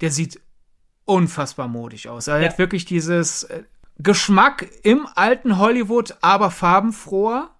der 0.00 0.10
sieht 0.10 0.40
unfassbar 1.04 1.68
modig 1.68 2.08
aus. 2.08 2.26
Er 2.26 2.40
ja. 2.40 2.48
hat 2.48 2.58
wirklich 2.58 2.84
dieses 2.84 3.44
äh, 3.44 3.64
Geschmack 3.98 4.68
im 4.82 5.06
alten 5.14 5.58
Hollywood, 5.58 6.16
aber 6.20 6.50
farbenfroher. 6.50 7.50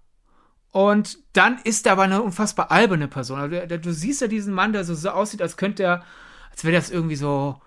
Und 0.71 1.19
dann 1.35 1.59
ist 1.63 1.87
er 1.87 1.93
aber 1.93 2.03
eine 2.03 2.21
unfassbar 2.23 2.73
alberne 2.73 3.07
Person. 3.07 3.39
Also, 3.39 3.67
du, 3.67 3.79
du 3.79 3.93
siehst 3.93 4.21
ja 4.21 4.27
diesen 4.27 4.53
Mann, 4.53 4.73
der 4.73 4.85
so, 4.85 4.95
so 4.95 5.11
aussieht, 5.11 5.41
als 5.41 5.57
könnte 5.57 5.85
er, 5.85 6.05
als 6.51 6.65
wäre 6.65 6.75
das 6.75 6.91
irgendwie 6.91 7.17
so 7.17 7.61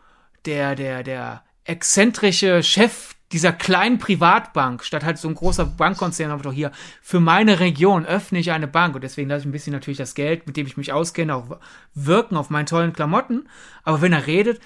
der, 0.45 0.75
der, 0.75 1.03
der 1.03 1.43
exzentrische 1.63 2.63
Chef 2.63 3.15
dieser 3.31 3.51
kleinen 3.51 3.99
Privatbank, 3.99 4.83
statt 4.83 5.03
halt 5.03 5.17
so 5.17 5.27
ein 5.27 5.35
großer 5.35 5.65
Bankkonzern, 5.65 6.31
aber 6.31 6.43
doch 6.43 6.53
hier, 6.53 6.71
für 7.01 7.19
meine 7.19 7.59
Region 7.59 8.05
öffne 8.05 8.39
ich 8.39 8.51
eine 8.51 8.67
Bank 8.67 8.95
und 8.95 9.03
deswegen 9.03 9.29
lasse 9.29 9.41
ich 9.41 9.47
ein 9.47 9.51
bisschen 9.51 9.73
natürlich 9.73 9.97
das 9.97 10.15
Geld, 10.15 10.47
mit 10.47 10.55
dem 10.55 10.65
ich 10.65 10.77
mich 10.77 10.93
auskenne, 10.93 11.35
auch 11.35 11.59
wirken 11.93 12.37
auf 12.37 12.49
meinen 12.49 12.67
tollen 12.67 12.93
Klamotten. 12.93 13.49
Aber 13.83 14.01
wenn 14.01 14.13
er 14.13 14.27
redet, 14.27 14.61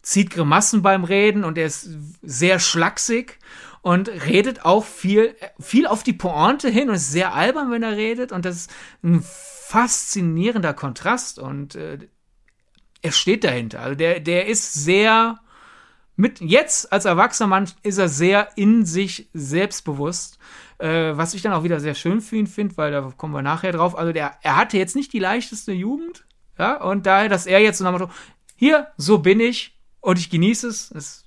zieht 0.00 0.30
Grimassen 0.30 0.80
beim 0.80 1.04
Reden 1.04 1.44
und 1.44 1.58
er 1.58 1.66
ist 1.66 1.90
sehr 2.22 2.60
schlaksig 2.60 3.38
und 3.82 4.08
redet 4.08 4.64
auch 4.64 4.84
viel, 4.84 5.34
viel 5.60 5.86
auf 5.86 6.02
die 6.02 6.14
Pointe 6.14 6.70
hin 6.70 6.88
und 6.88 6.94
ist 6.94 7.12
sehr 7.12 7.34
albern, 7.34 7.70
wenn 7.70 7.82
er 7.82 7.96
redet 7.96 8.32
und 8.32 8.44
das 8.44 8.56
ist 8.56 8.70
ein 9.02 9.22
faszinierender 9.22 10.72
Kontrast 10.72 11.38
und 11.38 11.74
äh, 11.74 11.98
er 13.02 13.12
steht 13.12 13.44
dahinter. 13.44 13.80
Also 13.80 13.96
der, 13.96 14.20
der 14.20 14.46
ist 14.46 14.72
sehr, 14.72 15.40
mit 16.18 16.40
jetzt 16.40 16.92
als 16.92 17.04
erwachsener 17.04 17.46
Mann 17.46 17.70
ist 17.84 17.96
er 17.96 18.08
sehr 18.08 18.48
in 18.56 18.84
sich 18.84 19.28
selbstbewusst, 19.34 20.38
äh, 20.78 21.16
was 21.16 21.32
ich 21.32 21.42
dann 21.42 21.52
auch 21.52 21.62
wieder 21.62 21.78
sehr 21.78 21.94
schön 21.94 22.20
für 22.20 22.34
ihn 22.36 22.48
finde, 22.48 22.76
weil 22.76 22.90
da 22.90 23.12
kommen 23.16 23.32
wir 23.32 23.42
nachher 23.42 23.70
drauf. 23.70 23.96
Also 23.96 24.12
der, 24.12 24.32
er 24.42 24.56
hatte 24.56 24.76
jetzt 24.78 24.96
nicht 24.96 25.12
die 25.12 25.20
leichteste 25.20 25.70
Jugend, 25.70 26.24
ja, 26.58 26.82
und 26.82 27.06
daher, 27.06 27.28
dass 27.28 27.46
er 27.46 27.60
jetzt 27.60 27.78
so 27.78 27.84
nach 27.84 28.08
hier, 28.56 28.88
so 28.96 29.18
bin 29.18 29.38
ich 29.38 29.78
und 30.00 30.18
ich 30.18 30.28
genieße 30.28 30.66
es. 30.66 30.90
es 30.90 31.24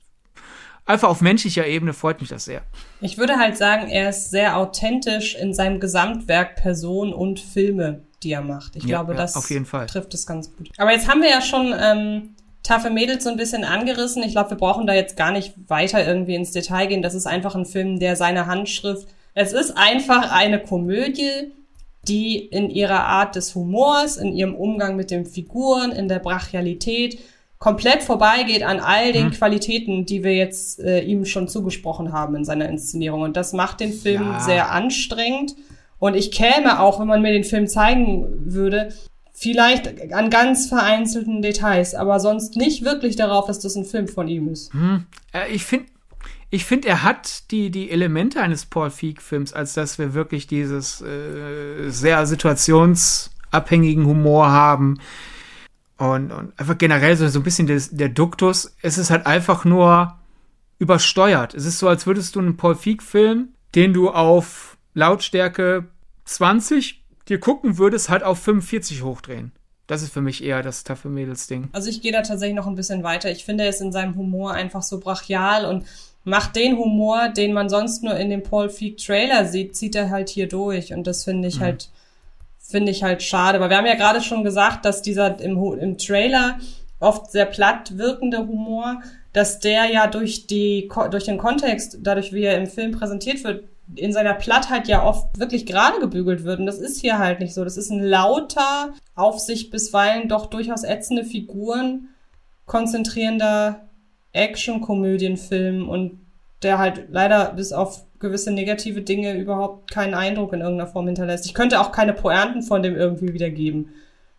einfach 0.85 1.07
auf 1.07 1.21
menschlicher 1.21 1.65
Ebene 1.65 1.93
freut 1.93 2.19
mich 2.19 2.29
das 2.29 2.43
sehr. 2.43 2.61
Ich 2.99 3.17
würde 3.17 3.37
halt 3.37 3.55
sagen, 3.55 3.87
er 3.87 4.09
ist 4.09 4.29
sehr 4.29 4.57
authentisch 4.57 5.35
in 5.35 5.53
seinem 5.53 5.79
Gesamtwerk 5.79 6.57
Person 6.57 7.13
und 7.13 7.39
Filme, 7.39 8.03
die 8.23 8.33
er 8.33 8.41
macht. 8.41 8.75
Ich 8.75 8.83
ja, 8.83 8.97
glaube, 8.97 9.15
das 9.15 9.33
Fall. 9.65 9.85
trifft 9.85 10.13
es 10.13 10.25
ganz 10.25 10.53
gut. 10.53 10.69
Aber 10.77 10.91
jetzt 10.91 11.07
haben 11.07 11.21
wir 11.21 11.29
ja 11.29 11.41
schon 11.41 11.73
ähm, 11.79 12.35
taffe 12.63 12.89
Mädels 12.89 13.23
so 13.23 13.29
ein 13.29 13.37
bisschen 13.37 13.63
angerissen. 13.63 14.23
Ich 14.23 14.33
glaube, 14.33 14.51
wir 14.51 14.57
brauchen 14.57 14.87
da 14.87 14.93
jetzt 14.93 15.17
gar 15.17 15.31
nicht 15.31 15.53
weiter 15.67 16.05
irgendwie 16.05 16.35
ins 16.35 16.51
Detail 16.51 16.87
gehen. 16.87 17.01
Das 17.01 17.15
ist 17.15 17.27
einfach 17.27 17.55
ein 17.55 17.65
Film, 17.65 17.99
der 17.99 18.15
seine 18.15 18.45
Handschrift. 18.45 19.07
Es 19.33 19.53
ist 19.53 19.77
einfach 19.77 20.31
eine 20.31 20.59
Komödie, 20.59 21.51
die 22.07 22.37
in 22.37 22.69
ihrer 22.69 23.05
Art 23.05 23.35
des 23.35 23.55
Humors, 23.55 24.17
in 24.17 24.33
ihrem 24.33 24.55
Umgang 24.55 24.95
mit 24.95 25.11
den 25.11 25.25
Figuren, 25.25 25.91
in 25.91 26.07
der 26.07 26.19
Brachialität 26.19 27.19
komplett 27.61 28.01
vorbeigeht 28.01 28.63
an 28.63 28.79
all 28.79 29.13
den 29.13 29.27
mhm. 29.27 29.31
Qualitäten, 29.31 30.05
die 30.07 30.23
wir 30.23 30.35
jetzt 30.35 30.79
äh, 30.79 31.01
ihm 31.01 31.25
schon 31.25 31.47
zugesprochen 31.47 32.11
haben 32.11 32.35
in 32.35 32.43
seiner 32.43 32.67
Inszenierung. 32.67 33.21
Und 33.21 33.37
das 33.37 33.53
macht 33.53 33.79
den 33.79 33.93
Film 33.93 34.23
ja. 34.23 34.39
sehr 34.39 34.71
anstrengend. 34.71 35.55
Und 35.99 36.15
ich 36.15 36.31
käme 36.31 36.79
auch, 36.79 36.99
wenn 36.99 37.07
man 37.07 37.21
mir 37.21 37.31
den 37.31 37.43
Film 37.43 37.67
zeigen 37.67 38.25
würde, 38.51 38.91
Vielleicht 39.41 40.13
an 40.13 40.29
ganz 40.29 40.67
vereinzelten 40.67 41.41
Details, 41.41 41.95
aber 41.95 42.19
sonst 42.19 42.57
nicht 42.57 42.85
wirklich 42.85 43.15
darauf, 43.15 43.47
dass 43.47 43.57
das 43.57 43.75
ein 43.75 43.85
Film 43.85 44.07
von 44.07 44.27
ihm 44.27 44.47
ist. 44.49 44.71
Hm. 44.71 45.05
Äh, 45.33 45.51
ich 45.51 45.65
finde, 45.65 45.87
ich 46.51 46.63
finde, 46.63 46.89
er 46.89 47.01
hat 47.01 47.49
die, 47.49 47.71
die 47.71 47.89
Elemente 47.89 48.39
eines 48.39 48.67
Paul 48.67 48.91
Feig-Films, 48.91 49.53
als 49.53 49.73
dass 49.73 49.97
wir 49.97 50.13
wirklich 50.13 50.45
dieses 50.45 51.01
äh, 51.01 51.89
sehr 51.89 52.27
situationsabhängigen 52.27 54.05
Humor 54.05 54.51
haben. 54.51 54.99
Und, 55.97 56.31
und 56.31 56.59
einfach 56.59 56.77
generell 56.77 57.15
so, 57.15 57.27
so 57.27 57.39
ein 57.39 57.43
bisschen 57.43 57.65
des, 57.65 57.89
der 57.89 58.09
Duktus. 58.09 58.75
Es 58.83 58.99
ist 58.99 59.09
halt 59.09 59.25
einfach 59.25 59.65
nur 59.65 60.19
übersteuert. 60.77 61.55
Es 61.55 61.65
ist 61.65 61.79
so, 61.79 61.87
als 61.87 62.05
würdest 62.05 62.35
du 62.35 62.39
einen 62.41 62.57
Paul 62.57 62.75
Feig-Film, 62.75 63.49
den 63.73 63.93
du 63.93 64.11
auf 64.11 64.77
Lautstärke 64.93 65.87
20 66.25 67.00
dir 67.29 67.39
gucken 67.39 67.77
würdest, 67.77 68.09
halt 68.09 68.23
auf 68.23 68.39
45 68.39 69.03
hochdrehen. 69.03 69.51
Das 69.87 70.01
ist 70.01 70.13
für 70.13 70.21
mich 70.21 70.43
eher 70.43 70.61
das 70.61 70.83
taffe 70.83 71.09
Mädels-Ding. 71.09 71.69
Also 71.73 71.89
ich 71.89 72.01
gehe 72.01 72.11
da 72.11 72.21
tatsächlich 72.21 72.55
noch 72.55 72.67
ein 72.67 72.75
bisschen 72.75 73.03
weiter. 73.03 73.29
Ich 73.29 73.43
finde, 73.43 73.65
er 73.65 73.69
ist 73.69 73.81
in 73.81 73.91
seinem 73.91 74.15
Humor 74.15 74.53
einfach 74.53 74.83
so 74.83 74.99
brachial 74.99 75.65
und 75.65 75.85
macht 76.23 76.55
den 76.55 76.77
Humor, 76.77 77.29
den 77.29 77.51
man 77.51 77.67
sonst 77.67 78.03
nur 78.03 78.15
in 78.15 78.29
dem 78.29 78.43
Paul 78.43 78.69
Feig 78.69 78.97
Trailer 78.97 79.45
sieht, 79.45 79.75
zieht 79.75 79.95
er 79.95 80.09
halt 80.09 80.29
hier 80.29 80.47
durch. 80.47 80.93
Und 80.93 81.07
das 81.07 81.23
finde 81.23 81.47
ich 81.47 81.57
mhm. 81.57 81.63
halt, 81.63 81.89
finde 82.59 82.91
ich 82.91 83.03
halt 83.03 83.21
schade. 83.21 83.57
Aber 83.57 83.69
wir 83.69 83.77
haben 83.77 83.85
ja 83.85 83.95
gerade 83.95 84.21
schon 84.21 84.43
gesagt, 84.43 84.85
dass 84.85 85.01
dieser 85.01 85.39
im, 85.41 85.57
im 85.57 85.97
Trailer 85.97 86.59
oft 86.99 87.31
sehr 87.31 87.45
platt 87.45 87.97
wirkende 87.97 88.39
Humor 88.39 89.01
dass 89.33 89.59
der 89.59 89.85
ja 89.85 90.07
durch 90.07 90.47
die, 90.47 90.89
durch 91.09 91.25
den 91.25 91.37
Kontext, 91.37 91.99
dadurch 92.01 92.33
wie 92.33 92.43
er 92.43 92.57
im 92.57 92.67
Film 92.67 92.91
präsentiert 92.91 93.43
wird, 93.43 93.63
in 93.95 94.13
seiner 94.13 94.33
Plattheit 94.33 94.87
ja 94.87 95.03
oft 95.03 95.39
wirklich 95.39 95.65
gerade 95.65 95.99
gebügelt 95.99 96.43
wird. 96.43 96.59
Und 96.59 96.65
das 96.65 96.79
ist 96.79 97.01
hier 97.01 97.19
halt 97.19 97.39
nicht 97.39 97.53
so. 97.53 97.63
Das 97.63 97.77
ist 97.77 97.89
ein 97.89 98.03
lauter, 98.03 98.93
auf 99.15 99.39
sich 99.39 99.69
bisweilen 99.69 100.27
doch 100.27 100.45
durchaus 100.45 100.83
ätzende 100.83 101.25
Figuren 101.25 102.09
konzentrierender 102.65 103.81
Action-Komödienfilm 104.31 105.89
und 105.89 106.21
der 106.63 106.77
halt 106.77 107.07
leider 107.09 107.51
bis 107.53 107.73
auf 107.73 108.05
gewisse 108.19 108.51
negative 108.51 109.01
Dinge 109.01 109.37
überhaupt 109.37 109.91
keinen 109.91 110.13
Eindruck 110.13 110.53
in 110.53 110.61
irgendeiner 110.61 110.89
Form 110.89 111.07
hinterlässt. 111.07 111.45
Ich 111.45 111.53
könnte 111.53 111.81
auch 111.81 111.91
keine 111.91 112.13
Poernten 112.13 112.61
von 112.61 112.81
dem 112.81 112.95
irgendwie 112.95 113.33
wiedergeben. 113.33 113.89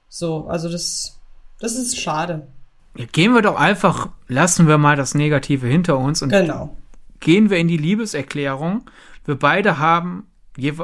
So, 0.08 0.46
also 0.46 0.70
das, 0.70 1.20
das 1.60 1.74
ist 1.74 2.00
schade. 2.00 2.46
Gehen 3.12 3.34
wir 3.34 3.42
doch 3.42 3.56
einfach, 3.56 4.08
lassen 4.28 4.66
wir 4.66 4.78
mal 4.78 4.96
das 4.96 5.14
Negative 5.14 5.66
hinter 5.66 5.98
uns 5.98 6.22
und 6.22 6.28
genau. 6.30 6.76
gehen 7.20 7.50
wir 7.50 7.58
in 7.58 7.68
die 7.68 7.76
Liebeserklärung. 7.76 8.84
Wir 9.24 9.36
beide 9.36 9.78
haben, 9.78 10.26
wir 10.54 10.74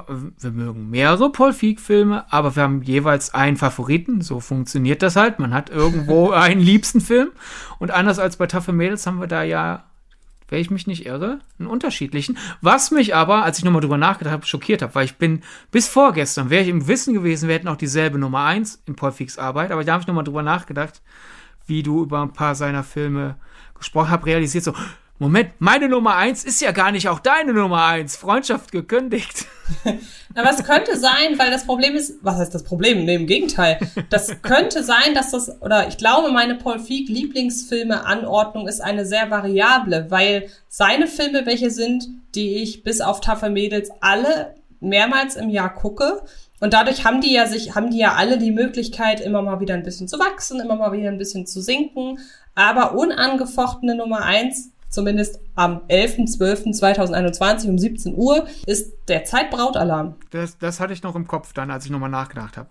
mögen 0.42 0.90
mehrere 0.90 1.30
Paul 1.30 1.52
Feig-Filme, 1.52 2.32
aber 2.32 2.56
wir 2.56 2.62
haben 2.62 2.82
jeweils 2.82 3.34
einen 3.34 3.56
Favoriten. 3.56 4.20
So 4.20 4.40
funktioniert 4.40 5.02
das 5.02 5.16
halt. 5.16 5.38
Man 5.38 5.52
hat 5.52 5.70
irgendwo 5.70 6.30
einen 6.32 6.60
liebsten 6.60 7.00
Film. 7.00 7.30
Und 7.78 7.90
anders 7.90 8.18
als 8.18 8.36
bei 8.36 8.46
Taffe 8.46 8.72
Mädels 8.72 9.06
haben 9.06 9.20
wir 9.20 9.26
da 9.26 9.42
ja 9.42 9.84
wenn 10.48 10.60
ich 10.60 10.70
mich 10.70 10.86
nicht 10.86 11.06
irre, 11.06 11.40
einen 11.58 11.68
unterschiedlichen. 11.68 12.38
Was 12.60 12.90
mich 12.90 13.14
aber, 13.14 13.44
als 13.44 13.58
ich 13.58 13.64
nochmal 13.64 13.82
drüber 13.82 13.98
nachgedacht 13.98 14.32
habe, 14.32 14.46
schockiert 14.46 14.82
habe, 14.82 14.94
weil 14.94 15.04
ich 15.04 15.16
bin 15.16 15.42
bis 15.70 15.88
vorgestern, 15.88 16.50
wäre 16.50 16.62
ich 16.62 16.68
im 16.68 16.88
Wissen 16.88 17.14
gewesen, 17.14 17.48
wir 17.48 17.54
hätten 17.54 17.68
auch 17.68 17.76
dieselbe 17.76 18.18
Nummer 18.18 18.44
eins 18.44 18.82
in 18.86 18.96
Paul 18.96 19.12
Fix 19.12 19.38
Arbeit, 19.38 19.70
aber 19.70 19.84
da 19.84 19.92
habe 19.92 20.00
ich 20.00 20.06
nochmal 20.06 20.24
drüber 20.24 20.42
nachgedacht, 20.42 21.02
wie 21.66 21.82
du 21.82 22.02
über 22.02 22.22
ein 22.22 22.32
paar 22.32 22.54
seiner 22.54 22.82
Filme 22.82 23.36
gesprochen 23.76 24.10
hast, 24.10 24.26
realisiert 24.26 24.64
so, 24.64 24.72
Moment, 25.20 25.50
meine 25.58 25.88
Nummer 25.88 26.14
eins 26.14 26.44
ist 26.44 26.60
ja 26.60 26.70
gar 26.70 26.92
nicht 26.92 27.08
auch 27.08 27.18
deine 27.18 27.52
Nummer 27.52 27.84
eins. 27.86 28.16
Freundschaft 28.16 28.70
gekündigt. 28.70 29.46
Na, 30.34 30.44
was 30.44 30.62
könnte 30.62 30.96
sein, 30.96 31.36
weil 31.38 31.50
das 31.50 31.66
Problem 31.66 31.96
ist, 31.96 32.18
was 32.22 32.36
heißt 32.36 32.54
das 32.54 32.62
Problem? 32.62 33.04
Nee, 33.04 33.16
im 33.16 33.26
Gegenteil. 33.26 33.80
Das 34.10 34.40
könnte 34.42 34.84
sein, 34.84 35.14
dass 35.14 35.32
das, 35.32 35.60
oder 35.60 35.88
ich 35.88 35.98
glaube, 35.98 36.30
meine 36.30 36.54
Paul 36.54 36.78
Feig 36.78 37.08
Lieblingsfilme-Anordnung 37.08 38.68
ist 38.68 38.80
eine 38.80 39.04
sehr 39.04 39.28
variable, 39.28 40.06
weil 40.08 40.50
seine 40.68 41.08
Filme 41.08 41.46
welche 41.46 41.72
sind, 41.72 42.08
die 42.36 42.62
ich 42.62 42.84
bis 42.84 43.00
auf 43.00 43.20
Taffe 43.20 43.50
Mädels 43.50 43.90
alle 44.00 44.54
mehrmals 44.78 45.34
im 45.34 45.50
Jahr 45.50 45.74
gucke. 45.74 46.22
Und 46.60 46.74
dadurch 46.74 47.04
haben 47.04 47.20
die 47.20 47.32
ja 47.32 47.46
sich, 47.46 47.74
haben 47.74 47.90
die 47.90 47.98
ja 47.98 48.14
alle 48.14 48.38
die 48.38 48.52
Möglichkeit, 48.52 49.20
immer 49.20 49.42
mal 49.42 49.58
wieder 49.58 49.74
ein 49.74 49.82
bisschen 49.82 50.06
zu 50.06 50.20
wachsen, 50.20 50.60
immer 50.60 50.76
mal 50.76 50.92
wieder 50.92 51.08
ein 51.08 51.18
bisschen 51.18 51.44
zu 51.44 51.60
sinken. 51.60 52.20
Aber 52.54 52.94
unangefochtene 52.94 53.96
Nummer 53.96 54.22
eins 54.22 54.70
zumindest 54.88 55.40
am 55.54 55.80
11.12.2021 55.88 57.68
um 57.68 57.78
17 57.78 58.14
Uhr, 58.16 58.46
ist 58.66 58.92
der 59.08 59.24
Zeitbrautalarm. 59.24 60.16
Das, 60.30 60.58
das 60.58 60.80
hatte 60.80 60.92
ich 60.92 61.02
noch 61.02 61.16
im 61.16 61.26
Kopf 61.26 61.52
dann, 61.52 61.70
als 61.70 61.84
ich 61.84 61.90
nochmal 61.90 62.10
nachgedacht 62.10 62.56
habe. 62.56 62.68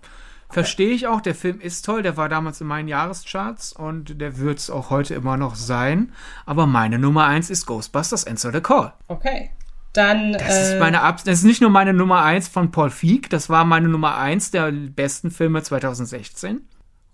Verstehe 0.49 0.91
ich 0.91 1.07
auch, 1.07 1.19
der 1.19 1.35
Film 1.35 1.59
ist 1.59 1.83
toll, 1.83 2.03
der 2.03 2.15
war 2.15 2.29
damals 2.29 2.61
in 2.61 2.67
meinen 2.67 2.87
Jahrescharts 2.87 3.73
und 3.73 4.21
der 4.21 4.37
wird 4.37 4.59
es 4.59 4.69
auch 4.69 4.89
heute 4.89 5.13
immer 5.13 5.35
noch 5.35 5.55
sein. 5.55 6.13
Aber 6.45 6.67
meine 6.67 6.99
Nummer 6.99 7.25
eins 7.25 7.49
ist 7.49 7.65
Ghostbusters 7.65 8.25
Answer 8.25 8.53
the 8.53 8.61
Call. 8.61 8.93
Okay. 9.09 9.51
Dann, 9.91 10.33
das 10.33 10.43
äh, 10.43 10.73
ist 10.73 10.79
meine 10.79 11.01
Ab 11.01 11.23
das 11.25 11.39
ist 11.39 11.43
nicht 11.43 11.59
nur 11.59 11.69
meine 11.69 11.91
Nummer 11.91 12.23
eins 12.23 12.47
von 12.47 12.71
Paul 12.71 12.91
Feig, 12.91 13.29
das 13.29 13.49
war 13.49 13.65
meine 13.65 13.87
Nummer 13.87 14.17
eins 14.17 14.51
der 14.51 14.71
besten 14.71 15.31
Filme 15.31 15.63
2016. 15.63 16.61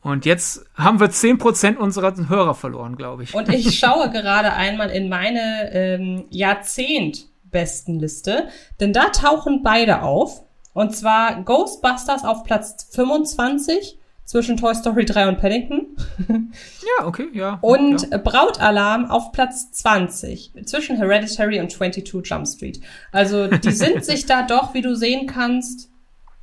Und 0.03 0.25
jetzt 0.25 0.65
haben 0.75 0.99
wir 0.99 1.07
10% 1.07 1.77
unserer 1.77 2.13
Hörer 2.27 2.55
verloren, 2.55 2.97
glaube 2.97 3.23
ich. 3.23 3.33
Und 3.33 3.47
ich 3.49 3.79
schaue 3.79 4.11
gerade 4.11 4.51
einmal 4.53 4.89
in 4.89 5.07
meine 5.07 5.71
ähm, 5.73 6.25
Jahrzehnt-Bestenliste, 6.29 8.49
denn 8.81 8.91
da 8.91 9.05
tauchen 9.09 9.63
beide 9.63 10.01
auf. 10.01 10.43
Und 10.73 10.93
zwar 10.95 11.43
Ghostbusters 11.43 12.25
auf 12.25 12.43
Platz 12.43 12.89
25 12.91 13.97
zwischen 14.25 14.57
Toy 14.57 14.75
Story 14.75 15.05
3 15.05 15.29
und 15.29 15.39
Paddington. 15.39 15.95
ja, 16.27 17.05
okay, 17.05 17.29
ja. 17.33 17.59
Und 17.61 18.09
ja. 18.09 18.17
Brautalarm 18.17 19.05
auf 19.05 19.31
Platz 19.31 19.71
20 19.71 20.51
zwischen 20.65 20.97
Hereditary 20.97 21.61
und 21.61 21.71
22 21.71 22.29
Jump 22.29 22.45
Street. 22.47 22.81
Also 23.11 23.47
die 23.47 23.71
sind 23.71 24.03
sich 24.03 24.25
da 24.25 24.45
doch, 24.45 24.73
wie 24.73 24.81
du 24.81 24.95
sehen 24.95 25.27
kannst, 25.27 25.89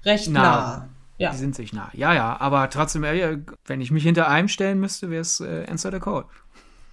recht 0.05 0.29
nah. 0.29 0.43
nah. 0.43 0.89
Ja. 1.21 1.33
Die 1.33 1.37
sind 1.37 1.55
sich 1.55 1.75
nah. 1.75 1.91
Ja, 1.93 2.15
ja, 2.15 2.41
aber 2.41 2.71
trotzdem, 2.71 3.03
wenn 3.03 3.81
ich 3.83 3.91
mich 3.91 4.03
hinter 4.05 4.29
einem 4.29 4.49
stellen 4.49 4.81
müsste, 4.81 5.11
wäre 5.11 5.21
es 5.21 5.41
äh, 5.41 5.67
Answer 5.69 5.93
the 5.93 5.99
Call. 5.99 6.25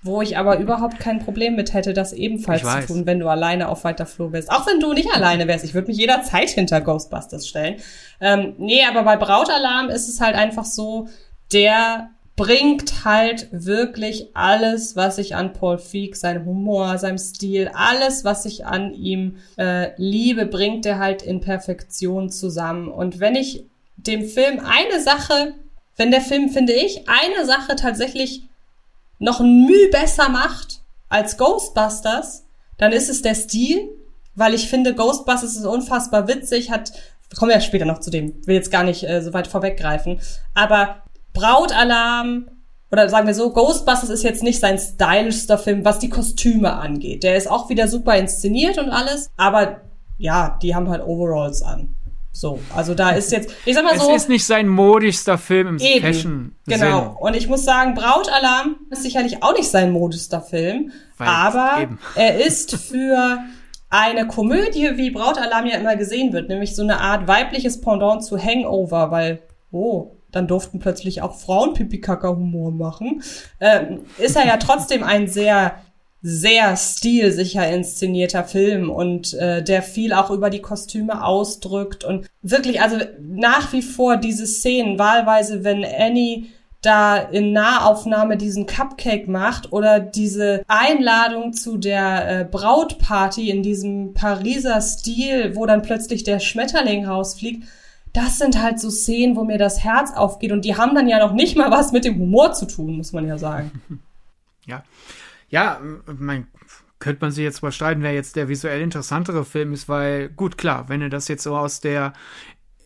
Wo 0.04 0.22
ich 0.22 0.38
aber 0.38 0.60
überhaupt 0.60 1.00
kein 1.00 1.20
Problem 1.20 1.56
mit 1.56 1.74
hätte, 1.74 1.94
das 1.94 2.12
ebenfalls 2.12 2.62
zu 2.62 2.94
tun, 2.94 3.06
wenn 3.06 3.20
du 3.20 3.30
alleine 3.30 3.70
auf 3.70 3.86
weiter 3.86 4.06
Flur 4.06 4.32
bist. 4.32 4.52
Auch 4.52 4.68
wenn 4.68 4.82
du 4.82 4.92
nicht 4.92 5.10
alleine 5.14 5.48
wärst. 5.48 5.64
Ich 5.64 5.74
würde 5.74 5.88
mich 5.88 5.98
jederzeit 5.98 6.50
hinter 6.50 6.82
Ghostbusters 6.82 7.48
stellen. 7.48 7.78
Ähm, 8.20 8.56
nee, 8.58 8.84
aber 8.84 9.04
bei 9.04 9.16
Brautalarm 9.16 9.88
ist 9.88 10.10
es 10.10 10.20
halt 10.20 10.36
einfach 10.36 10.66
so, 10.66 11.08
der 11.54 12.10
bringt 12.36 13.06
halt 13.06 13.48
wirklich 13.52 14.36
alles, 14.36 14.98
was 14.98 15.20
ich 15.20 15.36
an 15.36 15.54
Paul 15.54 15.78
Feig, 15.78 16.18
seinem 16.18 16.46
Humor, 16.46 16.98
seinem 16.98 17.18
Stil, 17.18 17.72
alles, 17.74 18.26
was 18.26 18.44
ich 18.46 18.66
an 18.66 18.94
ihm 18.94 19.38
äh, 19.58 19.92
liebe, 19.96 20.46
bringt 20.46 20.86
er 20.86 21.00
halt 21.00 21.22
in 21.22 21.40
Perfektion 21.40 22.30
zusammen. 22.30 22.90
Und 22.90 23.22
wenn 23.22 23.36
ich 23.36 23.66
dem 23.98 24.28
Film 24.28 24.60
eine 24.60 25.02
Sache, 25.02 25.54
wenn 25.96 26.12
der 26.12 26.22
Film, 26.22 26.50
finde 26.50 26.74
ich, 26.74 27.08
eine 27.08 27.46
Sache 27.46 27.76
tatsächlich 27.76 28.44
noch 29.20 29.40
ein 29.40 29.66
Mühe 29.66 29.90
besser 29.90 30.30
macht 30.30 30.82
als 31.10 31.38
Ghostbusters, 31.38 32.46
dann 32.78 32.92
ist 32.92 33.10
es 33.10 33.22
der 33.22 33.36
Stil, 33.36 33.90
weil 34.36 34.54
ich 34.54 34.70
finde, 34.70 34.94
Ghostbusters 34.94 35.56
ist 35.56 35.66
unfassbar 35.66 36.28
witzig, 36.28 36.70
hat, 36.70 36.92
kommen 37.38 37.50
wir 37.50 37.56
ja 37.56 37.62
später 37.62 37.86
noch 37.86 38.00
zu 38.00 38.12
dem, 38.12 38.46
will 38.46 38.56
jetzt 38.56 38.72
gar 38.72 38.84
nicht 38.84 39.04
äh, 39.04 39.22
so 39.22 39.34
weit 39.34 39.48
vorweggreifen, 39.48 40.20
aber 40.54 41.04
Brautalarm, 41.34 42.50
oder 42.92 43.10
sagen 43.10 43.28
wir 43.28 43.34
so, 43.34 43.52
Ghostbusters 43.52 44.10
ist 44.10 44.24
jetzt 44.24 44.44
nicht 44.44 44.60
sein 44.60 44.78
stylischster 44.78 45.58
Film, 45.58 45.84
was 45.84 46.00
die 46.00 46.10
Kostüme 46.10 46.74
angeht. 46.74 47.24
Der 47.24 47.36
ist 47.36 47.50
auch 47.50 47.70
wieder 47.70 47.88
super 47.88 48.16
inszeniert 48.16 48.78
und 48.78 48.90
alles, 48.90 49.30
aber 49.36 49.82
ja, 50.18 50.58
die 50.62 50.74
haben 50.74 50.90
halt 50.90 51.04
Overalls 51.04 51.64
an. 51.64 51.97
So, 52.40 52.60
also 52.76 52.94
da 52.94 53.10
ist 53.10 53.32
jetzt, 53.32 53.52
ich 53.66 53.74
sag 53.74 53.84
mal 53.84 53.98
so. 53.98 54.12
Es 54.12 54.24
ist 54.24 54.30
nicht 54.30 54.46
sein 54.46 54.68
modischster 54.68 55.40
Film 55.40 55.70
im 55.70 55.78
eben, 55.80 56.06
Fashion. 56.06 56.56
Genau. 56.68 57.00
Sinn. 57.02 57.12
Und 57.20 57.36
ich 57.36 57.48
muss 57.48 57.66
sagen, 57.66 57.96
Brautalarm 57.96 58.76
ist 58.92 59.02
sicherlich 59.02 59.42
auch 59.42 59.58
nicht 59.58 59.68
sein 59.68 59.92
modischster 59.92 60.42
Film, 60.42 60.92
Weil 61.18 61.28
aber 61.28 61.82
eben. 61.82 62.00
er 62.16 62.46
ist 62.46 62.76
für 62.76 63.40
eine 63.90 64.28
Komödie, 64.28 64.98
wie 64.98 65.10
Brautalarm 65.10 65.66
ja 65.66 65.78
immer 65.78 65.96
gesehen 65.96 66.32
wird, 66.32 66.48
nämlich 66.48 66.76
so 66.76 66.84
eine 66.84 67.00
Art 67.00 67.28
weibliches 67.28 67.82
Pendant 67.82 68.24
zu 68.24 68.38
Hangover, 68.38 69.10
weil, 69.10 69.42
oh, 69.72 70.12
dann 70.32 70.48
durften 70.48 70.78
plötzlich 70.78 71.24
auch 71.24 71.34
Frauen 71.34 71.74
Pipi-Kaka-Humor 71.74 72.72
machen, 72.72 73.24
ähm, 73.60 74.02
ist 74.20 74.36
er 74.36 74.46
ja 74.46 74.58
trotzdem 74.58 75.02
ein 75.02 75.28
sehr 75.28 75.82
sehr 76.22 76.76
stilsicher 76.76 77.70
inszenierter 77.70 78.44
Film 78.44 78.90
und 78.90 79.34
äh, 79.36 79.64
der 79.64 79.84
viel 79.84 80.14
auch 80.14 80.32
über 80.32 80.50
die 80.50 80.62
Kostüme 80.62 81.24
ausdrückt 81.24 82.04
und 82.04 82.28
wirklich, 82.42 82.82
also 82.82 82.98
nach 83.22 83.72
wie 83.72 83.84
vor 83.84 84.18
diese 84.18 84.48
Szenen, 84.48 84.98
wahlweise, 84.98 85.64
wenn 85.64 85.86
Annie 85.86 86.48
da 86.82 87.18
in 87.18 87.54
Nahaufnahme 87.54 88.38
diesen 88.38 88.66
Cupcake 88.66 89.28
macht 89.28 89.72
oder 89.74 90.00
diese 90.00 90.64
Einladung 90.68 91.54
zu 91.54 91.78
der 91.78 92.42
äh, 92.42 92.46
Brautparty 92.46 93.50
in 93.50 93.64
diesem 93.64 94.14
Pariser 94.14 94.82
Stil, 94.82 95.56
wo 95.56 95.66
dann 95.66 95.82
plötzlich 95.82 96.24
der 96.24 96.40
Schmetterling 96.40 97.06
rausfliegt, 97.06 97.64
das 98.14 98.38
sind 98.38 98.62
halt 98.62 98.80
so 98.80 98.90
Szenen, 98.90 99.36
wo 99.36 99.44
mir 99.44 99.58
das 99.58 99.84
Herz 99.84 100.14
aufgeht 100.16 100.52
und 100.52 100.66
die 100.66 100.76
haben 100.76 100.96
dann 100.96 101.08
ja 101.08 101.20
noch 101.20 101.34
nicht 101.34 101.58
mal 101.58 101.72
was 101.72 101.92
mit 101.92 102.06
dem 102.06 102.18
Humor 102.20 102.54
zu 102.54 102.66
tun, 102.66 102.98
muss 102.98 103.14
man 103.14 103.28
ja 103.28 103.38
sagen. 103.38 103.82
Ja, 104.70 104.84
ja, 105.50 105.80
mein, 106.18 106.48
könnte 107.00 107.22
man 107.22 107.32
sich 107.32 107.44
jetzt 107.44 107.60
überstreiten, 107.60 108.04
wer 108.04 108.14
jetzt 108.14 108.36
der 108.36 108.50
visuell 108.50 108.82
interessantere 108.82 109.46
Film 109.46 109.74
ist, 109.74 109.88
weil, 109.88 110.30
gut, 110.30 110.58
klar, 110.58 110.90
wenn 110.90 111.02
du 111.02 111.10
das 111.10 111.28
jetzt 111.28 111.44
so 111.44 111.56
aus 111.56 111.80
der, 111.80 112.14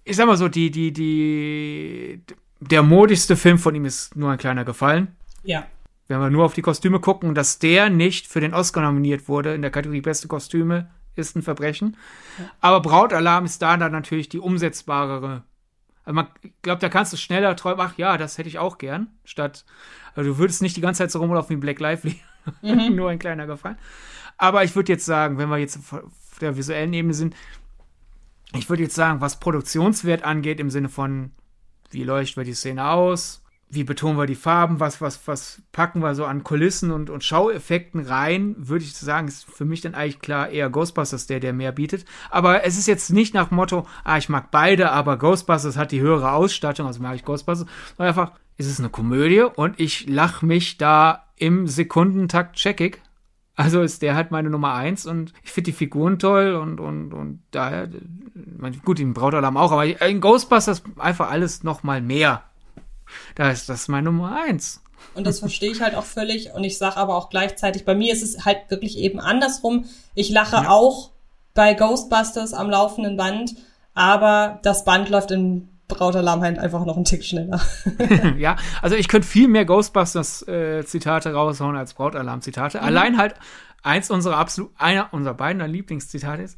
ich 0.03 0.15
sag 0.15 0.27
mal 0.27 0.37
so, 0.37 0.47
die, 0.47 0.71
die, 0.71 0.91
die, 0.91 2.23
der 2.59 2.83
modischste 2.83 3.35
Film 3.35 3.57
von 3.57 3.73
ihm 3.75 3.85
ist 3.85 4.15
nur 4.15 4.31
ein 4.31 4.37
kleiner 4.37 4.65
Gefallen. 4.65 5.15
Ja. 5.43 5.65
Wenn 6.07 6.19
wir 6.19 6.29
nur 6.29 6.45
auf 6.45 6.53
die 6.53 6.61
Kostüme 6.61 6.99
gucken, 6.99 7.33
dass 7.33 7.59
der 7.59 7.89
nicht 7.89 8.27
für 8.27 8.41
den 8.41 8.53
Oscar 8.53 8.81
nominiert 8.81 9.29
wurde 9.29 9.53
in 9.53 9.61
der 9.61 9.71
Kategorie 9.71 10.01
beste 10.01 10.27
Kostüme, 10.27 10.91
ist 11.15 11.35
ein 11.35 11.41
Verbrechen. 11.41 11.97
Ja. 12.37 12.45
Aber 12.59 12.81
Brautalarm 12.81 13.45
ist 13.45 13.61
da 13.61 13.77
dann 13.77 13.91
natürlich 13.91 14.27
die 14.27 14.39
umsetzbarere. 14.39 15.43
Also 16.03 16.15
man, 16.15 16.27
ich 16.41 16.51
glaube, 16.61 16.81
da 16.81 16.89
kannst 16.89 17.13
du 17.13 17.17
schneller 17.17 17.55
träumen, 17.55 17.79
ach 17.79 17.97
ja, 17.97 18.17
das 18.17 18.37
hätte 18.37 18.49
ich 18.49 18.59
auch 18.59 18.77
gern, 18.77 19.07
statt, 19.23 19.65
also 20.15 20.31
du 20.31 20.37
würdest 20.37 20.61
nicht 20.61 20.75
die 20.75 20.81
ganze 20.81 20.99
Zeit 20.99 21.11
so 21.11 21.19
rumlaufen 21.19 21.55
wie 21.55 21.59
Black 21.59 21.79
Lively. 21.79 22.19
Mhm. 22.61 22.95
Nur 22.95 23.09
ein 23.09 23.19
kleiner 23.19 23.47
Gefallen. 23.47 23.77
Aber 24.37 24.63
ich 24.63 24.75
würde 24.75 24.91
jetzt 24.91 25.05
sagen, 25.05 25.37
wenn 25.37 25.49
wir 25.49 25.57
jetzt 25.57 25.77
auf 25.77 26.39
der 26.39 26.57
visuellen 26.57 26.93
Ebene 26.93 27.13
sind, 27.13 27.35
ich 28.53 28.69
würde 28.69 28.83
jetzt 28.83 28.95
sagen, 28.95 29.21
was 29.21 29.39
Produktionswert 29.39 30.23
angeht, 30.23 30.59
im 30.59 30.69
Sinne 30.69 30.89
von, 30.89 31.31
wie 31.91 32.03
leuchten 32.03 32.41
wir 32.41 32.45
die 32.45 32.53
Szene 32.53 32.89
aus, 32.89 33.41
wie 33.73 33.85
betonen 33.85 34.17
wir 34.17 34.25
die 34.25 34.35
Farben, 34.35 34.81
was, 34.81 34.99
was, 34.99 35.25
was 35.27 35.61
packen 35.71 36.01
wir 36.01 36.13
so 36.13 36.25
an 36.25 36.43
Kulissen 36.43 36.91
und, 36.91 37.09
und 37.09 37.23
Schaueffekten 37.23 38.01
rein, 38.01 38.55
würde 38.57 38.83
ich 38.83 38.93
sagen, 38.93 39.29
ist 39.29 39.45
für 39.45 39.63
mich 39.63 39.79
dann 39.79 39.95
eigentlich 39.95 40.19
klar 40.19 40.49
eher 40.49 40.69
Ghostbusters 40.69 41.25
der, 41.27 41.39
der 41.39 41.53
mehr 41.53 41.71
bietet. 41.71 42.03
Aber 42.29 42.65
es 42.65 42.77
ist 42.77 42.87
jetzt 42.87 43.11
nicht 43.11 43.33
nach 43.33 43.49
Motto, 43.49 43.87
ah, 44.03 44.17
ich 44.17 44.27
mag 44.27 44.51
beide, 44.51 44.91
aber 44.91 45.17
Ghostbusters 45.17 45.77
hat 45.77 45.93
die 45.93 46.01
höhere 46.01 46.33
Ausstattung, 46.33 46.85
also 46.85 47.01
mag 47.01 47.15
ich 47.15 47.23
Ghostbusters, 47.23 47.67
sondern 47.95 48.09
einfach, 48.09 48.33
ist 48.57 48.67
es 48.67 48.79
eine 48.79 48.89
Komödie 48.89 49.41
und 49.41 49.79
ich 49.79 50.07
lach 50.07 50.41
mich 50.41 50.77
da 50.77 51.27
im 51.41 51.67
Sekundentakt 51.67 52.55
checkig. 52.55 53.01
Also 53.55 53.81
ist 53.81 54.01
der 54.01 54.15
halt 54.15 54.31
meine 54.31 54.49
Nummer 54.49 54.73
eins 54.73 55.05
und 55.05 55.33
ich 55.43 55.51
finde 55.51 55.71
die 55.71 55.77
Figuren 55.77 56.19
toll 56.19 56.55
und, 56.55 56.79
und, 56.79 57.13
und 57.13 57.43
daher, 57.51 57.89
gut, 58.85 58.99
den 58.99 59.13
Brautalarm 59.13 59.57
auch, 59.57 59.71
aber 59.71 59.85
in 59.85 60.21
Ghostbusters 60.21 60.83
einfach 60.97 61.29
alles 61.29 61.63
noch 61.63 61.83
mal 61.83 62.01
mehr. 62.01 62.43
Da 63.35 63.51
ist 63.51 63.67
das 63.67 63.87
meine 63.87 64.05
Nummer 64.05 64.41
eins. 64.47 64.81
Und 65.15 65.27
das 65.27 65.39
verstehe 65.39 65.71
ich 65.71 65.81
halt 65.81 65.95
auch 65.95 66.05
völlig. 66.05 66.53
Und 66.53 66.63
ich 66.63 66.77
sage 66.77 66.97
aber 66.97 67.15
auch 67.15 67.29
gleichzeitig, 67.29 67.83
bei 67.83 67.95
mir 67.95 68.13
ist 68.13 68.23
es 68.23 68.45
halt 68.45 68.69
wirklich 68.69 68.97
eben 68.97 69.19
andersrum. 69.19 69.85
Ich 70.15 70.29
lache 70.29 70.55
ja. 70.57 70.69
auch 70.69 71.11
bei 71.53 71.73
Ghostbusters 71.73 72.53
am 72.53 72.69
laufenden 72.69 73.17
Band, 73.17 73.55
aber 73.93 74.59
das 74.63 74.85
Band 74.85 75.09
läuft 75.09 75.31
in 75.31 75.67
Brautalarm 75.91 76.41
halt 76.41 76.59
einfach 76.59 76.85
noch 76.85 76.95
einen 76.95 77.05
Tick 77.05 77.23
schneller. 77.23 77.61
ja, 78.37 78.55
also 78.81 78.95
ich 78.95 79.07
könnte 79.07 79.27
viel 79.27 79.47
mehr 79.47 79.65
Ghostbusters-Zitate 79.65 81.29
äh, 81.29 81.33
raushauen 81.33 81.75
als 81.75 81.93
Brautalarm-Zitate. 81.93 82.79
Mhm. 82.79 82.83
Allein 82.83 83.17
halt 83.17 83.35
eins 83.83 84.09
unserer 84.11 84.37
absolut, 84.37 84.71
einer 84.77 85.13
unserer 85.13 85.33
beiden 85.33 85.65
Lieblingszitate 85.69 86.41
ist, 86.41 86.57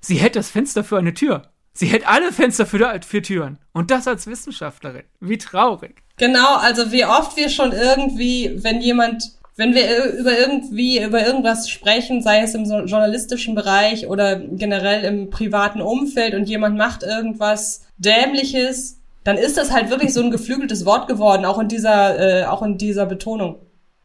sie 0.00 0.16
hält 0.16 0.36
das 0.36 0.50
Fenster 0.50 0.84
für 0.84 0.98
eine 0.98 1.14
Tür. 1.14 1.42
Sie 1.74 1.86
hält 1.86 2.06
alle 2.06 2.32
Fenster 2.32 2.66
für, 2.66 3.00
für 3.06 3.22
Türen. 3.22 3.58
Und 3.72 3.90
das 3.90 4.06
als 4.06 4.26
Wissenschaftlerin. 4.26 5.04
Wie 5.20 5.38
traurig. 5.38 6.02
Genau, 6.18 6.56
also 6.56 6.92
wie 6.92 7.06
oft 7.06 7.36
wir 7.36 7.48
schon 7.48 7.72
irgendwie, 7.72 8.62
wenn 8.62 8.80
jemand, 8.80 9.32
wenn 9.56 9.74
wir 9.74 10.04
über 10.18 10.38
irgendwie, 10.38 11.02
über 11.02 11.26
irgendwas 11.26 11.68
sprechen, 11.68 12.22
sei 12.22 12.40
es 12.40 12.54
im 12.54 12.64
journalistischen 12.64 13.54
Bereich 13.54 14.06
oder 14.06 14.36
generell 14.36 15.04
im 15.04 15.30
privaten 15.30 15.80
Umfeld 15.82 16.34
und 16.34 16.48
jemand 16.48 16.76
macht 16.76 17.02
irgendwas 17.02 17.82
Dämliches, 17.98 18.98
dann 19.24 19.36
ist 19.36 19.56
das 19.56 19.70
halt 19.70 19.90
wirklich 19.90 20.12
so 20.14 20.22
ein 20.22 20.30
geflügeltes 20.30 20.84
Wort 20.84 21.06
geworden, 21.06 21.44
auch 21.44 21.58
in 21.58 21.68
dieser, 21.68 22.18
äh, 22.18 22.44
auch 22.46 22.62
in 22.62 22.78
dieser 22.78 23.06
Betonung. 23.06 23.56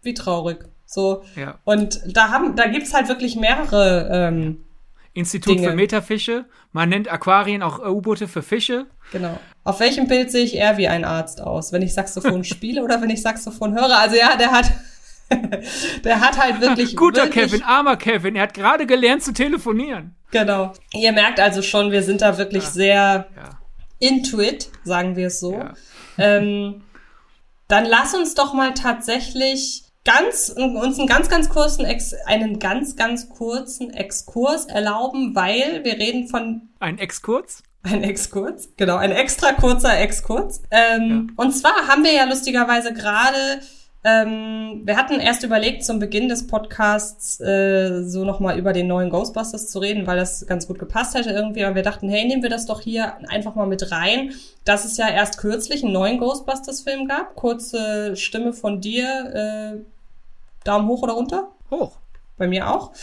Wie 0.02 0.14
traurig. 0.14 0.66
So. 0.86 1.24
Ja. 1.36 1.60
Und 1.64 2.02
da 2.06 2.30
haben, 2.30 2.56
da 2.56 2.68
gibt's 2.68 2.93
halt 2.93 3.10
wirklich 3.10 3.36
mehrere 3.36 4.10
ähm, 4.12 4.64
Institut 5.14 5.56
Dinge. 5.56 5.70
für 5.70 5.76
Metafische. 5.76 6.45
Man 6.72 6.89
nennt 6.89 7.12
Aquarien 7.12 7.64
auch 7.64 7.80
U-Boote 7.80 8.28
für 8.28 8.43
Fische. 8.43 8.86
Genau. 9.12 9.39
Auf 9.64 9.80
welchem 9.80 10.08
Bild 10.08 10.32
sehe 10.32 10.43
ich 10.43 10.56
eher 10.56 10.78
wie 10.78 10.88
ein 10.88 11.04
Arzt 11.04 11.41
aus? 11.41 11.72
Wenn 11.72 11.82
ich 11.82 11.93
Saxophon 11.93 12.43
spiele 12.45 12.84
oder 12.84 13.02
wenn 13.02 13.10
ich 13.10 13.22
Saxophon 13.22 13.74
höre? 13.74 13.98
Also 13.98 14.16
ja, 14.16 14.38
der 14.38 14.52
hat, 14.52 14.72
der 16.03 16.21
hat 16.21 16.38
halt 16.38 16.61
wirklich. 16.61 16.95
Guter 16.95 17.25
wirklich, 17.25 17.51
Kevin, 17.51 17.63
armer 17.63 17.97
Kevin. 17.97 18.36
Er 18.36 18.43
hat 18.43 18.53
gerade 18.53 18.86
gelernt 18.86 19.23
zu 19.23 19.34
telefonieren. 19.34 20.15
Genau. 20.32 20.73
Ihr 20.93 21.11
merkt 21.11 21.39
also 21.39 21.61
schon, 21.61 21.91
wir 21.91 22.03
sind 22.03 22.21
da 22.21 22.38
wirklich 22.38 22.63
ja. 22.63 22.69
sehr 22.69 23.28
ja. 23.36 23.59
intuit, 23.99 24.69
sagen 24.84 25.15
wir 25.15 25.28
es 25.28 25.39
so. 25.39 25.53
Ja. 25.53 25.73
Ähm, 26.17 26.84
dann 27.67 27.86
lass 27.86 28.13
uns 28.13 28.34
doch 28.34 28.53
mal 28.53 28.73
tatsächlich 28.73 29.84
ganz, 30.05 30.49
uns 30.49 30.97
einen 30.97 31.07
ganz, 31.07 31.30
ganz 31.30 31.49
kurzen, 31.49 31.86
Ex, 31.86 32.13
einen 32.25 32.59
ganz, 32.59 32.95
ganz 32.95 33.30
kurzen 33.30 33.93
Exkurs 33.93 34.65
erlauben, 34.65 35.36
weil 35.36 35.84
wir 35.84 35.93
reden 35.93 36.28
von. 36.28 36.69
Ein 36.80 36.97
Exkurs? 36.97 37.63
Ein 37.84 38.03
Exkurs, 38.03 38.69
genau, 38.75 38.97
ein 38.97 39.11
extra 39.11 39.53
kurzer 39.53 39.97
Exkurs. 39.97 40.61
Ähm. 40.71 41.34
Und 41.38 41.53
zwar 41.53 41.88
haben 41.88 42.03
wir 42.03 42.11
ja 42.11 42.25
lustigerweise 42.25 42.93
gerade 42.93 43.61
ähm, 44.08 44.84
wir 44.86 44.95
hatten 44.95 45.20
erst 45.20 45.43
überlegt, 45.43 45.84
zum 45.84 45.99
Beginn 45.99 46.30
des 46.30 46.47
Podcasts 46.47 47.41
äh, 47.41 48.03
so 48.03 48.24
nochmal 48.24 48.58
über 48.58 48.72
den 48.72 48.88
neuen 48.88 49.10
Ghostbusters 49.10 49.70
zu 49.70 49.80
reden, 49.80 50.08
weil 50.08 50.16
das 50.16 50.47
ganz 50.47 50.66
gut 50.66 50.80
gepasst 50.80 51.14
hätte 51.14 51.32
irgendwie. 51.32 51.66
Aber 51.66 51.76
wir 51.76 51.84
dachten, 51.84 52.08
hey, 52.08 52.26
nehmen 52.26 52.41
wir 52.41 52.49
das 52.49 52.66
doch 52.66 52.80
hier 52.80 53.18
einfach 53.28 53.55
mal 53.55 53.68
mit 53.68 53.91
rein, 53.91 54.34
dass 54.64 54.86
es 54.86 54.95
ja 54.95 55.10
erst 55.10 55.39
kürzlich 55.39 55.84
einen 55.84 55.91
neuen 55.91 56.20
Ghostbusters-Film 56.20 57.10
gab. 57.10 57.36
Kurze 57.36 58.16
Stimme 58.16 58.53
von 58.53 58.80
dir, 58.80 59.76
äh, 59.76 59.84
Daumen 60.64 60.88
hoch 60.88 61.03
oder 61.03 61.14
runter? 61.14 61.49
Hoch. 61.70 61.97
Bei 62.38 62.47
mir 62.47 62.70
auch. 62.70 62.93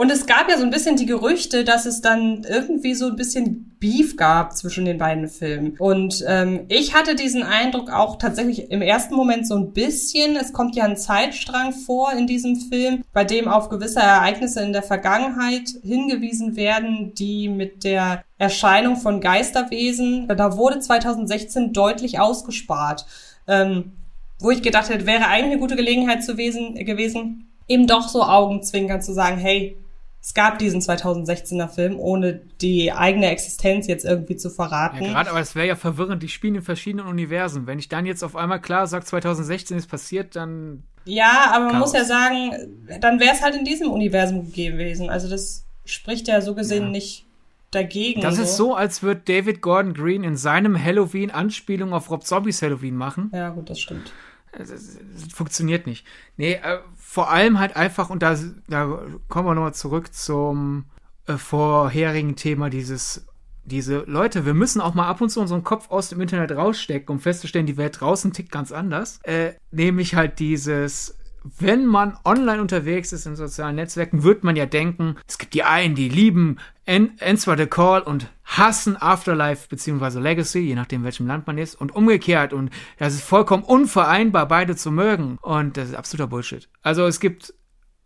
Und 0.00 0.08
es 0.08 0.24
gab 0.24 0.48
ja 0.48 0.56
so 0.56 0.64
ein 0.64 0.70
bisschen 0.70 0.96
die 0.96 1.04
Gerüchte, 1.04 1.62
dass 1.62 1.84
es 1.84 2.00
dann 2.00 2.46
irgendwie 2.48 2.94
so 2.94 3.08
ein 3.08 3.16
bisschen 3.16 3.76
Beef 3.80 4.16
gab 4.16 4.56
zwischen 4.56 4.86
den 4.86 4.96
beiden 4.96 5.28
Filmen. 5.28 5.76
Und 5.78 6.24
ähm, 6.26 6.60
ich 6.68 6.94
hatte 6.94 7.14
diesen 7.14 7.42
Eindruck 7.42 7.90
auch 7.90 8.16
tatsächlich 8.16 8.70
im 8.70 8.80
ersten 8.80 9.14
Moment 9.14 9.46
so 9.46 9.56
ein 9.56 9.74
bisschen. 9.74 10.36
Es 10.36 10.54
kommt 10.54 10.74
ja 10.74 10.84
ein 10.84 10.96
Zeitstrang 10.96 11.74
vor 11.74 12.14
in 12.14 12.26
diesem 12.26 12.56
Film, 12.56 13.04
bei 13.12 13.24
dem 13.24 13.46
auf 13.46 13.68
gewisse 13.68 14.00
Ereignisse 14.00 14.62
in 14.62 14.72
der 14.72 14.82
Vergangenheit 14.82 15.68
hingewiesen 15.82 16.56
werden, 16.56 17.12
die 17.12 17.50
mit 17.50 17.84
der 17.84 18.24
Erscheinung 18.38 18.96
von 18.96 19.20
Geisterwesen, 19.20 20.26
da 20.28 20.56
wurde 20.56 20.80
2016 20.80 21.74
deutlich 21.74 22.18
ausgespart. 22.18 23.04
Ähm, 23.46 23.92
wo 24.38 24.50
ich 24.50 24.62
gedacht 24.62 24.88
hätte, 24.88 25.04
wäre 25.04 25.26
eigentlich 25.26 25.52
eine 25.52 25.60
gute 25.60 25.76
Gelegenheit 25.76 26.24
zu 26.24 26.38
wesen, 26.38 26.74
gewesen, 26.86 27.50
eben 27.68 27.86
doch 27.86 28.08
so 28.08 28.22
Augenzwinkern 28.22 29.02
zu 29.02 29.12
sagen, 29.12 29.36
hey, 29.36 29.76
es 30.22 30.34
gab 30.34 30.58
diesen 30.58 30.80
2016er 30.80 31.68
Film, 31.68 31.98
ohne 31.98 32.42
die 32.60 32.92
eigene 32.92 33.30
Existenz 33.30 33.86
jetzt 33.86 34.04
irgendwie 34.04 34.36
zu 34.36 34.50
verraten. 34.50 35.02
Ja, 35.02 35.12
gerade, 35.12 35.30
aber 35.30 35.40
es 35.40 35.54
wäre 35.54 35.66
ja 35.66 35.76
verwirrend, 35.76 36.22
die 36.22 36.28
spielen 36.28 36.56
in 36.56 36.62
verschiedenen 36.62 37.06
Universen. 37.06 37.66
Wenn 37.66 37.78
ich 37.78 37.88
dann 37.88 38.04
jetzt 38.04 38.22
auf 38.22 38.36
einmal 38.36 38.60
klar 38.60 38.86
sage, 38.86 39.04
2016 39.06 39.78
ist 39.78 39.86
passiert, 39.86 40.36
dann. 40.36 40.82
Ja, 41.06 41.52
aber 41.54 41.66
man 41.66 41.72
Chaos. 41.72 41.92
muss 41.92 41.92
ja 41.94 42.04
sagen, 42.04 42.52
dann 43.00 43.18
wäre 43.18 43.34
es 43.34 43.42
halt 43.42 43.54
in 43.54 43.64
diesem 43.64 43.90
Universum 43.90 44.52
gewesen. 44.52 45.08
Also 45.08 45.28
das 45.28 45.64
spricht 45.86 46.28
ja 46.28 46.42
so 46.42 46.54
gesehen 46.54 46.84
ja. 46.84 46.90
nicht 46.90 47.24
dagegen. 47.70 48.20
Das 48.20 48.36
so. 48.36 48.42
ist 48.42 48.56
so, 48.56 48.74
als 48.74 49.02
würde 49.02 49.22
David 49.24 49.62
Gordon 49.62 49.94
Green 49.94 50.22
in 50.22 50.36
seinem 50.36 50.82
Halloween 50.82 51.30
Anspielung 51.30 51.94
auf 51.94 52.10
Rob 52.10 52.26
Zombies 52.26 52.60
Halloween 52.60 52.94
machen. 52.94 53.30
Ja, 53.34 53.48
gut, 53.48 53.70
das 53.70 53.80
stimmt. 53.80 54.12
Es, 54.52 54.68
es, 54.68 54.98
es 55.16 55.32
funktioniert 55.32 55.86
nicht. 55.86 56.04
Nee, 56.36 56.54
äh, 56.54 56.78
vor 57.10 57.28
allem 57.28 57.58
halt 57.58 57.74
einfach, 57.74 58.08
und 58.08 58.22
da, 58.22 58.36
da 58.68 59.00
kommen 59.26 59.48
wir 59.48 59.54
nochmal 59.56 59.74
zurück 59.74 60.14
zum 60.14 60.84
äh, 61.26 61.38
vorherigen 61.38 62.36
Thema, 62.36 62.70
dieses, 62.70 63.26
diese 63.64 64.04
Leute, 64.06 64.46
wir 64.46 64.54
müssen 64.54 64.80
auch 64.80 64.94
mal 64.94 65.08
ab 65.08 65.20
und 65.20 65.28
zu 65.28 65.40
unseren 65.40 65.64
Kopf 65.64 65.90
aus 65.90 66.10
dem 66.10 66.20
Internet 66.20 66.52
rausstecken, 66.52 67.08
um 67.08 67.18
festzustellen, 67.18 67.66
die 67.66 67.76
Welt 67.76 68.00
draußen 68.00 68.32
tickt 68.32 68.52
ganz 68.52 68.70
anders. 68.70 69.18
Äh, 69.24 69.54
nämlich 69.72 70.14
halt 70.14 70.38
dieses, 70.38 71.18
wenn 71.42 71.86
man 71.86 72.16
online 72.24 72.60
unterwegs 72.60 73.12
ist 73.12 73.26
in 73.26 73.36
sozialen 73.36 73.76
Netzwerken, 73.76 74.22
wird 74.22 74.44
man 74.44 74.56
ja 74.56 74.66
denken, 74.66 75.16
es 75.26 75.38
gibt 75.38 75.54
die 75.54 75.64
einen, 75.64 75.94
die 75.94 76.08
lieben 76.08 76.58
Answer 76.86 77.56
the 77.56 77.66
Call 77.66 78.02
und 78.02 78.26
hassen 78.44 79.00
Afterlife 79.00 79.68
beziehungsweise 79.68 80.20
Legacy, 80.20 80.58
je 80.58 80.74
nachdem 80.74 81.04
welchem 81.04 81.26
Land 81.26 81.46
man 81.46 81.56
ist, 81.56 81.76
und 81.76 81.94
umgekehrt. 81.94 82.52
Und 82.52 82.70
das 82.98 83.14
ist 83.14 83.22
vollkommen 83.22 83.62
unvereinbar, 83.62 84.48
beide 84.48 84.76
zu 84.76 84.90
mögen. 84.90 85.38
Und 85.40 85.76
das 85.76 85.90
ist 85.90 85.94
absoluter 85.94 86.26
Bullshit. 86.28 86.68
Also 86.82 87.06
es 87.06 87.20
gibt, 87.20 87.54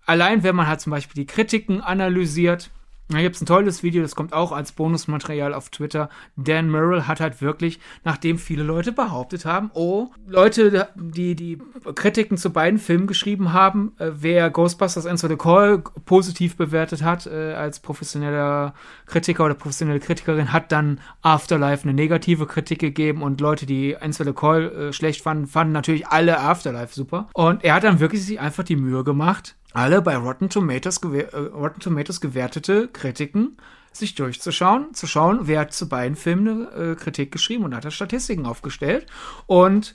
allein 0.05 0.43
wenn 0.43 0.55
man 0.55 0.67
halt 0.67 0.81
zum 0.81 0.91
Beispiel 0.91 1.25
die 1.25 1.27
Kritiken 1.27 1.81
analysiert, 1.81 2.71
da 3.09 3.21
gibt 3.21 3.37
es 3.37 3.43
ein 3.43 3.47
tolles 3.47 3.83
Video, 3.83 4.01
das 4.03 4.17
kommt 4.17 4.33
auch 4.33 4.51
als 4.51 4.73
Bonusmaterial 4.73 5.53
auf 5.53 5.69
Twitter. 5.69 6.09
Dan 6.37 6.71
Murrell 6.71 7.03
hat 7.03 7.21
halt 7.21 7.43
wirklich, 7.43 7.79
nachdem 8.03 8.39
viele 8.39 8.63
Leute 8.63 8.93
behauptet 8.93 9.45
haben, 9.45 9.71
oh, 9.75 10.09
Leute, 10.27 10.89
die 10.95 11.37
die 11.37 11.59
Kritiken 11.95 12.39
zu 12.39 12.51
beiden 12.51 12.79
Filmen 12.79 13.07
geschrieben 13.07 13.53
haben, 13.53 13.93
äh, 13.99 14.11
wer 14.15 14.49
Ghostbusters 14.49 15.05
Answer 15.05 15.29
the 15.29 15.37
Call 15.37 15.83
positiv 16.07 16.57
bewertet 16.57 17.03
hat 17.03 17.27
äh, 17.27 17.53
als 17.53 17.81
professioneller 17.81 18.73
Kritiker 19.05 19.45
oder 19.45 19.55
professionelle 19.55 20.01
Kritikerin, 20.01 20.53
hat 20.53 20.73
dann 20.73 20.99
Afterlife 21.21 21.83
eine 21.83 21.93
negative 21.93 22.47
Kritik 22.47 22.79
gegeben 22.79 23.23
und 23.23 23.39
Leute, 23.41 23.67
die 23.67 23.99
Answer 23.99 24.25
the 24.25 24.33
Call 24.33 24.73
äh, 24.73 24.93
schlecht 24.95 25.21
fanden, 25.21 25.47
fanden 25.47 25.75
natürlich 25.75 26.07
alle 26.07 26.41
Afterlife 26.41 26.95
super. 26.95 27.29
Und 27.35 27.65
er 27.65 27.75
hat 27.75 27.85
dann 27.85 28.01
wirklich 28.01 28.25
sich 28.25 28.41
einfach 28.41 28.65
die 28.65 28.77
Mühe 28.77 29.05
gemacht, 29.05 29.57
alle 29.75 30.01
bei 30.01 30.17
Rotten 30.17 30.49
Tomatoes, 30.49 30.99
äh, 31.03 31.37
Rotten 31.37 31.81
Tomatoes 31.81 32.21
gewertete 32.21 32.89
Kritiken 32.89 33.59
sich 33.93 34.15
durchzuschauen, 34.15 34.95
zu 34.95 35.07
schauen, 35.07 35.41
wer 35.43 35.61
hat 35.61 35.73
zu 35.73 35.89
beiden 35.89 36.17
Filmen 36.17 36.69
eine 36.69 36.93
äh, 36.93 36.95
Kritik 36.97 37.31
geschrieben 37.31 37.65
und 37.65 37.75
hat 37.75 37.85
da 37.85 37.91
Statistiken 37.91 38.47
aufgestellt. 38.47 39.07
Und 39.47 39.95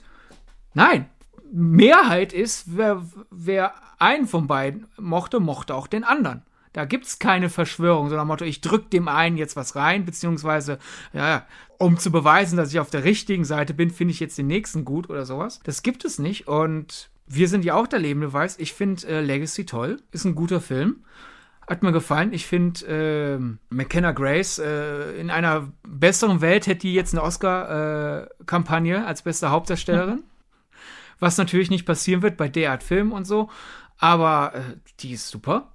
nein, 0.74 1.06
Mehrheit 1.52 2.32
ist, 2.32 2.76
wer, 2.76 3.04
wer 3.30 3.74
einen 3.98 4.26
von 4.26 4.46
beiden 4.46 4.86
mochte, 4.98 5.40
mochte 5.40 5.74
auch 5.74 5.86
den 5.86 6.04
anderen. 6.04 6.42
Da 6.72 6.84
gibt's 6.84 7.18
keine 7.18 7.48
Verschwörung, 7.48 8.08
sondern 8.08 8.28
Motto, 8.28 8.44
ich 8.44 8.60
drück 8.60 8.90
dem 8.90 9.08
einen 9.08 9.36
jetzt 9.36 9.56
was 9.56 9.74
rein, 9.74 10.04
beziehungsweise, 10.04 10.78
ja, 11.12 11.44
um 11.78 11.98
zu 11.98 12.12
beweisen, 12.12 12.56
dass 12.56 12.72
ich 12.72 12.78
auf 12.78 12.90
der 12.90 13.04
richtigen 13.04 13.44
Seite 13.44 13.74
bin, 13.74 13.90
finde 13.90 14.12
ich 14.12 14.20
jetzt 14.20 14.38
den 14.38 14.46
nächsten 14.46 14.84
gut 14.84 15.10
oder 15.10 15.26
sowas. 15.26 15.60
Das 15.64 15.82
gibt 15.82 16.04
es 16.04 16.20
nicht 16.20 16.46
und 16.46 17.10
wir 17.32 17.48
sind 17.48 17.64
ja 17.64 17.76
auch 17.76 17.86
der 17.86 18.00
lebende 18.00 18.28
Beweis. 18.28 18.58
Ich 18.58 18.72
finde 18.72 19.06
äh, 19.06 19.20
Legacy 19.20 19.64
toll. 19.64 20.02
Ist 20.10 20.24
ein 20.24 20.34
guter 20.34 20.60
Film. 20.60 21.04
Hat 21.68 21.84
mir 21.84 21.92
gefallen. 21.92 22.32
Ich 22.32 22.46
finde 22.46 22.86
äh, 22.86 23.72
McKenna 23.72 24.10
Grace 24.10 24.58
äh, 24.58 25.12
in 25.12 25.30
einer 25.30 25.72
besseren 25.86 26.40
Welt 26.40 26.66
hätte 26.66 26.80
die 26.80 26.94
jetzt 26.94 27.14
eine 27.14 27.22
Oscar-Kampagne 27.22 28.96
äh, 28.96 29.06
als 29.06 29.22
beste 29.22 29.50
Hauptdarstellerin. 29.50 30.24
was 31.20 31.38
natürlich 31.38 31.70
nicht 31.70 31.86
passieren 31.86 32.22
wird 32.22 32.36
bei 32.36 32.48
der 32.48 32.72
Art 32.72 32.82
Film 32.82 33.12
und 33.12 33.26
so. 33.26 33.48
Aber 33.98 34.52
äh, 34.54 34.60
die 34.98 35.12
ist 35.12 35.28
super. 35.28 35.70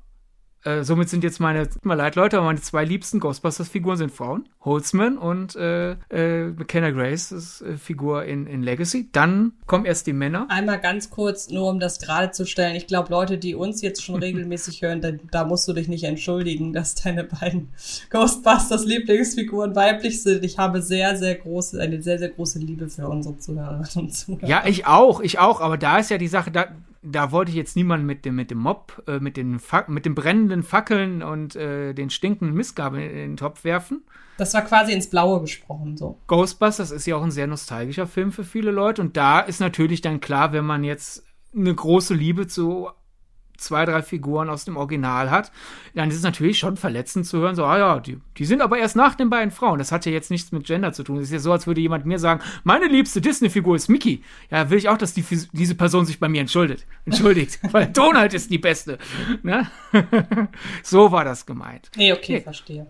Äh, 0.65 0.83
somit 0.83 1.09
sind 1.09 1.23
jetzt 1.23 1.39
meine, 1.39 1.69
tut 1.69 1.85
mir 1.85 1.95
leid, 1.95 2.15
Leute, 2.15 2.37
aber 2.37 2.47
meine 2.47 2.59
zwei 2.59 2.83
liebsten 2.83 3.19
Ghostbusters-Figuren 3.19 3.97
sind 3.97 4.11
Frauen. 4.11 4.49
Holzman 4.61 5.19
und 5.19 5.55
äh, 5.55 5.91
äh, 6.09 6.47
McKenna 6.47 6.89
Grace, 6.89 7.29
das 7.29 7.61
äh, 7.61 7.77
Figur 7.77 8.25
in, 8.25 8.47
in 8.47 8.63
Legacy. 8.63 9.09
Dann 9.11 9.53
kommen 9.67 9.85
erst 9.85 10.07
die 10.07 10.13
Männer. 10.13 10.47
Einmal 10.49 10.79
ganz 10.79 11.11
kurz, 11.11 11.51
nur 11.51 11.69
um 11.69 11.79
das 11.79 11.99
gerade 11.99 12.31
zu 12.31 12.47
stellen. 12.47 12.75
Ich 12.75 12.87
glaube, 12.87 13.11
Leute, 13.11 13.37
die 13.37 13.53
uns 13.53 13.83
jetzt 13.83 14.03
schon 14.03 14.15
regelmäßig 14.15 14.81
hören, 14.81 15.01
da, 15.01 15.11
da 15.29 15.45
musst 15.45 15.67
du 15.67 15.73
dich 15.73 15.87
nicht 15.87 16.03
entschuldigen, 16.03 16.73
dass 16.73 16.95
deine 16.95 17.25
beiden 17.25 17.69
Ghostbusters-Lieblingsfiguren 18.09 19.75
weiblich 19.75 20.23
sind. 20.23 20.43
Ich 20.43 20.57
habe 20.57 20.81
sehr, 20.81 21.15
sehr 21.15 21.35
große, 21.35 21.79
eine 21.79 22.01
sehr, 22.01 22.17
sehr 22.17 22.29
große 22.29 22.57
Liebe 22.57 22.89
für 22.89 23.07
unsere 23.07 23.37
Zuhörerinnen 23.37 24.07
und 24.07 24.15
Zuhörer. 24.15 24.47
Ja, 24.47 24.63
ich 24.65 24.87
auch, 24.87 25.21
ich 25.21 25.37
auch, 25.37 25.61
aber 25.61 25.77
da 25.77 25.99
ist 25.99 26.09
ja 26.09 26.17
die 26.17 26.27
Sache, 26.27 26.49
da, 26.49 26.69
da 27.05 27.31
wollte 27.31 27.51
ich 27.51 27.55
jetzt 27.57 27.75
niemanden 27.75 28.05
mit 28.05 28.25
dem, 28.25 28.35
mit 28.35 28.51
dem 28.51 28.59
Mob, 28.59 29.03
äh, 29.07 29.19
mit, 29.19 29.37
den 29.37 29.59
mit 29.87 30.05
den 30.05 30.15
brennenden 30.15 30.63
Fackeln 30.63 31.21
und 31.21 31.55
äh, 31.55 31.93
den 31.93 32.09
stinkenden 32.09 32.55
Missgabeln 32.55 33.09
in 33.09 33.15
den 33.15 33.37
Topf 33.37 33.63
werfen. 33.63 34.03
Das 34.37 34.53
war 34.53 34.63
quasi 34.63 34.91
ins 34.91 35.09
Blaue 35.09 35.41
gesprochen, 35.41 35.95
so. 35.95 36.17
Ghostbusters 36.27 36.91
ist 36.91 37.05
ja 37.05 37.15
auch 37.15 37.23
ein 37.23 37.31
sehr 37.31 37.47
nostalgischer 37.47 38.07
Film 38.07 38.31
für 38.31 38.43
viele 38.43 38.71
Leute 38.71 39.01
und 39.01 39.15
da 39.15 39.39
ist 39.39 39.61
natürlich 39.61 40.01
dann 40.01 40.19
klar, 40.19 40.51
wenn 40.51 40.65
man 40.65 40.83
jetzt 40.83 41.23
eine 41.55 41.73
große 41.73 42.13
Liebe 42.13 42.47
zu 42.47 42.89
zwei, 43.57 43.85
drei 43.85 44.01
Figuren 44.01 44.49
aus 44.49 44.65
dem 44.65 44.77
Original 44.77 45.31
hat, 45.31 45.51
dann 45.93 46.09
ist 46.09 46.17
es 46.17 46.23
natürlich 46.23 46.59
schon 46.59 46.77
verletzend 46.77 47.25
zu 47.25 47.39
hören, 47.39 47.55
so, 47.55 47.65
ah 47.65 47.77
ja, 47.77 47.99
die, 47.99 48.19
die 48.37 48.45
sind 48.45 48.61
aber 48.61 48.77
erst 48.77 48.95
nach 48.95 49.15
den 49.15 49.29
beiden 49.29 49.51
Frauen. 49.51 49.79
Das 49.79 49.91
hat 49.91 50.05
ja 50.05 50.11
jetzt 50.11 50.31
nichts 50.31 50.51
mit 50.51 50.65
Gender 50.65 50.93
zu 50.93 51.03
tun. 51.03 51.17
Es 51.17 51.25
ist 51.25 51.31
ja 51.31 51.39
so, 51.39 51.51
als 51.51 51.67
würde 51.67 51.81
jemand 51.81 52.05
mir 52.05 52.19
sagen, 52.19 52.41
meine 52.63 52.87
liebste 52.87 53.21
Disney-Figur 53.21 53.75
ist 53.75 53.89
Mickey. 53.89 54.23
Ja, 54.51 54.69
will 54.69 54.77
ich 54.77 54.89
auch, 54.89 54.97
dass 54.97 55.13
die, 55.13 55.25
diese 55.53 55.75
Person 55.75 56.05
sich 56.05 56.19
bei 56.19 56.29
mir 56.29 56.41
entschuldigt. 56.41 56.85
Entschuldigt, 57.05 57.59
weil 57.71 57.87
Donald 57.87 58.33
ist 58.33 58.51
die 58.51 58.57
Beste. 58.59 58.97
Ne? 59.43 59.69
so 60.83 61.11
war 61.11 61.25
das 61.25 61.45
gemeint. 61.45 61.89
Nee, 61.95 62.13
okay, 62.13 62.35
okay. 62.35 62.41
verstehe. 62.41 62.87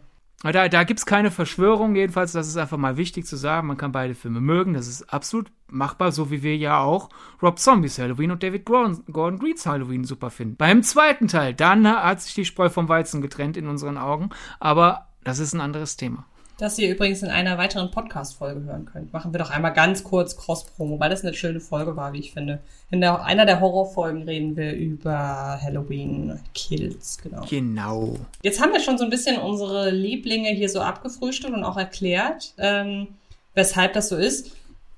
Da, 0.52 0.70
da 0.70 0.84
gibt 0.84 1.00
es 1.00 1.06
keine 1.06 1.32
Verschwörung, 1.32 1.96
jedenfalls, 1.96 2.32
das 2.32 2.48
ist 2.48 2.58
einfach 2.58 2.78
mal 2.78 2.98
wichtig 2.98 3.26
zu 3.26 3.36
sagen. 3.36 3.68
Man 3.68 3.78
kann 3.78 3.92
beide 3.92 4.16
Filme 4.16 4.42
mögen, 4.42 4.74
das 4.74 4.88
ist 4.88 5.12
absolut 5.14 5.52
machbar, 5.68 6.12
so 6.12 6.30
wie 6.30 6.44
wir 6.44 6.56
ja 6.56 6.80
auch 6.80 7.10
Rob 7.42 7.60
Zombies 7.60 7.98
Halloween 7.98 8.32
und 8.32 8.44
David 8.44 8.66
Gordon, 8.66 9.04
Gordon 9.12 9.40
Greens 9.40 9.66
Halloween 9.66 10.04
super 10.04 10.30
finden. 10.30 10.56
Beim 10.56 10.84
zweiten 10.84 11.28
Teil, 11.28 11.54
dann 11.54 11.88
hat 11.88 12.22
sich 12.22 12.36
die 12.36 12.46
Spreu 12.46 12.70
vom 12.70 12.88
Weizen 12.88 13.22
getrennt 13.22 13.58
in 13.58 13.68
unseren 13.68 13.98
Augen, 13.98 14.30
aber 14.60 15.08
das 15.24 15.40
ist 15.40 15.54
ein 15.54 15.62
anderes 15.62 15.98
Thema 15.98 16.26
das 16.58 16.78
ihr 16.80 16.90
übrigens 16.90 17.22
in 17.22 17.30
einer 17.30 17.58
weiteren 17.58 17.92
Podcast-Folge 17.92 18.64
hören 18.64 18.86
könnt. 18.86 19.12
Machen 19.12 19.34
wir 19.34 19.40
doch 19.40 19.50
einmal 19.50 19.74
ganz 19.74 20.04
kurz 20.04 20.38
Cross-Promo, 20.38 21.00
weil 21.00 21.10
das 21.10 21.24
eine 21.24 21.34
schöne 21.34 21.60
Folge 21.60 21.98
war, 21.98 22.14
wie 22.14 22.20
ich 22.20 22.32
finde. 22.32 22.60
In 22.92 23.02
der, 23.02 23.26
einer 23.26 23.46
der 23.46 23.60
Horrorfolgen 23.60 24.24
reden 24.24 24.56
wir 24.56 24.74
über 24.74 25.60
Halloween 25.62 26.40
Kills, 26.54 27.18
genau. 27.22 27.46
Genau. 27.50 28.16
Jetzt 28.42 28.62
haben 28.62 28.72
wir 28.72 28.80
schon 28.80 28.98
so 28.98 29.04
ein 29.04 29.10
bisschen 29.10 29.38
unsere 29.38 29.90
Lieblinge 29.90 30.50
hier 30.50 30.70
so 30.70 30.80
abgefrühstückt 30.80 31.54
und 31.54 31.66
auch 31.66 31.78
erklärt, 31.78 32.54
ähm, 32.58 33.08
weshalb 33.54 33.94
das 33.94 34.08
so 34.08 34.16
ist. 34.16 34.52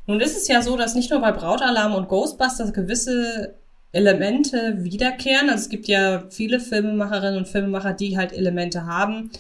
Nun 0.05 0.19
ist 0.19 0.37
es 0.37 0.47
ja 0.47 0.61
so, 0.61 0.77
dass 0.77 0.95
nicht 0.95 1.09
nur 1.09 1.21
bei 1.21 1.31
Brautalarm 1.31 1.95
und 1.95 2.07
Ghostbusters 2.07 2.71
gewisse 2.71 3.55
Elemente 3.91 4.83
wiederkehren. 4.83 5.49
Also 5.49 5.63
es 5.63 5.69
gibt 5.69 5.87
ja 5.87 6.23
viele 6.29 6.59
Filmemacherinnen 6.59 7.37
und 7.37 7.47
Filmemacher, 7.47 7.93
die 7.93 8.15
halt 8.15 8.31
Elemente 8.31 8.85
haben, 8.85 9.31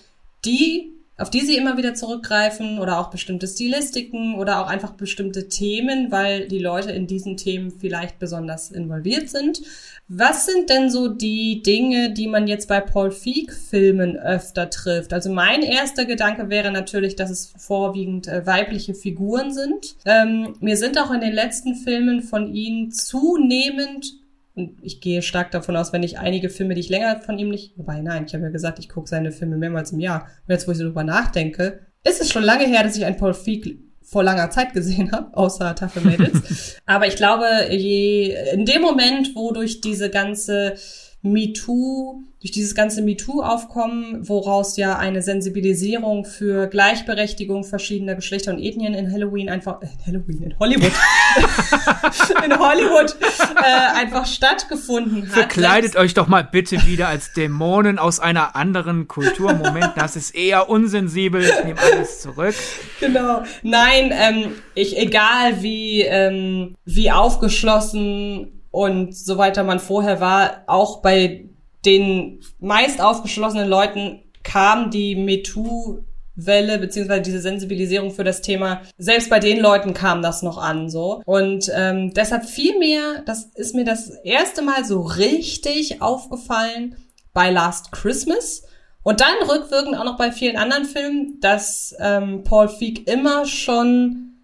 die 0.43 0.96
auf 1.17 1.29
die 1.29 1.41
sie 1.41 1.57
immer 1.57 1.77
wieder 1.77 1.95
zurückgreifen 1.95 2.79
oder 2.79 2.99
auch 2.99 3.09
bestimmte 3.09 3.47
Stilistiken 3.47 4.35
oder 4.35 4.61
auch 4.61 4.67
einfach 4.67 4.91
bestimmte 4.91 5.47
Themen, 5.47 6.11
weil 6.11 6.47
die 6.47 6.59
Leute 6.59 6.91
in 6.91 7.07
diesen 7.07 7.37
Themen 7.37 7.71
vielleicht 7.71 8.19
besonders 8.19 8.71
involviert 8.71 9.29
sind. 9.29 9.61
Was 10.07 10.45
sind 10.45 10.69
denn 10.69 10.89
so 10.89 11.09
die 11.09 11.61
Dinge, 11.63 12.13
die 12.13 12.27
man 12.27 12.47
jetzt 12.47 12.69
bei 12.69 12.79
Paul 12.79 13.11
Feig 13.11 13.51
Filmen 13.51 14.17
öfter 14.17 14.69
trifft? 14.69 15.11
Also 15.11 15.31
mein 15.31 15.63
erster 15.63 16.05
Gedanke 16.05 16.49
wäre 16.49 16.71
natürlich, 16.71 17.15
dass 17.15 17.29
es 17.29 17.53
vorwiegend 17.57 18.27
äh, 18.27 18.45
weibliche 18.45 18.93
Figuren 18.93 19.51
sind. 19.51 19.97
Ähm, 20.05 20.55
mir 20.61 20.77
sind 20.77 20.97
auch 20.97 21.11
in 21.11 21.19
den 21.19 21.33
letzten 21.33 21.75
Filmen 21.75 22.21
von 22.21 22.53
ihnen 22.53 22.91
zunehmend 22.91 24.13
und 24.57 24.79
ich 24.81 25.01
gehe 25.01 25.21
stark 25.21 25.51
davon 25.51 25.75
aus, 25.75 25.93
wenn 25.93 26.03
ich 26.03 26.17
einige 26.17 26.49
Filme, 26.49 26.73
die 26.73 26.81
ich 26.81 26.89
länger 26.89 27.21
von 27.21 27.37
ihm 27.37 27.49
nicht, 27.49 27.77
wobei 27.77 28.01
nein, 28.01 28.25
ich 28.25 28.33
habe 28.33 28.43
ja 28.43 28.49
gesagt, 28.49 28.79
ich 28.79 28.89
gucke 28.89 29.07
seine 29.07 29.31
Filme 29.31 29.55
mehrmals 29.55 29.91
im 29.91 29.99
Jahr. 29.99 30.27
Und 30.47 30.51
jetzt, 30.51 30.67
wo 30.67 30.71
ich 30.71 30.79
so 30.79 30.83
drüber 30.83 31.03
nachdenke, 31.03 31.81
ist 32.03 32.21
es 32.21 32.31
schon 32.31 32.43
lange 32.43 32.65
her, 32.65 32.83
dass 32.83 32.97
ich 32.97 33.05
einen 33.05 33.17
Paul 33.17 33.33
Feig 33.35 33.77
vor 34.01 34.23
langer 34.23 34.49
Zeit 34.49 34.73
gesehen 34.73 35.11
habe, 35.11 35.35
außer 35.37 35.75
Tafel 35.75 36.01
Mädels. 36.03 36.77
Aber 36.85 37.07
ich 37.07 37.17
glaube, 37.17 37.45
je, 37.69 38.35
in 38.53 38.65
dem 38.65 38.81
Moment, 38.81 39.35
wo 39.35 39.51
durch 39.51 39.81
diese 39.81 40.09
ganze 40.09 40.75
MeToo, 41.23 42.23
durch 42.39 42.51
dieses 42.51 42.75
ganze 42.75 43.01
MeToo-Aufkommen, 43.01 44.29
woraus 44.29 44.77
ja 44.77 44.97
eine 44.97 45.23
Sensibilisierung 45.23 46.23
für 46.23 46.67
Gleichberechtigung 46.67 47.63
verschiedener 47.63 48.13
Geschlechter 48.13 48.53
und 48.53 48.59
Ethnien 48.59 48.93
in 48.93 49.11
Halloween 49.11 49.49
einfach, 49.49 49.81
äh, 49.81 49.87
Halloween, 50.05 50.43
in 50.43 50.59
Hollywood, 50.59 50.91
in 52.45 52.59
Hollywood 52.59 53.15
äh, 53.21 53.99
einfach 53.99 54.27
stattgefunden 54.27 55.23
hat. 55.23 55.33
Verkleidet 55.33 55.95
euch 55.95 56.13
doch 56.13 56.27
mal 56.27 56.43
bitte 56.43 56.85
wieder 56.85 57.07
als 57.07 57.33
Dämonen 57.33 57.97
aus 57.97 58.19
einer 58.19 58.55
anderen 58.55 59.07
Kultur. 59.07 59.53
Moment, 59.53 59.93
das 59.95 60.15
ist 60.15 60.35
eher 60.35 60.69
unsensibel. 60.69 61.41
Ich 61.41 61.63
nehme 61.65 61.79
alles 61.79 62.21
zurück. 62.21 62.55
Genau. 62.99 63.43
Nein, 63.63 64.13
ähm, 64.13 64.51
ich, 64.75 64.95
egal 64.97 65.63
wie, 65.63 66.01
ähm, 66.03 66.75
wie 66.85 67.11
aufgeschlossen 67.11 68.56
und 68.77 69.17
so 69.17 69.39
weiter 69.39 69.63
man 69.63 69.79
vorher 69.79 70.21
war, 70.21 70.61
auch 70.67 71.01
bei 71.01 71.49
den 71.83 72.41
meist 72.59 73.01
aufgeschlossenen 73.01 73.67
Leuten 73.67 74.21
kam 74.43 74.91
die 74.91 75.15
MeToo 75.15 76.03
Welle 76.35 76.77
beziehungsweise 76.77 77.23
diese 77.23 77.41
Sensibilisierung 77.41 78.11
für 78.11 78.23
das 78.23 78.43
Thema. 78.43 78.81
Selbst 78.99 79.31
bei 79.31 79.39
den 79.39 79.59
Leuten 79.59 79.95
kam 79.95 80.21
das 80.21 80.43
noch 80.43 80.59
an 80.59 80.91
so 80.91 81.23
und 81.25 81.71
ähm, 81.73 82.13
deshalb 82.13 82.45
viel 82.45 82.77
mehr. 82.77 83.23
Das 83.25 83.45
ist 83.55 83.73
mir 83.73 83.83
das 83.83 84.09
erste 84.23 84.61
Mal 84.61 84.85
so 84.85 85.01
richtig 85.01 85.99
aufgefallen 86.03 86.95
bei 87.33 87.49
Last 87.49 87.91
Christmas 87.91 88.61
und 89.01 89.21
dann 89.21 89.49
rückwirkend 89.49 89.97
auch 89.97 90.05
noch 90.05 90.17
bei 90.17 90.31
vielen 90.31 90.57
anderen 90.57 90.85
Filmen, 90.85 91.39
dass 91.41 91.95
ähm, 91.99 92.43
Paul 92.43 92.67
Feig 92.69 93.07
immer 93.07 93.47
schon 93.47 94.36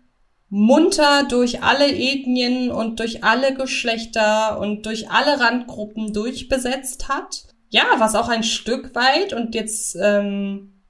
munter 0.56 1.24
durch 1.28 1.64
alle 1.64 1.92
Ethnien 1.92 2.70
und 2.70 3.00
durch 3.00 3.24
alle 3.24 3.56
Geschlechter 3.56 4.60
und 4.60 4.86
durch 4.86 5.10
alle 5.10 5.40
Randgruppen 5.40 6.14
durchbesetzt 6.14 7.10
hat. 7.10 7.46
Ja, 7.70 7.86
was 7.98 8.14
auch 8.14 8.30
ein 8.30 8.44
Stück 8.44 8.94
weit 8.94 9.34
und 9.34 9.56
jetzt, 9.56 9.98
ähm, 10.00 10.84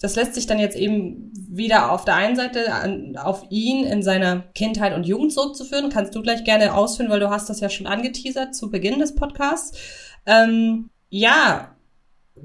das 0.00 0.14
lässt 0.14 0.36
sich 0.36 0.46
dann 0.46 0.60
jetzt 0.60 0.76
eben 0.76 1.32
wieder 1.50 1.90
auf 1.90 2.04
der 2.04 2.14
einen 2.14 2.36
Seite 2.36 2.72
an, 2.72 3.16
auf 3.16 3.44
ihn 3.50 3.84
in 3.84 4.04
seiner 4.04 4.44
Kindheit 4.54 4.94
und 4.94 5.04
Jugend 5.04 5.32
zurückzuführen. 5.32 5.90
Kannst 5.90 6.14
du 6.14 6.22
gleich 6.22 6.44
gerne 6.44 6.74
ausführen, 6.74 7.10
weil 7.10 7.18
du 7.18 7.28
hast 7.28 7.50
das 7.50 7.58
ja 7.58 7.70
schon 7.70 7.88
angeteasert 7.88 8.54
zu 8.54 8.70
Beginn 8.70 9.00
des 9.00 9.16
Podcasts. 9.16 9.76
Ähm, 10.26 10.90
ja, 11.08 11.74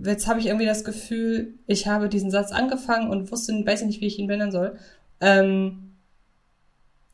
jetzt 0.04 0.26
habe 0.26 0.40
ich 0.40 0.48
irgendwie 0.48 0.66
das 0.66 0.84
Gefühl, 0.84 1.60
ich 1.68 1.86
habe 1.86 2.10
diesen 2.10 2.32
Satz 2.32 2.52
angefangen 2.52 3.12
und 3.12 3.32
wusste, 3.32 3.54
weiß 3.64 3.84
nicht, 3.84 4.02
wie 4.02 4.08
ich 4.08 4.18
ihn 4.18 4.26
benennen 4.26 4.52
soll. 4.52 4.80
Ähm, 5.22 5.93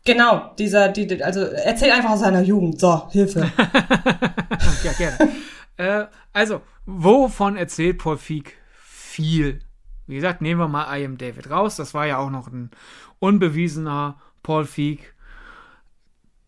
Genau, 0.06 0.54
dieser, 0.58 0.89
die, 0.89 1.22
also 1.24 1.41
erzähl 1.41 1.91
einfach 1.91 2.12
aus 2.12 2.22
seiner 2.22 2.41
Jugend. 2.41 2.80
So, 2.80 3.10
Hilfe. 3.12 3.52
ja, 4.84 4.93
gerne. 4.97 5.32
äh, 5.78 6.06
also, 6.34 6.62
wovon 6.86 7.58
erzählt 7.58 7.97
Paul 7.97 8.18
Feig 8.18 8.54
viel? 8.74 9.60
Wie 10.08 10.16
gesagt, 10.16 10.41
nehmen 10.41 10.60
wir 10.60 10.68
mal 10.68 10.97
I 10.97 11.06
Am 11.06 11.18
David 11.18 11.50
raus. 11.50 11.76
Das 11.76 11.93
war 11.93 12.08
ja 12.08 12.18
auch 12.18 12.30
noch 12.30 12.47
ein 12.47 12.72
unbewiesener 13.20 14.20
Paul 14.41 14.66
Feig. 14.66 15.14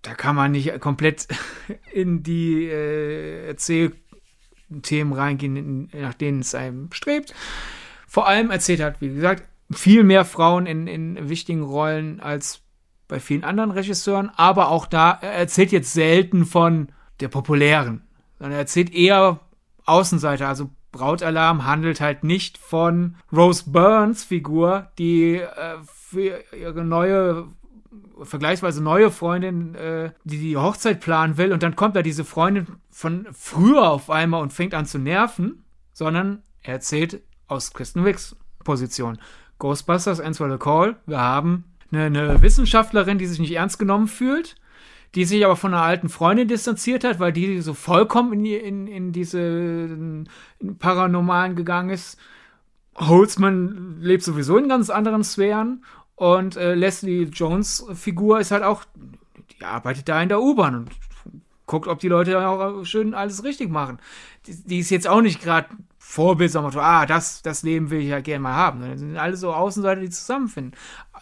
Da 0.02 0.16
kann 0.16 0.36
man 0.36 0.52
nicht 0.52 0.80
komplett 0.80 1.28
in 1.94 2.24
die 2.24 2.66
äh, 2.66 3.48
Erzählthemen 3.48 5.14
reingehen, 5.14 5.90
nach 5.94 6.16
denen 6.16 6.40
es 6.40 6.56
einem 6.56 6.92
strebt. 6.94 7.36
Vor 8.08 8.28
allem 8.28 8.50
erzählt 8.50 8.82
hat, 8.82 9.02
wie 9.02 9.14
gesagt, 9.14 9.44
viel 9.72 10.04
mehr 10.04 10.26
Frauen 10.26 10.66
in, 10.66 10.88
in 10.88 11.30
wichtigen 11.30 11.62
Rollen 11.62 12.20
als 12.20 12.61
bei 13.12 13.20
vielen 13.20 13.44
anderen 13.44 13.72
Regisseuren, 13.72 14.32
aber 14.38 14.70
auch 14.70 14.86
da, 14.86 15.12
er 15.22 15.34
erzählt 15.34 15.74
jetzt 15.74 15.92
selten 15.92 16.46
von 16.46 16.88
der 17.20 17.28
populären, 17.28 18.04
sondern 18.40 18.54
er 18.54 18.60
erzählt 18.60 18.94
eher 18.94 19.42
Außenseiter, 19.86 20.48
also 20.48 20.70
Brautalarm 20.94 21.66
handelt 21.66 22.00
halt 22.00 22.24
nicht 22.24 22.58
von 22.58 23.18
Rose 23.32 23.70
Burns 23.70 24.24
Figur, 24.24 24.88
die 24.98 25.36
äh, 25.36 25.50
für 25.84 26.42
ihre 26.58 26.86
neue 26.86 27.50
vergleichsweise 28.24 28.82
neue 28.82 29.12
Freundin, 29.12 29.76
äh, 29.76 30.12
die 30.24 30.38
die 30.38 30.56
Hochzeit 30.56 31.02
planen 31.02 31.38
will 31.38 31.52
und 31.52 31.64
dann 31.64 31.76
kommt 31.76 31.98
da 31.98 32.04
diese 32.04 32.24
Freundin 32.24 32.68
von 32.90 33.28
früher 33.34 33.90
auf 33.90 34.10
einmal 34.10 34.42
und 34.42 34.54
fängt 34.54 34.74
an 34.74 34.86
zu 34.86 35.00
nerven, 35.00 35.66
sondern 35.92 36.44
er 36.62 36.76
erzählt 36.76 37.22
aus 37.48 37.74
Kristen 37.74 38.06
Wicks 38.06 38.38
Position. 38.64 39.18
Ghostbusters 39.60 40.22
Answer 40.22 40.50
the 40.50 40.58
Call, 40.58 40.96
wir 41.06 41.20
haben 41.20 41.66
eine, 41.92 42.06
eine 42.06 42.42
Wissenschaftlerin, 42.42 43.18
die 43.18 43.26
sich 43.26 43.40
nicht 43.40 43.54
ernst 43.54 43.80
genommen 43.80 44.08
fühlt, 44.08 44.56
die 45.16 45.26
sich 45.26 45.44
aber 45.44 45.56
von 45.56 45.74
einer 45.74 45.84
alten 45.84 46.10
Freundin 46.10 46.48
distanziert 46.48 47.04
hat, 47.04 47.20
weil 47.20 47.34
die 47.34 47.62
so 47.62 47.74
vollkommen 47.74 48.34
in, 48.34 48.46
in, 48.46 48.88
in 48.88 49.12
diese 49.12 50.26
Paranormalen 50.80 51.56
gegangen 51.56 51.90
ist. 51.90 52.18
Holzman 52.96 53.98
lebt 54.02 54.24
sowieso 54.24 54.58
in 54.58 54.70
ganz 54.70 54.90
anderen 54.90 55.24
Sphären 55.24 55.84
und 56.16 56.56
äh, 56.56 56.76
Leslie 56.76 57.24
Jones 57.24 57.86
Figur 57.94 58.40
ist 58.40 58.52
halt 58.52 58.64
auch, 58.64 58.84
die 59.58 59.66
arbeitet 59.66 60.08
da 60.08 60.22
in 60.22 60.30
der 60.30 60.42
U-Bahn 60.42 60.76
und 60.76 60.92
guckt, 61.66 61.88
ob 61.88 62.00
die 62.00 62.10
Leute 62.10 62.48
auch 62.48 62.86
schön 62.86 63.14
alles 63.14 63.44
richtig 63.44 63.70
machen. 63.70 64.00
Die, 64.46 64.56
die 64.64 64.80
ist 64.80 64.90
jetzt 64.90 65.08
auch 65.08 65.22
nicht 65.22 65.42
gerade 65.42 65.70
Vorbild, 65.98 66.54
wir, 66.54 66.84
ah, 66.84 67.06
das, 67.06 67.42
das 67.42 67.64
Leben 67.64 67.90
will 67.90 68.02
ich 68.02 68.10
ja 68.10 68.20
gerne 68.20 68.42
mal 68.42 68.54
haben. 68.54 68.82
Das 68.82 69.00
sind 69.00 69.16
alle 69.16 69.38
so 69.38 69.54
Außenseiter, 69.54 70.02
die 70.02 70.10
zusammenfinden. 70.10 70.74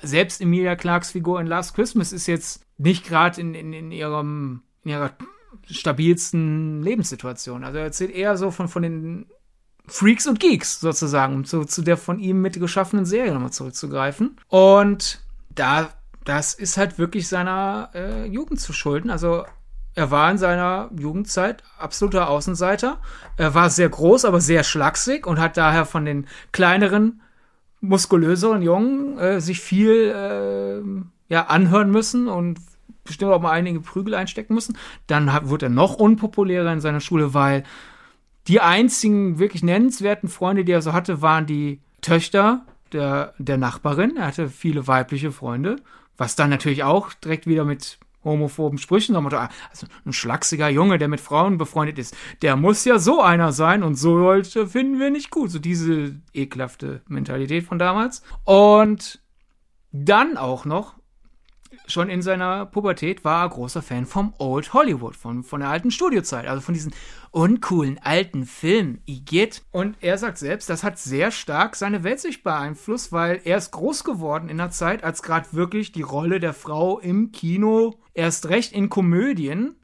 Selbst 0.02 0.41
Emilia 0.41 0.76
Clarks 0.76 1.12
Figur 1.12 1.39
in 1.39 1.47
Last 1.47 1.76
Christmas 1.76 2.12
ist 2.12 2.28
jetzt 2.28 2.66
nicht 2.78 3.06
gerade 3.06 3.39
in, 3.41 3.54
in, 3.54 3.74
in 3.74 3.91
ihrem, 3.91 4.64
in 4.84 4.91
ihrer 4.91 5.12
stabilsten 5.66 6.82
Lebenssituation. 6.82 7.64
Also 7.64 7.80
er 7.80 7.86
erzählt 7.86 8.12
eher 8.12 8.38
so 8.38 8.52
von, 8.52 8.68
von 8.68 8.82
den 8.82 9.26
Freaks 9.88 10.28
und 10.28 10.39
Geeks 10.39 10.80
sozusagen, 10.80 11.36
um 11.36 11.45
zu, 11.45 11.66
zu 11.66 11.82
der 11.82 11.97
von 11.97 12.20
ihm 12.20 12.41
mitgeschaffenen 12.41 13.06
Serie 13.06 13.34
nochmal 13.34 13.52
zurückzugreifen. 13.52 14.38
Und 14.47 15.22
da, 15.50 15.89
das 16.26 16.54
ist 16.54 16.78
halt 16.78 16.97
wirklich 16.97 17.28
seiner 17.28 17.89
äh, 17.93 18.26
Jugend 18.26 18.60
zu 18.60 18.74
schulden. 18.74 19.10
Also 19.10 19.45
er 19.95 20.12
war 20.12 20.32
in 20.32 20.38
seiner 20.38 20.89
Jugendzeit 20.97 21.64
absoluter 21.78 22.30
Außenseiter. 22.30 23.02
Er 23.38 23.54
war 23.54 23.70
sehr 23.70 23.89
groß, 23.89 24.26
aber 24.26 24.39
sehr 24.39 24.64
schlaksig 24.64 25.26
und 25.26 25.39
hat 25.39 25.58
daher 25.58 25.86
von 25.86 26.06
den 26.06 26.28
kleineren, 26.52 27.22
muskulöseren 27.82 28.62
Jungen 28.62 29.18
äh, 29.18 29.42
sich 29.42 29.60
viel 29.60 29.92
äh, 29.92 31.34
ja, 31.34 31.46
anhören 31.46 31.92
müssen 31.92 32.28
und 32.28 32.60
bestimmt 33.04 33.32
auch 33.32 33.42
mal 33.42 33.52
einige 33.52 33.80
Prügel 33.80 34.14
einstecken 34.16 34.54
müssen. 34.54 34.78
Dann 35.08 35.34
hat, 35.34 35.50
wurde 35.50 35.68
er 35.68 35.70
noch 35.70 35.96
unpopulärer 35.96 36.72
in 36.72 36.82
seiner 36.82 37.00
Schule, 37.00 37.34
weil 37.34 37.64
die 38.48 38.62
einzigen 38.62 39.40
wirklich 39.40 39.64
nennenswerten 39.64 40.30
Freunde, 40.30 40.66
die 40.66 40.72
er 40.72 40.82
so 40.82 40.94
hatte, 40.94 41.22
waren 41.22 41.46
die 41.46 41.82
Töchter 42.02 42.66
der, 42.92 43.34
der 43.38 43.58
Nachbarin. 43.58 44.18
Er 44.18 44.28
hatte 44.28 44.50
viele 44.50 44.88
weibliche 44.88 45.32
Freunde, 45.32 45.78
was 46.18 46.36
dann 46.36 46.50
natürlich 46.50 46.84
auch 46.84 47.14
direkt 47.14 47.48
wieder 47.48 47.66
mit 47.66 48.00
homophoben 48.24 48.78
Sprüchen, 48.78 49.15
also 49.15 49.88
ein 50.05 50.13
schlachsiger 50.13 50.70
Junge, 50.70 50.97
der 50.97 51.07
mit 51.07 51.22
Frauen 51.22 51.57
befreundet 51.57 51.97
ist, 51.97 52.15
der 52.41 52.55
muss 52.55 52.86
ja 52.86 52.99
so 52.99 53.22
einer 53.22 53.51
sein 53.51 53.84
und 53.84 53.95
so 53.95 54.17
Leute 54.17 54.67
finden 54.67 54.99
wir 54.99 55.09
nicht 55.09 55.32
gut. 55.32 55.51
So 55.51 55.59
diese 55.59 56.15
ekelhafte 56.34 57.01
Mentalität 57.07 57.63
von 57.65 57.80
damals. 57.80 58.24
Und 58.43 59.22
dann 59.91 60.38
auch 60.38 60.65
noch, 60.65 60.99
schon 61.90 62.10
in 62.10 62.22
seiner 62.22 62.66
Pubertät 62.66 63.24
war 63.26 63.44
er 63.44 63.50
großer 63.50 63.82
Fan 63.82 64.06
vom 64.06 64.34
Old 64.38 64.74
Hollywood, 64.74 65.16
von, 65.16 65.44
von 65.44 65.60
der 65.60 65.70
alten 65.70 65.92
Studiozeit, 65.92 66.48
also 66.48 66.62
von 66.62 66.74
diesen 66.74 66.94
uncoolen 67.32 68.00
alten 68.04 68.46
Filmen, 68.46 69.02
Igitt. 69.06 69.64
Und 69.72 69.98
er 70.02 70.18
sagt 70.18 70.38
selbst, 70.38 70.70
das 70.70 70.84
hat 70.84 70.98
sehr 70.98 71.32
stark 71.32 71.76
seine 71.76 72.04
Weltsicht 72.04 72.44
beeinflusst, 72.44 73.12
weil 73.12 73.42
er 73.44 73.58
ist 73.58 73.72
groß 73.72 74.04
geworden 74.04 74.50
in 74.50 74.60
einer 74.60 74.72
Zeit, 74.72 75.04
als 75.04 75.22
gerade 75.22 75.54
wirklich 75.54 75.92
die 75.92 76.02
Rolle 76.02 76.40
der 76.40 76.54
Frau 76.54 77.00
im 77.00 77.32
Kino, 77.32 78.00
erst 78.14 78.50
recht 78.50 78.74
in 78.74 78.90
Komödien, 78.90 79.76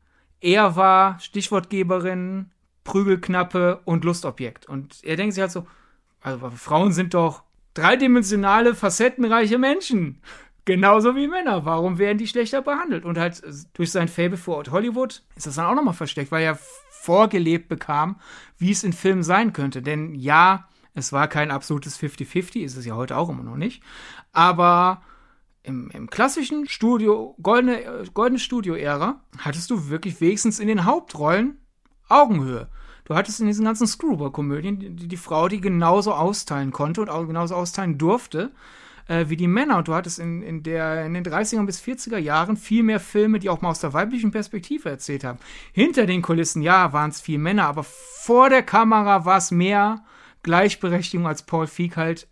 er 0.42 0.76
war 0.76 1.20
Stichwortgeberin, 1.20 2.52
Prügelknappe 2.84 3.82
und 3.86 4.04
Lustobjekt. 4.04 4.68
Und 4.68 5.04
er 5.04 5.16
denkt 5.16 5.34
sich 5.34 5.42
halt 5.42 5.52
so, 5.52 5.66
also 6.22 6.50
Frauen 6.52 6.92
sind 6.92 7.14
doch 7.14 7.44
dreidimensionale, 7.74 8.74
facettenreiche 8.74 9.58
Menschen. 9.58 10.22
Genauso 10.66 11.16
wie 11.16 11.28
Männer. 11.28 11.64
Warum 11.66 12.00
werden 12.00 12.18
die 12.18 12.28
schlechter 12.28 12.62
behandelt? 12.62 13.06
Und 13.06 13.20
halt 13.20 13.42
durch 13.74 13.92
sein 13.92 14.08
Fable 14.08 14.38
für 14.38 14.64
Hollywood 14.72 15.24
ist 15.36 15.46
das 15.46 15.56
dann 15.56 15.68
auch 15.68 15.76
nochmal 15.76 15.94
versteckt, 15.94 16.32
weil 16.32 16.44
er 16.44 16.58
vorgelebt 16.90 17.70
bekam, 17.70 18.20
wie 18.58 18.72
es 18.72 18.84
in 18.84 18.94
Filmen 18.94 19.22
sein 19.22 19.54
könnte. 19.54 19.84
Denn 19.84 20.16
ja, 20.16 20.68
es 20.96 21.14
war 21.14 21.28
kein 21.28 21.52
absolutes 21.52 22.00
50-50, 22.00 22.62
ist 22.62 22.78
es 22.78 22.86
ja 22.86 22.96
heute 22.96 23.16
auch 23.16 23.30
immer 23.30 23.44
noch 23.44 23.58
nicht. 23.58 23.84
Aber 24.32 25.04
im, 25.62 25.92
im 25.92 26.10
klassischen 26.10 26.68
Studio, 26.68 27.36
goldene, 27.44 28.06
goldene 28.16 28.40
Studio-Ära, 28.40 29.22
hattest 29.38 29.70
du 29.70 29.90
wirklich 29.90 30.20
wenigstens 30.20 30.60
in 30.60 30.68
den 30.68 30.86
Hauptrollen 30.86 31.60
Augenhöhe. 32.10 32.70
Du 33.06 33.16
hattest 33.16 33.40
in 33.40 33.48
diesen 33.48 33.66
ganzen 33.66 33.86
Screwball-Komödien 33.86 34.80
die, 34.80 35.08
die 35.08 35.18
Frau, 35.18 35.48
die 35.48 35.62
genauso 35.62 36.14
austeilen 36.14 36.72
konnte 36.72 37.02
und 37.02 37.10
auch 37.10 37.26
genauso 37.26 37.56
austeilen 37.56 38.00
durfte 38.00 38.52
äh, 39.08 39.26
wie 39.30 39.38
die 39.38 39.48
Männer. 39.48 39.78
Und 39.78 39.88
du 39.88 39.94
hattest 39.94 40.20
in, 40.20 40.42
in, 40.42 40.64
der, 40.64 41.06
in 41.06 41.14
den 41.14 41.24
30er 41.24 41.66
bis 41.66 41.82
40er 41.82 42.18
Jahren 42.18 42.58
viel 42.58 42.84
mehr 42.84 43.00
Filme, 43.00 43.40
die 43.40 43.50
auch 43.50 43.62
mal 43.62 43.70
aus 43.70 43.80
der 43.80 43.94
weiblichen 43.94 44.32
Perspektive 44.32 44.90
erzählt 44.90 45.24
haben. 45.24 45.40
Hinter 45.74 46.06
den 46.06 46.22
Kulissen, 46.22 46.62
ja, 46.62 46.94
waren 46.94 47.12
es 47.12 47.22
viel 47.22 47.38
Männer, 47.38 47.66
aber 47.66 47.84
vor 47.84 48.50
der 48.50 48.64
Kamera 48.64 49.26
war 49.26 49.38
es 49.38 49.52
mehr 49.52 50.04
Gleichberechtigung, 50.44 51.28
als 51.28 51.44
Paul 51.44 51.68
Feig 51.68 51.98
halt 51.98 52.28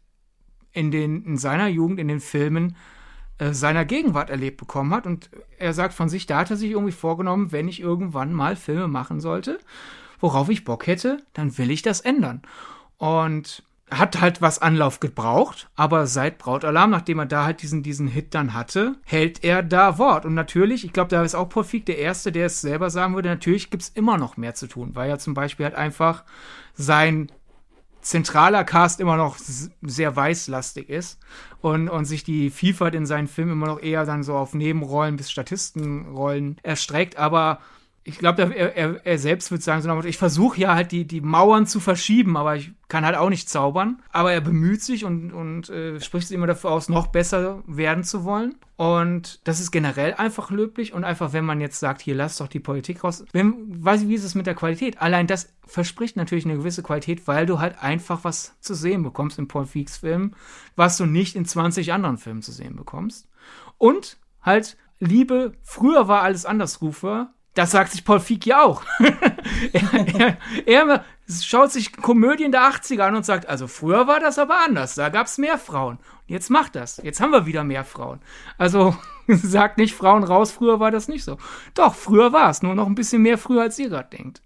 in, 0.72 0.92
den, 0.92 1.24
in 1.26 1.38
seiner 1.38 1.68
Jugend, 1.68 2.00
in 2.00 2.08
den 2.08 2.20
Filmen 2.20 2.76
äh, 3.38 3.54
seiner 3.54 3.86
Gegenwart 3.86 4.30
erlebt 4.30 4.58
bekommen 4.58 4.94
hat. 4.94 5.06
Und 5.06 5.30
er 5.58 5.74
sagt 5.74 5.94
von 5.94 6.10
sich, 6.10 6.26
da 6.26 6.38
hat 6.38 6.52
er 6.52 6.58
sich 6.58 6.72
irgendwie 6.72 6.92
vorgenommen, 6.92 7.52
wenn 7.52 7.68
ich 7.68 7.80
irgendwann 7.80 8.34
mal 8.34 8.56
Filme 8.56 8.88
machen 8.88 9.20
sollte, 9.20 9.60
worauf 10.20 10.50
ich 10.50 10.64
Bock 10.64 10.88
hätte, 10.88 11.18
dann 11.34 11.58
will 11.58 11.72
ich 11.72 11.82
das 11.82 12.02
ändern. 12.02 12.42
Und 12.98 13.64
hat 13.98 14.22
halt 14.22 14.42
was 14.42 14.60
Anlauf 14.60 15.00
gebraucht, 15.00 15.70
aber 15.76 16.08
seit 16.08 16.38
Brautalarm, 16.38 16.90
nachdem 16.90 17.20
er 17.20 17.26
da 17.26 17.46
halt 17.46 17.62
diesen, 17.62 17.84
diesen 17.84 18.08
Hit 18.08 18.34
dann 18.34 18.54
hatte, 18.54 18.96
hält 19.04 19.44
er 19.44 19.64
da 19.64 19.98
Wort. 19.98 20.26
Und 20.26 20.34
natürlich, 20.34 20.86
ich 20.86 20.94
glaube, 20.94 21.10
da 21.10 21.24
ist 21.24 21.36
auch 21.36 21.50
Paul 21.50 21.64
Feig 21.64 21.86
der 21.86 21.98
Erste, 21.98 22.32
der 22.32 22.48
es 22.48 22.62
selber 22.62 22.90
sagen 22.90 23.16
würde, 23.16 23.30
natürlich 23.30 23.70
gibt 23.70 23.84
es 23.84 23.90
immer 23.90 24.18
noch 24.18 24.38
mehr 24.38 24.56
zu 24.56 24.68
tun, 24.68 24.92
weil 24.94 25.10
ja 25.10 25.18
zum 25.18 25.34
Beispiel 25.34 25.66
halt 25.66 25.76
einfach 25.76 26.24
sein 26.74 27.32
zentraler 28.02 28.64
Cast 28.64 29.00
immer 29.00 29.16
noch 29.16 29.38
sehr 29.38 30.16
weißlastig 30.16 30.90
ist 30.90 31.20
und, 31.62 31.90
und 31.90 32.06
sich 32.06 32.24
die 32.24 32.50
Vielfalt 32.50 32.96
in 32.96 33.06
seinen 33.06 33.28
Filmen 33.28 33.54
immer 33.54 33.68
noch 33.68 33.82
eher 33.82 34.06
dann 34.06 34.24
so 34.24 34.36
auf 34.36 34.54
Nebenrollen 34.54 35.16
bis 35.16 35.32
Statistenrollen 35.32 36.58
erstreckt, 36.64 37.18
aber 37.18 37.60
ich 38.06 38.18
glaube, 38.18 38.42
er, 38.42 38.76
er, 38.76 39.06
er 39.06 39.18
selbst 39.18 39.50
würde 39.50 39.64
sagen, 39.64 39.82
so, 39.82 40.08
ich 40.08 40.18
versuche 40.18 40.60
ja 40.60 40.76
halt 40.76 40.92
die, 40.92 41.06
die 41.06 41.22
Mauern 41.22 41.66
zu 41.66 41.80
verschieben, 41.80 42.36
aber 42.36 42.58
ich 42.58 42.74
kann 42.90 43.06
halt 43.06 43.16
auch 43.16 43.30
nicht 43.30 43.50
zaubern. 43.50 44.02
Aber 44.12 44.34
er 44.34 44.42
bemüht 44.42 44.82
sich 44.82 45.06
und, 45.06 45.32
und 45.32 45.70
äh, 45.70 46.02
spricht 46.02 46.28
sich 46.28 46.36
immer 46.36 46.48
dafür 46.48 46.72
aus, 46.72 46.90
noch 46.90 47.08
besser 47.08 47.64
werden 47.66 48.04
zu 48.04 48.26
wollen. 48.26 48.56
Und 48.76 49.40
das 49.48 49.62
ist 49.62 49.72
generell 49.72 50.16
einfach 50.16 50.52
löblich 50.52 50.94
und 50.94 51.06
einfach, 51.06 51.32
wenn 51.32 51.46
man 51.46 51.62
jetzt 51.62 51.80
sagt, 51.80 52.02
hier 52.02 52.16
lass 52.16 52.38
doch 52.38 52.50
die 52.50 52.60
Politik 52.60 53.06
raus. 53.06 53.24
Wenn, 53.32 53.84
weiß 53.84 54.02
ich, 54.02 54.10
wie 54.10 54.16
ist 54.16 54.26
es 54.26 54.36
mit 54.36 54.48
der 54.48 54.56
Qualität? 54.56 55.02
Allein 55.02 55.26
das 55.26 55.54
verspricht 55.66 56.18
natürlich 56.18 56.46
eine 56.46 56.58
gewisse 56.58 56.84
Qualität, 56.84 57.26
weil 57.28 57.46
du 57.46 57.60
halt 57.60 57.82
einfach 57.82 58.26
was 58.26 58.60
zu 58.60 58.74
sehen 58.74 59.04
bekommst 59.04 59.40
in 59.40 59.48
Paul 59.48 59.66
Feeks 59.66 59.98
Filmen, 59.98 60.36
was 60.76 60.98
du 60.98 61.06
nicht 61.06 61.38
in 61.38 61.46
20 61.46 61.94
anderen 61.94 62.18
Filmen 62.18 62.42
zu 62.42 62.52
sehen 62.52 62.76
bekommst. 62.76 63.30
Und 63.78 64.18
halt 64.42 64.76
Liebe, 65.00 65.54
früher 65.64 66.10
war 66.10 66.22
alles 66.22 66.46
anders, 66.46 66.82
Rufer, 66.82 67.34
das 67.54 67.72
sagt 67.72 67.92
sich 67.92 68.04
Paul 68.04 68.20
Feig 68.20 68.46
ja 68.46 68.64
auch. 68.64 68.84
er, 69.74 70.08
er, 70.20 70.38
er, 70.66 71.06
schaut 71.30 71.72
sich 71.72 71.96
Komödien 71.96 72.52
der 72.52 72.62
80er 72.62 73.02
an 73.02 73.16
und 73.16 73.26
sagt, 73.26 73.48
also 73.48 73.68
früher 73.68 74.08
war 74.08 74.20
das 74.20 74.40
aber 74.40 74.60
anders, 74.66 74.96
da 74.96 75.10
gab 75.10 75.28
es 75.28 75.38
mehr 75.38 75.58
Frauen. 75.58 76.00
Jetzt 76.26 76.50
macht 76.50 76.76
das, 76.76 76.98
jetzt 77.04 77.22
haben 77.22 77.32
wir 77.32 77.46
wieder 77.46 77.64
mehr 77.64 77.84
Frauen. 77.84 78.20
Also 78.58 78.96
sagt 79.28 79.78
nicht 79.78 79.96
Frauen 79.96 80.24
raus, 80.24 80.52
früher 80.52 80.80
war 80.80 80.92
das 80.92 81.08
nicht 81.08 81.24
so. 81.24 81.38
Doch, 81.74 81.96
früher 81.96 82.34
war 82.34 82.50
es, 82.50 82.64
nur 82.64 82.76
noch 82.76 82.88
ein 82.88 82.96
bisschen 82.96 83.22
mehr 83.22 83.38
früher, 83.38 83.62
als 83.62 83.80
ihr 83.80 83.90
gerade 83.90 84.16
denkt. 84.16 84.42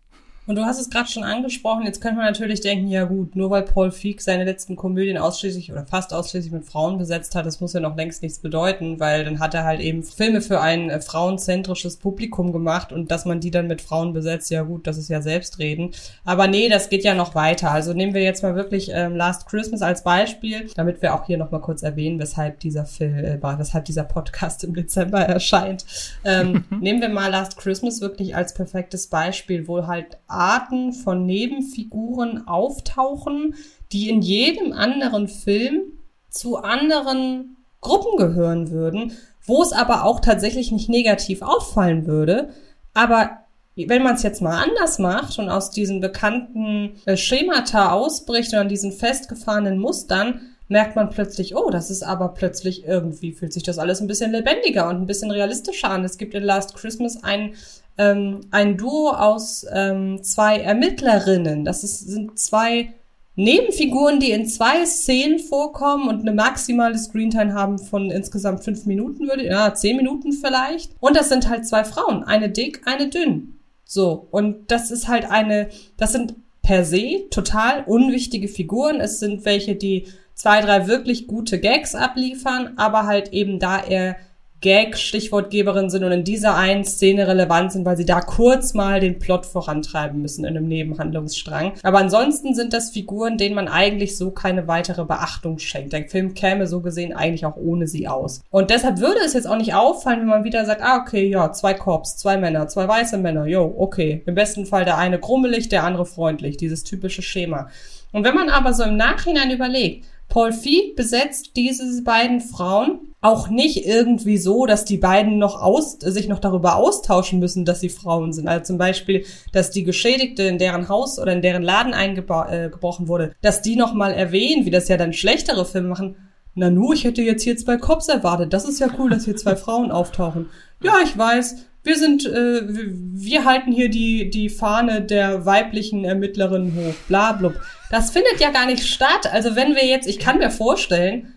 Und 0.47 0.55
du 0.55 0.65
hast 0.65 0.79
es 0.79 0.89
gerade 0.89 1.09
schon 1.09 1.25
angesprochen, 1.25 1.85
jetzt 1.85 1.99
könnte 1.99 2.15
man 2.15 2.25
natürlich 2.25 2.61
denken, 2.61 2.87
ja 2.87 3.03
gut, 3.03 3.35
nur 3.35 3.49
weil 3.49 3.63
Paul 3.63 3.91
Feig 3.91 4.21
seine 4.21 4.45
letzten 4.45 4.77
Komödien 4.77 5.17
ausschließlich 5.17 5.73
oder 5.73 5.85
fast 5.85 6.13
ausschließlich 6.13 6.53
mit 6.53 6.63
Frauen 6.63 6.97
besetzt 6.97 7.35
hat, 7.35 7.45
das 7.45 7.59
muss 7.59 7.73
ja 7.73 7.81
noch 7.81 7.97
längst 7.97 8.23
nichts 8.23 8.39
bedeuten, 8.39 8.97
weil 9.01 9.25
dann 9.25 9.39
hat 9.39 9.53
er 9.53 9.65
halt 9.65 9.81
eben 9.81 10.03
Filme 10.03 10.39
für 10.39 10.61
ein 10.61 10.89
äh, 10.89 11.01
frauenzentrisches 11.01 11.97
Publikum 11.97 12.53
gemacht 12.53 12.93
und 12.93 13.11
dass 13.11 13.25
man 13.25 13.41
die 13.41 13.51
dann 13.51 13.67
mit 13.67 13.81
Frauen 13.81 14.13
besetzt, 14.13 14.49
ja 14.49 14.61
gut, 14.61 14.87
das 14.87 14.97
ist 14.97 15.09
ja 15.09 15.21
Selbstreden. 15.21 15.91
Aber 16.23 16.47
nee, 16.47 16.69
das 16.69 16.87
geht 16.87 17.03
ja 17.03 17.13
noch 17.13 17.35
weiter. 17.35 17.71
Also 17.71 17.91
nehmen 17.91 18.13
wir 18.13 18.23
jetzt 18.23 18.41
mal 18.41 18.55
wirklich 18.55 18.89
ähm, 18.93 19.17
Last 19.17 19.47
Christmas 19.49 19.81
als 19.81 20.03
Beispiel, 20.03 20.69
damit 20.75 21.01
wir 21.01 21.13
auch 21.13 21.25
hier 21.25 21.37
nochmal 21.37 21.59
kurz 21.59 21.83
erwähnen, 21.83 22.19
weshalb 22.19 22.61
dieser 22.61 22.85
Film, 22.85 23.17
äh, 23.17 23.39
weshalb 23.41 23.83
dieser 23.83 24.05
Podcast 24.05 24.63
im 24.63 24.73
Dezember 24.73 25.19
erscheint. 25.25 25.85
Ähm, 26.23 26.63
nehmen 26.79 27.01
wir 27.01 27.09
mal 27.09 27.29
Last 27.29 27.57
Christmas 27.57 27.99
wirklich 27.99 28.33
als 28.33 28.53
perfektes 28.53 29.07
Beispiel, 29.07 29.67
wo 29.67 29.87
halt 29.87 30.17
Arten 30.37 30.93
von 30.93 31.25
Nebenfiguren 31.25 32.47
auftauchen, 32.47 33.55
die 33.91 34.09
in 34.09 34.21
jedem 34.21 34.73
anderen 34.73 35.27
Film 35.27 35.81
zu 36.29 36.57
anderen 36.57 37.57
Gruppen 37.81 38.17
gehören 38.17 38.69
würden, 38.71 39.13
wo 39.45 39.61
es 39.61 39.71
aber 39.71 40.03
auch 40.03 40.19
tatsächlich 40.19 40.71
nicht 40.71 40.89
negativ 40.89 41.41
auffallen 41.41 42.05
würde. 42.05 42.49
Aber 42.93 43.39
wenn 43.75 44.03
man 44.03 44.15
es 44.15 44.23
jetzt 44.23 44.41
mal 44.41 44.61
anders 44.61 44.97
macht 44.97 45.37
und 45.37 45.49
aus 45.49 45.69
diesen 45.69 46.01
bekannten 46.01 46.95
äh, 47.05 47.15
Schemata 47.15 47.91
ausbricht 47.91 48.53
und 48.53 48.59
an 48.59 48.69
diesen 48.69 48.91
festgefahrenen 48.91 49.77
Mustern, 49.77 50.41
merkt 50.67 50.95
man 50.95 51.09
plötzlich, 51.09 51.55
oh, 51.55 51.69
das 51.69 51.89
ist 51.89 52.03
aber 52.03 52.29
plötzlich 52.29 52.85
irgendwie 52.85 53.31
fühlt 53.31 53.53
sich 53.53 53.63
das 53.63 53.79
alles 53.79 54.01
ein 54.01 54.07
bisschen 54.07 54.31
lebendiger 54.31 54.89
und 54.89 54.97
ein 54.97 55.05
bisschen 55.05 55.31
realistischer 55.31 55.89
an. 55.89 56.03
Es 56.03 56.17
gibt 56.17 56.33
in 56.33 56.43
Last 56.43 56.75
Christmas 56.75 57.23
ein, 57.23 57.53
ähm, 57.97 58.41
ein 58.51 58.77
Duo 58.77 59.11
aus 59.11 59.65
ähm, 59.73 60.21
zwei 60.23 60.59
Ermittlerinnen. 60.59 61.63
Das 61.63 61.83
ist, 61.83 62.07
sind 62.07 62.37
zwei 62.37 62.93
Nebenfiguren, 63.35 64.19
die 64.19 64.31
in 64.31 64.47
zwei 64.47 64.83
Szenen 64.85 65.37
vorkommen 65.37 66.09
und 66.09 66.21
eine 66.21 66.33
maximale 66.33 66.97
Screentime 66.97 67.53
haben 67.53 67.77
von 67.77 68.09
insgesamt 68.09 68.63
fünf 68.63 68.85
Minuten, 68.87 69.27
würde, 69.27 69.45
ja, 69.45 69.73
zehn 69.75 69.95
Minuten 69.95 70.33
vielleicht. 70.33 70.91
Und 70.99 71.15
das 71.15 71.29
sind 71.29 71.47
halt 71.47 71.67
zwei 71.67 71.83
Frauen. 71.83 72.23
Eine 72.23 72.49
dick, 72.49 72.81
eine 72.85 73.09
dünn. 73.09 73.59
So. 73.85 74.27
Und 74.31 74.71
das 74.71 74.89
ist 74.89 75.07
halt 75.07 75.29
eine, 75.29 75.69
das 75.97 76.13
sind 76.13 76.35
per 76.63 76.83
se 76.83 77.29
total 77.29 77.83
unwichtige 77.85 78.47
Figuren. 78.47 78.99
Es 78.99 79.19
sind 79.19 79.45
welche, 79.45 79.75
die 79.75 80.07
zwei, 80.37 80.61
drei 80.61 80.87
wirklich 80.87 81.27
gute 81.27 81.59
Gags 81.59 81.95
abliefern, 81.95 82.73
aber 82.77 83.05
halt 83.05 83.33
eben 83.33 83.59
da 83.59 83.79
er 83.79 84.15
Gag 84.59 84.97
Stichwortgeberin 84.97 85.91
sind 85.91 86.03
und 86.03 86.11
in 86.11 86.23
dieser 86.23 86.55
einen 86.55 86.83
Szene 86.83 87.27
relevant 87.27 87.71
sind, 87.71 87.85
weil 87.85 87.95
sie 87.95 88.05
da 88.05 88.21
kurz 88.21 88.73
mal 88.73 88.99
den 88.99 89.19
Plot 89.19 89.45
vorantreiben 89.45 90.19
müssen 90.19 90.45
in 90.45 90.57
einem 90.57 90.67
Nebenhandlungsstrang. 90.67 91.73
Aber 91.83 91.99
ansonsten 91.99 92.55
sind 92.55 92.73
das 92.73 92.89
Figuren, 92.89 93.37
denen 93.37 93.53
man 93.53 93.67
eigentlich 93.67 94.17
so 94.17 94.31
keine 94.31 94.67
weitere 94.67 95.05
Beachtung 95.05 95.59
schenkt. 95.59 95.93
Der 95.93 96.09
Film 96.09 96.33
käme 96.33 96.65
so 96.65 96.81
gesehen 96.81 97.13
eigentlich 97.13 97.45
auch 97.45 97.55
ohne 97.55 97.85
sie 97.85 98.07
aus. 98.07 98.41
Und 98.49 98.71
deshalb 98.71 98.99
würde 98.99 99.19
es 99.23 99.33
jetzt 99.33 99.47
auch 99.47 99.57
nicht 99.57 99.75
auffallen, 99.75 100.21
wenn 100.21 100.27
man 100.27 100.43
wieder 100.43 100.65
sagt, 100.65 100.81
ah, 100.81 101.01
okay, 101.01 101.27
ja, 101.27 101.51
zwei 101.51 101.75
Korps, 101.75 102.17
zwei 102.17 102.37
Männer, 102.37 102.67
zwei 102.67 102.87
weiße 102.87 103.19
Männer, 103.19 103.45
jo, 103.45 103.75
okay. 103.77 104.23
Im 104.25 104.33
besten 104.33 104.65
Fall 104.65 104.85
der 104.85 104.97
eine 104.97 105.19
grummelig, 105.19 105.69
der 105.69 105.83
andere 105.83 106.07
freundlich, 106.07 106.57
dieses 106.57 106.83
typische 106.83 107.21
Schema. 107.21 107.69
Und 108.11 108.23
wenn 108.23 108.33
man 108.33 108.49
aber 108.49 108.73
so 108.73 108.83
im 108.83 108.97
Nachhinein 108.97 109.51
überlegt, 109.51 110.05
Paul 110.29 110.51
Feig 110.51 110.95
besetzt 110.95 111.51
diese 111.55 112.03
beiden 112.03 112.41
Frauen 112.41 112.99
auch 113.21 113.49
nicht 113.49 113.85
irgendwie 113.85 114.37
so, 114.37 114.65
dass 114.65 114.85
die 114.85 114.97
beiden 114.97 115.37
noch 115.39 115.61
aus, 115.61 115.97
sich 115.99 116.27
noch 116.27 116.39
darüber 116.39 116.75
austauschen 116.75 117.39
müssen, 117.39 117.65
dass 117.65 117.79
sie 117.79 117.89
Frauen 117.89 118.31
sind. 118.31 118.47
Also 118.47 118.65
zum 118.65 118.77
Beispiel, 118.77 119.25
dass 119.51 119.71
die 119.71 119.83
Geschädigte 119.83 120.43
in 120.43 120.59
deren 120.59 120.87
Haus 120.87 121.17
oder 121.17 121.33
in 121.33 121.41
deren 121.41 121.63
Laden 121.63 121.93
eingebrochen 121.93 123.05
äh, 123.05 123.09
wurde, 123.09 123.33
dass 123.41 123.61
die 123.61 123.75
noch 123.75 123.93
mal 123.93 124.11
erwähnen, 124.11 124.65
wie 124.65 124.71
das 124.71 124.87
ja 124.87 124.97
dann 124.97 125.13
schlechtere 125.13 125.65
Filme 125.65 125.89
machen. 125.89 126.15
Nanu, 126.53 126.93
ich 126.93 127.03
hätte 127.03 127.21
jetzt 127.21 127.43
hier 127.43 127.57
zwei 127.57 127.77
Cops 127.77 128.07
erwartet. 128.07 128.53
Das 128.53 128.65
ist 128.65 128.79
ja 128.79 128.87
cool, 128.97 129.09
dass 129.09 129.25
hier 129.25 129.35
zwei 129.35 129.55
Frauen 129.55 129.91
auftauchen. 129.91 130.49
Ja, 130.81 130.95
ich 131.03 131.17
weiß. 131.17 131.55
Wir 131.87 131.97
sind, 131.97 132.25
äh, 132.25 132.63
wir 132.67 133.45
halten 133.45 133.71
hier 133.71 133.87
die, 133.87 134.29
die 134.29 134.49
Fahne 134.49 135.01
der 135.01 135.45
weiblichen 135.45 136.03
Ermittlerin 136.03 136.75
hoch. 136.75 136.93
Bla, 137.07 137.31
blub. 137.31 137.53
Das 137.89 138.11
findet 138.11 138.41
ja 138.41 138.51
gar 138.51 138.65
nicht 138.65 138.85
statt. 138.85 139.31
Also 139.31 139.55
wenn 139.55 139.73
wir 139.73 139.85
jetzt, 139.85 140.05
ich 140.05 140.19
kann 140.19 140.39
mir 140.39 140.49
vorstellen, 140.49 141.33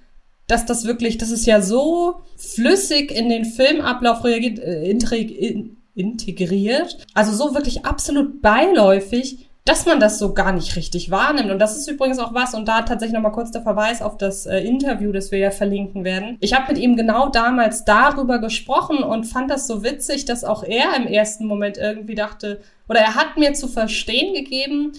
dass 0.48 0.66
das 0.66 0.86
wirklich, 0.86 1.18
das 1.18 1.30
ist 1.30 1.46
ja 1.46 1.62
so 1.62 2.22
flüssig 2.36 3.12
in 3.12 3.28
den 3.28 3.44
Filmablauf 3.44 4.24
reagiert, 4.24 4.59
äh, 4.59 4.90
integriert, 5.94 6.98
also 7.14 7.32
so 7.32 7.55
wirklich 7.55 7.86
absolut 7.86 8.42
beiläufig, 8.42 9.49
dass 9.70 9.86
man 9.86 10.00
das 10.00 10.18
so 10.18 10.34
gar 10.34 10.50
nicht 10.50 10.74
richtig 10.74 11.12
wahrnimmt. 11.12 11.52
Und 11.52 11.60
das 11.60 11.76
ist 11.76 11.88
übrigens 11.88 12.18
auch 12.18 12.34
was, 12.34 12.54
und 12.54 12.66
da 12.66 12.82
tatsächlich 12.82 13.14
nochmal 13.14 13.30
kurz 13.30 13.52
der 13.52 13.62
Verweis 13.62 14.02
auf 14.02 14.18
das 14.18 14.44
äh, 14.44 14.58
Interview, 14.58 15.12
das 15.12 15.30
wir 15.30 15.38
ja 15.38 15.52
verlinken 15.52 16.02
werden. 16.02 16.38
Ich 16.40 16.54
habe 16.54 16.72
mit 16.72 16.82
ihm 16.82 16.96
genau 16.96 17.28
damals 17.28 17.84
darüber 17.84 18.40
gesprochen 18.40 19.04
und 19.04 19.28
fand 19.28 19.48
das 19.48 19.68
so 19.68 19.84
witzig, 19.84 20.24
dass 20.24 20.42
auch 20.42 20.64
er 20.64 20.96
im 20.96 21.06
ersten 21.06 21.46
Moment 21.46 21.78
irgendwie 21.78 22.16
dachte, 22.16 22.60
oder 22.88 22.98
er 22.98 23.14
hat 23.14 23.36
mir 23.36 23.52
zu 23.52 23.68
verstehen 23.68 24.34
gegeben, 24.34 24.90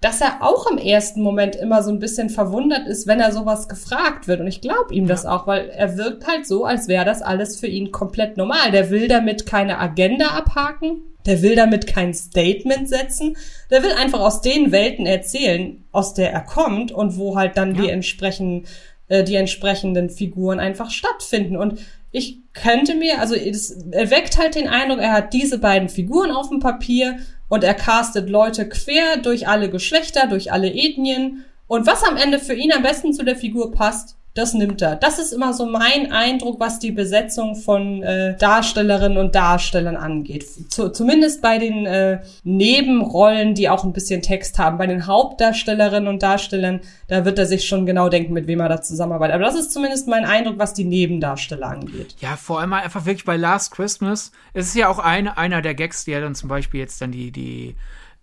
dass 0.00 0.20
er 0.20 0.42
auch 0.42 0.68
im 0.68 0.78
ersten 0.78 1.22
Moment 1.22 1.54
immer 1.54 1.84
so 1.84 1.92
ein 1.92 2.00
bisschen 2.00 2.28
verwundert 2.28 2.88
ist, 2.88 3.06
wenn 3.06 3.20
er 3.20 3.30
sowas 3.30 3.68
gefragt 3.68 4.26
wird. 4.26 4.40
Und 4.40 4.48
ich 4.48 4.60
glaube 4.60 4.92
ihm 4.92 5.06
das 5.06 5.24
auch, 5.24 5.46
weil 5.46 5.68
er 5.68 5.96
wirkt 5.96 6.26
halt 6.26 6.48
so, 6.48 6.64
als 6.64 6.88
wäre 6.88 7.04
das 7.04 7.22
alles 7.22 7.60
für 7.60 7.68
ihn 7.68 7.92
komplett 7.92 8.36
normal. 8.36 8.72
Der 8.72 8.90
will 8.90 9.06
damit 9.06 9.46
keine 9.46 9.78
Agenda 9.78 10.30
abhaken. 10.30 11.02
Der 11.26 11.42
will 11.42 11.56
damit 11.56 11.86
kein 11.86 12.14
Statement 12.14 12.88
setzen. 12.88 13.36
Der 13.70 13.82
will 13.82 13.92
einfach 13.92 14.20
aus 14.20 14.40
den 14.40 14.72
Welten 14.72 15.06
erzählen, 15.06 15.84
aus 15.92 16.14
der 16.14 16.32
er 16.32 16.40
kommt 16.40 16.92
und 16.92 17.16
wo 17.16 17.36
halt 17.36 17.56
dann 17.56 17.74
ja. 17.74 17.82
die 17.82 17.90
entsprechenden, 17.90 18.66
äh, 19.08 19.24
die 19.24 19.34
entsprechenden 19.34 20.10
Figuren 20.10 20.60
einfach 20.60 20.90
stattfinden. 20.90 21.56
Und 21.56 21.80
ich 22.12 22.38
könnte 22.54 22.94
mir, 22.94 23.20
also 23.20 23.34
es 23.34 23.70
erweckt 23.90 24.38
halt 24.38 24.54
den 24.54 24.68
Eindruck, 24.68 25.00
er 25.00 25.12
hat 25.12 25.32
diese 25.32 25.58
beiden 25.58 25.88
Figuren 25.88 26.30
auf 26.30 26.48
dem 26.48 26.60
Papier 26.60 27.18
und 27.48 27.62
er 27.62 27.74
castet 27.74 28.30
Leute 28.30 28.68
quer 28.68 29.18
durch 29.18 29.48
alle 29.48 29.68
Geschlechter, 29.68 30.26
durch 30.26 30.52
alle 30.52 30.72
Ethnien. 30.72 31.44
Und 31.66 31.86
was 31.86 32.04
am 32.04 32.16
Ende 32.16 32.38
für 32.38 32.54
ihn 32.54 32.72
am 32.72 32.82
besten 32.82 33.12
zu 33.12 33.24
der 33.24 33.36
Figur 33.36 33.72
passt, 33.72 34.16
das 34.36 34.52
nimmt 34.52 34.82
er. 34.82 34.96
Das 34.96 35.18
ist 35.18 35.32
immer 35.32 35.54
so 35.54 35.64
mein 35.64 36.12
Eindruck, 36.12 36.60
was 36.60 36.78
die 36.78 36.90
Besetzung 36.90 37.56
von 37.56 38.02
äh, 38.02 38.36
Darstellerinnen 38.36 39.16
und 39.16 39.34
Darstellern 39.34 39.96
angeht. 39.96 40.44
Zu, 40.70 40.90
zumindest 40.90 41.40
bei 41.40 41.58
den 41.58 41.86
äh, 41.86 42.20
Nebenrollen, 42.44 43.54
die 43.54 43.70
auch 43.70 43.82
ein 43.84 43.94
bisschen 43.94 44.20
Text 44.20 44.58
haben. 44.58 44.76
Bei 44.76 44.86
den 44.86 45.06
Hauptdarstellerinnen 45.06 46.06
und 46.06 46.22
Darstellern, 46.22 46.80
da 47.08 47.24
wird 47.24 47.38
er 47.38 47.46
sich 47.46 47.66
schon 47.66 47.86
genau 47.86 48.10
denken, 48.10 48.34
mit 48.34 48.46
wem 48.46 48.60
er 48.60 48.68
da 48.68 48.82
zusammenarbeitet. 48.82 49.36
Aber 49.36 49.44
das 49.44 49.54
ist 49.54 49.72
zumindest 49.72 50.06
mein 50.06 50.26
Eindruck, 50.26 50.58
was 50.58 50.74
die 50.74 50.84
Nebendarsteller 50.84 51.68
angeht. 51.68 52.14
Ja, 52.20 52.36
vor 52.36 52.60
allem 52.60 52.74
einfach 52.74 53.06
wirklich 53.06 53.24
bei 53.24 53.38
Last 53.38 53.72
Christmas. 53.72 54.32
Es 54.52 54.66
ist 54.66 54.76
ja 54.76 54.88
auch 54.88 54.98
eine, 54.98 55.38
einer 55.38 55.62
der 55.62 55.74
Gags, 55.74 56.04
die 56.04 56.10
ja 56.10 56.20
dann 56.20 56.34
zum 56.34 56.50
Beispiel 56.50 56.80
jetzt 56.80 57.00
dann 57.00 57.10
die, 57.10 57.30
die 57.30 57.74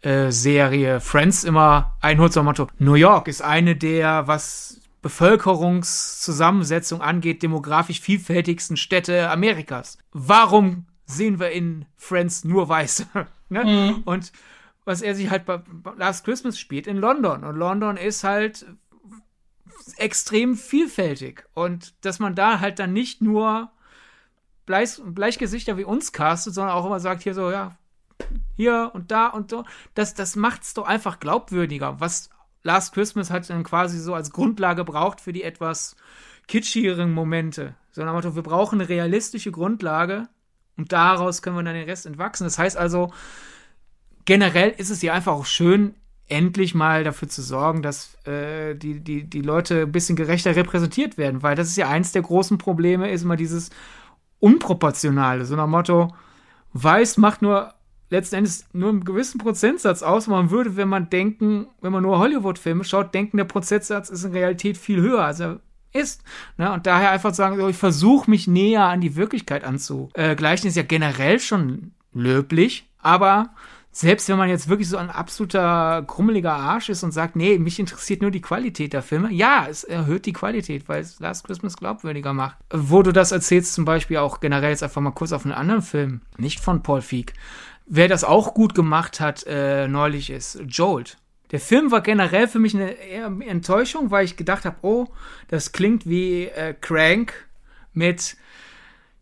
äh, 0.03 0.31
Serie 0.31 0.99
Friends 0.99 1.43
immer 1.43 1.95
einholt, 2.01 2.33
so 2.33 2.43
Motto, 2.43 2.67
New 2.77 2.93
York 2.93 3.27
ist 3.27 3.41
eine 3.41 3.75
der, 3.75 4.27
was 4.27 4.82
Bevölkerungszusammensetzung 5.03 7.01
angeht, 7.01 7.43
demografisch 7.43 7.99
vielfältigsten 8.01 8.77
Städte 8.77 9.29
Amerikas. 9.29 9.99
Warum 10.13 10.87
sehen 11.05 11.39
wir 11.39 11.51
in 11.51 11.85
Friends 11.95 12.43
nur 12.43 12.67
Weiße? 12.67 13.05
ne? 13.49 13.63
mhm. 13.63 14.01
Und 14.05 14.31
was 14.85 15.03
er 15.03 15.13
sich 15.13 15.29
halt 15.29 15.45
bei 15.45 15.61
Last 15.97 16.25
Christmas 16.25 16.57
spielt 16.57 16.87
in 16.87 16.97
London. 16.97 17.43
Und 17.43 17.55
London 17.55 17.97
ist 17.97 18.23
halt 18.23 18.65
extrem 19.97 20.55
vielfältig. 20.55 21.45
Und 21.53 21.93
dass 22.05 22.19
man 22.19 22.33
da 22.33 22.59
halt 22.59 22.79
dann 22.79 22.93
nicht 22.93 23.21
nur 23.21 23.69
Bleich, 24.65 25.01
Bleichgesichter 25.03 25.77
wie 25.77 25.83
uns 25.83 26.13
castet, 26.13 26.53
sondern 26.53 26.75
auch 26.75 26.85
immer 26.85 26.99
sagt, 27.01 27.23
hier 27.23 27.33
so, 27.33 27.51
ja, 27.51 27.77
hier 28.55 28.91
und 28.93 29.11
da 29.11 29.27
und 29.27 29.49
so. 29.49 29.65
Das, 29.93 30.13
das 30.13 30.37
macht's 30.37 30.73
doch 30.73 30.87
einfach 30.87 31.19
glaubwürdiger. 31.19 31.99
Was 31.99 32.29
Last 32.63 32.93
Christmas 32.93 33.29
hat 33.29 33.49
dann 33.49 33.63
quasi 33.63 33.99
so 33.99 34.13
als 34.13 34.31
Grundlage 34.31 34.83
braucht 34.83 35.21
für 35.21 35.33
die 35.33 35.43
etwas 35.43 35.95
kitschigeren 36.47 37.11
Momente. 37.11 37.75
Sondern 37.91 38.35
wir 38.35 38.41
brauchen 38.41 38.79
eine 38.79 38.89
realistische 38.89 39.51
Grundlage 39.51 40.27
und 40.77 40.91
daraus 40.91 41.41
können 41.41 41.55
wir 41.55 41.63
dann 41.63 41.75
den 41.75 41.87
Rest 41.87 42.05
entwachsen. 42.05 42.45
Das 42.45 42.57
heißt 42.57 42.77
also, 42.77 43.13
generell 44.25 44.69
ist 44.69 44.89
es 44.89 45.01
ja 45.01 45.13
einfach 45.13 45.33
auch 45.33 45.45
schön, 45.45 45.95
endlich 46.27 46.73
mal 46.73 47.03
dafür 47.03 47.27
zu 47.27 47.41
sorgen, 47.41 47.81
dass 47.81 48.15
äh, 48.25 48.75
die, 48.75 49.01
die, 49.01 49.29
die 49.29 49.41
Leute 49.41 49.81
ein 49.81 49.91
bisschen 49.91 50.15
gerechter 50.15 50.55
repräsentiert 50.55 51.17
werden, 51.17 51.43
weil 51.43 51.55
das 51.55 51.67
ist 51.67 51.77
ja 51.77 51.89
eins 51.89 52.11
der 52.11 52.21
großen 52.21 52.57
Probleme, 52.57 53.11
ist 53.11 53.23
immer 53.23 53.35
dieses 53.35 53.69
Unproportionale. 54.39 55.45
So 55.45 55.55
nach 55.55 55.67
Motto, 55.67 56.15
Weiß 56.73 57.17
macht 57.17 57.41
nur 57.43 57.73
letzten 58.13 58.35
Endes 58.35 58.65
nur 58.71 58.89
einen 58.89 59.03
gewissen 59.03 59.39
Prozentsatz 59.39 60.03
aus. 60.03 60.27
Man 60.27 60.49
würde, 60.49 60.77
wenn 60.77 60.87
man 60.87 61.09
denken, 61.09 61.67
wenn 61.81 61.91
man 61.91 62.03
nur 62.03 62.19
Hollywood-Filme 62.19 62.83
schaut, 62.83 63.13
denken, 63.13 63.37
der 63.37 63.43
Prozentsatz 63.43 64.09
ist 64.09 64.23
in 64.23 64.31
Realität 64.31 64.77
viel 64.77 65.01
höher, 65.01 65.25
als 65.25 65.39
er 65.41 65.59
ist. 65.91 66.23
Ne? 66.57 66.71
Und 66.71 66.87
daher 66.87 67.11
einfach 67.11 67.33
sagen, 67.33 67.59
ich 67.69 67.77
versuche 67.77 68.29
mich 68.29 68.47
näher 68.47 68.85
an 68.85 69.01
die 69.01 69.15
Wirklichkeit 69.15 69.63
anzugleichen, 69.63 70.67
ist 70.67 70.77
ja 70.77 70.83
generell 70.83 71.39
schon 71.39 71.91
löblich, 72.13 72.89
aber 72.99 73.49
selbst 73.95 74.27
wenn 74.27 74.39
man 74.39 74.49
jetzt 74.49 74.69
wirklich 74.69 74.89
so 74.89 74.97
ein 74.97 75.11
absoluter 75.11 76.03
krummeliger 76.07 76.53
Arsch 76.53 76.89
ist 76.89 77.03
und 77.03 77.11
sagt, 77.11 77.35
nee, 77.35 77.59
mich 77.59 77.79
interessiert 77.79 78.23
nur 78.23 78.31
die 78.31 78.41
Qualität 78.41 78.91
der 78.91 79.03
Filme, 79.03 79.31
ja, 79.31 79.67
es 79.69 79.83
erhöht 79.83 80.25
die 80.25 80.33
Qualität, 80.33 80.89
weil 80.89 81.01
es 81.01 81.19
Last 81.19 81.45
Christmas 81.45 81.77
glaubwürdiger 81.77 82.33
macht. 82.33 82.57
Wo 82.73 83.03
du 83.03 83.11
das 83.11 83.31
erzählst, 83.31 83.75
zum 83.75 83.85
Beispiel 83.85 84.17
auch 84.17 84.39
generell 84.39 84.71
jetzt 84.71 84.81
einfach 84.81 85.01
mal 85.01 85.11
kurz 85.11 85.31
auf 85.31 85.45
einen 85.45 85.53
anderen 85.53 85.83
Film, 85.83 86.21
nicht 86.37 86.59
von 86.59 86.81
Paul 86.81 87.01
Feig. 87.01 87.33
Wer 87.95 88.07
das 88.07 88.23
auch 88.23 88.55
gut 88.55 88.73
gemacht 88.73 89.19
hat 89.19 89.45
äh, 89.45 89.87
neulich 89.87 90.31
ist 90.31 90.59
Jolt. 90.67 91.17
Der 91.51 91.59
Film 91.59 91.91
war 91.91 92.01
generell 92.01 92.47
für 92.47 92.57
mich 92.57 92.73
eine 92.73 92.93
eher 92.93 93.31
Enttäuschung, 93.45 94.09
weil 94.09 94.25
ich 94.25 94.35
gedacht 94.35 94.65
habe, 94.65 94.77
oh, 94.81 95.09
das 95.47 95.73
klingt 95.73 96.07
wie 96.09 96.45
äh, 96.45 96.73
Crank 96.73 97.47
mit 97.93 98.35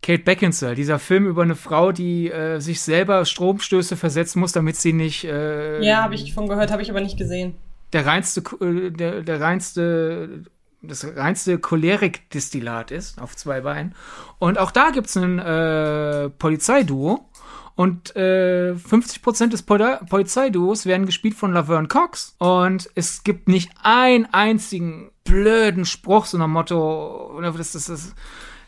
Kate 0.00 0.22
Beckinsale, 0.22 0.74
dieser 0.74 0.98
Film 0.98 1.26
über 1.26 1.42
eine 1.42 1.54
Frau, 1.54 1.92
die 1.92 2.30
äh, 2.30 2.60
sich 2.60 2.80
selber 2.80 3.26
Stromstöße 3.26 3.94
versetzen 3.98 4.40
muss, 4.40 4.52
damit 4.52 4.76
sie 4.76 4.94
nicht. 4.94 5.24
Äh, 5.24 5.84
ja, 5.84 6.04
habe 6.04 6.14
ich 6.14 6.32
von 6.32 6.48
gehört, 6.48 6.72
habe 6.72 6.80
ich 6.80 6.88
aber 6.88 7.02
nicht 7.02 7.18
gesehen. 7.18 7.56
Der 7.92 8.06
reinste, 8.06 8.42
äh, 8.62 8.90
der, 8.90 9.20
der 9.20 9.38
reinste, 9.38 10.44
das 10.80 11.06
reinste 11.14 11.58
Cholerik-Distillat 11.58 12.90
ist 12.90 13.20
auf 13.20 13.36
zwei 13.36 13.60
Beinen. 13.60 13.94
Und 14.38 14.56
auch 14.56 14.70
da 14.70 14.92
gibt's 14.92 15.14
ein 15.18 15.38
äh, 15.38 16.30
Polizeiduo 16.30 17.28
Und 17.74 18.14
äh, 18.16 18.74
50% 18.74 19.48
des 19.48 19.62
Poli 19.62 19.96
Polizeiduos 20.08 20.84
werden 20.86 21.06
gespielt 21.06 21.34
von 21.34 21.52
Laverne 21.52 21.88
Cox. 21.88 22.34
Und 22.38 22.90
es 22.94 23.24
gibt 23.24 23.48
nicht 23.48 23.70
einen 23.82 24.26
einzigen 24.26 25.10
blöden 25.24 25.84
Spruch, 25.84 26.26
so 26.26 26.38
nach 26.38 26.48
Motto, 26.48 27.40
dass 27.40 27.72
das, 27.72 27.86
das, 27.86 28.14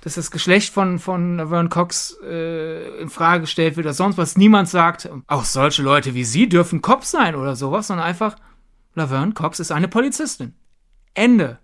dass 0.00 0.14
das 0.14 0.30
Geschlecht 0.30 0.72
von, 0.72 0.98
von 0.98 1.36
Laverne 1.36 1.68
Cox 1.68 2.16
äh, 2.24 3.00
in 3.00 3.10
Frage 3.10 3.42
gestellt 3.42 3.76
wird 3.76 3.86
oder 3.86 3.94
sonst 3.94 4.16
was. 4.16 4.36
Niemand 4.36 4.68
sagt, 4.68 5.08
auch 5.26 5.44
solche 5.44 5.82
Leute 5.82 6.14
wie 6.14 6.24
sie 6.24 6.48
dürfen 6.48 6.80
Cops 6.80 7.10
sein 7.10 7.34
oder 7.34 7.56
sowas, 7.56 7.88
sondern 7.88 8.06
einfach, 8.06 8.36
Laverne 8.94 9.32
Cox 9.32 9.60
ist 9.60 9.72
eine 9.72 9.88
Polizistin. 9.88 10.54
Ende. 11.14 11.58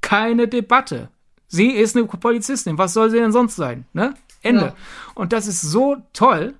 Keine 0.00 0.48
Debatte. 0.48 1.10
Sie 1.48 1.68
ist 1.68 1.96
eine 1.96 2.06
Polizistin. 2.06 2.78
Was 2.78 2.94
soll 2.94 3.10
sie 3.10 3.18
denn 3.18 3.32
sonst 3.32 3.56
sein? 3.56 3.86
Ne? 3.92 4.14
Ende. 4.42 4.66
Ja. 4.66 4.74
Und 5.14 5.32
das 5.32 5.46
ist 5.46 5.62
so 5.62 5.96
toll. 6.12 6.54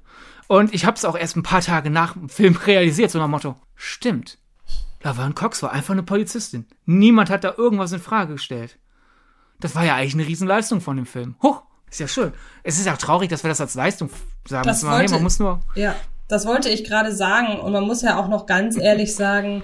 Und 0.48 0.74
ich 0.74 0.84
habe 0.84 0.96
es 0.96 1.04
auch 1.04 1.16
erst 1.16 1.36
ein 1.36 1.42
paar 1.42 1.60
Tage 1.60 1.90
nach 1.90 2.14
dem 2.14 2.28
Film 2.28 2.56
realisiert, 2.56 3.10
so 3.10 3.18
nach 3.18 3.26
dem 3.26 3.30
Motto, 3.30 3.56
stimmt. 3.74 4.38
Laverne 5.02 5.34
Cox 5.34 5.62
war 5.62 5.72
einfach 5.72 5.92
eine 5.92 6.02
Polizistin. 6.02 6.66
Niemand 6.84 7.30
hat 7.30 7.44
da 7.44 7.54
irgendwas 7.56 7.92
in 7.92 8.00
Frage 8.00 8.34
gestellt. 8.34 8.78
Das 9.60 9.74
war 9.74 9.84
ja 9.84 9.94
eigentlich 9.94 10.14
eine 10.14 10.26
Riesenleistung 10.26 10.80
von 10.80 10.96
dem 10.96 11.06
Film. 11.06 11.36
Huch, 11.42 11.62
ist 11.90 12.00
ja 12.00 12.08
schön. 12.08 12.32
Es 12.62 12.78
ist 12.78 12.86
ja 12.86 12.96
traurig, 12.96 13.28
dass 13.30 13.44
wir 13.44 13.48
das 13.48 13.60
als 13.60 13.74
Leistung 13.74 14.10
sagen. 14.46 14.66
Das 14.66 14.84
wollte, 14.84 15.04
hey, 15.04 15.10
man 15.10 15.22
muss 15.22 15.38
nur. 15.38 15.60
Ja, 15.74 15.94
das 16.28 16.46
wollte 16.46 16.68
ich 16.68 16.84
gerade 16.84 17.14
sagen. 17.14 17.58
Und 17.60 17.72
man 17.72 17.84
muss 17.84 18.02
ja 18.02 18.18
auch 18.18 18.28
noch 18.28 18.46
ganz 18.46 18.76
ehrlich 18.76 19.14
sagen, 19.14 19.62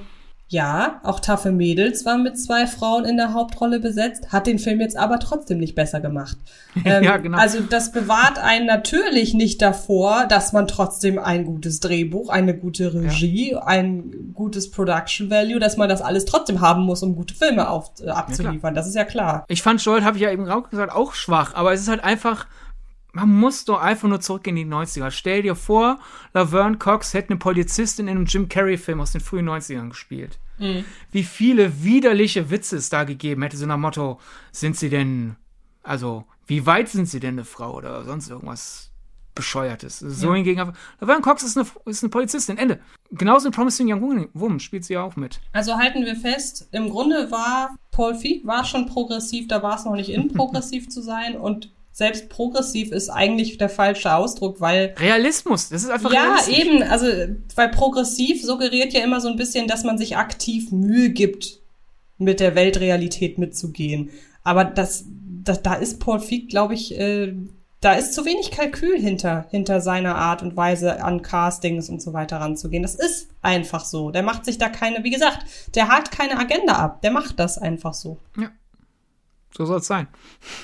ja, 0.51 1.01
auch 1.05 1.21
Taffe 1.21 1.53
Mädels 1.53 2.07
war 2.07 2.17
mit 2.17 2.41
zwei 2.41 2.67
Frauen 2.67 3.05
in 3.05 3.19
der 3.19 3.35
Hauptrolle 3.35 3.81
besetzt, 3.81 4.33
hat 4.33 4.47
den 4.47 4.59
Film 4.59 4.81
jetzt 4.81 4.97
aber 4.97 5.19
trotzdem 5.19 5.59
nicht 5.59 5.75
besser 5.75 6.01
gemacht. 6.01 6.37
Ähm, 6.85 7.03
ja, 7.03 7.17
genau. 7.17 7.39
Also 7.39 7.59
das 7.61 7.91
bewahrt 7.91 8.39
einen 8.39 8.65
natürlich 8.65 9.35
nicht 9.35 9.61
davor, 9.61 10.27
dass 10.29 10.53
man 10.53 10.69
trotzdem 10.69 11.19
ein 11.19 11.45
gutes 11.45 11.81
Drehbuch, 11.81 12.29
eine 12.29 12.57
gute 12.57 12.95
Regie, 12.95 13.53
ja. 13.53 13.65
ein 13.67 14.33
gutes 14.33 14.71
Production 14.71 15.29
Value, 15.29 15.59
dass 15.59 15.77
man 15.77 15.89
das 15.89 16.03
alles 16.03 16.25
trotzdem 16.25 16.61
haben 16.61 16.85
muss, 16.85 17.03
um 17.03 17.17
gute 17.17 17.35
Filme 17.35 17.69
auf, 17.69 17.91
äh, 18.01 18.11
abzuliefern. 18.11 18.75
Ja, 18.75 18.81
das 18.81 18.87
ist 18.87 18.95
ja 18.95 19.05
klar. 19.05 19.45
Ich 19.49 19.63
fand 19.63 19.85
Joel, 19.85 20.05
habe 20.05 20.19
ich 20.19 20.23
ja 20.23 20.31
eben 20.31 20.49
auch 20.49 20.71
gesagt, 20.71 20.93
auch 20.93 21.15
schwach, 21.15 21.55
aber 21.55 21.73
es 21.73 21.81
ist 21.81 21.89
halt 21.89 22.05
einfach 22.05 22.47
man 23.27 23.41
muss 23.41 23.65
doch 23.65 23.81
einfach 23.81 24.09
nur 24.09 24.21
zurück 24.21 24.47
in 24.47 24.57
die 24.57 24.65
90er. 24.65 25.11
Stell 25.11 25.43
dir 25.43 25.55
vor, 25.55 25.99
Laverne 26.35 26.79
Cox 26.79 27.15
hätte 27.15 27.31
eine 27.31 27.39
Polizistin 27.39 28.09
in 28.09 28.17
einem 28.17 28.27
Jim 28.27 28.49
Carrey-Film 28.49 29.01
aus 29.01 29.13
den 29.13 29.21
frühen 29.21 29.49
90ern 29.49 29.89
gespielt. 29.89 30.39
Mhm. 30.59 30.85
Wie 31.11 31.25
viele 31.25 31.83
widerliche 31.83 32.51
Witze 32.51 32.77
es 32.77 32.91
da 32.91 33.05
gegeben 33.05 33.43
hätte, 33.43 33.57
so 33.57 33.67
nach 33.67 33.77
Motto, 33.77 34.21
sind 34.53 34.77
sie 34.77 34.89
denn, 34.89 35.37
also, 35.83 36.25
wie 36.47 36.67
weit 36.67 36.89
sind 36.89 37.07
sie 37.07 37.21
denn 37.21 37.35
eine 37.35 37.45
Frau 37.45 37.75
oder 37.75 38.05
sonst 38.05 38.29
irgendwas 38.29 38.91
Bescheuertes. 39.35 40.01
So 40.01 40.31
ja. 40.31 40.35
hingegen, 40.35 40.73
Laverne 41.01 41.23
Cox 41.23 41.45
ist 41.45 41.57
eine, 41.57 41.67
ist 41.85 42.03
eine 42.03 42.11
Polizistin, 42.11 42.59
Ende. 42.59 42.81
Genauso 43.13 43.47
in 43.47 43.53
Promising 43.53 43.93
Young 43.93 44.29
Woman 44.35 44.59
spielt 44.59 44.85
sie 44.85 44.95
ja 44.95 45.03
auch 45.03 45.15
mit. 45.15 45.41
Also 45.53 45.77
halten 45.77 46.05
wir 46.05 46.17
fest, 46.17 46.69
im 46.73 46.91
Grunde 46.91 47.31
war 47.31 47.77
Paul 47.93 48.15
Feig 48.17 48.45
war 48.45 48.65
schon 48.65 48.87
progressiv, 48.87 49.47
da 49.47 49.63
war 49.63 49.77
es 49.77 49.85
noch 49.85 49.95
nicht 49.95 50.11
in 50.11 50.29
progressiv 50.35 50.89
zu 50.89 51.01
sein 51.03 51.37
und 51.37 51.71
selbst 51.99 52.29
progressiv 52.29 52.93
ist 52.93 53.09
eigentlich 53.11 53.59
der 53.59 53.69
falsche 53.69 54.15
Ausdruck, 54.15 54.61
weil 54.61 54.95
Realismus, 55.01 55.69
das 55.69 55.83
ist 55.83 55.91
einfach 55.91 56.13
Ja, 56.13 56.39
eben, 56.49 56.81
also 56.85 57.09
weil 57.57 57.71
progressiv 57.71 58.45
suggeriert 58.45 58.93
ja 58.93 59.03
immer 59.03 59.21
so 59.21 59.27
ein 59.27 59.35
bisschen, 59.35 59.67
dass 59.67 59.83
man 59.83 59.99
sich 59.99 60.17
aktiv 60.17 60.71
Mühe 60.71 61.11
gibt, 61.11 61.59
mit 62.17 62.39
der 62.39 62.55
Weltrealität 62.55 63.39
mitzugehen. 63.39 64.11
Aber 64.45 64.65
das, 64.65 65.07
das 65.43 65.61
da 65.65 65.75
ist 65.75 65.99
Paul 65.99 66.21
Feig, 66.21 66.49
glaube 66.49 66.75
ich, 66.75 66.97
äh, 66.97 67.35
da 67.81 67.95
ist 67.95 68.15
zu 68.15 68.25
wenig 68.25 68.53
Kalkül 68.53 68.97
hinter, 68.97 69.47
hinter 69.51 69.81
seiner 69.81 70.15
Art 70.15 70.41
und 70.43 70.57
Weise 70.57 71.03
an 71.03 71.23
Castings 71.23 71.89
und 71.89 72.01
so 72.01 72.13
weiter 72.13 72.37
ranzugehen. 72.37 72.85
Das 72.85 72.95
ist 72.95 73.29
einfach 73.43 73.85
so. 73.85 74.13
Der 74.13 74.23
macht 74.23 74.45
sich 74.45 74.59
da 74.59 74.69
keine, 74.69 75.03
wie 75.03 75.11
gesagt, 75.11 75.45
der 75.75 75.89
hat 75.89 76.13
keine 76.13 76.39
Agenda 76.39 76.75
ab. 76.75 77.03
Der 77.03 77.11
macht 77.11 77.41
das 77.41 77.59
einfach 77.59 77.95
so. 77.95 78.19
Ja. 78.37 78.51
So 79.57 79.65
soll 79.65 79.79
es 79.79 79.87
sein. 79.87 80.07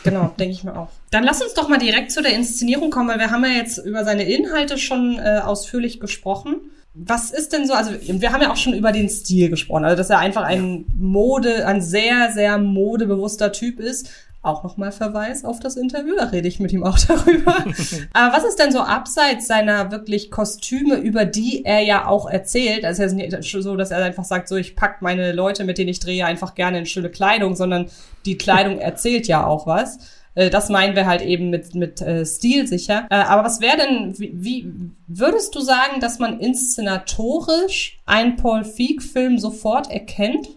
Genau, 0.04 0.34
denke 0.38 0.52
ich 0.54 0.64
mir 0.64 0.76
auch. 0.76 0.88
Dann 1.10 1.24
lass 1.24 1.42
uns 1.42 1.54
doch 1.54 1.68
mal 1.68 1.78
direkt 1.78 2.12
zu 2.12 2.22
der 2.22 2.32
Inszenierung 2.32 2.90
kommen, 2.90 3.08
weil 3.08 3.18
wir 3.18 3.30
haben 3.30 3.44
ja 3.44 3.50
jetzt 3.50 3.78
über 3.78 4.04
seine 4.04 4.24
Inhalte 4.24 4.78
schon 4.78 5.18
äh, 5.18 5.40
ausführlich 5.44 6.00
gesprochen. 6.00 6.70
Was 6.94 7.32
ist 7.32 7.52
denn 7.52 7.66
so, 7.66 7.74
also 7.74 7.90
wir 8.00 8.32
haben 8.32 8.40
ja 8.40 8.52
auch 8.52 8.56
schon 8.56 8.72
über 8.72 8.92
den 8.92 9.08
Stil 9.08 9.50
gesprochen, 9.50 9.84
also 9.84 9.96
dass 9.96 10.10
er 10.10 10.20
einfach 10.20 10.44
ein 10.44 10.84
Mode, 10.96 11.66
ein 11.66 11.80
sehr, 11.82 12.30
sehr 12.32 12.56
modebewusster 12.58 13.50
Typ 13.50 13.80
ist. 13.80 14.10
Auch 14.44 14.62
nochmal 14.62 14.92
Verweis 14.92 15.44
auf 15.44 15.58
das 15.58 15.74
Interview, 15.76 16.14
da 16.18 16.26
rede 16.26 16.46
ich 16.46 16.60
mit 16.60 16.70
ihm 16.70 16.84
auch 16.84 16.98
darüber. 17.08 17.64
Aber 18.12 18.36
was 18.36 18.44
ist 18.44 18.58
denn 18.58 18.72
so 18.72 18.80
abseits 18.80 19.46
seiner 19.46 19.90
wirklich 19.90 20.30
Kostüme, 20.30 20.96
über 20.96 21.24
die 21.24 21.64
er 21.64 21.80
ja 21.80 22.06
auch 22.06 22.28
erzählt? 22.28 22.84
Also 22.84 23.02
es 23.02 23.12
ist 23.12 23.16
nicht 23.16 23.42
so, 23.42 23.76
dass 23.76 23.90
er 23.90 24.04
einfach 24.04 24.24
sagt, 24.24 24.48
so 24.48 24.56
ich 24.56 24.76
pack 24.76 25.00
meine 25.00 25.32
Leute, 25.32 25.64
mit 25.64 25.78
denen 25.78 25.88
ich 25.88 25.98
drehe, 25.98 26.26
einfach 26.26 26.54
gerne 26.54 26.80
in 26.80 26.86
schöne 26.86 27.08
Kleidung, 27.08 27.56
sondern 27.56 27.86
die 28.26 28.36
Kleidung 28.36 28.78
erzählt 28.80 29.26
ja 29.28 29.46
auch 29.46 29.66
was. 29.66 29.98
Äh, 30.34 30.50
das 30.50 30.68
meinen 30.68 30.94
wir 30.94 31.06
halt 31.06 31.22
eben 31.22 31.50
mit, 31.50 31.74
mit 31.74 32.02
äh, 32.02 32.26
Stil 32.26 32.66
sicher. 32.66 33.06
Äh, 33.10 33.14
aber 33.14 33.44
was 33.44 33.60
wäre 33.60 33.78
denn, 33.78 34.18
wie, 34.18 34.32
wie 34.34 34.72
würdest 35.06 35.54
du 35.54 35.60
sagen, 35.60 36.00
dass 36.00 36.18
man 36.18 36.38
inszenatorisch 36.38 37.98
einen 38.04 38.36
Paul 38.36 38.64
Feig-Film 38.64 39.38
sofort 39.38 39.90
erkennt? 39.90 40.48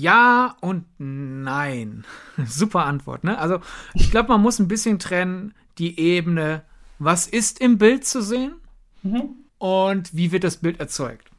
Ja 0.00 0.56
und 0.60 0.84
nein. 0.98 2.04
Super 2.46 2.86
Antwort, 2.86 3.24
ne? 3.24 3.38
Also, 3.38 3.60
ich 3.94 4.10
glaube, 4.10 4.28
man 4.30 4.40
muss 4.40 4.58
ein 4.58 4.68
bisschen 4.68 4.98
trennen 4.98 5.54
die 5.78 5.98
Ebene, 5.98 6.62
was 6.98 7.26
ist 7.26 7.60
im 7.60 7.78
Bild 7.78 8.06
zu 8.06 8.22
sehen 8.22 8.54
mhm. 9.02 9.30
und 9.58 10.14
wie 10.14 10.32
wird 10.32 10.44
das 10.44 10.58
Bild 10.58 10.80
erzeugt. 10.80 11.30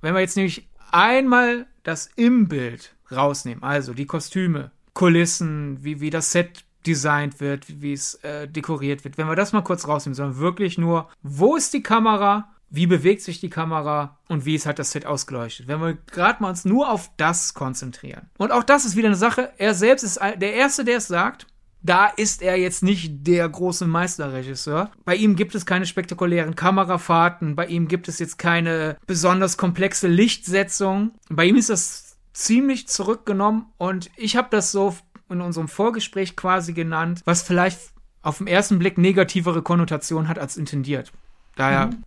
Wenn 0.00 0.14
wir 0.14 0.20
jetzt 0.20 0.36
nämlich 0.36 0.68
einmal 0.90 1.66
das 1.82 2.08
im 2.16 2.48
Bild 2.48 2.94
rausnehmen, 3.10 3.62
also 3.62 3.94
die 3.94 4.06
Kostüme, 4.06 4.70
Kulissen, 4.94 5.82
wie, 5.82 6.00
wie 6.00 6.10
das 6.10 6.32
Set 6.32 6.64
designt 6.86 7.40
wird, 7.40 7.82
wie 7.82 7.92
es 7.92 8.14
äh, 8.16 8.48
dekoriert 8.48 9.04
wird, 9.04 9.18
wenn 9.18 9.28
wir 9.28 9.36
das 9.36 9.52
mal 9.52 9.62
kurz 9.62 9.86
rausnehmen, 9.86 10.14
sondern 10.14 10.38
wirklich 10.38 10.78
nur, 10.78 11.08
wo 11.22 11.56
ist 11.56 11.74
die 11.74 11.82
Kamera, 11.82 12.48
wie 12.70 12.86
bewegt 12.86 13.22
sich 13.22 13.40
die 13.40 13.50
Kamera 13.50 14.18
und 14.28 14.44
wie 14.44 14.54
ist 14.54 14.66
halt 14.66 14.78
das 14.78 14.90
Set 14.90 15.06
ausgeleuchtet. 15.06 15.68
Wenn 15.68 15.80
wir 15.80 15.94
gerade 15.94 16.42
mal 16.42 16.50
uns 16.50 16.64
nur 16.64 16.90
auf 16.90 17.10
das 17.16 17.54
konzentrieren. 17.54 18.30
Und 18.36 18.52
auch 18.52 18.64
das 18.64 18.84
ist 18.84 18.96
wieder 18.96 19.08
eine 19.08 19.16
Sache, 19.16 19.52
er 19.58 19.74
selbst 19.74 20.02
ist 20.02 20.20
der 20.20 20.54
Erste, 20.54 20.84
der 20.84 20.98
es 20.98 21.08
sagt. 21.08 21.46
Da 21.80 22.06
ist 22.06 22.42
er 22.42 22.56
jetzt 22.56 22.82
nicht 22.82 23.26
der 23.26 23.48
große 23.48 23.86
Meisterregisseur. 23.86 24.90
Bei 25.04 25.14
ihm 25.14 25.36
gibt 25.36 25.54
es 25.54 25.64
keine 25.64 25.86
spektakulären 25.86 26.56
Kamerafahrten, 26.56 27.54
bei 27.54 27.66
ihm 27.66 27.86
gibt 27.86 28.08
es 28.08 28.18
jetzt 28.18 28.36
keine 28.36 28.96
besonders 29.06 29.56
komplexe 29.56 30.08
Lichtsetzung. 30.08 31.12
Bei 31.30 31.44
ihm 31.44 31.56
ist 31.56 31.70
das 31.70 32.16
ziemlich 32.32 32.88
zurückgenommen 32.88 33.66
und 33.78 34.10
ich 34.16 34.36
habe 34.36 34.48
das 34.50 34.72
so 34.72 34.96
in 35.28 35.40
unserem 35.40 35.68
Vorgespräch 35.68 36.36
quasi 36.36 36.72
genannt, 36.72 37.22
was 37.24 37.42
vielleicht 37.42 37.78
auf 38.22 38.38
den 38.38 38.46
ersten 38.46 38.78
Blick 38.78 38.98
negativere 38.98 39.62
Konnotation 39.62 40.28
hat 40.28 40.38
als 40.38 40.56
intendiert. 40.56 41.12
Daher 41.56 41.86
mhm. 41.86 42.04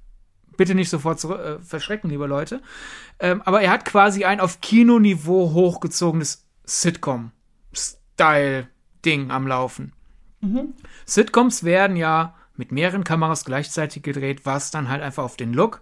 Bitte 0.61 0.75
nicht 0.75 0.91
sofort 0.91 1.19
zurück, 1.19 1.39
äh, 1.39 1.57
verschrecken, 1.59 2.11
liebe 2.11 2.27
Leute. 2.27 2.61
Ähm, 3.17 3.41
aber 3.45 3.61
er 3.61 3.71
hat 3.71 3.83
quasi 3.83 4.25
ein 4.25 4.39
auf 4.39 4.61
Kinoniveau 4.61 5.53
hochgezogenes 5.53 6.45
Sitcom-Style-Ding 6.65 9.31
am 9.31 9.47
Laufen. 9.47 9.93
Mhm. 10.41 10.75
Sitcoms 11.07 11.63
werden 11.63 11.97
ja 11.97 12.35
mit 12.57 12.71
mehreren 12.71 13.03
Kameras 13.03 13.43
gleichzeitig 13.43 14.03
gedreht, 14.03 14.45
was 14.45 14.69
dann 14.69 14.87
halt 14.87 15.01
einfach 15.01 15.23
auf 15.23 15.35
den 15.35 15.51
Look 15.51 15.81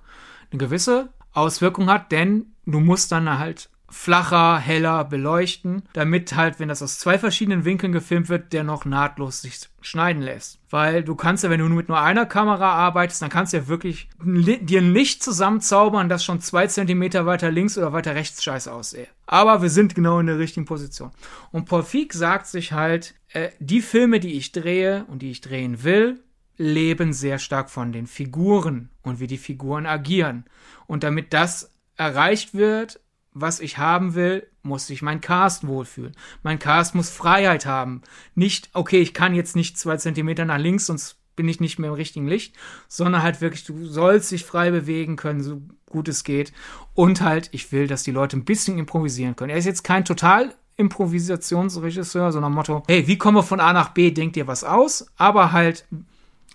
eine 0.50 0.60
gewisse 0.60 1.10
Auswirkung 1.34 1.90
hat, 1.90 2.14
denn 2.14 2.54
du 2.66 2.80
musst 2.80 3.12
dann 3.12 3.38
halt 3.38 3.70
flacher, 3.92 4.58
heller 4.58 5.04
beleuchten, 5.06 5.84
damit 5.94 6.36
halt, 6.36 6.60
wenn 6.60 6.70
das 6.70 6.82
aus 6.82 7.00
zwei 7.00 7.18
verschiedenen 7.18 7.66
Winkeln 7.66 7.92
gefilmt 7.92 8.30
wird, 8.30 8.54
der 8.54 8.64
noch 8.64 8.86
nahtlos 8.86 9.42
sich 9.42 9.60
schneiden 9.82 10.22
lässt. 10.22 10.60
Weil 10.70 11.04
du 11.04 11.16
kannst 11.16 11.44
ja, 11.44 11.50
wenn 11.50 11.60
du 11.60 11.68
nur 11.68 11.78
mit 11.78 11.90
nur 11.90 12.00
einer 12.00 12.26
Kamera 12.26 12.72
arbeitest, 12.74 13.22
dann 13.22 13.30
kannst 13.30 13.54
du 13.54 13.58
ja 13.58 13.68
wirklich 13.68 14.10
dir 14.24 14.82
ein 14.82 14.94
Licht 14.94 15.24
zusammenzaubern, 15.24 16.10
das 16.10 16.24
schon 16.24 16.42
zwei 16.42 16.68
Zentimeter 16.68 17.26
weiter 17.26 17.52
links 17.52 17.78
oder 17.78 17.94
weiter 17.94 18.16
rechts 18.16 18.44
scheiße 18.44 18.72
aussehe. 18.72 19.08
Aber 19.26 19.62
wir 19.62 19.70
sind 19.70 19.96
genau 19.96 20.20
in 20.20 20.28
der 20.28 20.40
richtigen 20.40 20.66
Position. 20.66 21.12
Und 21.52 21.66
Paul 21.66 21.84
Feig 21.84 22.14
sagt 22.14 22.48
sich 22.48 22.74
halt, 22.74 23.16
äh, 23.30 23.50
die 23.60 23.82
Filme, 23.82 24.20
die 24.20 24.34
ich 24.34 24.52
drehe 24.52 25.06
und 25.06 25.22
die 25.22 25.32
ich 25.32 25.42
drehen 25.42 25.84
will, 25.84 26.20
leben 26.58 27.14
sehr 27.14 27.40
stark 27.40 27.70
von 27.70 27.92
den 27.92 28.06
Figuren 28.06 28.90
und 29.02 29.20
wie 29.20 29.28
die 29.28 29.38
Figuren 29.38 29.86
agieren. 29.86 30.46
Und 30.88 31.04
damit 31.04 31.34
das 31.34 31.72
erreicht 31.96 32.54
wird, 32.54 33.00
was 33.34 33.60
ich 33.60 33.78
haben 33.78 34.16
will, 34.16 34.48
muss 34.64 34.88
sich 34.88 35.02
mein 35.02 35.22
Cast 35.22 35.68
wohlfühlen. 35.68 36.16
Mein 36.44 36.60
Cast 36.60 36.96
muss 36.96 37.10
Freiheit 37.10 37.66
haben. 37.66 38.02
Nicht, 38.36 38.70
okay, 38.74 39.00
ich 39.00 39.14
kann 39.14 39.36
jetzt 39.36 39.56
nicht 39.56 39.78
zwei 39.78 39.98
Zentimeter 39.98 40.46
nach 40.46 40.58
links, 40.58 40.88
sonst 40.88 41.18
bin 41.36 41.48
ich 41.48 41.62
nicht 41.62 41.80
mehr 41.80 41.92
im 41.92 41.96
richtigen 41.96 42.28
Licht, 42.28 42.56
sondern 42.90 43.24
halt 43.24 43.40
wirklich, 43.40 43.64
du 43.64 43.86
sollst 43.86 44.30
dich 44.32 44.44
frei 44.44 44.72
bewegen 44.72 45.16
können, 45.16 45.42
so 45.42 45.62
gut 45.86 46.10
es 46.10 46.26
geht. 46.26 46.52
Und 46.94 47.22
halt, 47.22 47.50
ich 47.54 47.72
will, 47.72 47.88
dass 47.88 48.04
die 48.04 48.12
Leute 48.12 48.36
ein 48.36 48.44
bisschen 48.44 48.78
improvisieren 48.78 49.38
können. 49.38 49.52
Er 49.52 49.58
ist 49.58 49.66
jetzt 49.66 49.84
kein 49.84 50.04
total 50.04 50.54
Improvisationsregisseur, 50.76 52.32
sondern 52.32 52.54
Motto, 52.54 52.84
hey, 52.88 53.08
wie 53.08 53.18
kommen 53.18 53.38
wir 53.38 53.44
von 53.44 53.60
A 53.60 53.72
nach 53.74 53.90
B, 53.90 54.12
denkt 54.12 54.38
ihr 54.38 54.48
was 54.48 54.64
aus? 54.64 55.08
Aber 55.16 55.52
halt, 55.52 55.86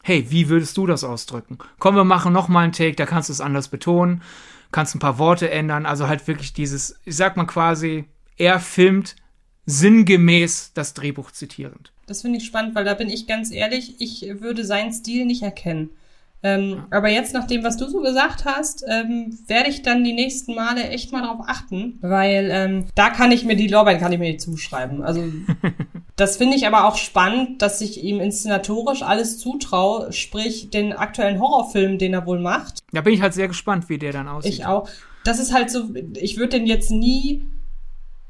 hey, 0.03 0.27
wie 0.31 0.49
würdest 0.49 0.77
du 0.77 0.87
das 0.87 1.05
ausdrücken? 1.05 1.59
Komm, 1.79 1.95
wir 1.95 2.05
machen 2.05 2.33
noch 2.33 2.49
mal 2.49 2.61
einen 2.61 2.73
Take, 2.73 2.97
da 2.97 3.07
kannst 3.07 3.31
du 3.31 3.33
es 3.33 3.41
anders 3.41 3.69
betonen, 3.69 4.23
kannst 4.75 4.97
ein 4.97 4.99
paar 4.99 5.19
Worte 5.19 5.51
ändern, 5.51 5.87
also 5.87 6.09
halt 6.09 6.27
wirklich 6.27 6.53
dieses, 6.53 6.99
ich 7.05 7.15
sag 7.15 7.37
mal 7.37 7.47
quasi, 7.47 8.07
er 8.37 8.59
filmt 8.59 9.15
sinngemäß 9.67 10.73
das 10.75 10.95
Drehbuch 10.95 11.31
zitierend. 11.31 11.93
Das 12.07 12.23
finde 12.23 12.39
ich 12.39 12.45
spannend, 12.45 12.75
weil 12.75 12.85
da 12.85 12.95
bin 12.95 13.09
ich 13.09 13.29
ganz 13.29 13.53
ehrlich, 13.53 14.01
ich 14.01 14.27
würde 14.41 14.65
seinen 14.65 14.93
Stil 14.93 15.27
nicht 15.27 15.43
erkennen. 15.43 15.91
Ähm, 16.45 16.85
aber 16.91 17.09
jetzt, 17.09 17.33
nach 17.33 17.47
dem, 17.47 17.65
was 17.65 17.79
du 17.79 17.89
so 17.89 18.01
gesagt 18.01 18.45
hast, 18.45 18.85
ähm, 18.87 19.37
werde 19.47 19.71
ich 19.71 19.81
dann 19.81 20.05
die 20.05 20.13
nächsten 20.13 20.55
Male 20.55 20.91
echt 20.91 21.11
mal 21.11 21.23
drauf 21.23 21.47
achten, 21.47 21.99
weil 22.03 22.51
ähm, 22.53 22.85
da 22.95 23.09
kann 23.09 23.33
ich 23.33 23.47
mir 23.47 23.57
die 23.57 23.67
Lorbeeren 23.67 23.99
kann 23.99 24.13
ich 24.13 24.19
mir 24.19 24.29
nicht 24.29 24.43
zuschreiben. 24.43 25.03
Also 25.03 25.25
das 26.17 26.37
finde 26.37 26.57
ich 26.57 26.67
aber 26.67 26.87
auch 26.87 26.99
spannend, 26.99 27.63
dass 27.63 27.81
ich 27.81 28.05
ihm 28.05 28.21
inszenatorisch 28.21 29.03
alles 29.03 29.39
zutraue, 29.39 30.13
sprich 30.13 30.69
den 30.69 30.93
aktuellen 30.93 31.41
Horrorfilm, 31.41 31.97
den 31.97 32.13
er 32.13 32.27
wohl 32.27 32.41
macht. 32.41 32.81
Da 32.93 33.01
bin 33.01 33.15
ich 33.15 33.23
halt 33.23 33.33
sehr 33.33 33.49
gespannt, 33.49 33.89
wie 33.89 33.99
der 33.99 34.13
dann 34.13 34.29
aussieht. 34.29 34.53
Ich 34.53 34.67
auch. 34.67 34.87
Das 35.25 35.41
ist 35.41 35.55
halt 35.55 35.71
so, 35.71 35.95
ich 36.15 36.37
würde 36.37 36.59
den 36.59 36.67
jetzt 36.67 36.91
nie 36.91 37.43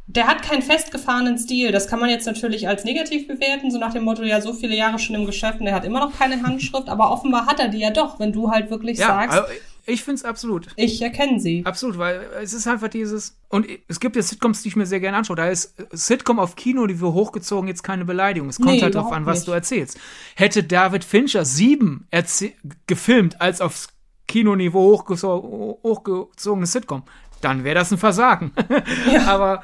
der 0.07 0.27
hat 0.27 0.43
keinen 0.43 0.63
festgefahrenen 0.63 1.39
Stil. 1.39 1.73
Das 1.73 1.89
kann 1.89 2.01
man 2.01 2.11
jetzt 2.11 2.27
natürlich 2.27 2.69
als 2.69 2.85
negativ 2.85 3.27
bewerten, 3.27 3.71
so 3.71 3.79
nach 3.79 3.93
dem 3.93 4.05
Motto, 4.05 4.23
ja, 4.23 4.41
so 4.41 4.53
viele 4.53 4.77
Jahre 4.77 4.99
schon 4.99 5.17
im 5.17 5.27
Geschäft 5.27 5.61
und 5.61 5.67
er 5.67 5.75
hat 5.75 5.85
immer 5.85 6.01
noch 6.01 6.17
keine 6.17 6.43
Handschrift, 6.43 6.89
aber 6.89 7.11
offenbar 7.11 7.47
hat 7.47 7.61
er 7.61 7.69
die 7.69 7.79
ja 7.79 7.91
doch, 7.91 8.19
wenn 8.21 8.33
du 8.33 8.51
halt 8.51 8.71
wirklich 8.71 8.99
ja, 8.99 9.07
sagst. 9.07 9.39
Also 9.39 9.53
ich 9.87 10.03
finde 10.03 10.17
es 10.21 10.25
absolut. 10.25 10.69
Ich 10.77 11.01
erkenne 11.03 11.39
sie. 11.41 11.63
Absolut, 11.65 11.99
weil 11.99 12.27
es 12.43 12.55
ist 12.55 12.67
einfach 12.67 12.89
dieses. 12.89 13.37
Und 13.49 13.67
es 13.87 14.01
gibt 14.01 14.17
ja 14.17 14.23
Sitcoms, 14.23 14.63
die 14.63 14.69
ich 14.69 14.77
mir 14.77 14.87
sehr 14.87 15.01
gerne 15.01 15.19
anschaue. 15.19 15.37
Da 15.37 15.49
ist 15.49 15.75
Sitcom 15.91 16.39
auf 16.39 16.57
Kino, 16.57 16.87
die 16.87 17.01
wir 17.01 17.13
hochgezogen, 17.13 17.69
jetzt 17.69 17.83
keine 17.83 18.07
Beleidigung. 18.07 18.49
Es 18.49 18.57
kommt 18.57 18.71
nee, 18.71 18.81
halt 18.81 18.95
darauf 18.95 19.13
an, 19.13 19.27
was 19.27 19.41
nicht. 19.41 19.49
du 19.49 19.53
erzählst. 19.53 19.99
Hätte 20.37 20.65
David 20.65 21.05
Fincher 21.05 21.45
sieben 21.45 22.09
gefilmt 22.87 23.41
als 23.43 23.61
aufs 23.61 23.89
Kinoniveau 24.27 24.99
hochgezogene 25.83 26.67
Sitcom, 26.67 27.03
dann 27.43 27.63
wäre 27.63 27.75
das 27.75 27.93
ein 27.93 27.99
Versagen. 27.99 28.53
Ja. 29.13 29.27
Aber 29.27 29.63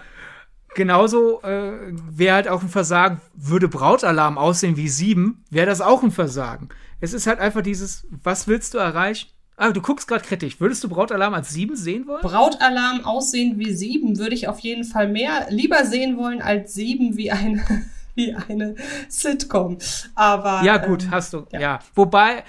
genauso 0.75 1.43
äh, 1.43 1.73
wäre 2.11 2.35
halt 2.35 2.49
auch 2.49 2.63
ein 2.63 2.69
Versagen, 2.69 3.21
würde 3.35 3.69
Brautalarm 3.69 4.39
aussehen 4.39 4.77
wie 4.77 4.89
sieben, 4.89 5.45
wäre 5.51 5.67
das 5.67 5.81
auch 5.81 6.03
ein 6.03 6.11
Versagen. 6.11 6.69
Es 7.01 7.13
ist 7.13 7.27
halt 7.27 7.41
einfach 7.41 7.63
dieses, 7.63 8.07
was 8.23 8.47
willst 8.47 8.75
du 8.75 8.79
erreichen? 8.79 9.29
Ah, 9.57 9.73
du 9.73 9.83
guckst 9.83 10.09
gerade 10.09 10.25
kritisch. 10.25 10.59
Würdest 10.59 10.83
du 10.85 10.89
Brautalarm 10.89 11.35
als 11.35 11.51
sieben 11.51 11.77
sehen 11.77 12.07
wollen? 12.07 12.23
Brautalarm 12.23 13.05
aussehen 13.05 13.59
wie 13.59 13.73
sieben 13.73 14.19
würde 14.19 14.35
ich 14.35 14.49
auf 14.49 14.59
jeden 14.61 14.85
Fall 14.85 15.09
mehr 15.09 15.49
lieber 15.51 15.85
sehen 15.85 16.17
wollen 16.17 16.41
als 16.41 16.73
sieben 16.73 17.19
wie 17.19 17.31
eine 17.31 17.63
wie 18.15 18.35
eine 18.35 18.75
Sitcom. 19.09 19.77
Aber 20.15 20.63
ja 20.65 20.79
gut, 20.79 21.05
ähm, 21.05 21.11
hast 21.11 21.35
du 21.35 21.47
ja. 21.53 21.61
ja. 21.61 21.79
Wobei 21.95 22.43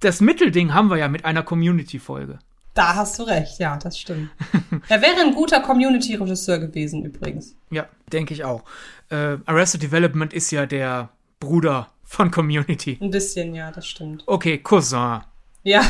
das 0.00 0.22
Mittelding 0.22 0.72
haben 0.72 0.88
wir 0.88 0.96
ja 0.96 1.08
mit 1.08 1.26
einer 1.26 1.42
Community-Folge. 1.42 2.38
Da 2.80 2.94
hast 2.94 3.18
du 3.18 3.24
recht, 3.24 3.58
ja, 3.58 3.76
das 3.76 3.98
stimmt. 3.98 4.30
er 4.88 5.02
wäre 5.02 5.20
ein 5.20 5.34
guter 5.34 5.60
Community-Regisseur 5.60 6.60
gewesen, 6.60 7.04
übrigens. 7.04 7.54
Ja, 7.70 7.86
denke 8.10 8.32
ich 8.32 8.42
auch. 8.42 8.62
Äh, 9.10 9.36
Arrested 9.44 9.82
Development 9.82 10.32
ist 10.32 10.50
ja 10.50 10.64
der 10.64 11.10
Bruder 11.40 11.88
von 12.04 12.30
Community. 12.30 12.96
Ein 12.98 13.10
bisschen, 13.10 13.54
ja, 13.54 13.70
das 13.70 13.86
stimmt. 13.86 14.22
Okay, 14.24 14.56
Cousin. 14.56 15.20
Ja. 15.62 15.82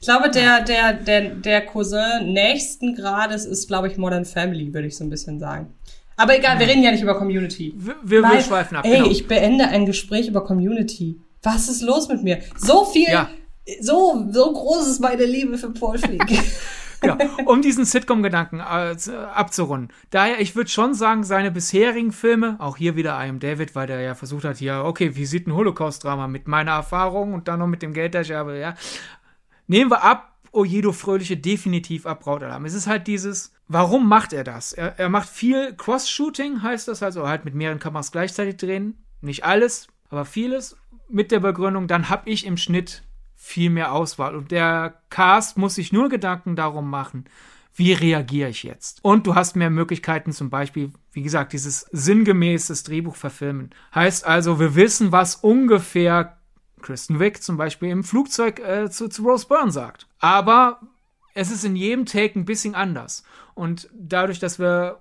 glaube, 0.00 0.28
der, 0.32 0.62
der, 0.62 0.94
der, 0.94 1.36
der 1.36 1.64
Cousin 1.66 2.32
nächsten 2.32 2.96
Grades 2.96 3.44
ist, 3.44 3.68
glaube 3.68 3.86
ich, 3.86 3.96
Modern 3.96 4.24
Family, 4.24 4.74
würde 4.74 4.88
ich 4.88 4.96
so 4.96 5.04
ein 5.04 5.10
bisschen 5.10 5.38
sagen. 5.38 5.72
Aber 6.16 6.36
egal, 6.36 6.58
wir 6.58 6.66
reden 6.66 6.82
ja 6.82 6.90
nicht 6.90 7.02
über 7.02 7.16
Community. 7.16 7.72
Wir, 7.76 7.94
wir, 8.02 8.22
Weil, 8.24 8.32
wir 8.32 8.40
schweifen 8.40 8.76
ab. 8.76 8.84
Ey, 8.84 8.96
genau. 8.96 9.08
ich 9.08 9.28
beende 9.28 9.68
ein 9.68 9.86
Gespräch 9.86 10.26
über 10.26 10.42
Community. 10.42 11.20
Was 11.44 11.68
ist 11.68 11.82
los 11.82 12.08
mit 12.08 12.24
mir? 12.24 12.40
So 12.58 12.84
viel 12.86 13.08
ja. 13.08 13.30
So, 13.80 14.28
so 14.30 14.52
groß 14.52 14.86
ist 14.86 15.00
meine 15.00 15.24
Liebe 15.24 15.58
für 15.58 15.70
Paul 15.70 15.98
Flieg. 15.98 16.22
ja, 17.04 17.18
um 17.46 17.62
diesen 17.62 17.84
Sitcom-Gedanken 17.84 18.60
äh, 18.60 18.96
abzurunden. 19.34 19.92
Daher, 20.10 20.40
ich 20.40 20.54
würde 20.54 20.70
schon 20.70 20.94
sagen, 20.94 21.24
seine 21.24 21.50
bisherigen 21.50 22.12
Filme, 22.12 22.56
auch 22.60 22.76
hier 22.76 22.94
wieder 22.94 23.18
Am 23.18 23.40
David, 23.40 23.74
weil 23.74 23.88
der 23.88 24.00
ja 24.00 24.14
versucht 24.14 24.44
hat, 24.44 24.58
hier, 24.58 24.84
okay, 24.84 25.16
wie 25.16 25.26
sieht 25.26 25.46
ein 25.46 25.54
Holocaust-Drama 25.54 26.28
mit 26.28 26.46
meiner 26.46 26.72
Erfahrung 26.72 27.34
und 27.34 27.48
dann 27.48 27.58
noch 27.58 27.66
mit 27.66 27.82
dem 27.82 27.92
Geld, 27.92 28.14
das 28.14 28.28
ich 28.28 28.34
habe, 28.34 28.58
ja. 28.58 28.74
Nehmen 29.66 29.90
wir 29.90 30.04
ab, 30.04 30.32
Ojedo 30.52 30.92
Fröhliche 30.92 31.36
definitiv 31.36 32.06
ab 32.06 32.20
Brautalarm. 32.20 32.64
Es 32.64 32.72
ist 32.72 32.86
halt 32.86 33.06
dieses, 33.08 33.52
warum 33.68 34.08
macht 34.08 34.32
er 34.32 34.44
das? 34.44 34.72
Er, 34.72 34.98
er 34.98 35.08
macht 35.08 35.28
viel 35.28 35.74
Cross-Shooting, 35.74 36.62
heißt 36.62 36.88
das, 36.88 37.02
also 37.02 37.28
halt 37.28 37.44
mit 37.44 37.54
mehreren 37.54 37.80
Kameras 37.80 38.12
gleichzeitig 38.12 38.56
drehen. 38.56 38.96
Nicht 39.20 39.44
alles, 39.44 39.88
aber 40.08 40.24
vieles. 40.24 40.76
Mit 41.08 41.30
der 41.30 41.40
Begründung, 41.40 41.88
dann 41.88 42.08
habe 42.08 42.30
ich 42.30 42.46
im 42.46 42.56
Schnitt 42.56 43.02
viel 43.46 43.70
mehr 43.70 43.92
Auswahl. 43.92 44.34
Und 44.34 44.50
der 44.50 45.00
Cast 45.08 45.56
muss 45.56 45.76
sich 45.76 45.92
nur 45.92 46.08
Gedanken 46.08 46.56
darum 46.56 46.90
machen, 46.90 47.26
wie 47.76 47.92
reagiere 47.92 48.48
ich 48.50 48.64
jetzt? 48.64 48.98
Und 49.02 49.26
du 49.26 49.36
hast 49.36 49.54
mehr 49.54 49.70
Möglichkeiten, 49.70 50.32
zum 50.32 50.50
Beispiel, 50.50 50.90
wie 51.12 51.22
gesagt, 51.22 51.52
dieses 51.52 51.82
sinngemäßes 51.92 52.82
Drehbuch 52.82 53.14
verfilmen. 53.14 53.70
Heißt 53.94 54.26
also, 54.26 54.58
wir 54.58 54.74
wissen, 54.74 55.12
was 55.12 55.36
ungefähr 55.36 56.38
Kristen 56.82 57.20
Wick 57.20 57.40
zum 57.40 57.56
Beispiel 57.56 57.90
im 57.90 58.02
Flugzeug 58.02 58.58
äh, 58.58 58.90
zu, 58.90 59.08
zu 59.08 59.22
Rose 59.22 59.46
Byrne 59.46 59.70
sagt. 59.70 60.08
Aber 60.18 60.80
es 61.34 61.52
ist 61.52 61.64
in 61.64 61.76
jedem 61.76 62.04
Take 62.04 62.38
ein 62.38 62.46
bisschen 62.46 62.74
anders. 62.74 63.22
Und 63.54 63.88
dadurch, 63.94 64.40
dass 64.40 64.58
wir 64.58 64.98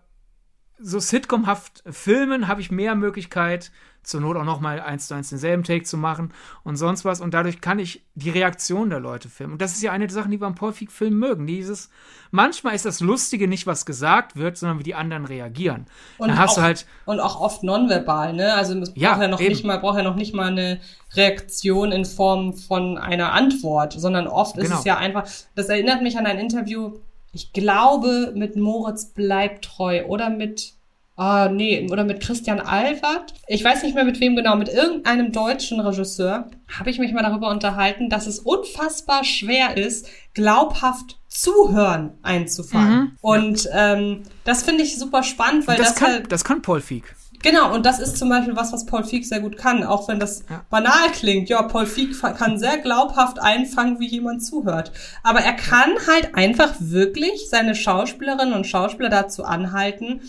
so 0.80 1.00
sitcomhaft 1.00 1.84
filmen, 1.90 2.48
habe 2.48 2.62
ich 2.62 2.72
mehr 2.72 2.96
Möglichkeit, 2.96 3.72
zur 4.06 4.22
Not 4.22 4.38
auch 4.38 4.44
noch 4.44 4.60
mal 4.60 4.80
eins 4.80 5.08
zu 5.08 5.16
eins 5.16 5.30
denselben 5.30 5.64
Take 5.64 5.84
zu 5.84 5.98
machen 5.98 6.32
und 6.64 6.76
sonst 6.76 7.06
was. 7.06 7.22
Und 7.22 7.34
dadurch 7.34 7.60
kann 7.60 7.80
ich 7.80 8.06
die 8.14 8.30
Reaktion 8.30 8.90
der 8.90 9.00
Leute 9.00 9.30
filmen. 9.30 9.54
Und 9.54 9.62
das 9.62 9.74
ist 9.74 9.82
ja 9.82 9.92
eine 9.92 10.08
der 10.08 10.14
Sachen, 10.14 10.32
die 10.32 10.40
wir 10.40 10.48
am 10.48 10.56
Paul 10.56 10.74
Film 10.74 11.18
mögen. 11.18 11.48
Dieses, 11.48 11.90
manchmal 12.32 12.76
ist 12.76 12.86
das 12.86 13.00
Lustige 13.00 13.48
nicht, 13.48 13.66
was 13.68 13.86
gesagt 13.86 14.36
wird, 14.36 14.58
sondern 14.58 14.80
wie 14.80 14.84
die 14.84 14.96
anderen 14.96 15.26
reagieren. 15.26 15.88
Und 16.18 16.30
Dann 16.30 16.38
hast 16.38 16.52
auch, 16.52 16.56
du 16.58 16.62
halt. 16.62 16.86
Und 17.06 17.20
auch 17.20 17.40
oft 17.40 17.64
nonverbal, 17.64 18.34
ne? 18.34 18.54
Also 18.54 18.78
es 18.80 18.92
ja, 18.96 19.12
braucht 19.12 19.22
ja 19.22 19.28
noch 19.28 19.42
eben. 19.42 19.50
nicht 19.50 19.66
mal, 19.66 19.80
braucht 19.80 19.98
ja 19.98 20.04
noch 20.04 20.16
nicht 20.16 20.36
mal 20.36 20.48
eine 20.48 20.80
Reaktion 21.16 21.92
in 21.92 22.06
Form 22.06 22.54
von 22.54 22.98
einer 22.98 23.34
Antwort, 23.34 23.94
sondern 23.94 24.28
oft 24.28 24.56
genau. 24.56 24.68
ist 24.68 24.80
es 24.80 24.86
ja 24.86 24.98
einfach, 24.98 25.28
das 25.56 25.70
erinnert 25.70 26.02
mich 26.04 26.18
an 26.18 26.26
ein 26.26 26.38
Interview, 26.38 27.00
ich 27.36 27.52
glaube, 27.52 28.32
mit 28.34 28.56
Moritz 28.56 29.14
bleibt 29.14 29.66
treu 29.66 30.06
oder 30.06 30.30
mit 30.30 30.74
Ah, 31.18 31.48
nee, 31.50 31.88
oder 31.90 32.04
mit 32.04 32.20
Christian 32.20 32.60
Alward. 32.60 33.34
Ich 33.48 33.64
weiß 33.64 33.84
nicht 33.84 33.96
mehr 33.96 34.04
mit 34.04 34.20
wem 34.20 34.36
genau, 34.36 34.58
mit 34.58 34.68
irgendeinem 34.68 35.32
deutschen 35.32 35.80
Regisseur 35.80 36.50
habe 36.78 36.90
ich 36.90 37.00
mich 37.00 37.14
mal 37.14 37.24
darüber 37.24 37.52
unterhalten, 37.52 38.10
dass 38.10 38.28
es 38.28 38.40
unfassbar 38.40 39.24
schwer 39.24 39.78
ist, 39.78 40.10
glaubhaft 40.34 41.18
Zuhören 41.30 42.18
einzufangen. 42.22 43.00
Mhm. 43.00 43.18
Und 43.22 43.70
ähm, 43.72 44.24
das 44.44 44.64
finde 44.64 44.84
ich 44.84 45.00
super 45.00 45.24
spannend, 45.24 45.68
weil 45.68 45.78
das, 45.78 45.94
das 45.94 45.96
kann, 45.96 46.12
halt, 46.12 46.32
das 46.34 46.44
kann 46.44 46.62
Paul 46.62 46.82
Feig. 46.82 47.16
Genau, 47.46 47.76
und 47.76 47.86
das 47.86 48.00
ist 48.00 48.18
zum 48.18 48.30
Beispiel 48.30 48.56
was, 48.56 48.74
was 48.74 48.88
Paul 48.88 49.04
Feig 49.04 49.24
sehr 49.24 49.40
gut 49.40 49.56
kann, 49.56 49.84
auch 49.84 50.08
wenn 50.08 50.20
das 50.20 50.44
ja. 50.50 50.66
banal 50.72 51.12
klingt. 51.14 51.48
Ja, 51.48 51.62
Paul 51.62 51.86
Feig 51.86 52.36
kann 52.36 52.58
sehr 52.58 52.80
glaubhaft 52.80 53.40
einfangen, 53.40 54.00
wie 54.00 54.08
jemand 54.08 54.44
zuhört. 54.44 54.92
Aber 55.22 55.42
er 55.42 55.54
kann 55.54 55.92
halt 56.08 56.34
einfach 56.34 56.74
wirklich 56.80 57.48
seine 57.48 57.76
Schauspielerinnen 57.76 58.56
und 58.56 58.66
Schauspieler 58.66 59.10
dazu 59.10 59.44
anhalten, 59.44 60.22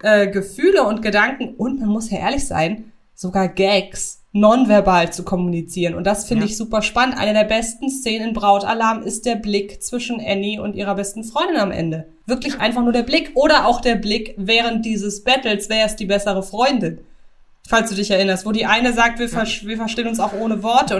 äh, 0.00 0.28
Gefühle 0.28 0.84
und 0.84 1.02
Gedanken 1.02 1.56
und 1.56 1.80
man 1.80 1.88
muss 1.88 2.08
ja 2.08 2.18
ehrlich 2.18 2.46
sein, 2.46 2.92
sogar 3.16 3.48
Gags 3.48 4.19
nonverbal 4.32 5.12
zu 5.12 5.24
kommunizieren. 5.24 5.94
Und 5.94 6.04
das 6.04 6.28
finde 6.28 6.44
ja. 6.44 6.50
ich 6.50 6.56
super 6.56 6.82
spannend. 6.82 7.18
Eine 7.18 7.32
der 7.32 7.44
besten 7.44 7.90
Szenen 7.90 8.28
in 8.28 8.34
Brautalarm 8.34 9.02
ist 9.02 9.26
der 9.26 9.34
Blick 9.36 9.82
zwischen 9.82 10.20
Annie 10.20 10.60
und 10.60 10.76
ihrer 10.76 10.94
besten 10.94 11.24
Freundin 11.24 11.56
am 11.56 11.72
Ende. 11.72 12.06
Wirklich 12.26 12.60
einfach 12.60 12.82
nur 12.82 12.92
der 12.92 13.02
Blick. 13.02 13.32
Oder 13.34 13.66
auch 13.66 13.80
der 13.80 13.96
Blick 13.96 14.34
während 14.36 14.84
dieses 14.84 15.24
Battles, 15.24 15.68
wer 15.68 15.86
ist 15.86 15.96
die 15.96 16.06
bessere 16.06 16.42
Freundin? 16.42 17.00
Falls 17.68 17.90
du 17.90 17.96
dich 17.96 18.10
erinnerst, 18.10 18.46
wo 18.46 18.52
die 18.52 18.66
eine 18.66 18.92
sagt, 18.92 19.18
wir, 19.18 19.28
ver 19.28 19.46
wir 19.46 19.76
verstehen 19.76 20.08
uns 20.08 20.20
auch 20.20 20.32
ohne 20.32 20.62
Worte 20.62 20.96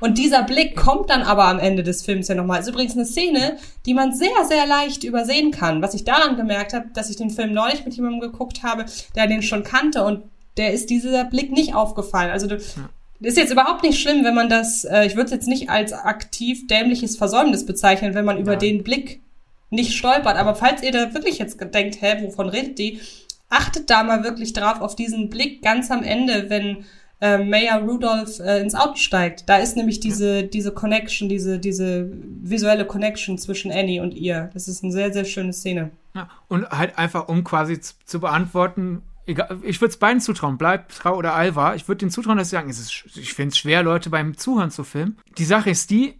und 0.00 0.18
dieser 0.18 0.42
Blick 0.42 0.76
kommt 0.76 1.10
dann 1.10 1.22
aber 1.22 1.44
am 1.44 1.58
Ende 1.58 1.82
des 1.82 2.02
Films 2.02 2.28
ja 2.28 2.34
nochmal. 2.34 2.60
Ist 2.60 2.68
übrigens 2.68 2.94
eine 2.94 3.04
Szene, 3.04 3.58
die 3.86 3.94
man 3.94 4.14
sehr, 4.14 4.44
sehr 4.48 4.66
leicht 4.66 5.04
übersehen 5.04 5.50
kann. 5.50 5.82
Was 5.82 5.94
ich 5.94 6.04
daran 6.04 6.36
gemerkt 6.36 6.72
habe, 6.72 6.86
dass 6.94 7.10
ich 7.10 7.16
den 7.16 7.30
Film 7.30 7.52
neulich 7.52 7.84
mit 7.84 7.94
jemandem 7.94 8.20
geguckt 8.20 8.62
habe, 8.62 8.86
der 9.14 9.26
den 9.26 9.42
schon 9.42 9.62
kannte 9.62 10.04
und 10.04 10.24
der 10.56 10.72
ist 10.72 10.90
dieser 10.90 11.24
Blick 11.24 11.52
nicht 11.52 11.74
aufgefallen. 11.74 12.30
Also 12.30 12.46
das 12.46 12.76
ist 13.20 13.36
jetzt 13.36 13.52
überhaupt 13.52 13.82
nicht 13.82 14.00
schlimm, 14.00 14.24
wenn 14.24 14.34
man 14.34 14.48
das, 14.48 14.84
äh, 14.84 15.04
ich 15.06 15.14
würde 15.14 15.26
es 15.26 15.30
jetzt 15.32 15.48
nicht 15.48 15.70
als 15.70 15.92
aktiv 15.92 16.66
dämliches 16.66 17.16
Versäumnis 17.16 17.66
bezeichnen, 17.66 18.14
wenn 18.14 18.24
man 18.24 18.38
über 18.38 18.52
ja. 18.52 18.58
den 18.58 18.82
Blick 18.82 19.20
nicht 19.68 19.96
stolpert. 19.96 20.36
Aber 20.36 20.54
falls 20.54 20.82
ihr 20.82 20.92
da 20.92 21.14
wirklich 21.14 21.38
jetzt 21.38 21.58
denkt, 21.74 22.00
hä, 22.00 22.22
wovon 22.22 22.48
redet 22.48 22.78
die? 22.78 23.00
Achtet 23.48 23.90
da 23.90 24.02
mal 24.02 24.24
wirklich 24.24 24.52
drauf 24.52 24.80
auf 24.80 24.96
diesen 24.96 25.28
Blick 25.28 25.62
ganz 25.62 25.90
am 25.90 26.02
Ende, 26.02 26.48
wenn 26.48 26.84
äh, 27.20 27.38
Mayor 27.38 27.80
Rudolph 27.80 28.40
äh, 28.40 28.60
ins 28.60 28.74
Auto 28.74 28.96
steigt. 28.96 29.48
Da 29.48 29.58
ist 29.58 29.76
nämlich 29.76 30.00
diese, 30.00 30.44
diese 30.44 30.72
Connection, 30.72 31.28
diese, 31.28 31.58
diese 31.58 32.10
visuelle 32.42 32.86
Connection 32.86 33.38
zwischen 33.38 33.70
Annie 33.70 34.00
und 34.00 34.12
ihr. 34.14 34.50
Das 34.54 34.68
ist 34.68 34.82
eine 34.82 34.92
sehr, 34.92 35.12
sehr 35.12 35.24
schöne 35.24 35.52
Szene. 35.52 35.90
Ja, 36.14 36.28
und 36.48 36.68
halt 36.70 36.98
einfach, 36.98 37.28
um 37.28 37.44
quasi 37.44 37.80
zu, 37.80 37.94
zu 38.04 38.20
beantworten, 38.20 39.02
egal, 39.26 39.58
ich 39.62 39.80
würde 39.80 39.90
es 39.90 39.98
beiden 39.98 40.20
zutrauen, 40.20 40.58
Bleib, 40.58 40.88
Trau 40.88 41.16
oder 41.16 41.34
Alva. 41.34 41.74
Ich 41.74 41.88
würde 41.88 41.98
den 41.98 42.10
zutrauen, 42.10 42.38
dass 42.38 42.50
sie 42.50 42.56
sagen, 42.56 42.70
es 42.70 42.80
ist, 42.80 43.16
ich 43.16 43.34
finde 43.34 43.50
es 43.50 43.58
schwer, 43.58 43.82
Leute 43.82 44.10
beim 44.10 44.36
Zuhören 44.36 44.70
zu 44.70 44.84
filmen. 44.84 45.18
Die 45.38 45.44
Sache 45.44 45.70
ist 45.70 45.90
die, 45.90 46.18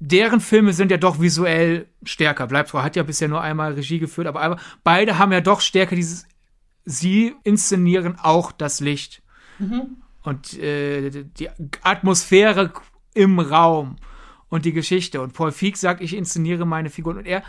deren 0.00 0.40
Filme 0.40 0.72
sind 0.72 0.90
ja 0.90 0.96
doch 0.96 1.20
visuell 1.20 1.86
stärker. 2.04 2.46
Bleibtreu 2.46 2.82
hat 2.82 2.96
ja 2.96 3.02
bisher 3.02 3.28
nur 3.28 3.40
einmal 3.40 3.74
Regie 3.74 3.98
geführt, 3.98 4.26
aber 4.26 4.58
beide 4.84 5.18
haben 5.18 5.32
ja 5.32 5.40
doch 5.40 5.60
stärker 5.60 5.96
dieses, 5.96 6.26
sie 6.84 7.34
inszenieren 7.44 8.16
auch 8.20 8.52
das 8.52 8.80
Licht. 8.80 9.22
Mhm. 9.58 9.98
Und 10.28 10.58
äh, 10.58 11.24
die 11.24 11.48
Atmosphäre 11.82 12.72
im 13.14 13.38
Raum 13.38 13.96
und 14.48 14.64
die 14.64 14.72
Geschichte. 14.72 15.20
Und 15.20 15.32
Paul 15.32 15.52
Feig 15.52 15.76
sagt, 15.76 16.00
ich 16.00 16.14
inszeniere 16.14 16.66
meine 16.66 16.90
Figuren. 16.90 17.18
Und 17.18 17.26
er, 17.26 17.42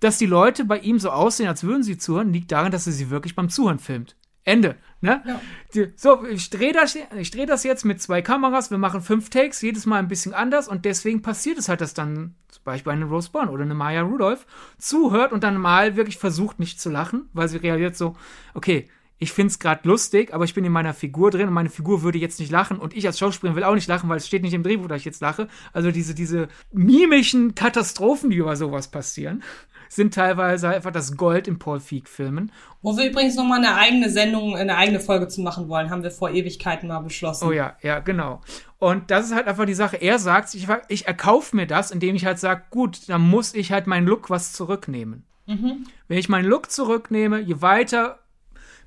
dass 0.00 0.18
die 0.18 0.26
Leute 0.26 0.64
bei 0.64 0.78
ihm 0.78 0.98
so 0.98 1.10
aussehen, 1.10 1.48
als 1.48 1.62
würden 1.62 1.82
sie 1.82 1.98
zuhören, 1.98 2.32
liegt 2.32 2.50
daran, 2.50 2.72
dass 2.72 2.86
er 2.86 2.92
sie 2.92 3.10
wirklich 3.10 3.36
beim 3.36 3.48
Zuhören 3.48 3.78
filmt. 3.78 4.16
Ende. 4.44 4.76
Ne? 5.00 5.22
Ja. 5.24 5.40
Die, 5.74 5.92
so, 5.96 6.24
ich 6.26 6.50
drehe 6.50 6.72
das, 6.72 6.94
dreh 6.94 7.46
das 7.46 7.64
jetzt 7.64 7.84
mit 7.84 8.00
zwei 8.00 8.22
Kameras, 8.22 8.70
wir 8.70 8.78
machen 8.78 9.00
fünf 9.00 9.30
Takes, 9.30 9.62
jedes 9.62 9.86
Mal 9.86 9.98
ein 9.98 10.08
bisschen 10.08 10.34
anders 10.34 10.66
und 10.68 10.84
deswegen 10.84 11.22
passiert 11.22 11.58
es 11.58 11.68
halt, 11.68 11.80
dass 11.80 11.94
dann 11.94 12.34
zum 12.48 12.64
Beispiel 12.64 12.92
eine 12.92 13.04
Rose 13.04 13.30
Byrne 13.30 13.50
oder 13.52 13.62
eine 13.62 13.74
Maya 13.74 14.02
Rudolph 14.02 14.46
zuhört 14.78 15.32
und 15.32 15.44
dann 15.44 15.60
mal 15.60 15.96
wirklich 15.96 16.18
versucht, 16.18 16.58
nicht 16.58 16.80
zu 16.80 16.90
lachen, 16.90 17.28
weil 17.32 17.48
sie 17.48 17.58
realisiert 17.58 17.96
so, 17.96 18.16
okay, 18.54 18.88
ich 19.22 19.32
finde 19.32 19.52
es 19.52 19.58
gerade 19.58 19.88
lustig, 19.88 20.34
aber 20.34 20.44
ich 20.44 20.52
bin 20.52 20.64
in 20.64 20.72
meiner 20.72 20.94
Figur 20.94 21.30
drin 21.30 21.48
und 21.48 21.54
meine 21.54 21.70
Figur 21.70 22.02
würde 22.02 22.18
jetzt 22.18 22.40
nicht 22.40 22.50
lachen 22.50 22.78
und 22.78 22.94
ich 22.94 23.06
als 23.06 23.18
Schauspielerin 23.18 23.56
will 23.56 23.64
auch 23.64 23.74
nicht 23.74 23.88
lachen, 23.88 24.08
weil 24.08 24.16
es 24.16 24.26
steht 24.26 24.42
nicht 24.42 24.52
im 24.52 24.64
Drehbuch, 24.64 24.88
dass 24.88 24.98
ich 24.98 25.04
jetzt 25.04 25.20
lache. 25.20 25.48
Also 25.72 25.92
diese, 25.92 26.14
diese 26.14 26.48
mimischen 26.72 27.54
Katastrophen, 27.54 28.30
die 28.30 28.36
über 28.36 28.56
sowas 28.56 28.88
passieren 28.88 29.42
sind 29.88 30.14
teilweise 30.14 30.70
einfach 30.70 30.90
das 30.90 31.18
Gold 31.18 31.46
in 31.46 31.58
Paul 31.58 31.78
Feig-Filmen. 31.78 32.50
Wo 32.80 32.96
wir 32.96 33.10
übrigens 33.10 33.36
nochmal 33.36 33.58
eine 33.58 33.76
eigene 33.76 34.08
Sendung, 34.08 34.56
eine 34.56 34.76
eigene 34.78 35.00
Folge 35.00 35.28
zu 35.28 35.42
machen 35.42 35.68
wollen, 35.68 35.90
haben 35.90 36.02
wir 36.02 36.10
vor 36.10 36.30
Ewigkeiten 36.30 36.88
mal 36.88 37.00
beschlossen. 37.00 37.46
Oh 37.46 37.52
ja, 37.52 37.76
ja, 37.82 37.98
genau. 37.98 38.40
Und 38.78 39.10
das 39.10 39.26
ist 39.26 39.34
halt 39.34 39.46
einfach 39.46 39.66
die 39.66 39.74
Sache. 39.74 39.98
Er 39.98 40.18
sagt, 40.18 40.54
ich, 40.54 40.66
ich 40.88 41.06
erkaufe 41.06 41.54
mir 41.54 41.66
das, 41.66 41.90
indem 41.90 42.14
ich 42.14 42.24
halt 42.24 42.38
sage, 42.38 42.62
gut, 42.70 43.06
dann 43.08 43.20
muss 43.20 43.52
ich 43.52 43.70
halt 43.70 43.86
meinen 43.86 44.06
Look 44.06 44.30
was 44.30 44.54
zurücknehmen. 44.54 45.24
Mhm. 45.46 45.84
Wenn 46.08 46.18
ich 46.18 46.30
meinen 46.30 46.46
Look 46.46 46.70
zurücknehme, 46.70 47.40
je 47.40 47.60
weiter 47.60 48.21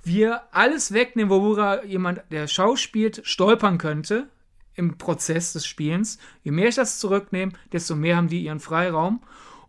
wir 0.06 0.42
alles 0.52 0.94
wegnehmen, 0.94 1.30
worüber 1.30 1.86
jemand, 1.86 2.22
der 2.32 2.48
schauspielt, 2.48 3.22
stolpern 3.24 3.78
könnte 3.78 4.30
im 4.76 4.98
Prozess 4.98 5.54
des 5.54 5.66
Spielens, 5.66 6.18
je 6.44 6.52
mehr 6.52 6.68
ich 6.68 6.76
das 6.76 7.00
zurücknehme, 7.00 7.54
desto 7.72 7.96
mehr 7.96 8.18
haben 8.18 8.28
die 8.28 8.44
ihren 8.44 8.60
Freiraum. 8.60 9.22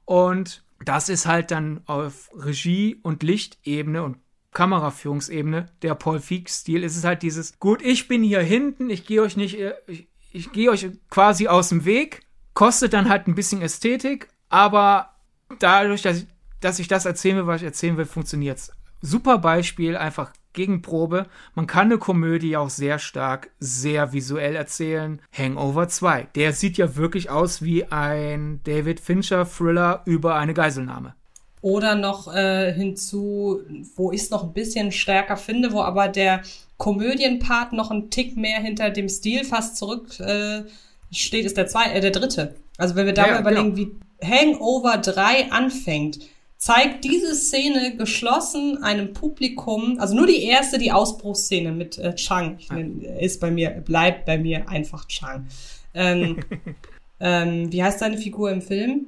Und 0.05 0.65
das 0.85 1.09
ist 1.09 1.27
halt 1.27 1.51
dann 1.51 1.81
auf 1.87 2.31
Regie- 2.35 2.99
und 3.03 3.23
Lichtebene 3.23 4.03
und 4.03 4.19
Kameraführungsebene 4.53 5.67
der 5.83 5.95
Paul 5.95 6.21
Feig-Stil. 6.21 6.83
Es 6.83 6.97
ist 6.97 7.05
halt 7.05 7.23
dieses, 7.23 7.59
gut, 7.59 7.83
ich 7.83 8.09
bin 8.09 8.23
hier 8.23 8.41
hinten, 8.41 8.91
ich 8.91 9.07
gehe 9.07 9.23
euch 9.23 9.37
nicht, 9.37 9.59
ich, 9.87 10.09
ich 10.33 10.53
gehe 10.53 10.71
euch 10.71 10.89
quasi 11.11 11.49
aus 11.49 11.69
dem 11.69 11.85
Weg, 11.85 12.23
kostet 12.55 12.93
dann 12.93 13.09
halt 13.09 13.27
ein 13.27 13.35
bisschen 13.35 13.63
Ästhetik, 13.63 14.29
aber 14.49 15.15
dadurch, 15.59 16.03
dass 16.03 16.19
ich, 16.19 16.27
dass 16.61 16.79
ich 16.79 16.89
das 16.89 17.05
erzählen 17.05 17.37
will, 17.37 17.47
was 17.47 17.61
ich 17.61 17.67
erzählen 17.67 17.97
will, 17.97 18.07
funktioniert 18.07 18.59
es. 18.59 18.73
Super 19.01 19.39
Beispiel, 19.39 19.97
einfach 19.97 20.33
Gegenprobe. 20.57 21.27
Man 21.55 21.69
kann 21.69 21.87
eine 21.87 21.99
Komödie 21.99 22.57
auch 22.57 22.71
sehr 22.71 22.99
stark, 22.99 23.51
sehr 23.61 24.13
visuell 24.13 24.57
erzählen. 24.57 25.21
Hangover 25.33 25.87
2. 25.87 26.29
Der 26.35 26.53
sieht 26.53 26.79
ja 26.79 26.97
wirklich 26.97 27.31
aus 27.31 27.63
wie 27.63 27.85
ein 27.85 28.61
David 28.65 28.99
Fincher-Thriller 28.99 30.03
über 30.07 30.35
eine 30.35 30.55
Geiselnahme. 30.55 31.15
Oder 31.61 31.95
noch 31.95 32.33
äh, 32.35 32.73
hinzu, 32.73 33.61
wo 33.97 34.13
ich 34.13 34.23
es 34.23 34.31
noch 34.31 34.45
ein 34.45 34.53
bisschen 34.53 34.93
stärker 34.93 35.37
finde, 35.37 35.73
wo 35.73 35.83
aber 35.83 36.09
der 36.09 36.43
Komödienpart 36.77 37.73
noch 37.73 37.91
ein 37.91 38.11
Tick 38.11 38.37
mehr 38.37 38.61
hinter 38.61 38.91
dem 38.91 39.09
Stil 39.09 39.45
fast 39.45 39.77
zurück 39.77 40.21
äh, 40.21 40.63
steht, 41.11 41.45
ist 41.45 41.57
der, 41.57 41.67
zwei, 41.67 41.91
äh, 41.93 42.01
der 42.01 42.11
dritte. 42.11 42.57
Also 42.79 42.95
wenn 42.95 43.07
wir 43.07 43.15
da 43.15 43.27
ja, 43.27 43.33
mal 43.33 43.41
überlegen, 43.41 43.75
genau. 43.75 43.91
wie 44.21 44.27
Hangover 44.27 44.99
3 44.99 45.51
anfängt, 45.51 46.21
zeigt 46.67 47.05
diese 47.05 47.37
Szene 47.37 47.97
geschlossen 47.97 48.83
einem 48.83 49.13
Publikum, 49.13 50.01
also 50.01 50.17
nur 50.17 50.27
die 50.27 50.43
erste, 50.43 50.79
die 50.79 50.91
Ausbruchsszene 50.91 51.71
mit 51.71 51.97
äh, 51.97 52.17
Chang, 52.17 52.57
ich 52.59 52.73
nenn, 52.73 53.03
ist 53.03 53.41
bei 53.41 53.53
mir, 53.53 53.71
bleibt 53.71 54.25
bei 54.25 54.37
mir 54.37 54.69
einfach 54.69 55.07
Chang. 55.07 55.47
Ähm, 55.95 56.41
ähm, 57.21 57.73
wie 57.73 57.85
heißt 57.85 58.03
deine 58.03 58.19
Figur 58.19 58.51
im 58.51 58.63
Film? 58.63 59.07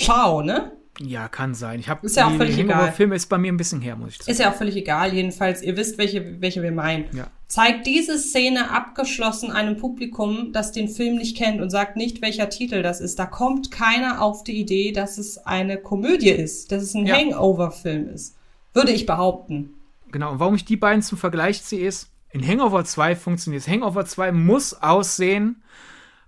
Ciao, 0.00 0.42
ne? 0.42 0.72
Ja, 0.98 1.28
kann 1.28 1.54
sein. 1.54 1.78
Ich 1.78 1.88
habe 1.88 2.04
ist 2.04 2.16
ja 2.16 2.26
auch 2.26 2.36
völlig 2.36 2.58
egal. 2.58 2.90
Film 2.90 3.12
ist 3.12 3.28
bei 3.28 3.38
mir 3.38 3.52
ein 3.52 3.56
bisschen 3.56 3.80
her, 3.80 3.94
muss 3.94 4.10
ich 4.10 4.18
sagen. 4.18 4.30
Ist 4.32 4.40
ja 4.40 4.50
auch 4.50 4.56
völlig 4.56 4.74
egal. 4.74 5.14
Jedenfalls, 5.14 5.62
ihr 5.62 5.76
wisst, 5.76 5.98
welche, 5.98 6.40
welche 6.40 6.64
wir 6.64 6.72
meinen. 6.72 7.04
Ja. 7.12 7.28
Zeigt 7.48 7.86
diese 7.86 8.18
Szene 8.18 8.70
abgeschlossen 8.70 9.50
einem 9.50 9.78
Publikum, 9.78 10.52
das 10.52 10.70
den 10.70 10.86
Film 10.88 11.16
nicht 11.16 11.34
kennt 11.34 11.62
und 11.62 11.70
sagt 11.70 11.96
nicht, 11.96 12.20
welcher 12.20 12.50
Titel 12.50 12.82
das 12.82 13.00
ist. 13.00 13.18
Da 13.18 13.24
kommt 13.24 13.70
keiner 13.70 14.20
auf 14.20 14.44
die 14.44 14.60
Idee, 14.60 14.92
dass 14.92 15.16
es 15.16 15.38
eine 15.38 15.78
Komödie 15.78 16.28
ist, 16.28 16.70
dass 16.70 16.82
es 16.82 16.94
ein 16.94 17.06
ja. 17.06 17.16
Hangover-Film 17.16 18.10
ist. 18.10 18.36
Würde 18.74 18.92
ich 18.92 19.06
behaupten. 19.06 19.72
Genau. 20.12 20.32
Und 20.32 20.40
warum 20.40 20.54
ich 20.56 20.66
die 20.66 20.76
beiden 20.76 21.00
zum 21.02 21.16
Vergleich 21.16 21.62
ziehe, 21.62 21.88
ist, 21.88 22.10
in 22.30 22.46
Hangover 22.46 22.84
2 22.84 23.16
funktioniert 23.16 23.62
es. 23.62 23.68
Hangover 23.68 24.04
2 24.04 24.30
muss 24.32 24.74
aussehen, 24.74 25.62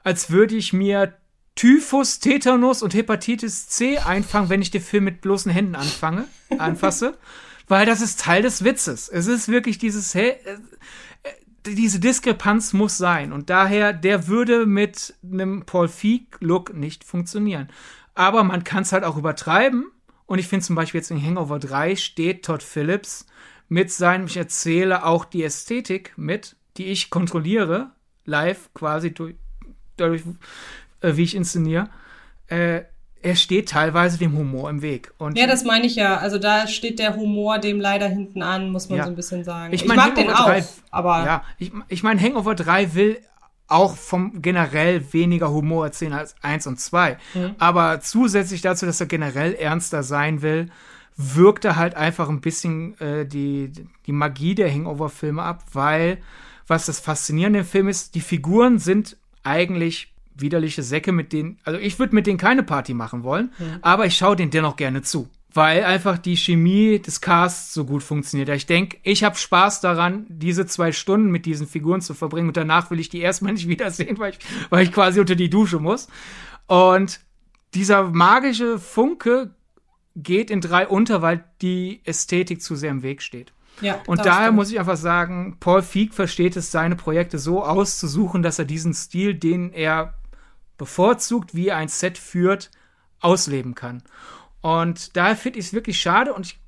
als 0.02 0.30
würde 0.30 0.54
ich 0.54 0.72
mir 0.72 1.12
Typhus, 1.54 2.20
Tetanus 2.20 2.82
und 2.82 2.94
Hepatitis 2.94 3.68
C 3.68 3.98
einfangen, 3.98 4.48
wenn 4.48 4.62
ich 4.62 4.70
den 4.70 4.80
Film 4.80 5.04
mit 5.04 5.20
bloßen 5.20 5.52
Händen 5.52 5.74
anfange, 5.74 6.24
anfasse. 6.56 7.18
weil 7.70 7.86
das 7.86 8.00
ist 8.00 8.20
Teil 8.20 8.42
des 8.42 8.64
Witzes. 8.64 9.08
Es 9.08 9.28
ist 9.28 9.48
wirklich 9.48 9.78
dieses, 9.78 10.14
hey, 10.14 10.36
diese 11.66 12.00
Diskrepanz 12.00 12.72
muss 12.72 12.96
sein. 12.98 13.32
Und 13.32 13.50
daher, 13.50 13.92
der 13.92 14.28
würde 14.28 14.66
mit 14.66 15.14
einem 15.22 15.64
Paul 15.66 15.88
Feig-Look 15.88 16.74
nicht 16.74 17.04
funktionieren. 17.04 17.68
Aber 18.14 18.44
man 18.44 18.64
kann 18.64 18.82
es 18.82 18.92
halt 18.92 19.04
auch 19.04 19.16
übertreiben. 19.16 19.86
Und 20.26 20.38
ich 20.38 20.48
finde 20.48 20.64
zum 20.64 20.76
Beispiel 20.76 21.00
jetzt 21.00 21.10
in 21.10 21.22
Hangover 21.22 21.58
3 21.58 21.96
steht 21.96 22.44
Todd 22.44 22.62
Phillips 22.62 23.26
mit 23.68 23.90
seinem, 23.90 24.26
ich 24.26 24.36
erzähle 24.36 25.04
auch 25.04 25.24
die 25.24 25.44
Ästhetik 25.44 26.12
mit, 26.16 26.56
die 26.76 26.86
ich 26.86 27.10
kontrolliere, 27.10 27.90
live 28.24 28.72
quasi 28.74 29.12
durch, 29.12 29.34
dadurch, 29.96 30.22
äh, 31.00 31.16
wie 31.16 31.22
ich 31.22 31.34
inszeniere, 31.34 31.88
äh, 32.48 32.82
er 33.22 33.36
steht 33.36 33.68
teilweise 33.68 34.18
dem 34.18 34.36
Humor 34.36 34.70
im 34.70 34.82
Weg. 34.82 35.12
Und 35.18 35.36
ja, 35.36 35.46
das 35.46 35.64
meine 35.64 35.86
ich 35.86 35.96
ja. 35.96 36.16
Also 36.16 36.38
da 36.38 36.66
steht 36.66 36.98
der 36.98 37.16
Humor 37.16 37.58
dem 37.58 37.80
leider 37.80 38.08
hinten 38.08 38.42
an, 38.42 38.70
muss 38.70 38.88
man 38.88 38.98
ja. 38.98 39.04
so 39.04 39.10
ein 39.10 39.16
bisschen 39.16 39.44
sagen. 39.44 39.72
Ich, 39.74 39.84
mein, 39.84 39.98
ich 39.98 40.04
mag 40.04 40.16
Hangover 40.16 40.22
den 40.22 40.34
auch, 40.34 40.46
3, 40.46 40.64
aber 40.90 41.24
ja, 41.24 41.44
ich, 41.58 41.72
ich 41.88 42.02
meine 42.02 42.20
Hangover 42.20 42.54
3 42.54 42.94
will 42.94 43.18
auch 43.68 43.96
vom 43.96 44.42
generell 44.42 45.12
weniger 45.12 45.50
Humor 45.50 45.86
erzählen 45.86 46.14
als 46.14 46.34
1 46.42 46.66
und 46.66 46.80
2. 46.80 47.18
Mhm. 47.34 47.54
Aber 47.58 48.00
zusätzlich 48.00 48.62
dazu, 48.62 48.86
dass 48.86 49.00
er 49.00 49.06
generell 49.06 49.54
ernster 49.54 50.02
sein 50.02 50.42
will, 50.42 50.70
wirkt 51.16 51.64
er 51.64 51.76
halt 51.76 51.94
einfach 51.94 52.28
ein 52.28 52.40
bisschen 52.40 52.98
äh, 53.00 53.26
die, 53.26 53.70
die 54.06 54.12
Magie 54.12 54.54
der 54.54 54.72
Hangover-Filme 54.72 55.42
ab, 55.42 55.62
weil 55.72 56.18
was 56.66 56.86
das 56.86 57.00
Faszinierende 57.00 57.60
im 57.60 57.64
Film 57.64 57.88
ist, 57.88 58.14
die 58.14 58.20
Figuren 58.20 58.78
sind 58.78 59.16
eigentlich 59.42 60.09
widerliche 60.40 60.82
Säcke, 60.82 61.12
mit 61.12 61.32
denen, 61.32 61.58
also 61.64 61.78
ich 61.78 61.98
würde 61.98 62.14
mit 62.14 62.26
denen 62.26 62.38
keine 62.38 62.62
Party 62.62 62.94
machen 62.94 63.22
wollen, 63.22 63.52
mhm. 63.58 63.78
aber 63.82 64.06
ich 64.06 64.16
schaue 64.16 64.36
denen 64.36 64.50
dennoch 64.50 64.76
gerne 64.76 65.02
zu. 65.02 65.28
Weil 65.52 65.82
einfach 65.82 66.16
die 66.16 66.36
Chemie 66.36 67.00
des 67.00 67.20
Casts 67.20 67.74
so 67.74 67.84
gut 67.84 68.04
funktioniert. 68.04 68.48
Ich 68.50 68.66
denke, 68.66 68.98
ich 69.02 69.24
habe 69.24 69.36
Spaß 69.36 69.80
daran, 69.80 70.24
diese 70.28 70.64
zwei 70.66 70.92
Stunden 70.92 71.30
mit 71.30 71.44
diesen 71.44 71.66
Figuren 71.66 72.00
zu 72.00 72.14
verbringen 72.14 72.48
und 72.48 72.56
danach 72.56 72.90
will 72.92 73.00
ich 73.00 73.08
die 73.08 73.20
erstmal 73.20 73.52
nicht 73.54 73.66
wiedersehen, 73.66 74.18
weil 74.18 74.32
ich, 74.32 74.38
weil 74.70 74.84
ich 74.84 74.92
quasi 74.92 75.18
unter 75.18 75.34
die 75.34 75.50
Dusche 75.50 75.80
muss. 75.80 76.06
Und 76.66 77.20
dieser 77.74 78.04
magische 78.04 78.78
Funke 78.78 79.50
geht 80.14 80.50
in 80.50 80.60
drei 80.60 80.86
unter, 80.86 81.22
weil 81.22 81.44
die 81.62 82.00
Ästhetik 82.04 82.62
zu 82.62 82.76
sehr 82.76 82.90
im 82.90 83.02
Weg 83.02 83.22
steht. 83.22 83.52
Ja, 83.80 84.00
und 84.06 84.24
daher 84.26 84.52
muss 84.52 84.70
ich 84.70 84.78
einfach 84.78 84.96
sagen, 84.96 85.56
Paul 85.58 85.82
Feig 85.82 86.12
versteht 86.12 86.56
es, 86.56 86.70
seine 86.70 86.96
Projekte 86.96 87.38
so 87.38 87.64
auszusuchen, 87.64 88.42
dass 88.42 88.58
er 88.58 88.66
diesen 88.66 88.92
Stil, 88.92 89.34
den 89.34 89.72
er 89.72 90.14
bevorzugt, 90.80 91.54
wie 91.54 91.68
er 91.68 91.76
ein 91.76 91.88
Set 91.88 92.18
führt, 92.18 92.70
ausleben 93.20 93.74
kann. 93.74 94.02
Und 94.60 95.16
daher 95.16 95.36
finde 95.36 95.60
ich 95.60 95.66
es 95.66 95.72
wirklich 95.72 96.00
schade 96.00 96.34
und 96.34 96.46
ich, 96.46 96.60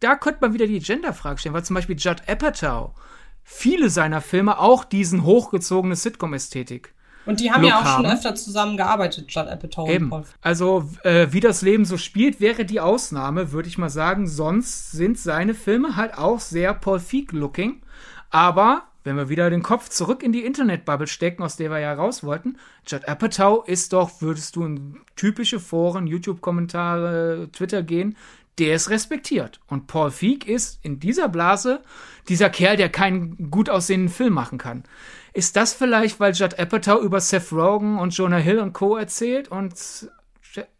da 0.00 0.16
könnte 0.16 0.40
man 0.42 0.52
wieder 0.52 0.66
die 0.66 0.80
Gender-Frage 0.80 1.38
stellen, 1.38 1.54
weil 1.54 1.64
zum 1.64 1.74
Beispiel 1.74 1.96
Judd 1.98 2.22
Apatow 2.28 2.94
viele 3.42 3.88
seiner 3.88 4.20
Filme 4.20 4.58
auch 4.58 4.84
diesen 4.84 5.24
hochgezogene 5.24 5.96
Sitcom-Ästhetik 5.96 6.94
und 7.24 7.40
die 7.40 7.52
haben 7.52 7.62
Look 7.62 7.70
ja 7.70 7.78
auch 7.78 7.84
haben. 7.84 8.04
schon 8.04 8.12
öfter 8.12 8.34
zusammengearbeitet, 8.34 9.30
Judd 9.30 9.48
Apatow 9.48 9.88
Eben. 9.88 10.04
und 10.04 10.10
Paul. 10.10 10.24
Also, 10.40 10.90
äh, 11.04 11.28
wie 11.30 11.40
das 11.40 11.62
Leben 11.62 11.84
so 11.84 11.96
spielt, 11.96 12.40
wäre 12.40 12.64
die 12.64 12.80
Ausnahme, 12.80 13.52
würde 13.52 13.68
ich 13.68 13.78
mal 13.78 13.90
sagen. 13.90 14.26
Sonst 14.26 14.92
sind 14.92 15.18
seine 15.18 15.54
Filme 15.54 15.96
halt 15.96 16.18
auch 16.18 16.40
sehr 16.40 16.74
Paul 16.74 16.98
Feig-looking. 16.98 17.82
Aber 18.30 18.82
wenn 19.04 19.16
wir 19.16 19.28
wieder 19.28 19.50
den 19.50 19.62
Kopf 19.62 19.88
zurück 19.88 20.22
in 20.22 20.32
die 20.32 20.44
Internetbubble 20.44 21.06
stecken, 21.06 21.42
aus 21.42 21.56
der 21.56 21.70
wir 21.70 21.78
ja 21.78 21.92
raus 21.92 22.22
wollten, 22.22 22.58
Judd 22.86 23.08
Apatow 23.08 23.66
ist 23.66 23.92
doch, 23.92 24.20
würdest 24.20 24.56
du 24.56 24.64
in 24.64 25.00
typische 25.16 25.60
Foren, 25.60 26.06
YouTube-Kommentare, 26.06 27.48
Twitter 27.52 27.82
gehen, 27.82 28.16
der 28.58 28.74
ist 28.74 28.90
respektiert. 28.90 29.60
Und 29.66 29.86
Paul 29.86 30.10
Feig 30.10 30.46
ist 30.46 30.78
in 30.84 31.00
dieser 31.00 31.28
Blase 31.28 31.82
dieser 32.28 32.50
Kerl, 32.50 32.76
der 32.76 32.90
keinen 32.90 33.50
gut 33.50 33.70
aussehenden 33.70 34.10
Film 34.10 34.34
machen 34.34 34.58
kann. 34.58 34.84
Ist 35.32 35.56
das 35.56 35.72
vielleicht, 35.72 36.20
weil 36.20 36.34
Judd 36.34 36.58
Apatow 36.58 37.02
über 37.02 37.20
Seth 37.20 37.52
Rogen 37.52 37.98
und 37.98 38.16
Jonah 38.16 38.36
Hill 38.36 38.58
und 38.58 38.74
Co. 38.74 38.96
erzählt 38.96 39.48
und, 39.48 40.10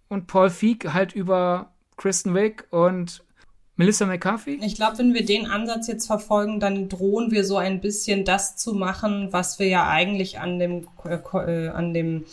und 0.09 0.27
Paul 0.27 0.51
Feig 0.51 0.93
halt 0.93 1.15
über 1.15 1.73
Kristen 1.97 2.35
Wiig 2.35 2.66
und 2.70 3.24
Melissa 3.77 4.07
McCarthy? 4.07 4.61
Ich 4.62 4.74
glaube, 4.74 4.99
wenn 4.99 5.15
wir 5.15 5.24
den 5.24 5.47
Ansatz 5.47 5.86
jetzt 5.89 6.07
verfolgen, 6.07 6.61
dann 6.61 6.89
drohen 6.89 7.31
wir 7.31 7.44
so 7.44 7.57
ein 7.57 7.81
bisschen 7.81 8.24
das 8.24 8.57
zu 8.57 8.74
machen, 8.74 9.28
was 9.31 9.59
wir 9.59 9.69
ja 9.69 9.89
eigentlich 9.89 10.39
an 10.39 10.59
dem, 10.59 10.89
äh, 11.05 11.16
äh 11.16 11.69
an 11.69 11.94
dem 11.94 12.24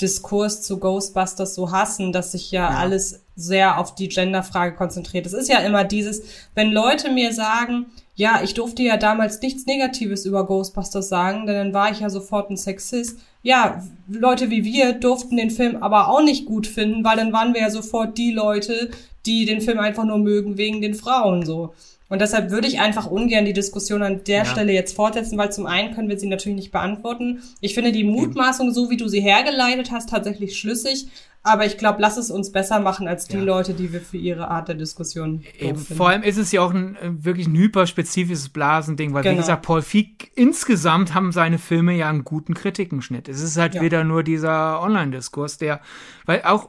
Diskurs 0.00 0.62
zu 0.62 0.78
Ghostbusters 0.78 1.54
so 1.54 1.70
hassen, 1.70 2.12
dass 2.12 2.32
sich 2.32 2.50
ja, 2.50 2.70
ja. 2.70 2.78
alles 2.78 3.20
sehr 3.36 3.78
auf 3.78 3.94
die 3.94 4.08
Genderfrage 4.08 4.74
konzentriert. 4.74 5.26
Es 5.26 5.32
ist 5.32 5.48
ja 5.48 5.58
immer 5.60 5.84
dieses, 5.84 6.22
wenn 6.54 6.72
Leute 6.72 7.10
mir 7.10 7.32
sagen, 7.32 7.86
ja, 8.14 8.40
ich 8.42 8.52
durfte 8.52 8.82
ja 8.82 8.96
damals 8.98 9.40
nichts 9.40 9.64
Negatives 9.64 10.26
über 10.26 10.46
Ghostbusters 10.46 11.08
sagen, 11.08 11.46
denn 11.46 11.56
dann 11.56 11.74
war 11.74 11.90
ich 11.90 12.00
ja 12.00 12.10
sofort 12.10 12.50
ein 12.50 12.56
Sexist. 12.56 13.18
Ja, 13.42 13.82
Leute 14.08 14.50
wie 14.50 14.64
wir 14.64 14.92
durften 14.92 15.36
den 15.36 15.50
Film 15.50 15.82
aber 15.82 16.08
auch 16.08 16.22
nicht 16.22 16.46
gut 16.46 16.66
finden, 16.66 17.04
weil 17.04 17.16
dann 17.16 17.32
waren 17.32 17.54
wir 17.54 17.62
ja 17.62 17.70
sofort 17.70 18.16
die 18.16 18.32
Leute, 18.32 18.90
die 19.26 19.46
den 19.46 19.60
Film 19.60 19.78
einfach 19.78 20.04
nur 20.04 20.18
mögen 20.18 20.56
wegen 20.58 20.80
den 20.80 20.94
Frauen 20.94 21.44
so. 21.44 21.74
Und 22.08 22.20
deshalb 22.20 22.50
würde 22.50 22.68
ich 22.68 22.80
einfach 22.80 23.06
ungern 23.06 23.44
die 23.44 23.52
Diskussion 23.52 24.02
an 24.02 24.22
der 24.24 24.38
ja. 24.38 24.44
Stelle 24.44 24.72
jetzt 24.72 24.94
fortsetzen, 24.94 25.38
weil 25.38 25.50
zum 25.50 25.66
einen 25.66 25.94
können 25.94 26.08
wir 26.08 26.18
sie 26.18 26.28
natürlich 26.28 26.56
nicht 26.56 26.72
beantworten. 26.72 27.42
Ich 27.60 27.74
finde 27.74 27.90
die 27.90 28.04
Mutmaßung, 28.04 28.72
so 28.72 28.90
wie 28.90 28.98
du 28.98 29.08
sie 29.08 29.20
hergeleitet 29.20 29.90
hast, 29.90 30.10
tatsächlich 30.10 30.58
schlüssig. 30.58 31.08
Aber 31.44 31.66
ich 31.66 31.76
glaube, 31.76 32.00
lass 32.00 32.18
es 32.18 32.30
uns 32.30 32.52
besser 32.52 32.78
machen 32.78 33.08
als 33.08 33.26
die 33.26 33.38
ja. 33.38 33.42
Leute, 33.42 33.74
die 33.74 33.92
wir 33.92 34.00
für 34.00 34.16
ihre 34.16 34.48
Art 34.48 34.68
der 34.68 34.76
Diskussion 34.76 35.42
Eben, 35.58 35.76
Vor 35.78 36.08
allem 36.08 36.22
ist 36.22 36.36
es 36.36 36.52
ja 36.52 36.60
auch 36.60 36.72
ein 36.72 36.94
äh, 36.96 37.24
wirklich 37.24 37.48
ein 37.48 37.56
hyperspezifisches 37.56 38.50
Blasending, 38.50 39.12
weil 39.12 39.24
genau. 39.24 39.34
wie 39.34 39.40
gesagt, 39.40 39.62
Paul 39.62 39.82
Feig 39.82 40.30
insgesamt 40.36 41.14
haben 41.14 41.32
seine 41.32 41.58
Filme 41.58 41.94
ja 41.96 42.08
einen 42.08 42.24
guten 42.24 42.54
Kritikenschnitt. 42.54 43.28
Es 43.28 43.42
ist 43.42 43.56
halt 43.56 43.74
ja. 43.74 43.82
wieder 43.82 44.04
nur 44.04 44.22
dieser 44.22 44.80
Online-Diskurs, 44.80 45.58
der, 45.58 45.80
weil 46.26 46.42
auch 46.42 46.68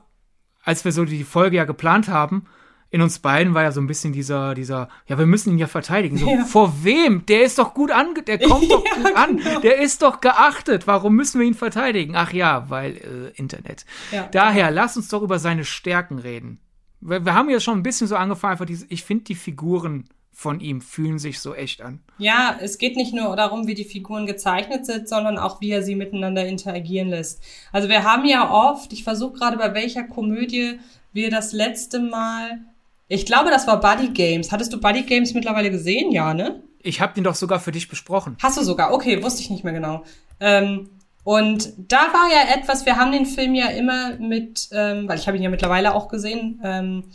als 0.64 0.86
wir 0.86 0.92
so 0.92 1.06
die 1.06 1.24
Folge 1.24 1.58
ja 1.58 1.66
geplant 1.66 2.08
haben, 2.08 2.46
in 2.94 3.02
uns 3.02 3.18
beiden 3.18 3.56
war 3.56 3.64
ja 3.64 3.72
so 3.72 3.82
ein 3.82 3.88
bisschen 3.88 4.14
dieser, 4.14 4.54
dieser, 4.54 4.88
ja, 5.08 5.18
wir 5.18 5.26
müssen 5.26 5.50
ihn 5.50 5.58
ja 5.58 5.66
verteidigen. 5.66 6.16
So, 6.16 6.30
ja. 6.30 6.46
vor 6.46 6.84
wem? 6.84 7.26
Der 7.26 7.42
ist 7.42 7.58
doch 7.58 7.74
gut 7.74 7.90
ange, 7.90 8.22
der 8.22 8.38
kommt 8.38 8.70
doch 8.72 8.86
ja, 8.86 8.94
gut 8.94 9.16
an. 9.16 9.38
Genau. 9.38 9.60
Der 9.62 9.80
ist 9.80 10.04
doch 10.04 10.22
geachtet. 10.22 10.86
Warum 10.86 11.16
müssen 11.16 11.40
wir 11.40 11.48
ihn 11.48 11.56
verteidigen? 11.56 12.16
Ach 12.16 12.32
ja, 12.34 12.70
weil 12.70 12.98
äh, 12.98 13.40
Internet. 13.40 13.88
Ja. 14.12 14.28
Daher, 14.32 14.70
lass 14.70 14.96
uns 14.96 15.08
doch 15.08 15.24
über 15.24 15.40
seine 15.40 15.66
Stärken 15.66 16.20
reden. 16.20 16.60
Wir, 17.02 17.26
wir 17.26 17.34
haben 17.34 17.50
ja 17.50 17.60
schon 17.60 17.80
ein 17.80 17.84
bisschen 17.84 18.06
so 18.06 18.16
angefangen, 18.16 18.52
einfach 18.52 18.68
diese, 18.68 18.86
ich 18.90 19.04
finde 19.04 19.24
die 19.24 19.36
Figuren 19.36 20.08
von 20.32 20.60
ihm 20.60 20.80
fühlen 20.80 21.18
sich 21.18 21.40
so 21.40 21.56
echt 21.56 21.82
an. 21.82 22.00
Ja, 22.20 22.56
es 22.62 22.78
geht 22.78 22.96
nicht 22.96 23.16
nur 23.16 23.36
darum, 23.36 23.66
wie 23.66 23.74
die 23.74 23.86
Figuren 23.86 24.28
gezeichnet 24.28 24.86
sind, 24.86 25.10
sondern 25.10 25.40
auch, 25.40 25.62
wie 25.62 25.72
er 25.72 25.82
sie 25.82 25.96
miteinander 25.96 26.46
interagieren 26.46 27.10
lässt. 27.10 27.44
Also 27.72 27.90
wir 27.90 28.04
haben 28.04 28.26
ja 28.26 28.52
oft, 28.52 28.94
ich 28.94 29.04
versuche 29.04 29.40
gerade 29.40 29.58
bei 29.58 29.74
welcher 29.74 30.04
Komödie 30.04 30.80
wir 31.12 31.32
das 31.32 31.54
letzte 31.54 32.00
Mal 32.00 32.62
ich 33.08 33.26
glaube, 33.26 33.50
das 33.50 33.68
war 33.68 33.80
Buddy 33.80 34.10
Games. 34.10 34.52
Hattest 34.52 34.74
du 34.74 34.80
Buddy 34.80 35.04
Games 35.04 35.34
mittlerweile 35.34 35.72
gesehen? 35.72 36.12
Ja, 36.12 36.34
ne? 36.34 36.62
Ich 36.82 37.02
habe 37.02 37.14
den 37.14 37.24
doch 37.24 37.36
sogar 37.36 37.60
für 37.60 37.72
dich 37.72 37.88
besprochen. 37.88 38.38
Hast 38.42 38.58
du 38.58 38.64
sogar? 38.64 38.94
Okay, 38.94 39.24
wusste 39.24 39.42
ich 39.42 39.50
nicht 39.50 39.64
mehr 39.64 39.74
genau. 39.74 40.04
Ähm, 40.40 40.90
und 41.24 41.74
da 41.78 41.98
war 41.98 42.30
ja 42.30 42.54
etwas, 42.54 42.86
wir 42.86 42.98
haben 42.98 43.12
den 43.12 43.26
Film 43.26 43.56
ja 43.56 43.68
immer 43.68 44.18
mit, 44.18 44.68
ähm, 44.74 45.08
weil 45.08 45.18
ich 45.18 45.28
habe 45.28 45.38
ihn 45.38 45.44
ja 45.44 45.50
mittlerweile 45.50 45.94
auch 45.96 46.10
gesehen, 46.10 46.60
ähm, 46.64 47.06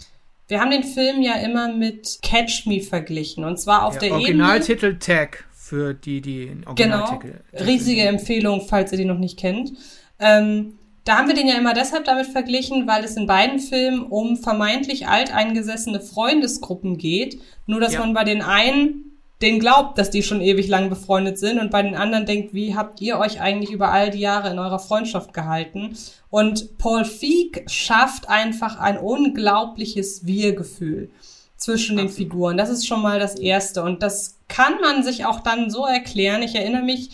wir 0.48 0.60
haben 0.60 0.70
den 0.70 0.84
Film 0.84 1.20
ja 1.20 1.34
immer 1.34 1.70
mit 1.70 2.20
Catch 2.22 2.66
Me 2.66 2.80
verglichen. 2.80 3.44
Und 3.44 3.58
zwar 3.58 3.84
auf 3.84 3.94
ja, 3.94 4.00
der 4.00 4.12
Originaltitel 4.14 4.86
Ebene. 4.86 4.98
Tag 4.98 5.44
für 5.52 5.92
die, 5.92 6.22
die 6.22 6.56
Originaltitel. 6.64 7.40
Genau. 7.52 7.64
Riesige 7.64 8.02
Empfehlung, 8.02 8.62
falls 8.66 8.92
ihr 8.92 8.98
den 8.98 9.08
noch 9.08 9.18
nicht 9.18 9.38
kennt. 9.38 9.72
Ähm, 10.18 10.77
da 11.08 11.16
haben 11.16 11.28
wir 11.28 11.34
den 11.34 11.48
ja 11.48 11.56
immer 11.56 11.72
deshalb 11.72 12.04
damit 12.04 12.26
verglichen, 12.26 12.86
weil 12.86 13.02
es 13.02 13.16
in 13.16 13.26
beiden 13.26 13.60
Filmen 13.60 14.02
um 14.02 14.36
vermeintlich 14.36 15.08
alteingesessene 15.08 16.00
Freundesgruppen 16.00 16.98
geht. 16.98 17.40
Nur, 17.64 17.80
dass 17.80 17.94
ja. 17.94 18.00
man 18.00 18.12
bei 18.12 18.24
den 18.24 18.42
einen 18.42 19.08
den 19.40 19.58
glaubt, 19.58 19.96
dass 19.96 20.10
die 20.10 20.22
schon 20.22 20.42
ewig 20.42 20.68
lang 20.68 20.90
befreundet 20.90 21.38
sind 21.38 21.60
und 21.60 21.70
bei 21.70 21.82
den 21.82 21.94
anderen 21.94 22.26
denkt, 22.26 22.52
wie 22.52 22.74
habt 22.74 23.00
ihr 23.00 23.18
euch 23.18 23.40
eigentlich 23.40 23.70
über 23.70 23.90
all 23.90 24.10
die 24.10 24.18
Jahre 24.18 24.50
in 24.50 24.58
eurer 24.58 24.80
Freundschaft 24.80 25.32
gehalten? 25.32 25.96
Und 26.28 26.76
Paul 26.76 27.06
Feig 27.06 27.64
schafft 27.70 28.28
einfach 28.28 28.78
ein 28.78 28.98
unglaubliches 28.98 30.26
Wir-Gefühl 30.26 31.10
zwischen 31.56 31.96
den 31.96 32.10
Figuren. 32.10 32.58
Das 32.58 32.68
ist 32.68 32.86
schon 32.86 33.00
mal 33.00 33.18
das 33.18 33.36
Erste. 33.36 33.82
Und 33.82 34.02
das 34.02 34.40
kann 34.48 34.74
man 34.82 35.02
sich 35.02 35.24
auch 35.24 35.40
dann 35.40 35.70
so 35.70 35.86
erklären. 35.86 36.42
Ich 36.42 36.54
erinnere 36.54 36.82
mich, 36.82 37.10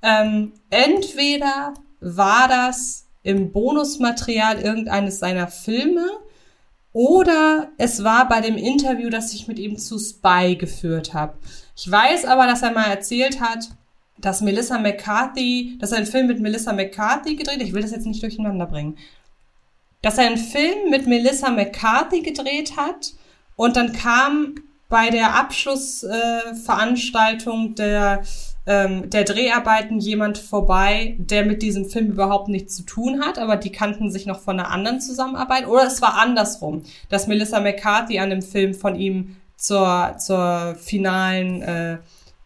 ähm, 0.00 0.52
entweder 0.70 1.74
war 2.00 2.48
das 2.48 3.03
im 3.24 3.50
Bonusmaterial 3.50 4.60
irgendeines 4.60 5.18
seiner 5.18 5.48
Filme 5.48 6.06
oder 6.92 7.72
es 7.76 8.04
war 8.04 8.28
bei 8.28 8.40
dem 8.40 8.56
Interview, 8.56 9.10
das 9.10 9.34
ich 9.34 9.48
mit 9.48 9.58
ihm 9.58 9.76
zu 9.76 9.98
Spy 9.98 10.54
geführt 10.54 11.12
habe. 11.12 11.34
Ich 11.76 11.90
weiß 11.90 12.24
aber, 12.26 12.46
dass 12.46 12.62
er 12.62 12.70
mal 12.70 12.84
erzählt 12.84 13.40
hat, 13.40 13.70
dass 14.18 14.42
Melissa 14.42 14.78
McCarthy, 14.78 15.76
dass 15.80 15.90
er 15.90 15.96
einen 15.98 16.06
Film 16.06 16.28
mit 16.28 16.38
Melissa 16.38 16.72
McCarthy 16.72 17.34
gedreht, 17.34 17.60
ich 17.62 17.72
will 17.72 17.82
das 17.82 17.90
jetzt 17.90 18.06
nicht 18.06 18.22
durcheinander 18.22 18.66
bringen, 18.66 18.96
dass 20.02 20.18
er 20.18 20.26
einen 20.26 20.36
Film 20.36 20.90
mit 20.90 21.08
Melissa 21.08 21.50
McCarthy 21.50 22.20
gedreht 22.20 22.76
hat 22.76 23.14
und 23.56 23.76
dann 23.76 23.92
kam 23.92 24.54
bei 24.88 25.10
der 25.10 25.34
Abschlussveranstaltung 25.34 27.72
äh, 27.72 27.74
der 27.74 28.22
ähm, 28.66 29.10
der 29.10 29.24
Dreharbeiten 29.24 29.98
jemand 29.98 30.38
vorbei, 30.38 31.16
der 31.18 31.44
mit 31.44 31.62
diesem 31.62 31.84
Film 31.84 32.06
überhaupt 32.06 32.48
nichts 32.48 32.76
zu 32.76 32.82
tun 32.84 33.20
hat, 33.20 33.38
aber 33.38 33.56
die 33.56 33.72
kannten 33.72 34.10
sich 34.10 34.24
noch 34.24 34.40
von 34.40 34.58
einer 34.58 34.70
anderen 34.70 35.00
Zusammenarbeit. 35.00 35.66
Oder 35.66 35.86
es 35.86 36.00
war 36.00 36.14
andersrum, 36.14 36.82
dass 37.10 37.26
Melissa 37.26 37.60
McCarthy 37.60 38.18
an 38.18 38.30
dem 38.30 38.42
Film 38.42 38.72
von 38.72 38.96
ihm 38.96 39.36
zur, 39.56 40.16
zur 40.18 40.76
finalen 40.76 41.62
äh, 41.62 41.98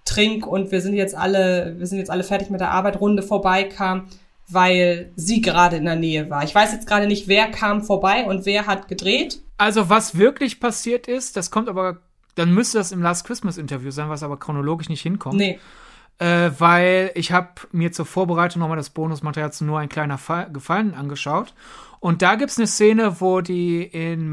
Trink 0.04 0.46
und 0.46 0.72
wir 0.72 0.80
sind 0.80 0.94
jetzt 0.94 1.14
alle, 1.14 1.76
wir 1.78 1.86
sind 1.86 1.98
jetzt 1.98 2.10
alle 2.10 2.24
fertig 2.24 2.50
mit 2.50 2.60
der 2.60 2.70
Arbeit, 2.70 3.00
Runde 3.00 3.22
vorbeikam, 3.22 4.06
weil 4.48 5.12
sie 5.14 5.40
gerade 5.40 5.76
in 5.76 5.84
der 5.84 5.96
Nähe 5.96 6.30
war. 6.30 6.42
Ich 6.42 6.54
weiß 6.54 6.72
jetzt 6.72 6.86
gerade 6.86 7.06
nicht, 7.06 7.28
wer 7.28 7.48
kam 7.50 7.82
vorbei 7.82 8.24
und 8.24 8.44
wer 8.44 8.66
hat 8.66 8.88
gedreht. 8.88 9.40
Also 9.56 9.88
was 9.88 10.16
wirklich 10.16 10.58
passiert 10.58 11.06
ist, 11.06 11.36
das 11.36 11.50
kommt 11.50 11.68
aber, 11.68 11.98
dann 12.34 12.52
müsste 12.52 12.78
das 12.78 12.90
im 12.90 13.02
Last 13.02 13.24
Christmas 13.24 13.58
Interview 13.58 13.90
sein, 13.90 14.08
was 14.08 14.22
aber 14.22 14.38
chronologisch 14.38 14.88
nicht 14.88 15.02
hinkommt. 15.02 15.36
Nee 15.36 15.58
äh, 16.18 16.50
weil 16.58 17.10
ich 17.14 17.32
habe 17.32 17.48
mir 17.72 17.92
zur 17.92 18.06
Vorbereitung 18.06 18.60
nochmal 18.60 18.76
das 18.76 18.90
Bonusmaterial 18.90 19.52
zu 19.52 19.64
nur 19.64 19.78
ein 19.78 19.88
kleiner 19.88 20.18
Fall, 20.18 20.50
Gefallen 20.52 20.94
angeschaut. 20.94 21.54
Und 22.00 22.22
da 22.22 22.36
gibt's 22.36 22.58
eine 22.58 22.66
Szene, 22.66 23.20
wo 23.20 23.40
die 23.40 23.82
in 23.82 24.30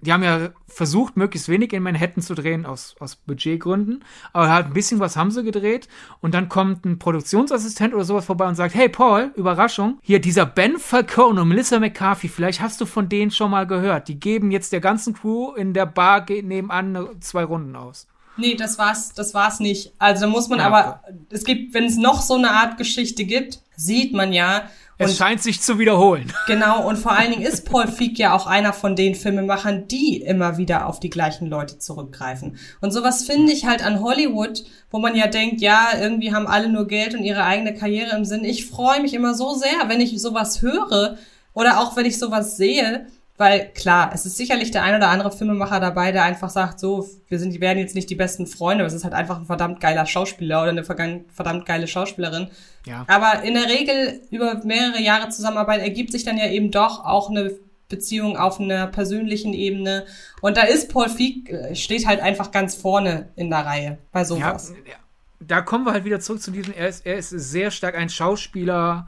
die 0.00 0.12
haben 0.12 0.22
ja 0.22 0.50
versucht, 0.68 1.16
möglichst 1.16 1.48
wenig 1.48 1.72
in 1.72 1.82
Manhattan 1.82 2.22
zu 2.22 2.34
drehen, 2.34 2.66
aus, 2.66 2.96
aus 3.00 3.16
Budgetgründen. 3.16 4.04
Aber 4.32 4.50
halt 4.50 4.66
ein 4.66 4.72
bisschen 4.74 5.00
was 5.00 5.16
haben 5.16 5.30
sie 5.30 5.42
gedreht. 5.42 5.88
Und 6.20 6.34
dann 6.34 6.48
kommt 6.48 6.84
ein 6.84 6.98
Produktionsassistent 6.98 7.94
oder 7.94 8.04
sowas 8.04 8.26
vorbei 8.26 8.46
und 8.46 8.56
sagt, 8.56 8.74
hey 8.74 8.88
Paul, 8.88 9.32
Überraschung, 9.36 9.98
hier 10.02 10.20
dieser 10.20 10.44
Ben 10.44 10.78
Falcone 10.78 11.40
und 11.40 11.48
Melissa 11.48 11.80
McCarthy, 11.80 12.28
vielleicht 12.28 12.60
hast 12.60 12.80
du 12.80 12.86
von 12.86 13.08
denen 13.08 13.30
schon 13.30 13.50
mal 13.50 13.66
gehört. 13.66 14.08
Die 14.08 14.20
geben 14.20 14.50
jetzt 14.50 14.72
der 14.72 14.80
ganzen 14.80 15.14
Crew 15.14 15.54
in 15.54 15.72
der 15.72 15.86
Bar 15.86 16.26
nebenan 16.28 17.08
zwei 17.20 17.44
Runden 17.44 17.74
aus. 17.74 18.06
Nee, 18.36 18.54
das 18.54 18.78
war's, 18.78 19.12
das 19.14 19.34
war's 19.34 19.60
nicht. 19.60 19.92
Also 19.98 20.22
da 20.22 20.26
muss 20.26 20.48
man 20.48 20.58
ja, 20.58 20.66
aber, 20.66 21.02
es 21.30 21.44
gibt, 21.44 21.74
wenn 21.74 21.84
es 21.84 21.96
noch 21.96 22.20
so 22.22 22.34
eine 22.34 22.50
Art 22.50 22.76
Geschichte 22.76 23.24
gibt, 23.24 23.60
sieht 23.76 24.12
man 24.12 24.32
ja. 24.32 24.68
Es 24.98 25.18
scheint 25.18 25.42
sich 25.42 25.60
zu 25.60 25.78
wiederholen. 25.78 26.32
Genau, 26.46 26.86
und 26.88 26.96
vor 26.96 27.12
allen 27.12 27.32
Dingen 27.32 27.42
ist 27.42 27.68
Paul 27.68 27.86
Feig 27.86 28.18
ja 28.18 28.34
auch 28.34 28.46
einer 28.46 28.72
von 28.72 28.96
den 28.96 29.14
Filmemachern, 29.14 29.88
die 29.88 30.20
immer 30.22 30.56
wieder 30.58 30.86
auf 30.86 31.00
die 31.00 31.10
gleichen 31.10 31.48
Leute 31.48 31.78
zurückgreifen. 31.78 32.56
Und 32.80 32.92
sowas 32.92 33.24
finde 33.24 33.52
ich 33.52 33.66
halt 33.66 33.84
an 33.84 34.00
Hollywood, 34.00 34.64
wo 34.90 34.98
man 34.98 35.16
ja 35.16 35.26
denkt, 35.26 35.60
ja, 35.60 35.90
irgendwie 36.00 36.32
haben 36.32 36.46
alle 36.46 36.68
nur 36.68 36.86
Geld 36.86 37.14
und 37.14 37.24
ihre 37.24 37.44
eigene 37.44 37.74
Karriere 37.74 38.16
im 38.16 38.24
Sinn. 38.24 38.44
Ich 38.44 38.66
freue 38.66 39.02
mich 39.02 39.12
immer 39.12 39.34
so 39.34 39.54
sehr, 39.54 39.88
wenn 39.88 40.00
ich 40.00 40.20
sowas 40.20 40.62
höre 40.62 41.18
oder 41.52 41.80
auch 41.80 41.96
wenn 41.96 42.06
ich 42.06 42.18
sowas 42.18 42.56
sehe, 42.56 43.06
weil 43.38 43.70
klar, 43.74 44.10
es 44.14 44.24
ist 44.24 44.36
sicherlich 44.36 44.70
der 44.70 44.82
ein 44.82 44.94
oder 44.94 45.08
andere 45.08 45.30
Filmemacher 45.30 45.80
dabei, 45.80 46.12
der 46.12 46.24
einfach 46.24 46.50
sagt, 46.50 46.80
so, 46.80 47.08
wir 47.28 47.38
sind, 47.38 47.52
die 47.52 47.60
werden 47.60 47.78
jetzt 47.78 47.94
nicht 47.94 48.08
die 48.08 48.14
besten 48.14 48.46
Freunde, 48.46 48.82
aber 48.82 48.88
es 48.88 48.94
ist 48.94 49.04
halt 49.04 49.14
einfach 49.14 49.38
ein 49.38 49.46
verdammt 49.46 49.80
geiler 49.80 50.06
Schauspieler 50.06 50.62
oder 50.62 50.70
eine 50.70 50.84
verdammt 50.84 51.66
geile 51.66 51.86
Schauspielerin. 51.86 52.48
Ja. 52.86 53.04
Aber 53.08 53.42
in 53.42 53.54
der 53.54 53.68
Regel 53.68 54.22
über 54.30 54.62
mehrere 54.64 55.02
Jahre 55.02 55.28
Zusammenarbeit 55.28 55.82
ergibt 55.82 56.12
sich 56.12 56.24
dann 56.24 56.38
ja 56.38 56.48
eben 56.48 56.70
doch 56.70 57.04
auch 57.04 57.30
eine 57.30 57.52
Beziehung 57.88 58.36
auf 58.36 58.60
einer 58.60 58.86
persönlichen 58.86 59.52
Ebene. 59.52 60.06
Und 60.40 60.56
da 60.56 60.62
ist 60.62 60.92
Paul 60.92 61.08
Feig, 61.08 61.50
äh, 61.50 61.74
steht 61.74 62.06
halt 62.06 62.20
einfach 62.20 62.50
ganz 62.50 62.74
vorne 62.74 63.28
in 63.36 63.50
der 63.50 63.64
Reihe 63.64 63.98
bei 64.12 64.24
sowas. 64.24 64.72
Ja, 64.86 64.94
da 65.40 65.60
kommen 65.60 65.84
wir 65.84 65.92
halt 65.92 66.04
wieder 66.04 66.20
zurück 66.20 66.42
zu 66.42 66.50
diesem, 66.50 66.74
er 66.74 66.88
ist, 66.88 67.06
er 67.06 67.16
ist 67.16 67.30
sehr 67.30 67.70
stark 67.70 67.96
ein 67.96 68.08
Schauspieler, 68.08 69.06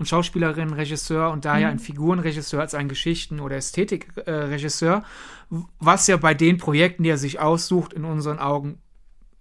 und 0.00 0.06
Schauspielerin, 0.06 0.72
Regisseur 0.72 1.30
und 1.30 1.44
daher 1.44 1.68
Mhm. 1.68 1.72
ein 1.74 1.78
Figurenregisseur 1.78 2.60
als 2.60 2.74
ein 2.74 2.88
Geschichten- 2.88 3.38
oder 3.38 3.56
Ästhetikregisseur, 3.56 5.04
was 5.78 6.06
ja 6.06 6.16
bei 6.16 6.34
den 6.34 6.56
Projekten, 6.58 7.02
die 7.04 7.10
er 7.10 7.18
sich 7.18 7.38
aussucht, 7.38 7.92
in 7.92 8.04
unseren 8.04 8.38
Augen 8.38 8.78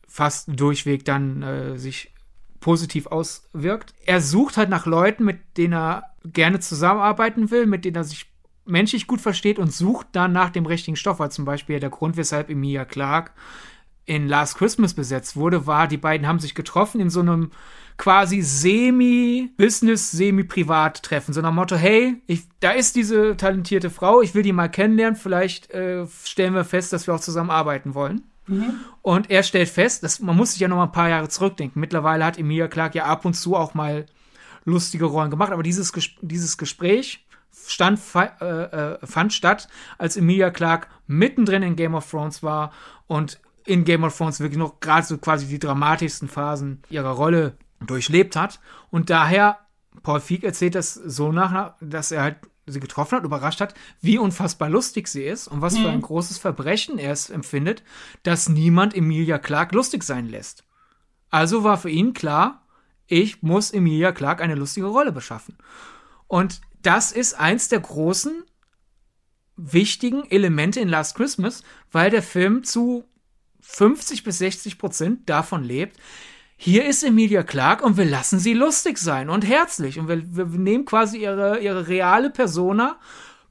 fast 0.08 0.50
durchweg 0.60 1.06
dann 1.06 1.42
äh, 1.42 1.78
sich 1.78 2.14
positiv 2.60 3.08
auswirkt. 3.08 3.94
Er 4.06 4.22
sucht 4.22 4.58
halt 4.58 4.70
nach 4.70 4.86
Leuten, 4.86 5.24
mit 5.24 5.40
denen 5.58 5.74
er 5.74 6.04
gerne 6.26 6.60
zusammenarbeiten 6.60 7.52
will, 7.52 7.66
mit 7.66 7.86
denen 7.86 7.96
er 7.96 8.04
sich 8.04 8.26
menschlich 8.66 9.08
gut 9.08 9.22
versteht 9.22 9.60
und 9.60 9.72
sucht 9.74 10.08
dann 10.12 10.34
nach 10.34 10.50
dem 10.50 10.66
richtigen 10.66 10.98
Stoff. 10.98 11.20
Weil 11.20 11.32
zum 11.32 11.46
Beispiel 11.46 11.80
der 11.80 11.90
Grund, 11.90 12.18
weshalb 12.18 12.50
Emilia 12.50 12.84
Clarke 12.86 13.32
in 14.06 14.28
Last 14.28 14.58
Christmas 14.58 14.94
besetzt 14.94 15.38
wurde, 15.38 15.68
war, 15.68 15.88
die 15.88 15.98
beiden 15.98 16.28
haben 16.28 16.40
sich 16.40 16.54
getroffen 16.54 17.00
in 17.00 17.10
so 17.10 17.22
einem 17.22 17.52
quasi 18.00 18.42
semi-Business, 18.42 20.12
semi-Privat-Treffen. 20.12 21.34
So 21.34 21.42
nach 21.42 21.52
Motto, 21.52 21.76
hey, 21.76 22.16
ich, 22.26 22.44
da 22.62 22.72
ist 22.72 22.96
diese 22.96 23.38
talentierte 23.38 23.92
Frau, 23.92 24.22
ich 24.22 24.34
will 24.34 24.42
die 24.42 24.54
mal 24.54 24.70
kennenlernen, 24.70 25.20
vielleicht 25.20 25.70
äh, 25.72 26.08
stellen 26.24 26.56
wir 26.56 26.64
fest, 26.64 26.94
dass 26.94 27.06
wir 27.06 27.14
auch 27.14 27.20
zusammen 27.20 27.52
arbeiten 27.52 27.94
wollen. 27.94 28.24
Und 29.04 29.30
er 29.30 29.44
stellt 29.44 29.70
fest, 29.70 30.02
dass 30.02 30.20
man 30.20 30.36
muss 30.36 30.54
sich 30.54 30.62
ja 30.62 30.68
noch 30.68 30.78
mal 30.78 30.86
ein 30.86 30.92
paar 30.92 31.10
Jahre 31.10 31.30
zurückdenken. 31.30 31.80
Mittlerweile 31.80 32.26
hat 32.26 32.40
Emilia 32.40 32.68
Clarke 32.68 32.98
ja 32.98 33.06
ab 33.06 33.26
und 33.26 33.36
zu 33.36 33.56
auch 33.56 33.76
mal 33.76 34.08
lustige 34.66 35.06
Rollen 35.06 35.30
gemacht, 35.30 35.52
aber 35.52 35.62
dieses, 35.62 35.94
Ges 35.94 36.10
dieses 36.22 36.58
Gespräch 36.58 37.28
stand, 37.68 38.00
äh, 38.16 38.46
äh, 38.46 38.98
fand 39.06 39.34
statt, 39.34 39.68
als 39.98 40.18
Emilia 40.18 40.50
Clarke 40.50 40.88
mittendrin 41.06 41.62
in 41.62 41.76
Game 41.76 41.94
of 41.94 42.10
Thrones 42.10 42.42
war 42.42 42.72
und 43.08 43.40
in 43.66 43.84
Game 43.84 44.04
of 44.04 44.18
Thrones 44.18 44.40
wirklich 44.40 44.58
noch 44.58 44.80
gerade 44.80 45.06
so 45.06 45.18
quasi 45.18 45.46
die 45.48 45.60
dramatischsten 45.60 46.28
Phasen 46.28 46.82
ihrer 46.90 47.12
Rolle 47.12 47.56
durchlebt 47.82 48.36
hat. 48.36 48.60
Und 48.90 49.10
daher, 49.10 49.60
Paul 50.04 50.20
Feig 50.20 50.44
erzählt 50.44 50.76
das 50.76 50.94
so 50.94 51.32
nach, 51.32 51.76
dass 51.82 52.12
er 52.12 52.24
halt 52.24 52.38
sie 52.66 52.80
getroffen 52.80 53.18
hat, 53.18 53.24
überrascht 53.24 53.62
hat, 53.62 53.74
wie 54.02 54.18
unfassbar 54.18 54.70
lustig 54.70 55.08
sie 55.08 55.24
ist 55.24 55.48
und 55.48 55.62
was 55.62 55.78
für 55.78 55.90
ein 55.90 56.02
großes 56.02 56.38
Verbrechen 56.38 57.00
er 57.00 57.12
es 57.12 57.30
empfindet, 57.30 57.84
dass 58.24 58.48
niemand 58.48 58.96
Emilia 58.96 59.40
Clarke 59.40 59.76
lustig 59.76 60.04
sein 60.04 60.28
lässt. 60.28 60.64
Also 61.32 61.64
war 61.64 61.78
für 61.78 61.90
ihn 61.90 62.14
klar, 62.14 62.66
ich 63.08 63.42
muss 63.42 63.72
Emilia 63.72 64.12
Clarke 64.12 64.44
eine 64.44 64.56
lustige 64.56 64.88
Rolle 64.88 65.12
beschaffen. 65.12 65.58
Und 66.28 66.62
das 66.82 67.12
ist 67.12 67.34
eins 67.34 67.70
der 67.70 67.80
großen, 67.80 68.44
wichtigen 69.58 70.30
Elemente 70.30 70.80
in 70.80 70.88
Last 70.88 71.16
Christmas, 71.16 71.64
weil 71.92 72.12
der 72.12 72.24
Film 72.24 72.64
zu 72.64 73.04
50 73.62 74.24
bis 74.24 74.38
60 74.38 74.78
Prozent 74.78 75.30
davon 75.30 75.64
lebt. 75.64 75.98
Hier 76.62 76.86
ist 76.86 77.04
Emilia 77.04 77.42
Clarke 77.44 77.86
und 77.86 77.96
wir 77.96 78.04
lassen 78.04 78.38
sie 78.38 78.54
lustig 78.54 78.98
sein 78.98 79.30
und 79.30 79.48
herzlich. 79.48 79.98
Und 79.98 80.10
wir, 80.10 80.36
wir 80.36 80.60
nehmen 80.60 80.84
quasi 80.84 81.20
ihre, 81.20 81.60
ihre 81.60 81.88
reale 81.88 82.30
Persona, 82.30 82.98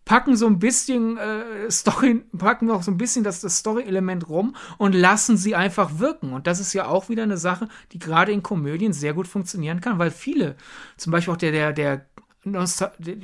packen 0.04 0.36
so 0.36 0.46
ein 0.46 0.58
bisschen 0.58 1.16
äh, 1.16 1.70
Story, 1.70 2.22
packen 2.36 2.66
noch 2.66 2.82
so 2.82 2.90
ein 2.90 2.98
bisschen 2.98 3.24
das, 3.24 3.40
das 3.40 3.56
Story-Element 3.56 4.28
rum 4.28 4.54
und 4.76 4.94
lassen 4.94 5.38
sie 5.38 5.54
einfach 5.54 5.98
wirken. 5.98 6.34
Und 6.34 6.46
das 6.46 6.60
ist 6.60 6.74
ja 6.74 6.84
auch 6.84 7.08
wieder 7.08 7.22
eine 7.22 7.38
Sache, 7.38 7.70
die 7.92 7.98
gerade 7.98 8.30
in 8.30 8.42
Komödien 8.42 8.92
sehr 8.92 9.14
gut 9.14 9.26
funktionieren 9.26 9.80
kann, 9.80 9.98
weil 9.98 10.10
viele, 10.10 10.56
zum 10.98 11.10
Beispiel 11.10 11.32
auch 11.32 11.38
der, 11.38 11.72
der, 11.72 11.72
der 11.72 12.06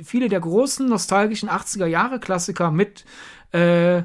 viele 0.03 0.29
der 0.29 0.39
großen 0.39 0.89
nostalgischen 0.89 1.47
80er-Jahre-Klassiker 1.47 2.71
mit 2.71 3.05
äh, 3.51 4.01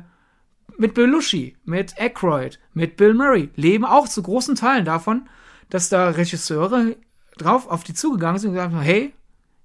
mit 0.77 0.93
Belushi, 0.93 1.57
mit 1.65 1.99
Aykroyd, 1.99 2.59
mit 2.75 2.99
Bill 2.99 3.15
Murray 3.15 3.49
leben 3.57 3.87
auch 3.87 4.09
zu 4.09 4.23
großen 4.23 4.57
Teilen 4.57 4.85
davon, 4.85 5.29
dass 5.71 5.89
da 5.89 6.11
Regisseure 6.11 6.97
drauf 7.37 7.69
auf 7.69 7.85
die 7.85 7.95
zugegangen 7.95 8.39
sind 8.39 8.51
und 8.51 8.55
gesagt 8.57 8.75
haben, 8.75 8.83
hey, 8.83 9.13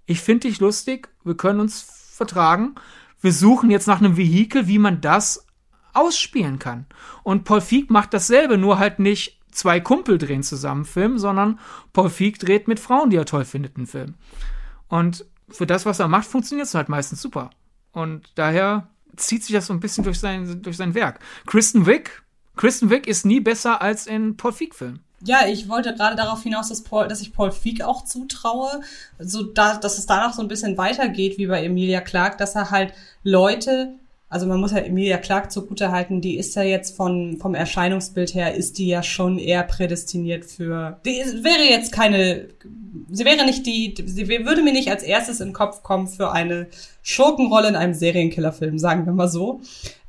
ich 0.05 0.21
finde 0.21 0.47
dich 0.47 0.59
lustig, 0.59 1.09
wir 1.23 1.35
können 1.35 1.59
uns 1.59 1.81
vertragen, 2.13 2.75
wir 3.21 3.33
suchen 3.33 3.71
jetzt 3.71 3.87
nach 3.87 3.99
einem 3.99 4.17
Vehikel, 4.17 4.67
wie 4.67 4.77
man 4.77 5.01
das 5.01 5.47
ausspielen 5.93 6.59
kann. 6.59 6.85
Und 7.23 7.43
Paul 7.43 7.61
Feig 7.61 7.89
macht 7.89 8.13
dasselbe, 8.13 8.57
nur 8.57 8.79
halt 8.79 8.99
nicht 8.99 9.41
zwei 9.51 9.79
Kumpel 9.79 10.17
drehen 10.17 10.43
zusammen 10.43 10.85
Film, 10.85 11.17
sondern 11.17 11.59
Paul 11.93 12.09
Feig 12.09 12.39
dreht 12.39 12.67
mit 12.67 12.79
Frauen, 12.79 13.09
die 13.09 13.17
er 13.17 13.25
toll 13.25 13.45
findet, 13.45 13.77
einen 13.77 13.87
Film. 13.87 14.15
Und 14.87 15.25
für 15.49 15.65
das, 15.65 15.85
was 15.85 15.99
er 15.99 16.07
macht, 16.07 16.27
funktioniert 16.27 16.67
es 16.67 16.75
halt 16.75 16.89
meistens 16.89 17.21
super. 17.21 17.49
Und 17.91 18.29
daher 18.35 18.89
zieht 19.15 19.43
sich 19.43 19.53
das 19.53 19.67
so 19.67 19.73
ein 19.73 19.79
bisschen 19.79 20.03
durch 20.03 20.19
sein, 20.19 20.61
durch 20.61 20.77
sein 20.77 20.93
Werk. 20.93 21.19
Kristen 21.45 21.85
Wick, 21.85 22.23
Kristen 22.55 22.89
Wick 22.89 23.07
ist 23.07 23.25
nie 23.25 23.39
besser 23.39 23.81
als 23.81 24.07
in 24.07 24.37
Paul 24.37 24.51
Feig-Filmen. 24.51 25.04
Ja, 25.23 25.47
ich 25.47 25.69
wollte 25.69 25.95
gerade 25.95 26.15
darauf 26.15 26.43
hinaus, 26.43 26.69
dass, 26.69 26.81
Paul, 26.81 27.07
dass 27.07 27.21
ich 27.21 27.33
Paul 27.33 27.51
Feig 27.51 27.81
auch 27.81 28.03
zutraue, 28.03 28.81
so 29.17 29.43
da, 29.43 29.77
dass 29.77 29.97
es 29.97 30.05
danach 30.05 30.33
so 30.33 30.41
ein 30.41 30.47
bisschen 30.47 30.77
weitergeht 30.77 31.37
wie 31.37 31.47
bei 31.47 31.63
Emilia 31.63 32.01
Clarke, 32.01 32.37
dass 32.37 32.55
er 32.55 32.69
halt 32.69 32.93
Leute, 33.23 33.93
also 34.29 34.45
man 34.45 34.59
muss 34.59 34.73
ja 34.73 34.79
Emilia 34.79 35.17
Clarke 35.17 35.47
zugutehalten, 35.47 36.19
die 36.19 36.37
ist 36.37 36.55
ja 36.55 36.63
jetzt 36.63 36.95
von, 36.95 37.37
vom 37.39 37.55
Erscheinungsbild 37.55 38.33
her, 38.33 38.55
ist 38.55 38.77
die 38.77 38.87
ja 38.87 39.03
schon 39.03 39.39
eher 39.39 39.63
prädestiniert 39.63 40.45
für, 40.45 40.99
die 41.05 41.21
wäre 41.43 41.63
jetzt 41.63 41.93
keine, 41.93 42.49
sie 43.09 43.23
wäre 43.25 43.45
nicht 43.45 43.65
die, 43.65 43.95
sie 44.05 44.27
würde 44.27 44.63
mir 44.63 44.73
nicht 44.73 44.91
als 44.91 45.01
erstes 45.01 45.39
in 45.39 45.49
den 45.49 45.53
Kopf 45.53 45.81
kommen 45.81 46.07
für 46.07 46.33
eine 46.33 46.67
Schurkenrolle 47.01 47.69
in 47.69 47.75
einem 47.75 47.93
Serienkillerfilm, 47.93 48.77
sagen 48.77 49.05
wir 49.05 49.13
mal 49.13 49.29
so. 49.29 49.61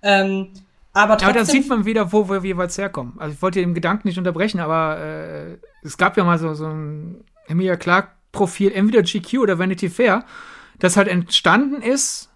Ähm, 0.02 0.48
aber, 0.96 1.22
aber 1.22 1.32
da 1.34 1.44
sieht 1.44 1.68
man 1.68 1.84
wieder, 1.84 2.10
wo 2.10 2.28
wir 2.30 2.42
jeweils 2.42 2.78
herkommen. 2.78 3.14
Also 3.18 3.34
ich 3.34 3.42
wollte 3.42 3.60
den 3.60 3.74
Gedanken 3.74 4.08
nicht 4.08 4.16
unterbrechen, 4.16 4.60
aber 4.60 4.98
äh, 4.98 5.58
es 5.82 5.98
gab 5.98 6.16
ja 6.16 6.24
mal 6.24 6.38
so, 6.38 6.54
so 6.54 6.66
ein 6.66 7.22
Emilia 7.48 7.76
Clarke-Profil, 7.76 8.72
entweder 8.72 9.02
GQ 9.02 9.40
oder 9.40 9.58
Vanity 9.58 9.90
Fair, 9.90 10.24
das 10.78 10.96
halt 10.96 11.08
entstanden 11.08 11.82
ist, 11.82 12.30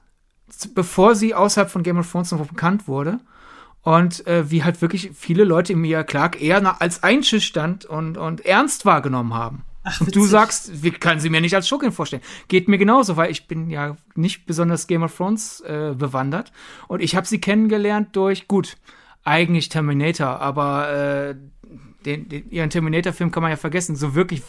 bevor 0.75 1.15
sie 1.15 1.35
außerhalb 1.35 1.71
von 1.71 1.83
Game 1.83 1.99
of 1.99 2.11
Thrones 2.11 2.33
noch 2.33 2.47
bekannt 2.47 2.87
wurde. 2.87 3.21
Und 3.83 4.27
äh, 4.27 4.51
wie 4.51 4.63
halt 4.63 4.83
wirklich 4.83 5.13
viele 5.15 5.45
Leute 5.45 5.73
Emilia 5.73 6.05
Clarke 6.05 6.39
eher 6.39 6.83
als 6.83 7.03
einschüchternd 7.03 7.87
und, 7.87 8.19
und 8.19 8.45
ernst 8.45 8.85
wahrgenommen 8.85 9.33
haben. 9.33 9.65
Ach, 9.91 10.01
und 10.01 10.15
du 10.15 10.25
sagst, 10.25 10.83
wie 10.83 10.91
kann 10.91 11.21
sie 11.21 11.31
mir 11.31 11.41
nicht 11.41 11.55
als 11.55 11.69
Schurkin 11.69 11.93
vorstellen? 11.93 12.23
Geht 12.49 12.69
mir 12.69 12.79
genauso, 12.79 13.17
weil 13.17 13.31
ich 13.31 13.47
bin 13.47 13.71
ja 13.71 13.97
nicht 14.15 14.47
besonders 14.47 14.87
Game 14.87 15.03
of 15.03 15.17
Thrones 15.17 15.61
äh, 15.61 15.95
bewandert. 15.97 16.53
Und 16.89 17.01
ich 17.01 17.17
habe 17.17 17.27
sie 17.27 17.41
kennengelernt 17.41 18.15
durch, 18.15 18.49
gut, 18.49 18.77
eigentlich 19.25 19.69
Terminator, 19.69 20.41
aber 20.41 20.91
äh, 20.91 21.35
den, 22.05 22.29
den, 22.29 22.51
ihren 22.51 22.71
Terminator-Film 22.71 23.31
kann 23.31 23.43
man 23.43 23.51
ja 23.51 23.57
vergessen. 23.57 23.97
So 23.97 24.15
wirklich 24.15 24.43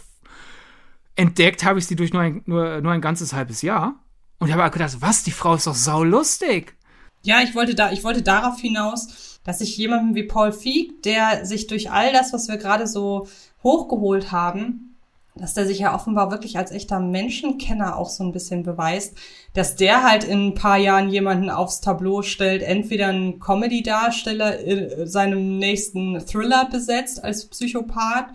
entdeckt 1.15 1.63
habe 1.63 1.79
ich 1.79 1.87
sie 1.87 1.95
durch 1.95 2.13
nur 2.13 2.21
ein, 2.21 2.41
nur, 2.45 2.81
nur 2.81 2.91
ein 2.91 3.01
ganzes 3.01 3.33
halbes 3.33 3.61
Jahr. 3.61 3.95
Und 4.39 4.47
ich 4.47 4.53
habe 4.53 4.65
auch 4.65 4.71
gedacht, 4.71 4.97
was, 5.01 5.23
die 5.23 5.31
Frau 5.31 5.55
ist 5.55 5.67
doch 5.67 5.75
saulustig. 5.75 6.75
Ja, 7.23 7.41
ich 7.41 7.53
wollte 7.53 7.75
da, 7.75 7.91
ich 7.91 8.03
wollte 8.03 8.23
darauf 8.23 8.59
hinaus, 8.59 9.39
dass 9.43 9.61
ich 9.61 9.77
jemanden 9.77 10.15
wie 10.15 10.23
Paul 10.23 10.51
Feig, 10.51 11.03
der 11.03 11.45
sich 11.45 11.67
durch 11.67 11.91
all 11.91 12.11
das, 12.11 12.33
was 12.33 12.47
wir 12.47 12.57
gerade 12.57 12.87
so 12.87 13.27
hochgeholt 13.63 14.31
haben, 14.31 14.90
dass 15.35 15.53
der 15.53 15.65
sich 15.65 15.79
ja 15.79 15.95
offenbar 15.95 16.29
wirklich 16.29 16.57
als 16.57 16.71
echter 16.71 16.99
Menschenkenner 16.99 17.97
auch 17.97 18.09
so 18.09 18.23
ein 18.23 18.33
bisschen 18.33 18.63
beweist, 18.63 19.15
dass 19.53 19.75
der 19.75 20.03
halt 20.03 20.23
in 20.23 20.47
ein 20.47 20.55
paar 20.55 20.77
Jahren 20.77 21.09
jemanden 21.09 21.49
aufs 21.49 21.81
Tableau 21.81 22.21
stellt, 22.21 22.63
entweder 22.63 23.07
einen 23.07 23.39
Comedy-Darsteller 23.39 24.59
in 24.59 25.07
seinem 25.07 25.57
nächsten 25.57 26.19
Thriller 26.25 26.67
besetzt 26.69 27.23
als 27.23 27.45
Psychopath 27.47 28.27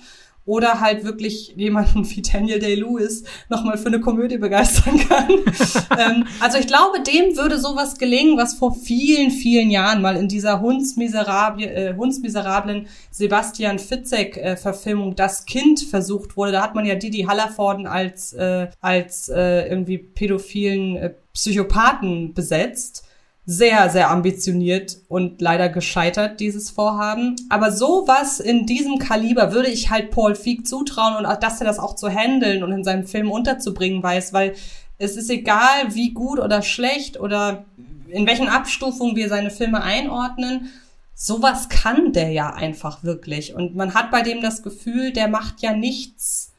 oder 0.46 0.80
halt 0.80 1.04
wirklich 1.04 1.54
jemanden 1.56 2.08
wie 2.10 2.22
Daniel 2.22 2.58
Day-Lewis 2.58 3.24
nochmal 3.50 3.76
für 3.76 3.88
eine 3.88 4.00
Komödie 4.00 4.38
begeistern 4.38 4.98
kann. 5.06 5.28
ähm, 5.98 6.24
also 6.40 6.56
ich 6.58 6.66
glaube, 6.66 7.02
dem 7.02 7.36
würde 7.36 7.58
sowas 7.58 7.98
gelingen, 7.98 8.38
was 8.38 8.54
vor 8.54 8.74
vielen, 8.74 9.30
vielen 9.30 9.70
Jahren 9.70 10.00
mal 10.00 10.16
in 10.16 10.28
dieser 10.28 10.60
hundsmiserable, 10.60 11.66
äh, 11.66 11.94
hundsmiserablen 11.94 12.86
Sebastian 13.10 13.78
Fitzek-Verfilmung 13.78 15.16
Das 15.16 15.44
Kind 15.44 15.80
versucht 15.80 16.36
wurde. 16.36 16.52
Da 16.52 16.62
hat 16.62 16.74
man 16.74 16.86
ja 16.86 16.94
Didi 16.94 17.24
Hallervorden 17.24 17.86
als, 17.86 18.32
äh, 18.32 18.68
als 18.80 19.28
äh, 19.28 19.68
irgendwie 19.68 19.98
pädophilen 19.98 20.96
äh, 20.96 21.14
Psychopathen 21.34 22.32
besetzt 22.32 23.05
sehr, 23.48 23.88
sehr 23.90 24.10
ambitioniert 24.10 24.98
und 25.08 25.40
leider 25.40 25.68
gescheitert, 25.68 26.40
dieses 26.40 26.70
Vorhaben. 26.70 27.36
Aber 27.48 27.70
sowas 27.70 28.40
in 28.40 28.66
diesem 28.66 28.98
Kaliber 28.98 29.52
würde 29.52 29.68
ich 29.68 29.88
halt 29.88 30.10
Paul 30.10 30.34
Feig 30.34 30.66
zutrauen 30.66 31.14
und 31.14 31.42
dass 31.42 31.60
er 31.60 31.66
das 31.66 31.78
auch 31.78 31.94
zu 31.94 32.08
handeln 32.08 32.64
und 32.64 32.72
in 32.72 32.82
seinem 32.82 33.06
Film 33.06 33.30
unterzubringen 33.30 34.02
weiß, 34.02 34.32
weil 34.32 34.54
es 34.98 35.16
ist 35.16 35.30
egal, 35.30 35.94
wie 35.94 36.12
gut 36.12 36.40
oder 36.40 36.60
schlecht 36.62 37.20
oder 37.20 37.64
in 38.08 38.26
welchen 38.26 38.48
Abstufungen 38.48 39.14
wir 39.14 39.28
seine 39.28 39.50
Filme 39.50 39.80
einordnen. 39.80 40.70
Sowas 41.14 41.68
kann 41.68 42.12
der 42.12 42.30
ja 42.30 42.52
einfach 42.52 43.04
wirklich. 43.04 43.54
Und 43.54 43.76
man 43.76 43.94
hat 43.94 44.10
bei 44.10 44.22
dem 44.22 44.42
das 44.42 44.62
Gefühl, 44.62 45.12
der 45.12 45.28
macht 45.28 45.62
ja 45.62 45.72
nichts 45.72 46.52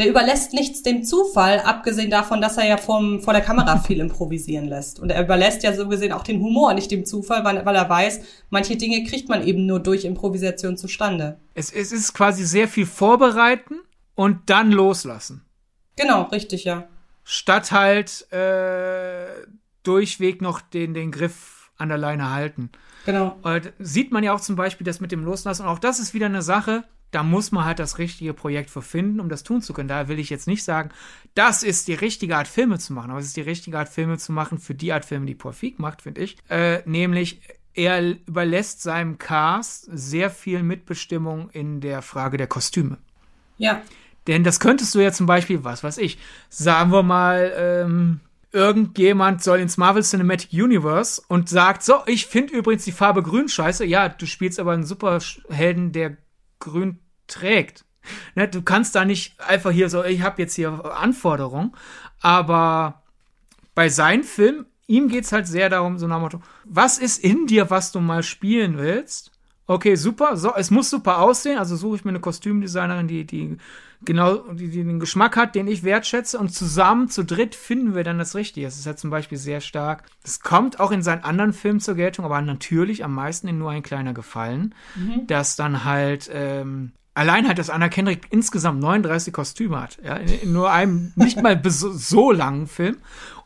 der 0.00 0.08
überlässt 0.08 0.54
nichts 0.54 0.82
dem 0.82 1.04
Zufall, 1.04 1.60
abgesehen 1.60 2.10
davon, 2.10 2.40
dass 2.40 2.56
er 2.56 2.66
ja 2.66 2.78
vom, 2.78 3.20
vor 3.20 3.34
der 3.34 3.42
Kamera 3.42 3.76
viel 3.78 4.00
improvisieren 4.00 4.66
lässt. 4.66 4.98
Und 4.98 5.10
er 5.10 5.22
überlässt 5.22 5.62
ja 5.62 5.74
so 5.74 5.86
gesehen 5.88 6.12
auch 6.12 6.22
den 6.22 6.40
Humor 6.40 6.72
nicht 6.72 6.90
dem 6.90 7.04
Zufall, 7.04 7.44
weil, 7.44 7.66
weil 7.66 7.76
er 7.76 7.86
weiß, 7.86 8.22
manche 8.48 8.76
Dinge 8.76 9.04
kriegt 9.04 9.28
man 9.28 9.46
eben 9.46 9.66
nur 9.66 9.78
durch 9.78 10.06
Improvisation 10.06 10.78
zustande. 10.78 11.38
Es, 11.52 11.70
es 11.70 11.92
ist 11.92 12.14
quasi 12.14 12.46
sehr 12.46 12.66
viel 12.66 12.86
vorbereiten 12.86 13.74
und 14.14 14.48
dann 14.48 14.72
loslassen. 14.72 15.44
Genau, 15.96 16.22
richtig, 16.22 16.64
ja. 16.64 16.88
statt 17.22 17.70
halt 17.70 18.32
äh, 18.32 19.26
durchweg 19.82 20.40
noch 20.40 20.62
den, 20.62 20.94
den 20.94 21.10
Griff 21.10 21.70
an 21.76 21.90
der 21.90 21.98
Leine 21.98 22.30
halten. 22.30 22.70
Genau. 23.04 23.36
Und 23.42 23.70
sieht 23.78 24.12
man 24.12 24.24
ja 24.24 24.32
auch 24.32 24.40
zum 24.40 24.56
Beispiel 24.56 24.86
das 24.86 25.00
mit 25.00 25.12
dem 25.12 25.24
Loslassen. 25.24 25.64
Und 25.64 25.68
auch 25.68 25.78
das 25.78 25.98
ist 25.98 26.14
wieder 26.14 26.24
eine 26.26 26.40
Sache, 26.40 26.84
da 27.10 27.22
muss 27.22 27.52
man 27.52 27.64
halt 27.64 27.78
das 27.78 27.98
richtige 27.98 28.34
Projekt 28.34 28.70
für 28.70 28.82
finden, 28.82 29.20
um 29.20 29.28
das 29.28 29.42
tun 29.42 29.62
zu 29.62 29.72
können. 29.72 29.88
Da 29.88 30.08
will 30.08 30.18
ich 30.18 30.30
jetzt 30.30 30.46
nicht 30.46 30.64
sagen, 30.64 30.90
das 31.34 31.62
ist 31.62 31.88
die 31.88 31.94
richtige 31.94 32.36
Art, 32.36 32.48
Filme 32.48 32.78
zu 32.78 32.92
machen, 32.92 33.10
aber 33.10 33.20
es 33.20 33.26
ist 33.26 33.36
die 33.36 33.42
richtige 33.42 33.78
Art, 33.78 33.88
Filme 33.88 34.18
zu 34.18 34.32
machen 34.32 34.58
für 34.58 34.74
die 34.74 34.92
Art 34.92 35.04
Filme, 35.04 35.26
die 35.26 35.36
Feig 35.36 35.78
macht, 35.78 36.02
finde 36.02 36.20
ich. 36.22 36.36
Äh, 36.48 36.82
nämlich, 36.84 37.40
er 37.74 38.16
überlässt 38.26 38.82
seinem 38.82 39.18
Cast 39.18 39.88
sehr 39.92 40.30
viel 40.30 40.62
Mitbestimmung 40.62 41.50
in 41.50 41.80
der 41.80 42.02
Frage 42.02 42.36
der 42.36 42.46
Kostüme. 42.46 42.98
Ja. 43.58 43.82
Denn 44.26 44.44
das 44.44 44.60
könntest 44.60 44.94
du 44.94 45.00
ja 45.00 45.12
zum 45.12 45.26
Beispiel, 45.26 45.64
was 45.64 45.82
weiß 45.82 45.98
ich, 45.98 46.18
sagen 46.48 46.92
wir 46.92 47.02
mal, 47.02 47.52
ähm, 47.56 48.20
irgendjemand 48.52 49.42
soll 49.42 49.60
ins 49.60 49.76
Marvel 49.76 50.02
Cinematic 50.02 50.52
Universe 50.52 51.22
und 51.28 51.48
sagt, 51.48 51.82
so, 51.82 51.94
ich 52.06 52.26
finde 52.26 52.54
übrigens 52.54 52.84
die 52.84 52.92
Farbe 52.92 53.22
grün 53.22 53.48
scheiße. 53.48 53.84
Ja, 53.84 54.08
du 54.08 54.26
spielst 54.26 54.58
aber 54.58 54.72
einen 54.72 54.84
Superhelden, 54.84 55.92
der 55.92 56.16
grün 56.60 57.00
trägt. 57.26 57.84
Ne, 58.34 58.48
du 58.48 58.62
kannst 58.62 58.94
da 58.94 59.04
nicht 59.04 59.38
einfach 59.40 59.70
hier 59.70 59.90
so, 59.90 60.04
ich 60.04 60.22
habe 60.22 60.40
jetzt 60.40 60.54
hier 60.54 60.96
Anforderungen, 60.96 61.72
aber 62.20 63.02
bei 63.74 63.88
seinem 63.88 64.24
Film, 64.24 64.66
ihm 64.86 65.08
geht's 65.08 65.32
halt 65.32 65.46
sehr 65.46 65.68
darum, 65.68 65.98
so 65.98 66.06
nach 66.06 66.20
Motto, 66.20 66.40
was 66.64 66.98
ist 66.98 67.22
in 67.22 67.46
dir, 67.46 67.70
was 67.70 67.92
du 67.92 68.00
mal 68.00 68.22
spielen 68.22 68.78
willst? 68.78 69.32
Okay, 69.66 69.94
super, 69.94 70.36
so, 70.36 70.54
es 70.54 70.70
muss 70.70 70.90
super 70.90 71.18
aussehen, 71.18 71.58
also 71.58 71.76
suche 71.76 71.96
ich 71.96 72.04
mir 72.04 72.10
eine 72.10 72.20
Kostümdesignerin, 72.20 73.06
die, 73.06 73.24
die 73.24 73.56
genau, 74.04 74.36
die, 74.52 74.68
die 74.68 74.84
den 74.84 75.00
Geschmack 75.00 75.36
hat, 75.36 75.54
den 75.54 75.68
ich 75.68 75.82
wertschätze 75.82 76.38
und 76.38 76.50
zusammen 76.50 77.08
zu 77.08 77.24
dritt 77.24 77.54
finden 77.54 77.94
wir 77.94 78.04
dann 78.04 78.18
das 78.18 78.34
Richtige. 78.34 78.66
Das 78.66 78.76
ist 78.76 78.86
ja 78.86 78.96
zum 78.96 79.10
Beispiel 79.10 79.38
sehr 79.38 79.60
stark. 79.60 80.04
Das 80.22 80.40
kommt 80.40 80.80
auch 80.80 80.90
in 80.90 81.02
seinen 81.02 81.24
anderen 81.24 81.52
Filmen 81.52 81.80
zur 81.80 81.94
Geltung, 81.94 82.24
aber 82.24 82.40
natürlich 82.40 83.04
am 83.04 83.14
meisten 83.14 83.48
in 83.48 83.58
nur 83.58 83.70
ein 83.70 83.82
kleiner 83.82 84.14
Gefallen, 84.14 84.74
mhm. 84.96 85.26
dass 85.26 85.56
dann 85.56 85.84
halt 85.84 86.30
ähm, 86.32 86.92
allein 87.14 87.46
halt, 87.46 87.58
dass 87.58 87.70
Anna 87.70 87.88
Kendrick 87.88 88.26
insgesamt 88.30 88.80
39 88.80 89.32
Kostüme 89.32 89.80
hat, 89.80 89.98
ja, 90.02 90.16
in, 90.16 90.28
in 90.28 90.52
nur 90.52 90.70
einem 90.70 91.12
nicht 91.16 91.42
mal 91.42 91.60
so, 91.66 91.92
so 91.92 92.32
langen 92.32 92.66
Film 92.66 92.96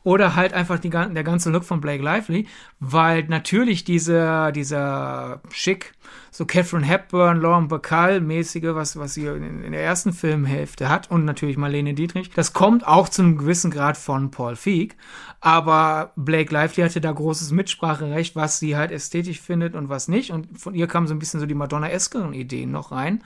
oder 0.05 0.37
halt 0.37 0.53
einfach 0.53 0.79
die, 0.79 0.91
der 0.91 1.25
ganze 1.25 1.51
Look 1.51 1.65
von 1.65 1.81
Blake 1.81 2.03
Lively, 2.03 2.47
weil 2.79 3.25
natürlich 3.25 3.85
dieser, 3.85 4.53
dieser 4.53 5.41
schick, 5.51 5.95
so 6.31 6.45
Catherine 6.45 6.87
Hepburn, 6.87 7.41
Lauren 7.41 7.69
Bacall 7.69 8.21
mäßige, 8.21 8.75
was, 8.75 8.99
was 8.99 9.15
sie 9.15 9.27
in, 9.27 9.65
in, 9.65 9.73
der 9.73 9.83
ersten 9.83 10.13
Filmhälfte 10.13 10.89
hat 10.91 11.11
und 11.11 11.25
natürlich 11.25 11.57
Marlene 11.57 11.95
Dietrich, 11.95 12.31
das 12.31 12.53
kommt 12.53 12.87
auch 12.87 13.09
zu 13.09 13.23
einem 13.23 13.39
gewissen 13.39 13.71
Grad 13.71 13.97
von 13.97 14.31
Paul 14.31 14.57
Feig, 14.57 14.95
aber 15.41 16.13
Blake 16.17 16.53
Lively 16.53 16.83
hatte 16.83 17.01
da 17.01 17.11
großes 17.11 17.51
Mitspracherecht, 17.51 18.37
was 18.37 18.59
sie 18.59 18.77
halt 18.77 18.93
ästhetisch 18.93 19.41
findet 19.41 19.75
und 19.75 19.89
was 19.89 20.09
nicht. 20.09 20.31
Und 20.31 20.59
von 20.59 20.75
ihr 20.75 20.87
kamen 20.87 21.07
so 21.07 21.15
ein 21.15 21.19
bisschen 21.19 21.39
so 21.39 21.45
die 21.45 21.55
Madonna-eskeren 21.55 22.33
Ideen 22.33 22.71
noch 22.71 22.93
rein. 22.93 23.23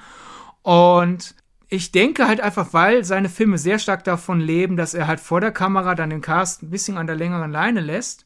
Und 0.63 1.37
ich 1.69 1.93
denke 1.93 2.27
halt 2.27 2.40
einfach, 2.40 2.73
weil 2.73 3.05
seine 3.05 3.28
Filme 3.28 3.59
sehr 3.59 3.78
stark 3.78 4.05
davon 4.05 4.40
leben, 4.40 4.77
dass 4.77 4.95
er 4.95 5.07
halt 5.07 5.20
vor 5.20 5.40
der 5.40 5.53
Kamera 5.53 5.95
dann 5.95 6.11
den 6.11 6.20
Cast 6.20 6.62
ein 6.62 6.70
bisschen 6.70 6.97
an 6.97 7.07
der 7.07 7.16
längeren 7.16 7.53
Leine 7.53 7.81
lässt. 7.81 8.24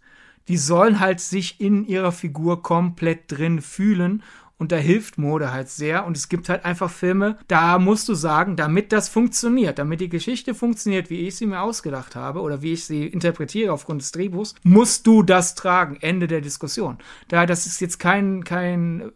Die 0.49 0.57
sollen 0.57 1.01
halt 1.01 1.21
sich 1.21 1.61
in 1.61 1.87
ihrer 1.87 2.13
Figur 2.13 2.63
komplett 2.63 3.31
drin 3.31 3.61
fühlen 3.61 4.23
und 4.63 4.71
da 4.71 4.77
hilft 4.77 5.19
Mode 5.19 5.53
halt 5.53 5.69
sehr. 5.69 6.07
Und 6.07 6.17
es 6.17 6.29
gibt 6.29 6.49
halt 6.49 6.65
einfach 6.65 6.89
Filme, 6.89 7.37
da 7.49 7.81
musst 7.81 8.09
du 8.09 8.15
sagen, 8.15 8.55
damit 8.55 8.93
das 8.93 9.09
funktioniert, 9.09 9.81
damit 9.81 10.01
die 10.01 10.09
Geschichte 10.09 10.55
funktioniert, 10.55 11.11
wie 11.11 11.27
ich 11.27 11.35
sie 11.35 11.47
mir 11.47 11.63
ausgedacht 11.63 12.15
habe 12.15 12.41
oder 12.41 12.63
wie 12.63 12.75
ich 12.75 12.85
sie 12.85 13.09
interpretiere 13.09 13.73
aufgrund 13.73 14.03
des 14.03 14.13
Drehbuchs, 14.13 14.55
musst 14.63 15.09
du 15.09 15.25
das 15.25 15.57
tragen. 15.57 15.99
Ende 16.01 16.29
der 16.29 16.41
Diskussion. 16.41 16.99
Da, 17.27 17.45
das 17.45 17.67
ist 17.67 17.81
jetzt 17.81 17.99
kein, 17.99 18.45
kein 18.45 19.11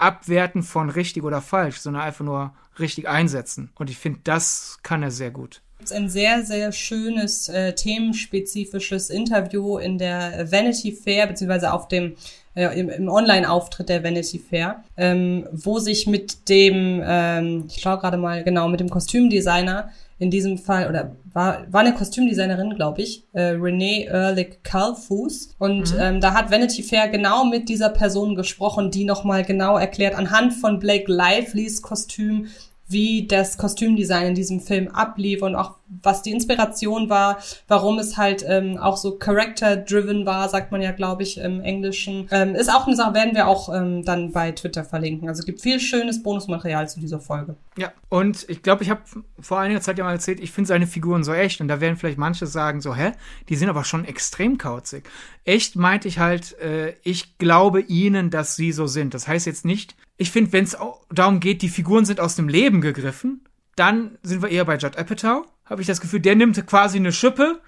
Abwerten 0.00 0.62
von 0.62 0.90
richtig 0.90 1.22
oder 1.22 1.40
falsch, 1.40 1.78
sondern 1.78 2.02
einfach 2.02 2.24
nur 2.24 2.52
richtig 2.78 3.08
einsetzen. 3.08 3.70
Und 3.74 3.90
ich 3.90 3.98
finde, 3.98 4.20
das 4.24 4.78
kann 4.82 5.02
er 5.02 5.10
sehr 5.10 5.30
gut. 5.30 5.60
Ein 5.90 6.10
sehr, 6.10 6.44
sehr 6.44 6.72
schönes 6.72 7.48
äh, 7.48 7.74
themenspezifisches 7.74 9.08
Interview 9.08 9.78
in 9.78 9.96
der 9.96 10.50
Vanity 10.50 10.92
Fair, 10.92 11.26
beziehungsweise 11.26 11.72
auf 11.72 11.88
dem 11.88 12.16
äh, 12.54 12.78
im, 12.78 12.90
im 12.90 13.08
Online-Auftritt 13.08 13.88
der 13.88 14.04
Vanity 14.04 14.38
Fair, 14.38 14.84
ähm, 14.96 15.46
wo 15.52 15.78
sich 15.78 16.06
mit 16.06 16.48
dem, 16.48 17.02
ähm, 17.04 17.64
ich 17.68 17.80
schaue 17.80 17.98
gerade 17.98 18.16
mal 18.16 18.44
genau, 18.44 18.68
mit 18.68 18.80
dem 18.80 18.90
Kostümdesigner 18.90 19.90
in 20.20 20.30
diesem 20.30 20.58
Fall, 20.58 20.88
oder 20.88 21.16
war, 21.32 21.66
war 21.72 21.80
eine 21.80 21.94
Kostümdesignerin, 21.94 22.74
glaube 22.76 23.00
ich, 23.00 23.24
äh, 23.32 23.40
Renee 23.52 24.04
Ehrlich 24.04 24.62
Kalfuß. 24.62 25.56
Und 25.58 25.94
mhm. 25.94 26.00
ähm, 26.00 26.20
da 26.20 26.34
hat 26.34 26.50
Vanity 26.50 26.82
Fair 26.82 27.08
genau 27.08 27.44
mit 27.44 27.68
dieser 27.68 27.88
Person 27.88 28.34
gesprochen, 28.34 28.90
die 28.90 29.04
nochmal 29.04 29.44
genau 29.44 29.78
erklärt, 29.78 30.14
anhand 30.14 30.52
von 30.52 30.78
Blake 30.78 31.10
Livelys 31.10 31.80
Kostüm, 31.80 32.48
wie 32.86 33.26
das 33.26 33.56
Kostümdesign 33.56 34.28
in 34.28 34.34
diesem 34.34 34.60
Film 34.60 34.88
ablief 34.88 35.42
und 35.42 35.56
auch 35.56 35.79
was 36.02 36.22
die 36.22 36.30
Inspiration 36.30 37.10
war, 37.10 37.38
warum 37.68 37.98
es 37.98 38.16
halt 38.16 38.44
ähm, 38.46 38.78
auch 38.78 38.96
so 38.96 39.18
character-driven 39.18 40.24
war, 40.24 40.48
sagt 40.48 40.70
man 40.72 40.80
ja, 40.80 40.92
glaube 40.92 41.22
ich, 41.22 41.38
im 41.38 41.60
Englischen. 41.60 42.28
Ähm, 42.30 42.54
ist 42.54 42.72
auch 42.72 42.86
eine 42.86 42.96
Sache, 42.96 43.14
werden 43.14 43.34
wir 43.34 43.48
auch 43.48 43.74
ähm, 43.74 44.04
dann 44.04 44.32
bei 44.32 44.52
Twitter 44.52 44.84
verlinken. 44.84 45.28
Also 45.28 45.42
gibt 45.42 45.60
viel 45.60 45.80
schönes 45.80 46.22
Bonusmaterial 46.22 46.88
zu 46.88 47.00
dieser 47.00 47.20
Folge. 47.20 47.56
Ja, 47.76 47.92
und 48.08 48.48
ich 48.48 48.62
glaube, 48.62 48.84
ich 48.84 48.90
habe 48.90 49.00
vor 49.40 49.58
einiger 49.58 49.80
Zeit 49.80 49.98
ja 49.98 50.04
mal 50.04 50.12
erzählt, 50.12 50.40
ich 50.40 50.52
finde 50.52 50.68
seine 50.68 50.86
Figuren 50.86 51.24
so 51.24 51.32
echt 51.32 51.60
und 51.60 51.68
da 51.68 51.80
werden 51.80 51.96
vielleicht 51.96 52.18
manche 52.18 52.46
sagen 52.46 52.80
so, 52.80 52.94
hä, 52.94 53.12
die 53.48 53.56
sind 53.56 53.68
aber 53.68 53.84
schon 53.84 54.04
extrem 54.04 54.58
kauzig. 54.58 55.08
Echt 55.44 55.76
meinte 55.76 56.06
ich 56.06 56.18
halt, 56.18 56.58
äh, 56.60 56.94
ich 57.02 57.38
glaube 57.38 57.80
ihnen, 57.80 58.30
dass 58.30 58.54
sie 58.56 58.72
so 58.72 58.86
sind. 58.86 59.14
Das 59.14 59.26
heißt 59.26 59.46
jetzt 59.46 59.64
nicht, 59.64 59.96
ich 60.16 60.30
finde, 60.30 60.52
wenn 60.52 60.64
es 60.64 60.76
darum 61.10 61.40
geht, 61.40 61.62
die 61.62 61.68
Figuren 61.68 62.04
sind 62.04 62.20
aus 62.20 62.36
dem 62.36 62.48
Leben 62.48 62.80
gegriffen, 62.80 63.42
dann 63.76 64.18
sind 64.22 64.42
wir 64.42 64.50
eher 64.50 64.64
bei 64.64 64.76
Judd 64.76 64.96
Apatow 64.96 65.46
habe 65.70 65.80
ich 65.80 65.86
das 65.86 66.00
Gefühl, 66.00 66.20
der 66.20 66.34
nimmt 66.34 66.66
quasi 66.66 66.98
eine 66.98 67.12
Schippe, 67.12 67.60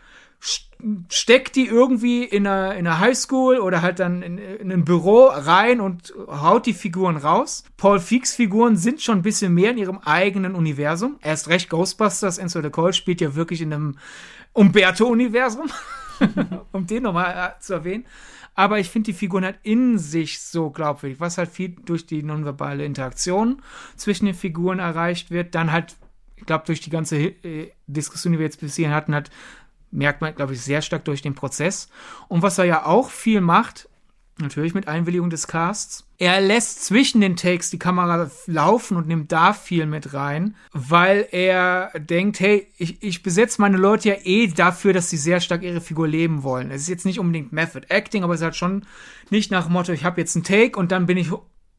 steckt 1.08 1.54
die 1.54 1.66
irgendwie 1.66 2.24
in 2.24 2.48
einer, 2.48 2.74
in 2.74 2.84
einer 2.84 2.98
Highschool 2.98 3.58
oder 3.58 3.80
halt 3.80 4.00
dann 4.00 4.22
in, 4.22 4.38
in 4.38 4.72
ein 4.72 4.84
Büro 4.84 5.26
rein 5.26 5.80
und 5.80 6.12
haut 6.26 6.66
die 6.66 6.72
Figuren 6.72 7.16
raus. 7.16 7.62
Paul 7.76 8.00
Feeks 8.00 8.34
Figuren 8.34 8.76
sind 8.76 9.00
schon 9.00 9.18
ein 9.18 9.22
bisschen 9.22 9.54
mehr 9.54 9.70
in 9.70 9.78
ihrem 9.78 9.98
eigenen 9.98 10.56
Universum. 10.56 11.16
Erst 11.22 11.48
recht 11.48 11.70
Ghostbusters, 11.70 12.38
Enzo 12.38 12.60
the 12.60 12.70
Cold 12.70 12.96
spielt 12.96 13.20
ja 13.20 13.36
wirklich 13.36 13.62
in 13.62 13.72
einem 13.72 13.98
Umberto-Universum, 14.52 15.70
um 16.72 16.88
den 16.88 17.04
nochmal 17.04 17.54
äh, 17.56 17.60
zu 17.60 17.74
erwähnen. 17.74 18.04
Aber 18.54 18.78
ich 18.78 18.90
finde 18.90 19.12
die 19.12 19.18
Figuren 19.18 19.44
halt 19.44 19.58
in 19.62 19.98
sich 19.98 20.40
so 20.40 20.70
glaubwürdig, 20.70 21.20
was 21.20 21.38
halt 21.38 21.50
viel 21.50 21.70
durch 21.70 22.06
die 22.06 22.22
nonverbale 22.22 22.84
Interaktion 22.84 23.62
zwischen 23.96 24.26
den 24.26 24.34
Figuren 24.34 24.78
erreicht 24.78 25.30
wird. 25.30 25.54
Dann 25.54 25.72
halt 25.72 25.96
ich 26.42 26.46
glaube, 26.46 26.66
durch 26.66 26.80
die 26.80 26.90
ganze 26.90 27.18
äh, 27.18 27.70
Diskussion, 27.86 28.32
die 28.32 28.40
wir 28.40 28.46
jetzt 28.46 28.58
bis 28.58 28.74
hierhin 28.74 28.94
hatten, 28.94 29.14
hat, 29.14 29.30
merkt 29.92 30.22
man, 30.22 30.34
glaube 30.34 30.54
ich, 30.54 30.60
sehr 30.60 30.82
stark 30.82 31.04
durch 31.04 31.22
den 31.22 31.36
Prozess. 31.36 31.88
Und 32.26 32.42
was 32.42 32.58
er 32.58 32.64
ja 32.64 32.84
auch 32.84 33.10
viel 33.10 33.40
macht, 33.40 33.88
natürlich 34.38 34.74
mit 34.74 34.88
Einwilligung 34.88 35.30
des 35.30 35.46
Casts, 35.46 36.06
er 36.18 36.40
lässt 36.40 36.84
zwischen 36.84 37.20
den 37.20 37.36
Takes 37.36 37.70
die 37.70 37.78
Kamera 37.78 38.30
laufen 38.46 38.96
und 38.96 39.08
nimmt 39.08 39.32
da 39.32 39.52
viel 39.52 39.86
mit 39.86 40.14
rein, 40.14 40.54
weil 40.72 41.26
er 41.32 41.90
denkt, 41.98 42.40
hey, 42.40 42.68
ich, 42.76 43.02
ich 43.02 43.22
besetze 43.22 43.60
meine 43.60 43.76
Leute 43.76 44.10
ja 44.10 44.14
eh 44.22 44.46
dafür, 44.46 44.92
dass 44.92 45.10
sie 45.10 45.16
sehr 45.16 45.40
stark 45.40 45.62
ihre 45.62 45.80
Figur 45.80 46.06
leben 46.06 46.42
wollen. 46.42 46.70
Es 46.70 46.82
ist 46.82 46.88
jetzt 46.88 47.06
nicht 47.06 47.18
unbedingt 47.18 47.52
Method 47.52 47.86
Acting, 47.88 48.22
aber 48.24 48.34
es 48.34 48.40
ist 48.40 48.44
halt 48.44 48.56
schon 48.56 48.86
nicht 49.30 49.50
nach 49.50 49.64
dem 49.64 49.72
Motto, 49.72 49.92
ich 49.92 50.04
habe 50.04 50.20
jetzt 50.20 50.36
einen 50.36 50.44
Take 50.44 50.78
und 50.78 50.92
dann 50.92 51.06
bin 51.06 51.16
ich 51.16 51.30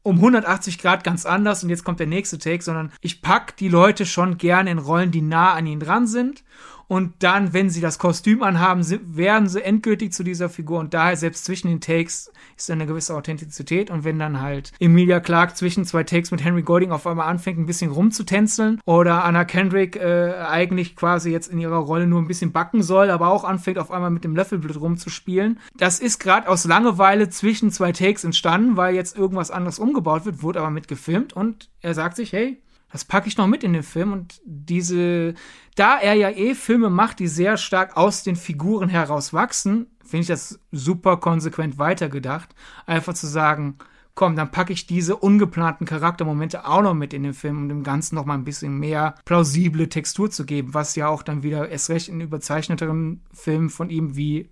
um 0.03 0.17
180 0.17 0.77
Grad 0.79 1.05
ganz 1.05 1.25
anders 1.25 1.63
und 1.63 1.69
jetzt 1.69 1.85
kommt 1.85 2.01
der 2.01 2.07
nächste 2.07 2.37
Take, 2.37 2.61
sondern 2.61 2.91
ich 2.99 3.21
pack 3.21 3.55
die 3.55 3.69
Leute 3.69 4.05
schon 4.05 4.37
gerne 4.37 4.69
in 4.71 4.77
Rollen, 4.77 5.11
die 5.11 5.21
nah 5.21 5.53
an 5.53 5.65
ihnen 5.65 5.79
dran 5.79 6.07
sind 6.07 6.43
und 6.87 7.13
dann, 7.19 7.53
wenn 7.53 7.69
sie 7.69 7.81
das 7.81 7.99
Kostüm 7.99 8.43
anhaben, 8.43 8.83
werden 9.15 9.47
sie 9.47 9.63
endgültig 9.63 10.13
zu 10.13 10.23
dieser 10.23 10.49
Figur. 10.49 10.79
Und 10.79 10.93
daher 10.93 11.17
selbst 11.17 11.45
zwischen 11.45 11.67
den 11.67 11.81
Takes 11.81 12.31
ist 12.57 12.69
eine 12.69 12.85
gewisse 12.85 13.15
Authentizität. 13.15 13.89
Und 13.89 14.03
wenn 14.03 14.19
dann 14.19 14.41
halt 14.41 14.71
Emilia 14.79 15.19
Clark 15.19 15.57
zwischen 15.57 15.85
zwei 15.85 16.03
Takes 16.03 16.31
mit 16.31 16.43
Henry 16.43 16.61
Golding 16.61 16.91
auf 16.91 17.07
einmal 17.07 17.29
anfängt, 17.29 17.59
ein 17.59 17.65
bisschen 17.65 17.91
rumzutänzeln 17.91 18.79
oder 18.85 19.23
Anna 19.23 19.45
Kendrick 19.45 19.95
äh, 19.95 20.33
eigentlich 20.47 20.95
quasi 20.95 21.31
jetzt 21.31 21.47
in 21.47 21.59
ihrer 21.59 21.77
Rolle 21.77 22.07
nur 22.07 22.21
ein 22.21 22.27
bisschen 22.27 22.51
backen 22.51 22.83
soll, 22.83 23.09
aber 23.09 23.29
auch 23.29 23.43
anfängt 23.43 23.79
auf 23.79 23.91
einmal 23.91 24.11
mit 24.11 24.23
dem 24.23 24.35
Löffelblut 24.35 24.79
rumzuspielen. 24.79 25.59
Das 25.77 25.99
ist 25.99 26.19
gerade 26.19 26.47
aus 26.47 26.65
Langeweile 26.65 27.29
zwischen 27.29 27.71
zwei 27.71 27.91
Takes 27.91 28.23
entstanden, 28.23 28.77
weil 28.77 28.95
jetzt 28.95 29.17
irgendwas 29.17 29.51
anderes 29.51 29.79
umgebaut 29.79 30.25
wird, 30.25 30.43
wurde 30.43 30.59
aber 30.59 30.69
mitgefilmt. 30.69 31.33
Und 31.33 31.69
er 31.81 31.93
sagt 31.93 32.15
sich, 32.15 32.33
hey, 32.33 32.61
das 32.93 33.05
packe 33.05 33.27
ich 33.27 33.37
noch 33.37 33.47
mit 33.47 33.63
in 33.63 33.73
den 33.73 33.83
Film. 33.83 34.13
Und 34.13 34.39
diese, 34.45 35.33
da 35.75 35.97
er 35.97 36.13
ja 36.13 36.29
eh 36.29 36.55
Filme 36.55 36.89
macht, 36.89 37.19
die 37.19 37.27
sehr 37.27 37.57
stark 37.57 37.97
aus 37.97 38.23
den 38.23 38.35
Figuren 38.35 38.89
heraus 38.89 39.33
wachsen, 39.33 39.87
finde 40.03 40.21
ich 40.21 40.27
das 40.27 40.59
super 40.71 41.17
konsequent 41.17 41.77
weitergedacht. 41.77 42.53
Einfach 42.85 43.13
zu 43.13 43.27
sagen, 43.27 43.77
komm, 44.15 44.35
dann 44.35 44.51
packe 44.51 44.73
ich 44.73 44.85
diese 44.85 45.15
ungeplanten 45.15 45.87
Charaktermomente 45.87 46.67
auch 46.67 46.81
noch 46.81 46.93
mit 46.93 47.13
in 47.13 47.23
den 47.23 47.33
Film, 47.33 47.57
um 47.57 47.69
dem 47.69 47.83
Ganzen 47.83 48.15
noch 48.15 48.25
mal 48.25 48.35
ein 48.35 48.43
bisschen 48.43 48.77
mehr 48.77 49.15
plausible 49.25 49.89
Textur 49.89 50.29
zu 50.29 50.45
geben, 50.45 50.73
was 50.73 50.95
ja 50.95 51.07
auch 51.07 51.23
dann 51.23 51.43
wieder 51.43 51.69
erst 51.69 51.89
recht 51.89 52.09
in 52.09 52.21
überzeichneteren 52.21 53.21
Filmen 53.33 53.69
von 53.69 53.89
ihm 53.89 54.15
wie 54.15 54.49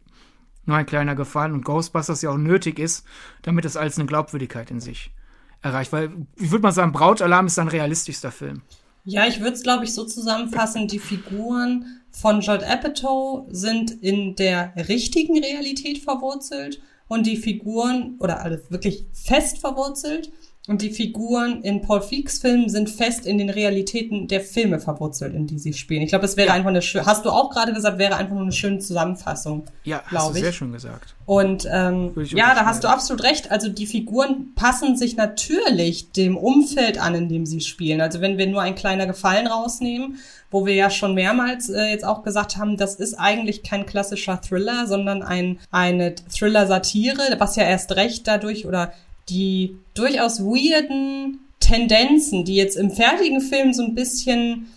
nur 0.66 0.78
ein 0.78 0.86
kleiner 0.86 1.16
Gefallen 1.16 1.54
und 1.54 1.66
Ghostbusters 1.66 2.22
ja 2.22 2.32
auch 2.32 2.38
nötig 2.38 2.80
ist, 2.80 3.06
damit 3.42 3.66
es 3.66 3.78
als 3.78 3.98
eine 3.98 4.08
Glaubwürdigkeit 4.08 4.72
in 4.72 4.80
sich 4.80 5.14
erreicht. 5.62 5.92
Weil 5.92 6.12
ich 6.36 6.52
würde 6.52 6.64
mal 6.64 6.72
sagen, 6.72 6.92
Brautalarm 6.92 7.48
ist 7.48 7.56
sein 7.56 7.68
realistischster 7.68 8.32
Film. 8.32 8.62
Ja, 9.04 9.28
ich 9.28 9.40
würde 9.40 9.54
es, 9.54 9.64
glaube 9.64 9.84
ich, 9.84 9.94
so 9.94 10.06
zusammenfassen, 10.06 10.88
die 10.88 11.00
Figuren 11.00 12.02
von 12.12 12.42
Judd 12.42 12.64
Apatow 12.64 13.48
sind 13.50 13.92
in 13.92 14.36
der 14.36 14.74
richtigen 14.88 15.40
Realität 15.40 15.98
verwurzelt 15.98 16.82
und 17.08 17.26
die 17.26 17.38
Figuren, 17.38 18.16
oder 18.20 18.42
alles 18.42 18.70
wirklich 18.70 19.06
fest 19.12 19.58
verwurzelt 19.58 20.32
und 20.72 20.82
die 20.82 20.90
Figuren 20.90 21.64
in 21.64 21.82
Paul 21.82 22.02
Feeks 22.02 22.40
Filmen 22.40 22.70
sind 22.70 22.90
fest 22.90 23.26
in 23.26 23.38
den 23.38 23.50
Realitäten 23.50 24.30
der 24.30 24.40
Filme 24.40 24.80
verwurzelt, 24.80 25.36
in 25.36 25.46
die 25.46 25.60
sie 25.60 25.74
spielen. 25.74 26.02
Ich 26.02 26.10
glaube, 26.12 26.22
das 26.22 26.38
wäre 26.38 26.48
ja. 26.48 26.54
einfach 26.54 26.70
eine 26.70 26.82
schöne, 26.82 27.06
hast 27.06 27.26
du 27.26 27.30
auch 27.30 27.50
gerade 27.50 27.74
gesagt, 27.74 28.00
wäre 28.00 28.16
einfach 28.16 28.34
nur 28.34 28.44
eine 28.44 28.54
schöne 28.54 28.80
Zusammenfassung. 28.80 29.66
Ja, 29.84 30.02
hast 30.06 30.30
du 30.30 30.36
ich. 30.36 30.42
sehr 30.42 30.54
schön 30.54 30.72
gesagt. 30.72 31.14
Und 31.26 31.68
ähm, 31.70 32.14
ja, 32.24 32.56
da 32.56 32.66
hast 32.66 32.86
du 32.86 32.88
absolut 32.88 33.24
recht. 33.24 33.52
Also 33.52 33.68
die 33.68 33.86
Figuren 33.86 34.54
passen 34.56 34.96
sich 34.96 35.18
natürlich 35.18 36.14
dem 36.14 36.38
Umfeld 36.38 37.02
an, 37.02 37.16
in 37.16 37.28
dem 37.28 37.46
sie 37.46 37.60
spielen. 37.60 38.00
Also 38.00 38.22
wenn 38.22 38.38
wir 38.38 38.48
nur 38.48 38.62
ein 38.62 38.76
kleiner 38.76 39.08
Gefallen 39.08 39.48
rausnehmen, 39.48 40.20
wo 40.52 40.66
wir 40.66 40.74
ja 40.74 40.90
schon 40.90 41.16
mehrmals 41.16 41.70
äh, 41.70 41.90
jetzt 41.90 42.06
auch 42.06 42.24
gesagt 42.24 42.56
haben, 42.56 42.78
das 42.78 42.96
ist 42.96 43.16
eigentlich 43.16 43.64
kein 43.64 43.86
klassischer 43.86 44.40
Thriller, 44.40 44.88
sondern 44.88 45.22
ein 45.22 45.60
eine 45.70 46.16
Thriller-Satire, 46.16 47.36
was 47.40 47.58
ja 47.58 47.64
erst 47.64 47.94
recht 47.98 48.26
dadurch 48.26 48.66
oder 48.66 48.94
die 49.32 49.78
durchaus 49.94 50.42
weirden 50.42 51.40
Tendenzen, 51.60 52.44
die 52.44 52.56
jetzt 52.56 52.76
im 52.76 52.92
fertigen 52.92 53.42
Film 53.42 53.74
so 53.74 53.84
ein 53.84 53.96
bisschen 53.96 54.68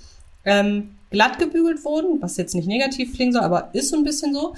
ähm, 0.44 0.90
glatt 1.10 1.38
gebügelt 1.38 1.84
wurden, 1.84 2.22
was 2.22 2.36
jetzt 2.36 2.54
nicht 2.54 2.68
negativ 2.68 3.14
klingen 3.14 3.32
soll, 3.32 3.42
aber 3.42 3.70
ist 3.72 3.90
so 3.90 3.96
ein 3.96 4.04
bisschen 4.04 4.32
so, 4.32 4.54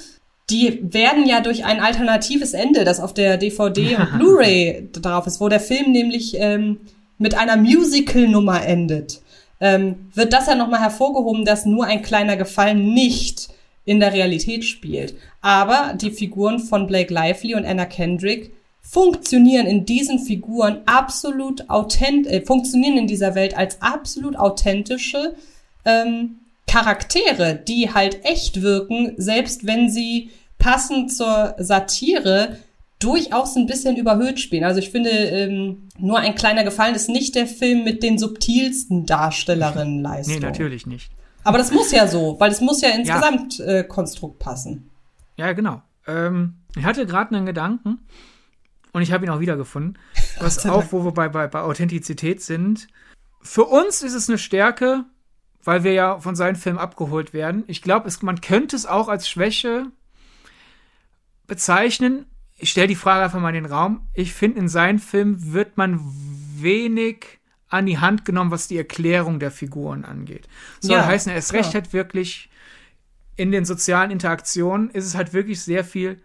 die 0.51 0.81
werden 0.93 1.27
ja 1.27 1.41
durch 1.41 1.65
ein 1.65 1.81
alternatives 1.81 2.53
Ende, 2.53 2.85
das 2.85 3.01
auf 3.01 3.15
der 3.15 3.37
DVD 3.37 3.97
und 4.01 4.19
Blu-ray 4.19 4.89
drauf 4.93 5.27
ist, 5.27 5.41
wo 5.41 5.49
der 5.49 5.61
Film 5.61 5.93
nämlich 5.93 6.37
ähm, 6.39 6.79
mit 7.19 7.35
einer 7.35 7.57
Musical-Nummer 7.57 8.65
endet, 8.65 9.23
ähm, 9.61 10.11
wird 10.15 10.33
das 10.33 10.47
ja 10.47 10.55
nochmal 10.55 10.81
hervorgehoben, 10.81 11.45
dass 11.45 11.65
nur 11.65 11.87
ein 11.87 12.03
kleiner 12.03 12.37
Gefallen 12.37 12.93
nicht 12.93 13.49
in 13.87 14.01
der 14.01 14.13
Realität 14.13 14.65
spielt. 14.65 15.15
Aber 15.41 15.95
die 15.95 16.11
Figuren 16.11 16.59
von 16.59 16.87
Blake 16.87 17.13
Lively 17.13 17.55
und 17.55 17.65
Anna 17.65 17.87
Kendrick 17.87 18.53
funktionieren 18.89 19.67
in 19.67 19.85
diesen 19.85 20.21
Figuren 20.21 20.83
absolut 20.87 21.69
authentisch, 21.69 22.33
äh, 22.33 22.41
funktionieren 22.45 22.97
in 22.97 23.07
dieser 23.07 23.35
Welt 23.35 23.57
als 23.57 23.83
absolut 23.83 24.37
authentische 24.37 25.35
ähm, 25.85 26.37
Charaktere, 26.69 27.57
die 27.57 27.93
halt 27.93 28.25
echt 28.25 28.63
wirken, 28.63 29.15
selbst 29.17 29.67
wenn 29.67 29.91
sie 29.91 30.31
passend 30.59 31.13
zur 31.13 31.55
Satire 31.59 32.59
durchaus 32.99 33.57
ein 33.57 33.67
bisschen 33.67 33.97
überhöht 33.97 34.41
spielen. 34.41 34.65
Also 34.65 34.79
ich 34.79 34.91
finde, 34.91 35.11
ähm, 35.11 35.89
nur 35.99 36.19
ein 36.19 36.35
kleiner 36.35 36.65
Gefallen 36.65 36.95
ist 36.95 37.09
nicht 37.09 37.35
der 37.35 37.47
Film 37.47 37.85
mit 37.85 38.03
den 38.03 38.19
subtilsten 38.19 39.05
Darstellerinnenleistungen. 39.05 40.41
Nee, 40.41 40.47
natürlich 40.47 40.87
nicht. 40.87 41.11
Aber 41.45 41.59
das 41.59 41.73
muss 41.73 41.93
ja 41.93 42.07
so, 42.07 42.37
weil 42.39 42.51
es 42.51 42.61
muss 42.61 42.81
ja 42.81 42.91
ins 42.91 43.09
ja. 43.09 43.17
Gesamtkonstrukt 43.17 44.41
äh, 44.41 44.45
passen. 44.45 44.91
Ja, 45.37 45.53
genau. 45.53 45.83
Ähm, 46.07 46.55
ich 46.77 46.85
hatte 46.85 47.05
gerade 47.05 47.37
einen 47.37 47.47
Gedanken 47.47 47.99
und 48.97 49.03
ich 49.03 49.13
habe 49.13 49.27
ihn 49.27 49.31
auch 49.31 49.41
wiedergefunden. 49.41 49.99
Was 50.41 50.65
auch, 50.65 50.91
wo 50.91 51.05
wir 51.05 51.13
bei, 51.13 51.29
bei, 51.29 51.47
bei 51.49 51.61
Authentizität 51.61 52.41
sind. 52.41 52.89
Für 53.43 53.65
uns 53.65 54.03
ist 54.03 54.15
es 54.15 54.31
eine 54.31 54.39
Stärke, 54.39 55.05
weil 55.63 55.85
wir 55.85 55.93
ja 55.93 56.19
von 56.19 56.35
seinen 56.35 56.57
Filmen 56.57 56.79
abgeholt 56.79 57.35
werden. 57.35 57.65
Ich 57.67 57.83
glaube, 57.83 58.11
man 58.23 58.41
könnte 58.41 58.75
es 58.75 58.87
auch 58.87 59.09
als 59.09 59.29
Schwäche 59.29 59.93
bezeichnen. 61.47 62.25
Ich 62.57 62.71
stelle 62.71 62.87
die 62.87 62.95
Frage 62.95 63.25
einfach 63.25 63.39
mal 63.39 63.55
in 63.55 63.65
den 63.65 63.71
Raum. 63.71 64.09
Ich 64.15 64.33
finde, 64.33 64.61
in 64.61 64.69
seinen 64.69 64.99
Filmen 64.99 65.53
wird 65.53 65.77
man 65.77 66.01
wenig 66.57 67.39
an 67.69 67.85
die 67.85 67.99
Hand 67.99 68.25
genommen, 68.25 68.51
was 68.51 68.67
die 68.67 68.79
Erklärung 68.79 69.41
der 69.41 69.51
Figuren 69.51 70.07
angeht. 70.07 70.49
Soll 70.81 70.97
ja, 70.97 71.05
heißen, 71.05 71.31
er 71.31 71.37
ist 71.37 71.53
recht 71.53 71.75
hat 71.75 71.93
wirklich 71.93 72.49
in 73.37 73.53
den 73.53 73.67
sozialen 73.67 74.11
Interaktionen 74.11 74.89
ist 74.89 75.05
es 75.05 75.15
halt 75.15 75.35
wirklich 75.35 75.61
sehr 75.61 75.85
viel 75.85 76.23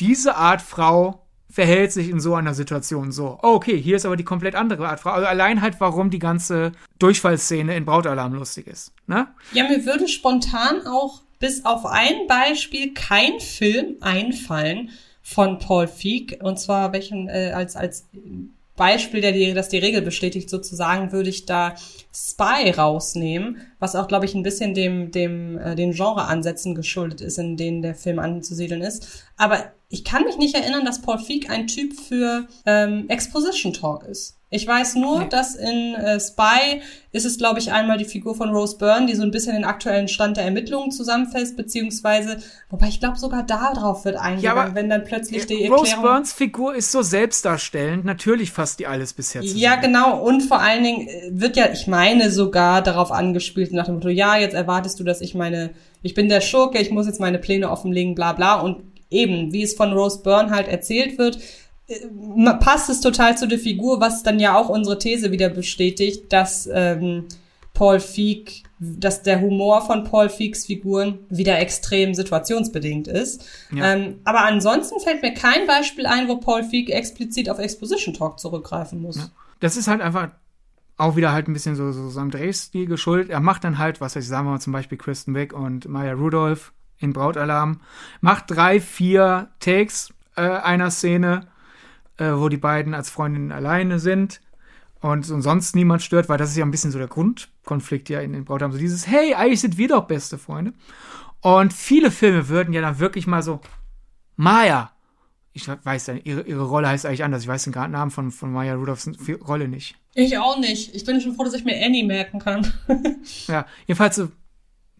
diese 0.00 0.36
Art 0.36 0.62
Frau 0.62 1.25
verhält 1.50 1.92
sich 1.92 2.08
in 2.08 2.20
so 2.20 2.34
einer 2.34 2.54
Situation 2.54 3.12
so. 3.12 3.38
Oh, 3.42 3.54
okay, 3.54 3.80
hier 3.80 3.96
ist 3.96 4.06
aber 4.06 4.16
die 4.16 4.24
komplett 4.24 4.54
andere 4.54 4.88
Art 4.88 5.00
Frau. 5.00 5.10
Also 5.10 5.26
allein 5.26 5.62
halt, 5.62 5.76
warum 5.78 6.10
die 6.10 6.18
ganze 6.18 6.72
Durchfallszene 6.98 7.76
in 7.76 7.84
Brautalarm 7.84 8.34
lustig 8.34 8.66
ist. 8.66 8.92
Ne? 9.06 9.28
Ja, 9.52 9.64
mir 9.64 9.84
würde 9.86 10.08
spontan 10.08 10.86
auch 10.86 11.22
bis 11.38 11.64
auf 11.64 11.86
ein 11.86 12.26
Beispiel 12.26 12.94
kein 12.94 13.40
Film 13.40 13.96
einfallen 14.00 14.90
von 15.22 15.58
Paul 15.58 15.86
Feig. 15.86 16.38
Und 16.42 16.58
zwar 16.58 16.92
welchen 16.92 17.28
äh, 17.28 17.52
als, 17.54 17.76
als 17.76 18.06
Beispiel, 18.76 19.20
der 19.20 19.32
die, 19.32 19.54
das 19.54 19.68
die 19.68 19.78
Regel 19.78 20.02
bestätigt, 20.02 20.48
sozusagen, 20.50 21.12
würde 21.12 21.30
ich 21.30 21.46
da 21.46 21.74
Spy 22.14 22.70
rausnehmen, 22.70 23.58
was 23.78 23.96
auch, 23.96 24.06
glaube 24.06 24.26
ich, 24.26 24.34
ein 24.34 24.42
bisschen 24.42 24.74
dem, 24.74 25.10
dem, 25.10 25.58
äh, 25.58 25.74
den 25.74 25.92
Genreansätzen 25.92 26.74
geschuldet 26.74 27.20
ist, 27.20 27.38
in 27.38 27.56
denen 27.56 27.82
der 27.82 27.94
Film 27.94 28.18
anzusiedeln 28.18 28.82
ist. 28.82 29.24
Aber 29.36 29.72
ich 29.88 30.04
kann 30.04 30.24
mich 30.24 30.36
nicht 30.36 30.54
erinnern, 30.54 30.84
dass 30.84 31.02
Paul 31.02 31.18
Feig 31.18 31.50
ein 31.50 31.66
Typ 31.66 31.94
für 31.94 32.46
ähm, 32.64 33.08
Exposition 33.08 33.72
Talk 33.72 34.04
ist. 34.04 34.35
Ich 34.48 34.64
weiß 34.64 34.94
nur, 34.94 35.20
nee. 35.20 35.28
dass 35.28 35.56
in 35.56 35.94
äh, 35.94 36.20
Spy 36.20 36.80
ist 37.10 37.26
es, 37.26 37.36
glaube 37.36 37.58
ich, 37.58 37.72
einmal 37.72 37.98
die 37.98 38.04
Figur 38.04 38.36
von 38.36 38.50
Rose 38.50 38.78
Byrne, 38.78 39.06
die 39.06 39.16
so 39.16 39.24
ein 39.24 39.32
bisschen 39.32 39.54
den 39.54 39.64
aktuellen 39.64 40.06
Stand 40.06 40.36
der 40.36 40.44
Ermittlungen 40.44 40.92
zusammenfasst, 40.92 41.56
beziehungsweise, 41.56 42.38
wobei 42.70 42.86
ich 42.86 43.00
glaube, 43.00 43.18
sogar 43.18 43.42
darauf 43.42 44.04
wird 44.04 44.14
eingegangen, 44.14 44.68
ja, 44.68 44.74
wenn 44.76 44.88
dann 44.88 45.02
plötzlich 45.02 45.46
die 45.46 45.54
Erklärung... 45.54 45.78
Rose 45.80 45.96
Byrnes 46.00 46.32
Figur 46.32 46.76
ist 46.76 46.92
so 46.92 47.02
selbstdarstellend, 47.02 48.04
natürlich 48.04 48.52
fasst 48.52 48.78
die 48.78 48.86
alles 48.86 49.14
bisher 49.14 49.42
zusammen. 49.42 49.60
Ja, 49.60 49.76
genau, 49.76 50.22
und 50.22 50.42
vor 50.42 50.60
allen 50.60 50.84
Dingen 50.84 51.08
äh, 51.08 51.30
wird 51.32 51.56
ja, 51.56 51.68
ich 51.72 51.88
meine, 51.88 52.30
sogar 52.30 52.82
darauf 52.82 53.10
angespielt, 53.10 53.72
nach 53.72 53.86
dem 53.86 53.96
Motto, 53.96 54.10
ja, 54.10 54.36
jetzt 54.36 54.54
erwartest 54.54 55.00
du, 55.00 55.04
dass 55.04 55.22
ich 55.22 55.34
meine, 55.34 55.70
ich 56.02 56.14
bin 56.14 56.28
der 56.28 56.40
Schurke, 56.40 56.78
ich 56.78 56.92
muss 56.92 57.06
jetzt 57.06 57.18
meine 57.18 57.40
Pläne 57.40 57.68
offenlegen, 57.68 58.14
bla 58.14 58.32
bla, 58.32 58.60
und 58.60 58.84
eben, 59.10 59.52
wie 59.52 59.64
es 59.64 59.74
von 59.74 59.92
Rose 59.92 60.22
Byrne 60.22 60.50
halt 60.50 60.68
erzählt 60.68 61.18
wird, 61.18 61.36
äh, 61.36 61.40
passt 62.60 62.90
es 62.90 63.00
total 63.00 63.38
zu 63.38 63.46
der 63.46 63.58
Figur, 63.58 64.00
was 64.00 64.22
dann 64.22 64.38
ja 64.38 64.56
auch 64.56 64.68
unsere 64.68 64.98
These 64.98 65.30
wieder 65.30 65.48
bestätigt, 65.48 66.32
dass 66.32 66.68
ähm, 66.72 67.26
Paul 67.74 68.00
Feig, 68.00 68.62
dass 68.80 69.22
der 69.22 69.40
Humor 69.40 69.82
von 69.82 70.04
Paul 70.04 70.28
Feigs 70.28 70.66
Figuren 70.66 71.18
wieder 71.28 71.58
extrem 71.58 72.14
situationsbedingt 72.14 73.06
ist. 73.06 73.44
Ja. 73.70 73.92
Ähm, 73.92 74.20
aber 74.24 74.44
ansonsten 74.44 74.98
fällt 74.98 75.22
mir 75.22 75.34
kein 75.34 75.66
Beispiel 75.66 76.06
ein, 76.06 76.26
wo 76.26 76.36
Paul 76.36 76.64
Feig 76.64 76.88
explizit 76.88 77.50
auf 77.50 77.58
Exposition 77.58 78.14
Talk 78.14 78.40
zurückgreifen 78.40 79.00
muss. 79.00 79.16
Ja. 79.16 79.28
Das 79.60 79.76
ist 79.76 79.88
halt 79.88 80.00
einfach 80.00 80.30
auch 80.96 81.16
wieder 81.16 81.32
halt 81.32 81.48
ein 81.48 81.52
bisschen 81.52 81.76
so, 81.76 81.92
so 81.92 82.08
seinem 82.08 82.30
Drehstil 82.30 82.86
geschuldet. 82.86 83.30
Er 83.30 83.40
macht 83.40 83.64
dann 83.64 83.78
halt, 83.78 84.00
was 84.00 84.16
ich 84.16 84.26
sagen 84.26 84.46
wir 84.46 84.52
mal 84.52 84.60
zum 84.60 84.72
Beispiel 84.72 84.96
Kristen 84.96 85.34
Wick 85.34 85.52
und 85.52 85.86
Maya 85.86 86.14
Rudolph 86.14 86.72
in 86.98 87.12
Brautalarm, 87.12 87.80
macht 88.22 88.44
drei, 88.48 88.80
vier 88.80 89.50
Takes 89.60 90.14
äh, 90.36 90.40
einer 90.40 90.90
Szene, 90.90 91.46
äh, 92.18 92.32
wo 92.32 92.48
die 92.48 92.56
beiden 92.56 92.94
als 92.94 93.10
Freundinnen 93.10 93.52
alleine 93.52 93.98
sind 93.98 94.40
und, 95.00 95.30
und 95.30 95.42
sonst 95.42 95.76
niemand 95.76 96.02
stört, 96.02 96.28
weil 96.28 96.38
das 96.38 96.50
ist 96.50 96.56
ja 96.56 96.64
ein 96.64 96.70
bisschen 96.70 96.90
so 96.90 96.98
der 96.98 97.08
Grundkonflikt 97.08 98.08
ja 98.08 98.20
in 98.20 98.32
den 98.32 98.44
Brautalarm. 98.44 98.72
So 98.72 98.78
dieses, 98.78 99.06
hey, 99.06 99.34
eigentlich 99.34 99.60
sind 99.60 99.78
wir 99.78 99.88
doch 99.88 100.06
beste 100.06 100.38
Freunde. 100.38 100.72
Und 101.40 101.72
viele 101.72 102.10
Filme 102.10 102.48
würden 102.48 102.72
ja 102.72 102.80
dann 102.80 102.98
wirklich 102.98 103.26
mal 103.26 103.42
so, 103.42 103.60
Maya, 104.36 104.90
ich 105.52 105.68
weiß 105.68 106.08
ja, 106.08 106.14
ihre, 106.24 106.42
ihre 106.42 106.64
Rolle 106.64 106.88
heißt 106.88 107.06
eigentlich 107.06 107.24
anders. 107.24 107.42
Ich 107.42 107.48
weiß 107.48 107.64
den 107.64 107.72
Namen 107.72 108.10
von, 108.10 108.30
von 108.30 108.52
Maya 108.52 108.74
Rudolphs 108.74 109.10
Rolle 109.46 109.68
nicht. 109.68 109.96
Ich 110.14 110.36
auch 110.36 110.58
nicht. 110.58 110.94
Ich 110.94 111.04
bin 111.04 111.20
schon 111.20 111.34
froh, 111.34 111.44
dass 111.44 111.54
ich 111.54 111.64
mir 111.64 111.82
Annie 111.84 112.04
merken 112.04 112.40
kann. 112.40 112.72
ja, 113.46 113.66
jedenfalls 113.86 114.16
so 114.16 114.28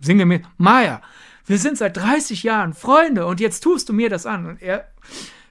sinngemäß, 0.00 0.42
Maya, 0.56 1.02
wir 1.46 1.58
sind 1.58 1.78
seit 1.78 1.96
30 1.96 2.42
Jahren 2.42 2.74
Freunde 2.74 3.26
und 3.26 3.40
jetzt 3.40 3.60
tust 3.60 3.88
du 3.88 3.92
mir 3.92 4.08
das 4.08 4.24
an. 4.24 4.46
Und 4.46 4.62
er, 4.62 4.88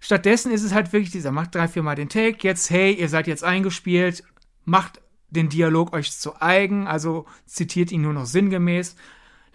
stattdessen 0.05 0.51
ist 0.51 0.61
es 0.61 0.71
halt 0.71 0.93
wirklich 0.93 1.09
dieser, 1.09 1.31
macht 1.31 1.55
drei, 1.55 1.67
vier 1.67 1.81
Mal 1.81 1.95
den 1.95 2.09
Take, 2.09 2.37
jetzt, 2.41 2.69
hey, 2.69 2.93
ihr 2.93 3.09
seid 3.09 3.25
jetzt 3.25 3.43
eingespielt, 3.43 4.23
macht 4.63 5.01
den 5.29 5.49
Dialog 5.49 5.93
euch 5.93 6.11
zu 6.11 6.39
eigen, 6.39 6.85
also 6.85 7.25
zitiert 7.47 7.91
ihn 7.91 8.03
nur 8.03 8.13
noch 8.13 8.27
sinngemäß, 8.27 8.95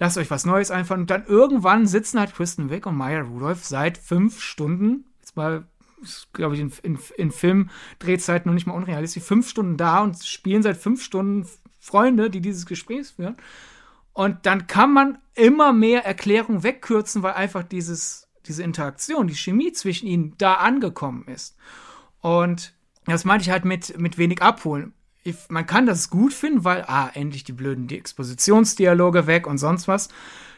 lasst 0.01 0.19
euch 0.19 0.29
was 0.29 0.47
Neues 0.47 0.73
einfallen 0.73 1.03
und 1.03 1.11
dann 1.11 1.25
irgendwann 1.25 1.87
sitzen 1.87 2.19
halt 2.19 2.35
Kristen 2.35 2.69
Wick 2.69 2.87
und 2.87 2.97
Maya 2.97 3.21
Rudolph 3.21 3.65
seit 3.65 3.97
fünf 3.97 4.41
Stunden, 4.41 5.05
jetzt 5.21 5.37
mal 5.37 5.69
glaube 6.33 6.57
ich, 6.57 6.61
in, 6.63 6.73
in, 6.83 6.99
in 7.17 7.31
Filmdrehzeiten 7.31 8.49
noch 8.49 8.55
nicht 8.55 8.67
mal 8.67 8.75
unrealistisch, 8.75 9.23
fünf 9.23 9.49
Stunden 9.49 9.77
da 9.77 10.03
und 10.03 10.25
spielen 10.25 10.63
seit 10.63 10.79
fünf 10.79 11.05
Stunden 11.05 11.47
Freunde, 11.79 12.29
die 12.29 12.41
dieses 12.41 12.67
Gespräch 12.67 13.09
führen. 13.09 13.37
Und 14.15 14.47
dann 14.47 14.67
kann 14.67 14.93
man 14.93 15.19
immer 15.35 15.73
mehr 15.75 16.05
Erklärung 16.07 16.63
wegkürzen, 16.63 17.23
weil 17.23 17.35
einfach 17.35 17.63
dieses, 17.63 18.30
diese 18.51 18.65
Interaktion, 18.65 19.29
die 19.29 19.37
Chemie 19.37 19.73
zwischen 19.73 20.09
ihnen 20.09 20.35
da 20.37 20.55
angekommen 20.55 21.25
ist. 21.29 21.57
Und 22.21 22.75
Das 23.07 23.25
meinte 23.25 23.45
ich 23.45 23.51
halt 23.51 23.65
mit, 23.65 23.99
mit 23.99 24.19
wenig 24.19 24.43
abholen. 24.43 24.93
Ich, 25.23 25.37
man 25.49 25.67
kann 25.67 25.87
das 25.87 26.11
gut 26.11 26.33
finden, 26.33 26.65
weil, 26.65 26.85
ah, 26.87 27.11
endlich 27.15 27.45
die 27.45 27.53
blöden 27.53 27.89
Expositionsdialoge 27.89 29.27
weg 29.27 29.47
und 29.47 29.59
sonst 29.59 29.87
was. 29.89 30.09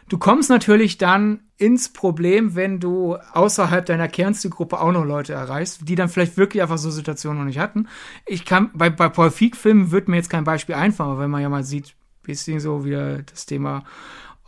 Du 0.09 0.19
kommst 0.19 0.51
natürlich 0.51 0.98
dann 0.98 1.40
ins 1.56 1.93
Problem, 1.93 2.55
wenn 2.55 2.81
du 2.81 3.16
außerhalb 3.32 3.86
deiner 3.86 4.09
Kernzielgruppe 4.09 4.81
auch 4.81 4.93
noch 4.93 5.05
Leute 5.05 5.32
erreichst, 5.32 5.89
die 5.89 5.94
dann 5.94 6.09
vielleicht 6.09 6.36
wirklich 6.36 6.62
einfach 6.62 6.78
so 6.78 6.90
Situationen 6.90 7.39
noch 7.39 7.47
nicht 7.47 7.59
hatten. 7.59 7.89
Ich 8.27 8.44
kann, 8.44 8.70
bei, 8.74 8.90
bei 8.90 9.09
Paul 9.09 9.31
Feig-Filmen 9.31 9.90
wird 9.90 10.09
mir 10.09 10.16
jetzt 10.16 10.31
kein 10.31 10.44
Beispiel 10.44 10.74
einfallen, 10.74 11.12
aber 11.12 11.20
wenn 11.20 11.31
man 11.31 11.43
ja 11.43 11.48
mal 11.48 11.64
sieht, 11.64 11.94
bisschen 12.23 12.60
so 12.60 12.85
wieder 12.85 13.23
das 13.23 13.47
Thema 13.47 13.85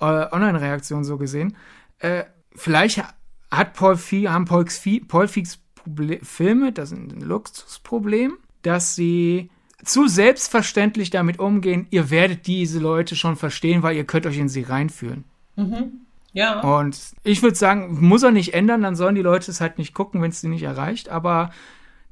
äh, 0.00 0.04
Online-Reaktion 0.04 1.04
so 1.04 1.16
gesehen, 1.18 1.56
äh, 1.98 2.24
vielleicht 2.54 3.02
hat 3.56 3.74
Paul 3.74 3.96
Feig, 3.96 4.28
haben 4.28 4.44
Paul, 4.44 4.66
Feig, 4.66 5.08
Paul 5.08 5.28
Feigs 5.28 5.58
Filme, 6.22 6.72
das 6.72 6.92
ist 6.92 6.98
ein 6.98 7.20
Luxusproblem, 7.20 8.38
dass 8.62 8.94
sie 8.94 9.50
zu 9.84 10.08
selbstverständlich 10.08 11.10
damit 11.10 11.38
umgehen, 11.38 11.86
ihr 11.90 12.10
werdet 12.10 12.46
diese 12.46 12.78
Leute 12.78 13.16
schon 13.16 13.36
verstehen, 13.36 13.82
weil 13.82 13.96
ihr 13.96 14.04
könnt 14.04 14.26
euch 14.26 14.38
in 14.38 14.48
sie 14.48 14.62
reinfühlen. 14.62 15.24
Mhm. 15.56 16.00
Ja. 16.32 16.60
Und 16.60 16.98
ich 17.22 17.42
würde 17.42 17.56
sagen, 17.56 17.98
muss 18.00 18.22
er 18.22 18.32
nicht 18.32 18.54
ändern, 18.54 18.82
dann 18.82 18.96
sollen 18.96 19.14
die 19.14 19.22
Leute 19.22 19.50
es 19.50 19.60
halt 19.60 19.78
nicht 19.78 19.94
gucken, 19.94 20.20
wenn 20.20 20.30
es 20.30 20.40
sie 20.40 20.48
nicht 20.48 20.64
erreicht. 20.64 21.08
Aber 21.08 21.50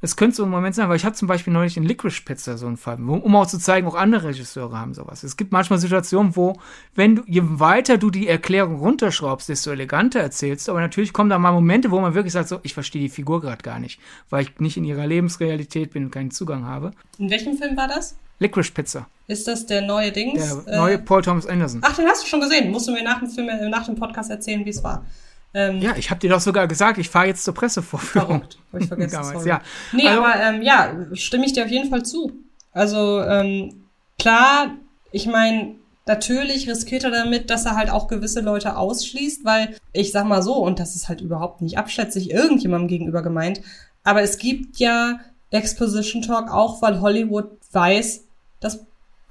es 0.03 0.17
könnte 0.17 0.37
so 0.37 0.43
ein 0.43 0.51
Moment 0.51 0.75
sein, 0.75 0.89
weil 0.89 0.97
ich 0.97 1.05
hatte 1.05 1.17
zum 1.17 1.29
Beispiel 1.29 1.53
neulich 1.53 1.77
in 1.77 1.85
Licorice 1.85 2.23
Pizza 2.25 2.59
so 2.59 2.67
einen 2.67 2.77
Fall, 2.77 3.01
um 3.01 3.37
auch 3.37 3.47
zu 3.47 3.59
zeigen, 3.59 3.87
auch 3.87 3.95
andere 3.95 4.29
Regisseure 4.29 4.77
haben 4.77 4.95
sowas. 4.95 5.23
Es 5.23 5.37
gibt 5.37 5.53
manchmal 5.53 5.79
Situationen, 5.79 6.35
wo, 6.35 6.59
wenn 6.97 7.17
du, 7.17 7.23
je 7.27 7.43
weiter 7.45 7.99
du 7.99 8.11
die 8.11 8.27
Erklärung 8.27 8.81
runterschraubst, 8.81 9.49
desto 9.49 9.71
eleganter 9.71 10.19
erzählst 10.19 10.67
du. 10.67 10.73
Aber 10.73 10.81
natürlich 10.81 11.13
kommen 11.13 11.31
da 11.31 11.39
mal 11.39 11.53
Momente, 11.53 11.93
wo 11.93 12.01
man 12.01 12.15
wirklich 12.15 12.33
sagt, 12.33 12.49
so, 12.49 12.59
ich 12.65 12.75
verstehe 12.75 13.03
die 13.03 13.09
Figur 13.09 13.41
gerade 13.41 13.63
gar 13.63 13.79
nicht, 13.79 14.01
weil 14.29 14.43
ich 14.43 14.59
nicht 14.59 14.77
in 14.77 14.85
ihrer 14.85 15.07
Lebensrealität 15.07 15.93
bin 15.93 16.07
und 16.07 16.11
keinen 16.11 16.33
Zugang 16.33 16.67
habe. 16.67 16.91
In 17.19 17.31
welchem 17.31 17.57
Film 17.57 17.77
war 17.77 17.87
das? 17.87 18.17
Licorice 18.41 18.73
Pizza. 18.73 19.07
Ist 19.29 19.47
das 19.47 19.67
der 19.67 19.83
neue 19.83 20.11
Dings? 20.11 20.65
Der 20.65 20.79
neue 20.79 20.99
Paul 20.99 21.23
Thomas 21.23 21.47
Anderson. 21.47 21.81
Ach, 21.85 21.95
den 21.95 22.09
hast 22.09 22.25
du 22.25 22.27
schon 22.27 22.41
gesehen. 22.41 22.73
Musst 22.73 22.89
du 22.89 22.93
mir 22.93 23.05
nach 23.05 23.21
dem 23.21 23.29
Film, 23.29 23.49
äh, 23.49 23.69
nach 23.69 23.87
dem 23.87 23.95
Podcast 23.95 24.33
erzählen, 24.33 24.65
wie 24.65 24.71
es 24.71 24.83
war. 24.83 25.07
Ähm, 25.55 25.81
ja, 25.81 25.95
ich 25.97 26.11
habe 26.11 26.21
dir 26.21 26.31
doch 26.31 26.41
sogar 26.41 26.67
gesagt, 26.67 26.99
ich 26.99 27.09
fahre 27.09 27.27
jetzt 27.27 27.45
zur 27.45 27.55
Pressevorführung. 27.55 28.43
Verrückt, 28.43 28.59
ich 28.79 28.89
vergessen. 28.89 29.13
Damals, 29.23 29.45
ja. 29.45 29.61
Nee, 29.93 30.09
also, 30.09 30.23
aber 30.23 30.43
ähm, 30.43 30.63
ja, 30.63 30.95
stimme 31.13 31.45
ich 31.45 31.53
dir 31.53 31.65
auf 31.65 31.71
jeden 31.71 31.91
Fall 31.91 32.05
zu. 32.05 32.33
Also 32.73 33.21
ähm, 33.21 33.85
klar, 34.19 34.75
ich 35.11 35.27
meine, 35.27 35.75
natürlich 36.07 36.69
riskiert 36.69 37.05
er 37.05 37.11
damit, 37.11 37.51
dass 37.51 37.67
er 37.67 37.77
halt 37.77 37.91
auch 37.91 38.09
gewisse 38.09 38.41
Leute 38.41 38.77
ausschließt, 38.77 39.45
weil 39.45 39.77
ich 39.93 40.11
sag 40.11 40.27
mal 40.27 40.43
so, 40.43 40.55
und 40.55 40.79
das 40.79 40.97
ist 40.97 41.09
halt 41.09 41.21
überhaupt 41.21 41.61
nicht 41.61 41.79
abschätzig 41.79 42.31
irgendjemandem 42.31 42.89
gegenüber 42.89 43.23
gemeint, 43.23 43.61
aber 44.05 44.23
es 44.23 44.39
gibt 44.39 44.79
ja 44.79 45.21
Exposition 45.51 46.23
Talk 46.23 46.51
auch, 46.51 46.81
weil 46.81 47.01
Hollywood 47.01 47.51
weiß, 47.73 48.25
das 48.61 48.87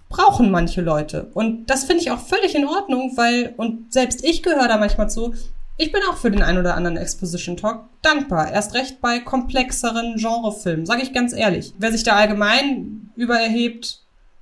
brauchen 0.08 0.52
manche 0.52 0.82
Leute. 0.82 1.32
Und 1.34 1.70
das 1.70 1.86
finde 1.86 2.04
ich 2.04 2.12
auch 2.12 2.20
völlig 2.20 2.54
in 2.54 2.68
Ordnung, 2.68 3.14
weil, 3.16 3.54
und 3.58 3.92
selbst 3.92 4.24
ich 4.24 4.44
gehöre 4.44 4.68
da 4.68 4.78
manchmal 4.78 5.10
zu, 5.10 5.34
ich 5.82 5.92
bin 5.92 6.02
auch 6.12 6.18
für 6.18 6.30
den 6.30 6.44
ein 6.44 6.60
oder 6.60 6.76
anderen 6.76 6.96
Exposition 6.96 7.58
Talk 7.58 7.86
dankbar. 8.04 8.52
Erst 8.52 8.76
recht 8.76 9.02
bei 9.02 9.20
komplexeren 9.20 10.16
Genrefilmen, 10.18 10.86
sage 10.86 11.02
ich 11.02 11.12
ganz 11.12 11.34
ehrlich. 11.34 11.74
Wer 11.80 11.92
sich 11.92 12.04
da 12.04 12.16
allgemein 12.16 13.10
übererhebt, 13.16 14.02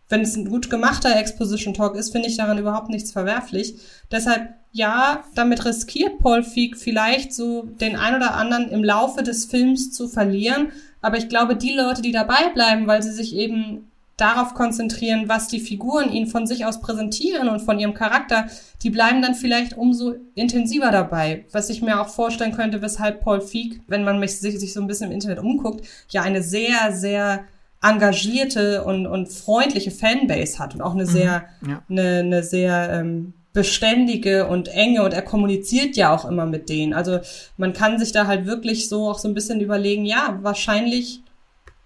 wenn 0.09 0.19
es 0.19 0.35
ein 0.35 0.49
gut 0.49 0.69
gemachter 0.69 1.17
Exposition 1.17 1.73
Talk 1.73 1.95
ist, 1.95 2.11
finde 2.11 2.27
ich 2.27 2.35
daran 2.35 2.57
überhaupt 2.57 2.89
nichts 2.89 3.13
verwerflich. 3.13 3.75
Deshalb, 4.11 4.49
ja, 4.73 5.23
damit 5.33 5.63
riskiert 5.63 6.19
Paul 6.19 6.43
Feig 6.43 6.75
vielleicht 6.75 7.33
so 7.33 7.63
den 7.63 7.95
ein 7.95 8.15
oder 8.15 8.33
anderen 8.33 8.67
im 8.69 8.83
Laufe 8.83 9.23
des 9.23 9.45
Films 9.45 9.93
zu 9.93 10.09
verlieren. 10.09 10.73
Aber 11.01 11.17
ich 11.17 11.29
glaube, 11.29 11.55
die 11.55 11.73
Leute, 11.73 12.01
die 12.01 12.11
dabei 12.11 12.49
bleiben, 12.53 12.85
weil 12.85 13.01
sie 13.01 13.13
sich 13.13 13.33
eben 13.33 13.88
darauf 14.19 14.53
konzentrieren, 14.53 15.25
was 15.27 15.47
die 15.47 15.59
Figuren 15.59 16.11
ihnen 16.11 16.27
von 16.27 16.45
sich 16.45 16.65
aus 16.65 16.81
präsentieren 16.81 17.49
und 17.49 17.61
von 17.61 17.79
ihrem 17.79 17.93
Charakter, 17.93 18.47
die 18.83 18.89
bleiben 18.89 19.21
dann 19.21 19.35
vielleicht 19.35 19.77
umso 19.77 20.15
intensiver 20.35 20.91
dabei. 20.91 21.45
Was 21.51 21.69
ich 21.69 21.81
mir 21.81 22.01
auch 22.01 22.09
vorstellen 22.09 22.51
könnte, 22.51 22.81
weshalb 22.81 23.21
Paul 23.21 23.41
Feig, 23.41 23.81
wenn 23.87 24.03
man 24.03 24.25
sich, 24.27 24.59
sich 24.59 24.73
so 24.73 24.81
ein 24.81 24.87
bisschen 24.87 25.07
im 25.07 25.13
Internet 25.13 25.39
umguckt, 25.39 25.85
ja 26.09 26.21
eine 26.21 26.43
sehr, 26.43 26.91
sehr 26.91 27.45
engagierte 27.81 28.83
und, 28.83 29.07
und 29.07 29.27
freundliche 29.27 29.91
Fanbase 29.91 30.59
hat 30.59 30.75
und 30.75 30.81
auch 30.81 30.93
eine 30.93 31.05
mhm, 31.05 31.09
sehr, 31.09 31.45
ja. 31.65 31.81
eine, 31.89 32.19
eine 32.19 32.43
sehr 32.43 32.89
ähm, 32.91 33.33
beständige 33.53 34.47
und 34.47 34.67
enge 34.67 35.03
und 35.03 35.13
er 35.13 35.21
kommuniziert 35.21 35.95
ja 35.95 36.13
auch 36.13 36.25
immer 36.25 36.45
mit 36.45 36.69
denen. 36.69 36.93
Also 36.93 37.19
man 37.57 37.73
kann 37.73 37.97
sich 37.97 38.11
da 38.11 38.27
halt 38.27 38.45
wirklich 38.45 38.89
so 38.89 39.09
auch 39.09 39.17
so 39.17 39.27
ein 39.27 39.33
bisschen 39.33 39.61
überlegen, 39.61 40.05
ja, 40.05 40.37
wahrscheinlich, 40.41 41.23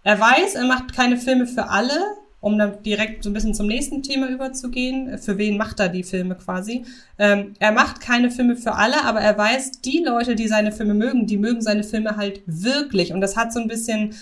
er 0.03 0.19
weiß, 0.19 0.55
er 0.55 0.65
macht 0.65 0.93
keine 0.93 1.17
Filme 1.17 1.47
für 1.47 1.69
alle, 1.69 1.99
um 2.43 2.57
dann 2.57 2.83
direkt 2.83 3.23
so 3.23 3.29
ein 3.29 3.33
bisschen 3.33 3.53
zum 3.53 3.67
nächsten 3.67 4.03
Thema 4.03 4.27
überzugehen. 4.27 5.17
Für 5.17 5.37
wen 5.37 5.55
macht 5.55 5.79
er 5.79 5.87
die 5.87 6.03
Filme 6.03 6.35
quasi? 6.35 6.83
Ähm, 7.17 7.53
er 7.59 7.71
macht 7.71 8.01
keine 8.01 8.31
Filme 8.31 8.57
für 8.57 8.73
alle, 8.73 9.05
aber 9.05 9.21
er 9.21 9.37
weiß, 9.37 9.79
die 9.79 10.03
Leute, 10.05 10.35
die 10.35 10.49
seine 10.49 10.73
Filme 10.73 10.93
mögen, 10.93 11.25
die 11.25 11.37
mögen 11.37 11.61
seine 11.61 11.85
Filme 11.85 12.17
halt 12.17 12.41
wirklich. 12.45 13.13
Und 13.13 13.21
das 13.21 13.37
hat 13.37 13.53
so 13.53 13.61
ein 13.61 13.69
bisschen, 13.69 14.13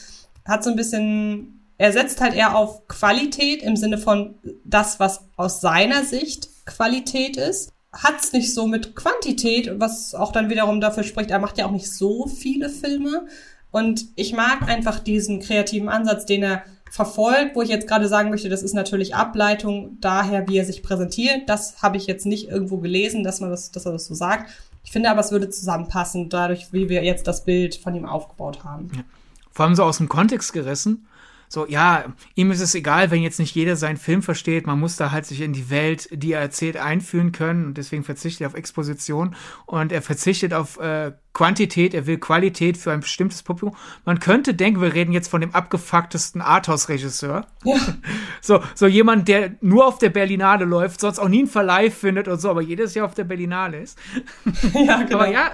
hat 0.45 0.63
so 0.63 0.69
ein 0.69 0.75
bisschen, 0.75 1.61
er 1.79 1.91
setzt 1.91 2.21
halt 2.21 2.35
eher 2.35 2.55
auf 2.55 2.87
Qualität 2.87 3.63
im 3.63 3.75
Sinne 3.75 3.97
von 3.97 4.35
das, 4.63 4.99
was 4.99 5.25
aus 5.35 5.59
seiner 5.59 6.03
Sicht 6.03 6.47
Qualität 6.67 7.37
ist 7.37 7.73
hat's 7.91 8.31
nicht 8.31 8.53
so 8.53 8.67
mit 8.67 8.95
Quantität, 8.95 9.69
was 9.79 10.15
auch 10.15 10.31
dann 10.31 10.49
wiederum 10.49 10.79
dafür 10.79 11.03
spricht, 11.03 11.29
er 11.29 11.39
macht 11.39 11.57
ja 11.57 11.65
auch 11.65 11.71
nicht 11.71 11.91
so 11.91 12.25
viele 12.27 12.69
Filme. 12.69 13.27
Und 13.71 14.05
ich 14.15 14.33
mag 14.33 14.67
einfach 14.67 14.99
diesen 14.99 15.39
kreativen 15.39 15.89
Ansatz, 15.89 16.25
den 16.25 16.43
er 16.43 16.63
verfolgt, 16.91 17.55
wo 17.55 17.61
ich 17.61 17.69
jetzt 17.69 17.87
gerade 17.87 18.09
sagen 18.09 18.29
möchte, 18.29 18.49
das 18.49 18.63
ist 18.63 18.73
natürlich 18.73 19.15
Ableitung 19.15 19.97
daher, 20.01 20.47
wie 20.49 20.57
er 20.57 20.65
sich 20.65 20.83
präsentiert. 20.83 21.47
Das 21.47 21.81
habe 21.81 21.95
ich 21.95 22.05
jetzt 22.05 22.25
nicht 22.25 22.49
irgendwo 22.49 22.77
gelesen, 22.77 23.23
dass 23.23 23.39
man 23.39 23.49
das, 23.49 23.71
dass 23.71 23.85
er 23.85 23.93
das 23.93 24.07
so 24.07 24.13
sagt. 24.13 24.51
Ich 24.83 24.91
finde 24.91 25.09
aber, 25.09 25.21
es 25.21 25.31
würde 25.31 25.49
zusammenpassen, 25.49 26.27
dadurch, 26.29 26.73
wie 26.73 26.89
wir 26.89 27.03
jetzt 27.03 27.27
das 27.27 27.45
Bild 27.45 27.75
von 27.75 27.95
ihm 27.95 28.05
aufgebaut 28.05 28.65
haben. 28.65 28.91
Ja. 28.93 29.03
Vor 29.51 29.65
allem 29.65 29.75
so 29.75 29.83
aus 29.83 29.97
dem 29.97 30.09
Kontext 30.09 30.51
gerissen 30.51 31.05
so, 31.51 31.67
ja, 31.67 32.05
ihm 32.33 32.49
ist 32.51 32.61
es 32.61 32.75
egal, 32.75 33.11
wenn 33.11 33.21
jetzt 33.21 33.37
nicht 33.37 33.53
jeder 33.53 33.75
seinen 33.75 33.97
Film 33.97 34.21
versteht, 34.21 34.65
man 34.65 34.79
muss 34.79 34.95
da 34.95 35.11
halt 35.11 35.25
sich 35.25 35.41
in 35.41 35.51
die 35.51 35.69
Welt, 35.69 36.07
die 36.13 36.31
er 36.31 36.39
erzählt, 36.39 36.77
einführen 36.77 37.33
können 37.33 37.65
und 37.65 37.77
deswegen 37.77 38.05
verzichtet 38.05 38.39
er 38.39 38.47
auf 38.47 38.53
Exposition 38.53 39.35
und 39.65 39.91
er 39.91 40.01
verzichtet 40.01 40.53
auf 40.53 40.79
äh, 40.79 41.11
Quantität, 41.33 41.93
er 41.93 42.07
will 42.07 42.19
Qualität 42.19 42.77
für 42.77 42.93
ein 42.93 43.01
bestimmtes 43.01 43.43
Publikum. 43.43 43.75
Man 44.05 44.21
könnte 44.21 44.53
denken, 44.53 44.79
wir 44.79 44.93
reden 44.93 45.11
jetzt 45.11 45.27
von 45.27 45.41
dem 45.41 45.53
abgefucktesten 45.53 46.41
Arthouse-Regisseur. 46.41 47.45
Ja. 47.65 47.75
So, 48.43 48.59
so 48.73 48.87
jemand, 48.87 49.27
der 49.27 49.51
nur 49.61 49.85
auf 49.85 49.99
der 49.99 50.09
Berlinale 50.09 50.65
läuft, 50.65 50.99
sonst 50.99 51.19
auch 51.19 51.27
nie 51.27 51.39
einen 51.39 51.47
Verleih 51.47 51.91
findet 51.91 52.27
und 52.27 52.41
so, 52.41 52.49
aber 52.49 52.61
jedes 52.61 52.95
Jahr 52.95 53.05
auf 53.05 53.13
der 53.13 53.25
Berlinale 53.25 53.81
ist. 53.81 53.99
Ja, 54.73 55.03
genau. 55.03 55.17
Aber 55.17 55.27
ja, 55.27 55.51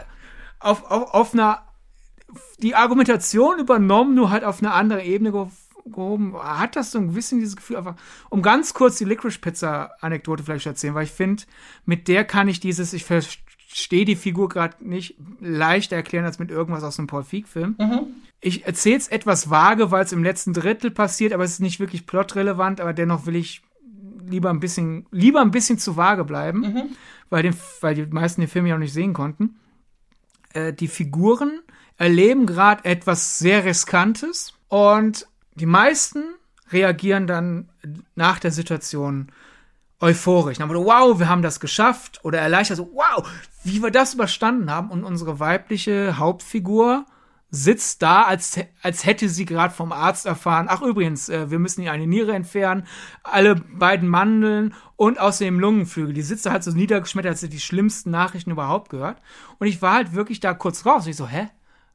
auf, 0.60 0.90
auf, 0.90 1.14
auf 1.14 1.34
einer, 1.34 1.64
die 2.60 2.76
Argumentation 2.76 3.60
übernommen, 3.60 4.16
nur 4.16 4.30
halt 4.30 4.46
auf 4.46 4.60
eine 4.60 4.74
andere 4.74 5.04
Ebene 5.04 5.34
gehoben, 5.92 6.36
hat 6.36 6.76
das 6.76 6.92
so 6.92 7.00
ein 7.00 7.14
bisschen 7.14 7.40
dieses 7.40 7.56
Gefühl 7.56 7.78
einfach, 7.78 7.96
um 8.30 8.42
ganz 8.42 8.74
kurz 8.74 8.98
die 8.98 9.06
Licorice 9.06 9.40
Pizza 9.40 9.92
Anekdote 10.02 10.44
vielleicht 10.44 10.66
erzählen, 10.66 10.96
weil 10.96 11.06
ich 11.06 11.12
finde, 11.12 11.44
mit 11.86 12.08
der 12.08 12.26
kann 12.26 12.48
ich 12.48 12.60
dieses, 12.60 12.94
ich 12.94 13.06
verstehe 13.06 14.06
die 14.06 14.16
Figur 14.16 14.50
gerade 14.50 14.76
nicht 14.88 15.16
leichter 15.40 15.96
erklären 15.96 16.26
als 16.26 16.40
mit 16.40 16.52
irgendwas 16.52 16.84
aus 16.84 17.00
einem 17.00 17.08
Paul 17.08 17.24
Feig 17.24 17.48
Film. 17.48 17.76
Mhm. 17.80 18.08
Ich 18.40 18.66
erzähle 18.66 18.98
es 18.98 19.08
etwas 19.08 19.50
vage, 19.50 19.92
weil 19.92 20.04
es 20.04 20.12
im 20.12 20.24
letzten 20.24 20.54
Drittel 20.54 20.92
passiert, 20.92 21.34
aber 21.34 21.44
es 21.44 21.54
ist 21.54 21.60
nicht 21.60 21.80
wirklich 21.80 22.06
plotrelevant, 22.06 22.80
aber 22.80 22.94
dennoch 22.94 23.26
will 23.26 23.36
ich 23.36 23.64
lieber 24.28 24.50
ein 24.50 24.60
bisschen, 24.60 25.06
lieber 25.12 25.42
ein 25.42 25.52
bisschen 25.52 25.80
zu 25.80 25.98
vage 25.98 26.24
bleiben, 26.24 26.60
mhm. 26.60 26.84
weil, 27.30 27.44
den, 27.44 27.56
weil 27.82 27.96
die 27.96 28.06
meisten 28.06 28.42
den 28.42 28.50
Film 28.50 28.66
ja 28.66 28.76
noch 28.76 28.82
nicht 28.82 28.94
sehen 28.94 29.14
konnten. 29.14 29.56
Äh, 30.54 30.74
die 30.74 30.88
Figuren 30.88 31.62
erleben 31.98 32.46
gerade 32.46 32.86
etwas 32.86 33.40
sehr 33.40 33.66
Riskantes 33.66 34.54
und 34.68 35.28
die 35.60 35.66
meisten 35.66 36.24
reagieren 36.72 37.28
dann 37.28 37.70
nach 38.16 38.40
der 38.40 38.52
Situation 38.52 39.32
euphorisch. 40.00 40.58
Dann 40.58 40.70
wow, 40.70 41.20
wir 41.20 41.30
haben 41.30 41.42
das 41.42 41.60
geschafft. 41.60 42.20
Oder 42.24 42.40
erleichtert 42.40 42.78
so, 42.78 42.92
wow, 42.94 43.28
wie 43.64 43.82
wir 43.82 43.92
das 43.92 44.14
überstanden 44.14 44.70
haben. 44.70 44.92
Und 44.92 45.04
unsere 45.04 45.40
weibliche 45.40 46.18
Hauptfigur 46.18 47.06
sitzt 47.50 48.02
da, 48.02 48.24
als, 48.24 48.60
als 48.82 49.06
hätte 49.06 49.30
sie 49.30 49.46
gerade 49.46 49.74
vom 49.74 49.94
Arzt 49.94 50.26
erfahren, 50.26 50.68
ach 50.70 50.82
übrigens, 50.82 51.30
äh, 51.30 51.50
wir 51.50 51.60
müssen 51.60 51.82
ihr 51.82 51.94
eine 51.94 52.06
Niere 52.06 52.34
entfernen, 52.34 52.86
alle 53.24 53.56
beiden 53.56 54.10
Mandeln 54.10 54.74
und 54.98 55.18
außerdem 55.18 55.58
Lungenflügel. 55.58 56.14
Die 56.14 56.24
sitzt 56.24 56.46
da 56.46 56.52
halt 56.52 56.64
so 56.64 56.72
niedergeschmettert, 56.72 57.32
als 57.32 57.40
sie 57.40 57.50
die 57.50 57.62
schlimmsten 57.62 58.12
Nachrichten 58.12 58.52
überhaupt 58.52 58.90
gehört. 58.90 59.22
Und 59.60 59.68
ich 59.68 59.82
war 59.82 59.94
halt 59.94 60.14
wirklich 60.14 60.42
da 60.42 60.54
kurz 60.54 60.86
raus. 60.86 61.06
Und 61.06 61.12
ich 61.12 61.16
so, 61.16 61.28
hä? 61.28 61.48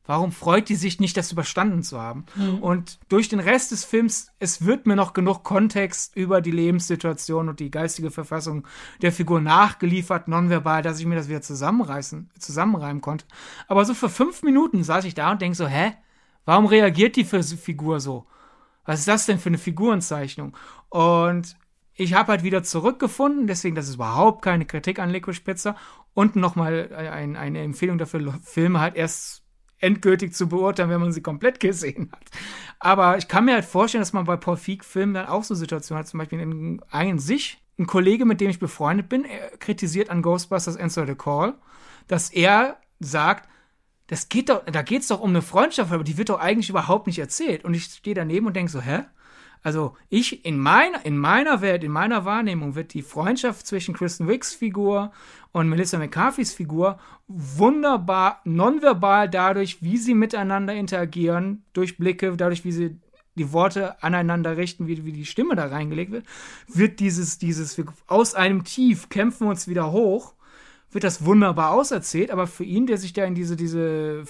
Warum 0.04 0.32
freut 0.32 0.68
die 0.68 0.74
sich 0.74 0.98
nicht, 0.98 1.16
das 1.16 1.30
überstanden 1.30 1.84
zu 1.84 2.00
haben? 2.00 2.24
Mhm. 2.34 2.58
Und 2.58 2.98
durch 3.08 3.28
den 3.28 3.38
Rest 3.38 3.70
des 3.70 3.84
Films, 3.84 4.32
es 4.40 4.64
wird 4.64 4.84
mir 4.84 4.96
noch 4.96 5.12
genug 5.12 5.44
Kontext 5.44 6.16
über 6.16 6.40
die 6.40 6.50
Lebenssituation 6.50 7.48
und 7.48 7.60
die 7.60 7.70
geistige 7.70 8.10
Verfassung 8.10 8.66
der 9.00 9.12
Figur 9.12 9.40
nachgeliefert, 9.40 10.26
nonverbal, 10.26 10.82
dass 10.82 10.98
ich 10.98 11.06
mir 11.06 11.14
das 11.14 11.28
wieder 11.28 11.40
zusammenreißen, 11.40 12.30
zusammenreimen 12.36 13.00
konnte. 13.00 13.26
Aber 13.68 13.84
so 13.84 13.94
für 13.94 14.08
fünf 14.08 14.42
Minuten 14.42 14.82
saß 14.82 15.04
ich 15.04 15.14
da 15.14 15.30
und 15.30 15.40
denk 15.40 15.54
so, 15.54 15.66
hä? 15.66 15.92
Warum 16.44 16.66
reagiert 16.66 17.14
die 17.14 17.24
Figur 17.24 18.00
so? 18.00 18.26
Was 18.84 19.00
ist 19.00 19.08
das 19.08 19.26
denn 19.26 19.38
für 19.38 19.50
eine 19.50 19.58
Figurenzeichnung? 19.58 20.56
Und 20.88 21.56
ich 21.94 22.14
habe 22.14 22.32
halt 22.32 22.42
wieder 22.42 22.64
zurückgefunden, 22.64 23.46
deswegen, 23.46 23.76
das 23.76 23.88
ist 23.88 23.94
überhaupt 23.94 24.42
keine 24.42 24.64
Kritik 24.64 24.98
an 24.98 25.10
Liquid 25.10 25.40
Pizza. 25.44 25.76
Und 26.14 26.34
nochmal 26.34 26.92
ein, 26.92 27.36
eine 27.36 27.62
Empfehlung 27.62 27.98
dafür, 27.98 28.34
Filme 28.42 28.80
halt 28.80 28.96
erst 28.96 29.41
endgültig 29.82 30.32
zu 30.32 30.48
beurteilen, 30.48 30.88
wenn 30.88 31.00
man 31.00 31.12
sie 31.12 31.20
komplett 31.20 31.60
gesehen 31.60 32.10
hat. 32.12 32.24
Aber 32.78 33.18
ich 33.18 33.28
kann 33.28 33.44
mir 33.44 33.54
halt 33.54 33.64
vorstellen, 33.64 34.00
dass 34.00 34.12
man 34.12 34.24
bei 34.24 34.36
Paul 34.36 34.56
Feig-Filmen 34.56 35.14
dann 35.14 35.26
auch 35.26 35.44
so 35.44 35.54
Situationen 35.54 36.00
hat, 36.00 36.08
zum 36.08 36.18
Beispiel 36.18 36.40
in 36.40 36.80
einen 36.90 37.18
sich, 37.18 37.62
ein 37.78 37.86
Kollege, 37.86 38.24
mit 38.24 38.40
dem 38.40 38.50
ich 38.50 38.58
befreundet 38.58 39.08
bin, 39.08 39.26
kritisiert 39.58 40.10
an 40.10 40.22
Ghostbusters 40.22 40.76
Answer 40.76 41.06
the 41.06 41.14
Call, 41.14 41.54
dass 42.06 42.30
er 42.30 42.78
sagt, 43.00 43.48
das 44.06 44.28
geht 44.28 44.48
doch, 44.48 44.64
da 44.64 44.82
geht's 44.82 45.08
doch 45.08 45.20
um 45.20 45.30
eine 45.30 45.42
Freundschaft, 45.42 45.92
aber 45.92 46.04
die 46.04 46.18
wird 46.18 46.28
doch 46.28 46.38
eigentlich 46.38 46.68
überhaupt 46.68 47.06
nicht 47.06 47.18
erzählt. 47.18 47.64
Und 47.64 47.74
ich 47.74 47.84
stehe 47.84 48.14
daneben 48.14 48.46
und 48.46 48.54
denke 48.54 48.70
so, 48.70 48.80
hä? 48.80 49.04
Also 49.62 49.96
ich 50.08 50.44
in 50.44 50.58
meiner 50.58 51.04
in 51.06 51.16
meiner 51.16 51.60
Welt, 51.60 51.84
in 51.84 51.92
meiner 51.92 52.24
Wahrnehmung 52.24 52.74
wird 52.74 52.94
die 52.94 53.02
Freundschaft 53.02 53.66
zwischen 53.66 53.94
Kristen 53.94 54.26
Wicks 54.26 54.54
Figur 54.54 55.12
und 55.52 55.68
Melissa 55.68 55.98
McCarthy's 55.98 56.52
Figur 56.52 56.98
wunderbar 57.28 58.40
nonverbal 58.44 59.28
dadurch, 59.28 59.82
wie 59.82 59.98
sie 59.98 60.14
miteinander 60.14 60.74
interagieren, 60.74 61.64
durch 61.72 61.96
Blicke, 61.96 62.36
dadurch, 62.36 62.64
wie 62.64 62.72
sie 62.72 62.96
die 63.34 63.52
Worte 63.52 64.02
aneinander 64.02 64.56
richten, 64.56 64.86
wie, 64.86 65.06
wie 65.06 65.12
die 65.12 65.24
Stimme 65.24 65.56
da 65.56 65.66
reingelegt 65.66 66.12
wird, 66.12 66.26
wird 66.68 67.00
dieses, 67.00 67.38
dieses, 67.38 67.80
aus 68.06 68.34
einem 68.34 68.64
Tief 68.64 69.08
kämpfen 69.08 69.46
uns 69.46 69.68
wieder 69.68 69.92
hoch, 69.92 70.34
wird 70.90 71.04
das 71.04 71.24
wunderbar 71.24 71.70
auserzählt, 71.70 72.30
aber 72.30 72.46
für 72.46 72.64
ihn, 72.64 72.86
der 72.86 72.98
sich 72.98 73.12
da 73.12 73.24
in 73.24 73.34
diese, 73.34 73.56
diese 73.56 74.24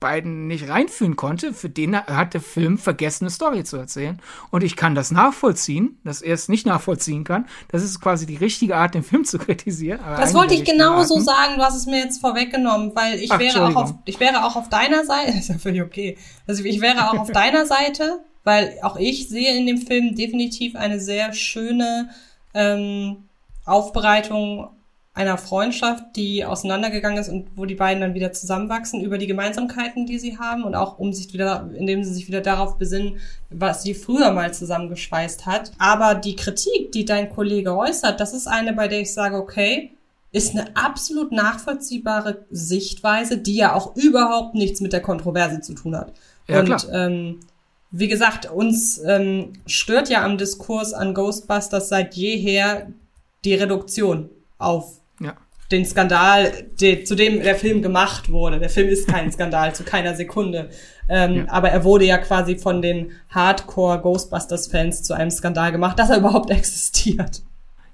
beiden 0.00 0.46
nicht 0.46 0.68
reinfühlen 0.68 1.16
konnte, 1.16 1.54
für 1.54 1.70
den 1.70 1.96
hat 1.96 2.34
der 2.34 2.40
Film 2.40 2.76
vergessen, 2.76 3.24
eine 3.24 3.30
Story 3.30 3.64
zu 3.64 3.76
erzählen. 3.76 4.20
Und 4.50 4.62
ich 4.62 4.76
kann 4.76 4.94
das 4.94 5.10
nachvollziehen, 5.10 5.98
dass 6.04 6.20
er 6.20 6.34
es 6.34 6.48
nicht 6.48 6.66
nachvollziehen 6.66 7.24
kann. 7.24 7.46
Das 7.68 7.82
ist 7.82 8.00
quasi 8.00 8.26
die 8.26 8.36
richtige 8.36 8.76
Art, 8.76 8.94
den 8.94 9.02
Film 9.02 9.24
zu 9.24 9.38
kritisieren. 9.38 10.00
das 10.04 10.34
wollte 10.34 10.54
ich 10.54 10.64
genau 10.64 11.02
so 11.04 11.18
sagen. 11.20 11.54
Du 11.56 11.62
hast 11.62 11.76
es 11.76 11.86
mir 11.86 12.00
jetzt 12.00 12.20
vorweggenommen, 12.20 12.92
weil 12.94 13.18
ich 13.18 13.32
Ach, 13.32 13.38
wäre 13.38 13.66
auch 13.66 13.76
auf, 13.76 13.94
ich 14.04 14.20
wäre 14.20 14.44
auch 14.44 14.56
auf 14.56 14.68
deiner 14.68 15.04
Seite. 15.04 15.32
Ist 15.38 15.48
ja 15.48 15.58
völlig 15.58 15.82
okay. 15.82 16.18
Also 16.46 16.64
ich 16.64 16.80
wäre 16.80 17.10
auch 17.10 17.18
auf 17.18 17.32
deiner 17.32 17.64
Seite, 17.64 18.20
weil 18.42 18.76
auch 18.82 18.96
ich 18.96 19.28
sehe 19.28 19.56
in 19.56 19.66
dem 19.66 19.78
Film 19.78 20.14
definitiv 20.14 20.76
eine 20.76 21.00
sehr 21.00 21.32
schöne 21.32 22.10
ähm, 22.52 23.24
Aufbereitung 23.64 24.68
einer 25.14 25.38
Freundschaft, 25.38 26.16
die 26.16 26.44
auseinandergegangen 26.44 27.18
ist 27.18 27.28
und 27.28 27.46
wo 27.54 27.66
die 27.66 27.76
beiden 27.76 28.00
dann 28.00 28.14
wieder 28.14 28.32
zusammenwachsen 28.32 29.00
über 29.00 29.16
die 29.16 29.28
Gemeinsamkeiten, 29.28 30.06
die 30.06 30.18
sie 30.18 30.38
haben 30.38 30.64
und 30.64 30.74
auch 30.74 30.98
um 30.98 31.12
sich 31.12 31.32
wieder, 31.32 31.70
indem 31.72 32.02
sie 32.02 32.12
sich 32.12 32.26
wieder 32.26 32.40
darauf 32.40 32.78
besinnen, 32.78 33.18
was 33.48 33.84
sie 33.84 33.94
früher 33.94 34.32
mal 34.32 34.52
zusammengeschweißt 34.52 35.46
hat. 35.46 35.70
Aber 35.78 36.16
die 36.16 36.34
Kritik, 36.34 36.90
die 36.92 37.04
dein 37.04 37.30
Kollege 37.30 37.76
äußert, 37.76 38.18
das 38.18 38.34
ist 38.34 38.48
eine, 38.48 38.72
bei 38.72 38.88
der 38.88 39.00
ich 39.00 39.14
sage, 39.14 39.36
okay, 39.36 39.92
ist 40.32 40.56
eine 40.56 40.76
absolut 40.76 41.30
nachvollziehbare 41.30 42.44
Sichtweise, 42.50 43.38
die 43.38 43.54
ja 43.54 43.72
auch 43.72 43.94
überhaupt 43.94 44.56
nichts 44.56 44.80
mit 44.80 44.92
der 44.92 45.00
Kontroverse 45.00 45.60
zu 45.60 45.74
tun 45.74 45.96
hat. 45.96 46.12
Ja, 46.48 46.58
und 46.58 46.66
klar. 46.66 46.82
Ähm, 46.92 47.38
wie 47.92 48.08
gesagt, 48.08 48.50
uns 48.50 49.00
ähm, 49.06 49.52
stört 49.66 50.08
ja 50.08 50.24
am 50.24 50.36
Diskurs 50.38 50.92
an 50.92 51.14
Ghostbusters 51.14 51.88
seit 51.88 52.14
jeher 52.14 52.88
die 53.44 53.54
Reduktion 53.54 54.28
auf 54.58 55.00
den 55.74 55.84
Skandal, 55.84 56.52
de, 56.80 57.04
zu 57.04 57.14
dem 57.14 57.42
der 57.42 57.56
Film 57.56 57.82
gemacht 57.82 58.30
wurde. 58.30 58.58
Der 58.58 58.70
Film 58.70 58.88
ist 58.88 59.08
kein 59.08 59.30
Skandal, 59.32 59.74
zu 59.74 59.84
keiner 59.84 60.14
Sekunde. 60.14 60.70
Ähm, 61.08 61.36
ja. 61.36 61.44
Aber 61.48 61.70
er 61.70 61.84
wurde 61.84 62.06
ja 62.06 62.18
quasi 62.18 62.56
von 62.56 62.80
den 62.80 63.12
Hardcore 63.28 64.00
Ghostbusters-Fans 64.00 65.02
zu 65.02 65.14
einem 65.14 65.30
Skandal 65.30 65.72
gemacht, 65.72 65.98
dass 65.98 66.10
er 66.10 66.18
überhaupt 66.18 66.50
existiert. 66.50 67.42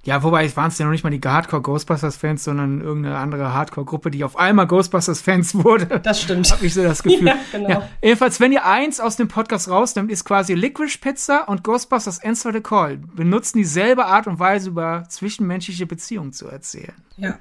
Ja, 0.02 0.23
wobei 0.23 0.47
es 0.47 0.57
waren 0.57 0.69
es 0.69 0.78
ja 0.78 0.86
noch 0.86 0.93
nicht 0.93 1.05
mal 1.05 1.11
die 1.11 1.20
Hardcore 1.20 1.61
Ghostbusters-Fans, 1.61 2.43
sondern 2.43 2.81
irgendeine 2.81 3.19
andere 3.19 3.52
Hardcore-Gruppe, 3.52 4.11
die 4.11 4.24
auf 4.24 4.39
einmal 4.39 4.66
Ghostbusters-Fans 4.66 5.55
wurde. 5.65 6.01
Das 6.02 6.23
stimmt. 6.23 6.51
Hab 6.51 6.62
ich 6.62 6.73
so 6.73 6.82
das 6.82 7.02
Gefühl. 7.02 7.27
ja, 7.27 7.36
genau. 7.52 7.69
Ja, 7.69 7.89
jedenfalls, 8.02 8.40
wenn 8.40 8.52
ihr 8.52 8.65
eins 8.65 8.98
aus 8.98 9.16
dem 9.16 9.28
Podcast 9.28 9.69
rausnimmt, 9.69 10.11
ist 10.11 10.24
quasi 10.24 10.55
Liquid 10.55 10.98
Pizza 11.02 11.47
und 11.48 11.65
Ghostbusters 11.65 12.24
Answer 12.24 12.52
the 12.52 12.62
Call 12.62 12.97
benutzen 12.97 13.59
dieselbe 13.59 14.07
Art 14.07 14.27
und 14.27 14.39
Weise 14.39 14.70
über 14.70 15.05
zwischenmenschliche 15.09 15.85
Beziehungen 15.85 16.32
zu 16.32 16.48
erzählen. 16.48 16.94
Ja. 17.19 17.39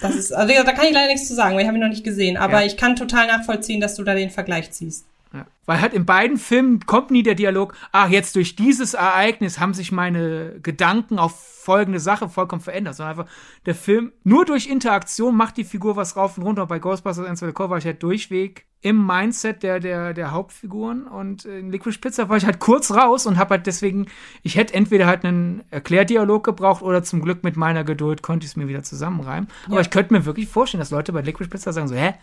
Das 0.00 0.14
ist, 0.14 0.32
also 0.32 0.52
da 0.64 0.72
kann 0.72 0.86
ich 0.86 0.92
leider 0.92 1.08
nichts 1.08 1.26
zu 1.28 1.34
sagen, 1.34 1.54
weil 1.54 1.62
ich 1.62 1.68
habe 1.68 1.78
ihn 1.78 1.82
noch 1.82 1.88
nicht 1.88 2.04
gesehen. 2.04 2.36
Aber 2.36 2.60
ja. 2.60 2.66
ich 2.66 2.76
kann 2.76 2.96
total 2.96 3.26
nachvollziehen, 3.26 3.80
dass 3.80 3.96
du 3.96 4.04
da 4.04 4.14
den 4.14 4.30
Vergleich 4.30 4.70
ziehst. 4.70 5.06
Ja. 5.32 5.46
Weil 5.66 5.80
halt 5.80 5.92
in 5.92 6.06
beiden 6.06 6.38
Filmen 6.38 6.86
kommt 6.86 7.10
nie 7.10 7.22
der 7.22 7.34
Dialog, 7.34 7.74
ach, 7.92 8.08
jetzt 8.08 8.36
durch 8.36 8.56
dieses 8.56 8.94
Ereignis 8.94 9.58
haben 9.58 9.74
sich 9.74 9.92
meine 9.92 10.54
Gedanken 10.62 11.18
auf 11.18 11.57
folgende 11.68 12.00
Sache 12.00 12.30
vollkommen 12.30 12.62
verändert, 12.62 12.94
sondern 12.94 13.18
einfach 13.18 13.32
der 13.66 13.74
Film 13.74 14.10
nur 14.24 14.46
durch 14.46 14.68
Interaktion 14.68 15.36
macht 15.36 15.58
die 15.58 15.64
Figur 15.64 15.96
was 15.96 16.16
rauf 16.16 16.38
und 16.38 16.44
runter. 16.44 16.64
Bei 16.64 16.78
Ghostbusters 16.78 17.26
Enter 17.26 17.46
the 17.46 17.52
Call 17.52 17.68
war 17.68 17.76
ich 17.76 17.84
halt 17.84 18.02
durchweg 18.02 18.64
im 18.80 19.06
Mindset 19.06 19.62
der, 19.62 19.78
der, 19.78 20.14
der 20.14 20.30
Hauptfiguren 20.30 21.06
und 21.06 21.44
in 21.44 21.70
Liquid 21.70 21.98
Pizza 22.00 22.30
war 22.30 22.38
ich 22.38 22.46
halt 22.46 22.58
kurz 22.58 22.90
raus 22.90 23.26
und 23.26 23.36
habe 23.36 23.56
halt 23.56 23.66
deswegen, 23.66 24.06
ich 24.42 24.56
hätte 24.56 24.72
entweder 24.72 25.06
halt 25.06 25.26
einen 25.26 25.62
Erklärdialog 25.70 26.42
gebraucht 26.42 26.80
oder 26.80 27.02
zum 27.02 27.20
Glück 27.20 27.44
mit 27.44 27.58
meiner 27.58 27.84
Geduld 27.84 28.22
konnte 28.22 28.46
ich 28.46 28.52
es 28.52 28.56
mir 28.56 28.66
wieder 28.66 28.82
zusammenreimen. 28.82 29.50
Ja. 29.66 29.72
Aber 29.72 29.82
ich 29.82 29.90
könnte 29.90 30.14
mir 30.14 30.24
wirklich 30.24 30.48
vorstellen, 30.48 30.80
dass 30.80 30.90
Leute 30.90 31.12
bei 31.12 31.20
Liquid 31.20 31.50
Pizza 31.50 31.74
sagen 31.74 31.88
so, 31.88 31.96
hä? 31.96 32.14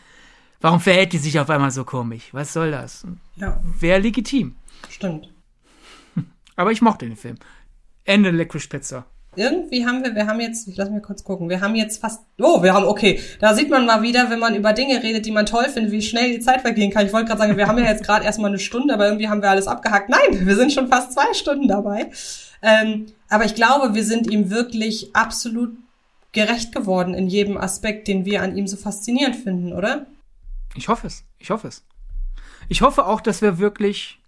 Warum 0.60 0.80
verhält 0.80 1.14
die 1.14 1.20
sich 1.20 1.40
auf 1.40 1.52
einmal 1.52 1.70
so 1.70 1.84
komisch? 1.84 2.30
Was 2.32 2.52
soll 2.52 2.72
das? 2.72 3.06
Ja. 3.36 3.62
Wäre 3.80 4.00
legitim. 4.00 4.56
Stimmt. 4.90 5.30
Aber 6.56 6.72
ich 6.72 6.82
mochte 6.82 7.06
den 7.06 7.18
Film. 7.18 7.38
Ende 8.06 8.32
Liquid 8.32 8.68
Pizza 8.70 9.06
irgendwie 9.36 9.86
haben 9.86 10.04
wir, 10.04 10.16
wir 10.16 10.28
haben 10.28 10.40
jetzt, 10.40 10.68
ich 10.68 10.78
lass 10.78 10.90
mich 10.90 11.04
kurz 11.04 11.24
gucken, 11.24 11.50
wir 11.50 11.62
haben 11.62 11.76
jetzt 11.76 12.02
fast, 12.02 12.22
oh, 12.40 12.64
wir 12.64 12.74
haben, 12.74 12.86
okay, 12.86 13.20
da 13.40 13.54
sieht 13.54 13.70
man 13.70 13.86
mal 13.86 14.02
wieder, 14.02 14.30
wenn 14.30 14.40
man 14.40 14.56
über 14.56 14.74
Dinge 14.74 15.02
redet, 15.02 15.26
die 15.26 15.32
man 15.32 15.46
toll 15.46 15.66
findet, 15.66 15.92
wie 15.92 16.02
schnell 16.02 16.32
die 16.32 16.40
Zeit 16.40 16.62
vergehen 16.62 16.92
kann. 16.92 17.06
Ich 17.06 17.14
wollte 17.14 17.28
gerade 17.28 17.40
sagen, 17.40 17.58
wir 17.58 17.68
haben 17.68 17.78
ja 17.78 17.86
jetzt 17.86 18.04
gerade 18.04 18.26
erstmal 18.26 18.50
eine 18.50 18.60
Stunde, 18.60 18.94
aber 18.94 19.06
irgendwie 19.06 19.30
haben 19.30 19.42
wir 19.42 19.50
alles 19.50 19.68
abgehackt. 19.68 20.10
Nein, 20.10 20.46
wir 20.46 20.56
sind 20.56 20.72
schon 20.72 20.88
fast 20.88 21.14
zwei 21.14 21.34
Stunden 21.34 21.68
dabei. 21.68 22.12
Ähm, 22.62 23.08
aber 23.30 23.46
ich 23.46 23.56
glaube, 23.56 23.94
wir 23.94 24.04
sind 24.04 24.32
ihm 24.32 24.50
wirklich 24.50 25.16
absolut 25.16 25.76
gerecht 26.32 26.74
geworden 26.74 27.14
in 27.14 27.28
jedem 27.28 27.58
Aspekt, 27.58 28.08
den 28.08 28.26
wir 28.26 28.42
an 28.42 28.56
ihm 28.56 28.68
so 28.68 28.78
faszinierend 28.78 29.36
finden, 29.36 29.74
oder? 29.74 30.06
Ich 30.76 30.90
hoffe 30.90 31.08
es. 31.08 31.24
Ich 31.40 31.50
hoffe 31.50 31.68
es. 31.68 31.84
Ich 32.68 32.82
hoffe 32.82 33.06
auch, 33.06 33.22
dass 33.22 33.42
wir 33.42 33.58
wirklich 33.58 34.20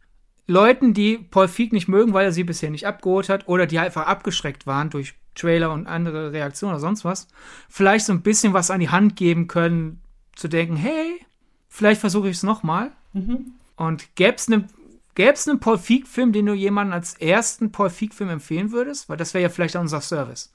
Leuten, 0.47 0.93
die 0.93 1.17
Paul 1.17 1.47
Feig 1.47 1.73
nicht 1.73 1.87
mögen, 1.87 2.13
weil 2.13 2.25
er 2.25 2.31
sie 2.31 2.43
bisher 2.43 2.69
nicht 2.69 2.87
abgeholt 2.87 3.29
hat 3.29 3.47
oder 3.47 3.67
die 3.67 3.79
einfach 3.79 4.07
abgeschreckt 4.07 4.65
waren 4.65 4.89
durch 4.89 5.13
Trailer 5.35 5.71
und 5.71 5.87
andere 5.87 6.31
Reaktionen 6.31 6.73
oder 6.73 6.79
sonst 6.79 7.05
was, 7.05 7.27
vielleicht 7.69 8.05
so 8.05 8.13
ein 8.13 8.21
bisschen 8.21 8.53
was 8.53 8.71
an 8.71 8.79
die 8.79 8.89
Hand 8.89 9.15
geben 9.15 9.47
können, 9.47 10.01
zu 10.35 10.47
denken, 10.47 10.75
hey, 10.75 11.19
vielleicht 11.67 11.99
versuche 11.99 12.29
ich 12.29 12.37
es 12.37 12.43
nochmal. 12.43 12.91
Mhm. 13.13 13.53
Und 13.75 14.15
gäbe 14.15 14.35
es 14.35 14.47
einen 14.47 14.69
Gäbe 15.17 15.33
einen 15.47 15.59
Paul 15.59 15.79
Feig-Film, 15.79 16.31
den 16.31 16.45
du 16.45 16.53
jemandem 16.53 16.93
als 16.93 17.15
ersten 17.15 17.71
Paul 17.71 17.89
Feig-Film 17.89 18.29
empfehlen 18.29 18.71
würdest? 18.71 19.09
Weil 19.09 19.17
das 19.17 19.33
wäre 19.33 19.41
ja 19.41 19.49
vielleicht 19.49 19.75
auch 19.75 19.81
unser 19.81 19.99
Service. 19.99 20.53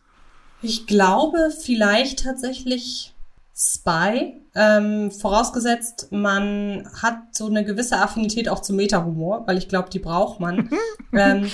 Ich 0.62 0.86
glaube, 0.86 1.50
vielleicht 1.50 2.22
tatsächlich 2.22 3.11
Spy, 3.54 4.40
ähm, 4.54 5.10
vorausgesetzt, 5.10 6.08
man 6.10 6.88
hat 7.02 7.18
so 7.32 7.46
eine 7.46 7.64
gewisse 7.64 7.98
Affinität 7.98 8.48
auch 8.48 8.60
zum 8.60 8.76
Meta-Humor, 8.76 9.44
weil 9.46 9.58
ich 9.58 9.68
glaube, 9.68 9.90
die 9.90 9.98
braucht 9.98 10.40
man. 10.40 10.70
ähm, 11.12 11.50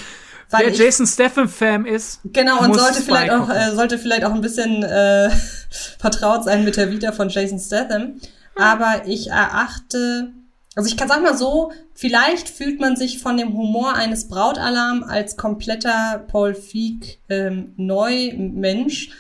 weil 0.51 0.67
Wer 0.67 0.73
ich, 0.73 0.79
Jason 0.79 1.07
Statham-Fan 1.07 1.85
ist. 1.85 2.21
Genau, 2.25 2.61
und 2.63 2.75
sollte 2.75 3.03
vielleicht, 3.03 3.33
auch, 3.33 3.51
äh, 3.51 3.75
sollte 3.75 3.99
vielleicht 3.99 4.25
auch 4.25 4.33
ein 4.33 4.41
bisschen 4.41 4.83
äh, 4.83 5.31
vertraut 5.99 6.45
sein 6.45 6.65
mit 6.65 6.77
der 6.77 6.91
Vita 6.91 7.13
von 7.13 7.29
Jason 7.29 7.59
Statham. 7.59 8.15
Aber 8.57 9.07
ich 9.07 9.29
erachte, 9.31 10.33
also 10.75 10.89
ich 10.89 10.97
kann 10.97 11.09
sagen 11.09 11.23
mal 11.23 11.37
so, 11.37 11.71
vielleicht 11.95 12.49
fühlt 12.49 12.81
man 12.81 12.97
sich 12.97 13.21
von 13.21 13.37
dem 13.37 13.53
Humor 13.53 13.95
eines 13.95 14.29
Brautalarm 14.29 15.05
als 15.05 15.37
kompletter 15.37 16.25
Paul 16.29 16.55
Feig 16.55 17.19
ähm, 17.29 17.75
Neumensch 17.77 19.11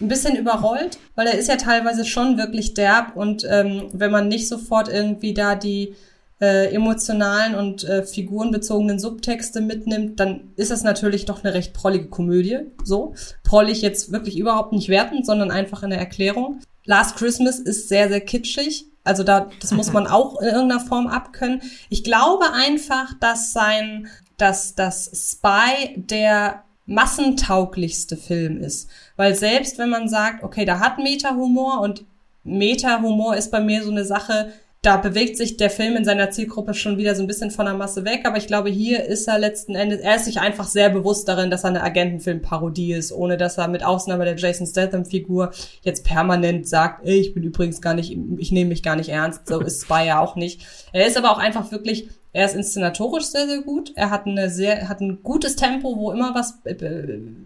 ein 0.00 0.08
bisschen 0.08 0.36
überrollt, 0.36 0.98
weil 1.14 1.26
er 1.26 1.38
ist 1.38 1.48
ja 1.48 1.56
teilweise 1.56 2.04
schon 2.04 2.38
wirklich 2.38 2.74
derb 2.74 3.16
und 3.16 3.46
ähm, 3.48 3.88
wenn 3.92 4.10
man 4.10 4.28
nicht 4.28 4.48
sofort 4.48 4.88
irgendwie 4.88 5.34
da 5.34 5.54
die 5.54 5.94
äh, 6.40 6.72
emotionalen 6.72 7.54
und 7.54 7.84
äh, 7.84 8.04
figurenbezogenen 8.04 8.98
Subtexte 8.98 9.60
mitnimmt, 9.60 10.20
dann 10.20 10.52
ist 10.56 10.70
das 10.70 10.84
natürlich 10.84 11.24
doch 11.24 11.42
eine 11.42 11.54
recht 11.54 11.72
prollige 11.72 12.06
Komödie. 12.06 12.58
So. 12.84 13.14
Prollig 13.42 13.82
jetzt 13.82 14.12
wirklich 14.12 14.38
überhaupt 14.38 14.72
nicht 14.72 14.88
wertend, 14.88 15.26
sondern 15.26 15.50
einfach 15.50 15.82
eine 15.82 15.96
Erklärung. 15.96 16.60
Last 16.84 17.16
Christmas 17.16 17.58
ist 17.58 17.88
sehr, 17.88 18.08
sehr 18.08 18.20
kitschig. 18.20 18.86
Also 19.04 19.24
da, 19.24 19.50
das 19.60 19.72
muss 19.72 19.92
man 19.92 20.06
auch 20.06 20.40
in 20.40 20.48
irgendeiner 20.48 20.80
Form 20.80 21.06
abkönnen. 21.06 21.62
Ich 21.88 22.04
glaube 22.04 22.52
einfach, 22.52 23.14
dass 23.20 23.52
sein, 23.52 24.08
dass 24.36 24.74
das 24.74 25.10
Spy 25.14 25.94
der 25.96 26.62
massentauglichste 26.88 28.16
Film 28.16 28.60
ist. 28.60 28.88
Weil 29.16 29.34
selbst 29.34 29.78
wenn 29.78 29.90
man 29.90 30.08
sagt, 30.08 30.42
okay, 30.42 30.64
da 30.64 30.80
hat 30.80 30.98
Meta-Humor 30.98 31.80
und 31.80 32.04
Meta-Humor 32.44 33.36
ist 33.36 33.50
bei 33.50 33.60
mir 33.60 33.84
so 33.84 33.90
eine 33.90 34.06
Sache, 34.06 34.52
da 34.80 34.96
bewegt 34.96 35.36
sich 35.36 35.56
der 35.56 35.70
Film 35.70 35.96
in 35.96 36.04
seiner 36.04 36.30
Zielgruppe 36.30 36.72
schon 36.72 36.98
wieder 36.98 37.14
so 37.14 37.22
ein 37.22 37.26
bisschen 37.26 37.50
von 37.50 37.66
der 37.66 37.74
Masse 37.74 38.04
weg, 38.04 38.20
aber 38.24 38.38
ich 38.38 38.46
glaube, 38.46 38.70
hier 38.70 39.04
ist 39.04 39.26
er 39.26 39.38
letzten 39.38 39.74
Endes, 39.74 40.00
er 40.00 40.16
ist 40.16 40.24
sich 40.24 40.40
einfach 40.40 40.66
sehr 40.66 40.88
bewusst 40.88 41.28
darin, 41.28 41.50
dass 41.50 41.64
er 41.64 41.70
eine 41.70 41.82
Agentenfilmparodie 41.82 42.92
ist, 42.92 43.12
ohne 43.12 43.36
dass 43.36 43.58
er 43.58 43.68
mit 43.68 43.84
Ausnahme 43.84 44.24
der 44.24 44.36
Jason 44.36 44.66
Statham-Figur 44.66 45.50
jetzt 45.82 46.04
permanent 46.04 46.68
sagt, 46.68 47.06
ich 47.06 47.34
bin 47.34 47.42
übrigens 47.42 47.82
gar 47.82 47.94
nicht, 47.94 48.16
ich 48.38 48.52
nehme 48.52 48.70
mich 48.70 48.84
gar 48.84 48.96
nicht 48.96 49.08
ernst, 49.08 49.48
so 49.48 49.60
ist 49.60 49.82
Spy 49.82 50.06
ja 50.06 50.20
auch 50.20 50.36
nicht. 50.36 50.64
Er 50.92 51.06
ist 51.06 51.18
aber 51.18 51.32
auch 51.32 51.38
einfach 51.38 51.72
wirklich, 51.72 52.08
er 52.32 52.44
ist 52.44 52.54
inszenatorisch 52.54 53.24
sehr, 53.24 53.46
sehr 53.46 53.62
gut. 53.62 53.92
Er 53.96 54.10
hat 54.10 54.26
eine 54.26 54.50
sehr, 54.50 54.88
hat 54.88 55.00
ein 55.00 55.22
gutes 55.22 55.56
Tempo, 55.56 55.96
wo 55.96 56.12
immer 56.12 56.34
was, 56.34 56.60
äh, 56.64 56.74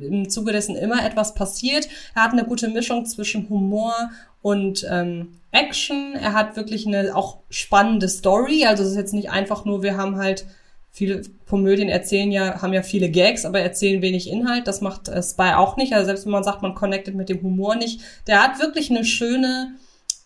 im 0.01 0.29
Zuge 0.29 0.53
dessen 0.53 0.77
immer 0.77 1.05
etwas 1.05 1.35
passiert. 1.35 1.89
Er 2.15 2.25
hat 2.25 2.33
eine 2.33 2.45
gute 2.45 2.69
Mischung 2.69 3.07
zwischen 3.07 3.49
Humor 3.49 3.95
und 4.43 4.87
ähm, 4.91 5.39
Action. 5.53 6.15
Er 6.15 6.33
hat 6.33 6.57
wirklich 6.57 6.87
eine 6.87 7.15
auch 7.15 7.39
spannende 7.49 8.09
Story. 8.09 8.65
Also 8.67 8.83
es 8.83 8.91
ist 8.91 8.97
jetzt 8.97 9.15
nicht 9.15 9.31
einfach 9.31 9.65
nur, 9.65 9.83
wir 9.83 9.97
haben 9.97 10.17
halt 10.17 10.47
viele 10.91 11.23
Komödien 11.49 11.89
erzählen 11.89 12.31
ja, 12.31 12.61
haben 12.61 12.75
ja 12.75 12.83
viele 12.83 13.09
Gags, 13.09 13.45
aber 13.45 13.61
erzählen 13.61 14.03
wenig 14.03 14.29
Inhalt. 14.29 14.67
Das 14.67 14.81
macht 14.81 15.09
äh, 15.09 15.23
Spy 15.23 15.55
auch 15.55 15.77
nicht. 15.77 15.93
Also 15.93 16.07
selbst 16.07 16.27
wenn 16.27 16.33
man 16.33 16.45
sagt, 16.45 16.63
man 16.63 16.75
connectet 16.75 17.15
mit 17.15 17.29
dem 17.29 17.43
Humor 17.43 17.77
nicht. 17.77 18.01
Der 18.27 18.43
hat 18.43 18.61
wirklich 18.61 18.91
eine 18.91 19.05
schöne 19.05 19.77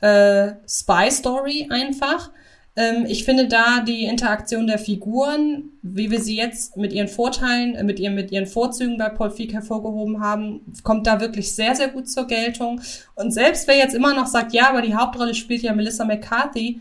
äh, 0.00 0.52
Spy-Story 0.66 1.68
einfach. 1.70 2.30
Ähm, 2.76 3.06
ich 3.08 3.24
finde 3.24 3.48
da 3.48 3.80
die 3.80 4.04
Interaktion 4.04 4.66
der 4.66 4.78
Figuren, 4.78 5.70
wie 5.82 6.10
wir 6.10 6.20
sie 6.20 6.36
jetzt 6.36 6.76
mit 6.76 6.92
ihren 6.92 7.08
Vorteilen, 7.08 7.74
äh, 7.74 7.82
mit 7.82 7.98
ihren, 7.98 8.14
mit 8.14 8.30
ihren 8.30 8.46
Vorzügen 8.46 8.98
bei 8.98 9.08
Paul 9.08 9.30
Feig 9.30 9.52
hervorgehoben 9.54 10.20
haben, 10.20 10.60
kommt 10.82 11.06
da 11.06 11.20
wirklich 11.20 11.54
sehr, 11.54 11.74
sehr 11.74 11.88
gut 11.88 12.08
zur 12.08 12.26
Geltung. 12.26 12.80
Und 13.14 13.32
selbst 13.32 13.66
wer 13.66 13.76
jetzt 13.76 13.94
immer 13.94 14.14
noch 14.14 14.26
sagt, 14.26 14.52
ja, 14.52 14.68
aber 14.68 14.82
die 14.82 14.94
Hauptrolle 14.94 15.34
spielt 15.34 15.62
ja 15.62 15.72
Melissa 15.72 16.04
McCarthy, 16.04 16.80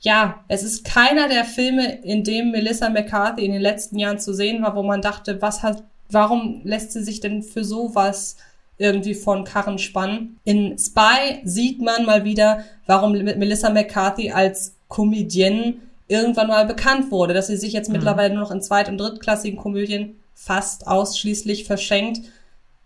ja, 0.00 0.44
es 0.48 0.62
ist 0.62 0.84
keiner 0.84 1.28
der 1.28 1.44
Filme, 1.44 2.00
in 2.02 2.22
dem 2.22 2.50
Melissa 2.50 2.90
McCarthy 2.90 3.44
in 3.44 3.52
den 3.52 3.62
letzten 3.62 3.98
Jahren 3.98 4.18
zu 4.18 4.34
sehen 4.34 4.62
war, 4.62 4.76
wo 4.76 4.82
man 4.82 5.00
dachte, 5.00 5.40
was 5.40 5.62
hat, 5.62 5.84
warum 6.10 6.60
lässt 6.64 6.92
sie 6.92 7.02
sich 7.02 7.20
denn 7.20 7.42
für 7.42 7.64
sowas 7.64 8.36
irgendwie 8.78 9.14
von 9.14 9.44
Karren 9.44 9.78
spannen? 9.78 10.38
In 10.44 10.78
Spy 10.78 11.40
sieht 11.44 11.80
man 11.80 12.04
mal 12.04 12.24
wieder, 12.24 12.64
warum 12.86 13.12
Melissa 13.12 13.70
McCarthy 13.70 14.32
als 14.32 14.75
Comedienne 14.88 15.74
irgendwann 16.08 16.48
mal 16.48 16.66
bekannt 16.66 17.10
wurde, 17.10 17.34
dass 17.34 17.48
sie 17.48 17.56
sich 17.56 17.72
jetzt 17.72 17.88
mhm. 17.88 17.94
mittlerweile 17.94 18.34
nur 18.34 18.44
noch 18.44 18.50
in 18.50 18.62
zweit- 18.62 18.88
und 18.88 18.98
drittklassigen 18.98 19.58
Komödien 19.58 20.16
fast 20.34 20.86
ausschließlich 20.86 21.64
verschenkt, 21.64 22.20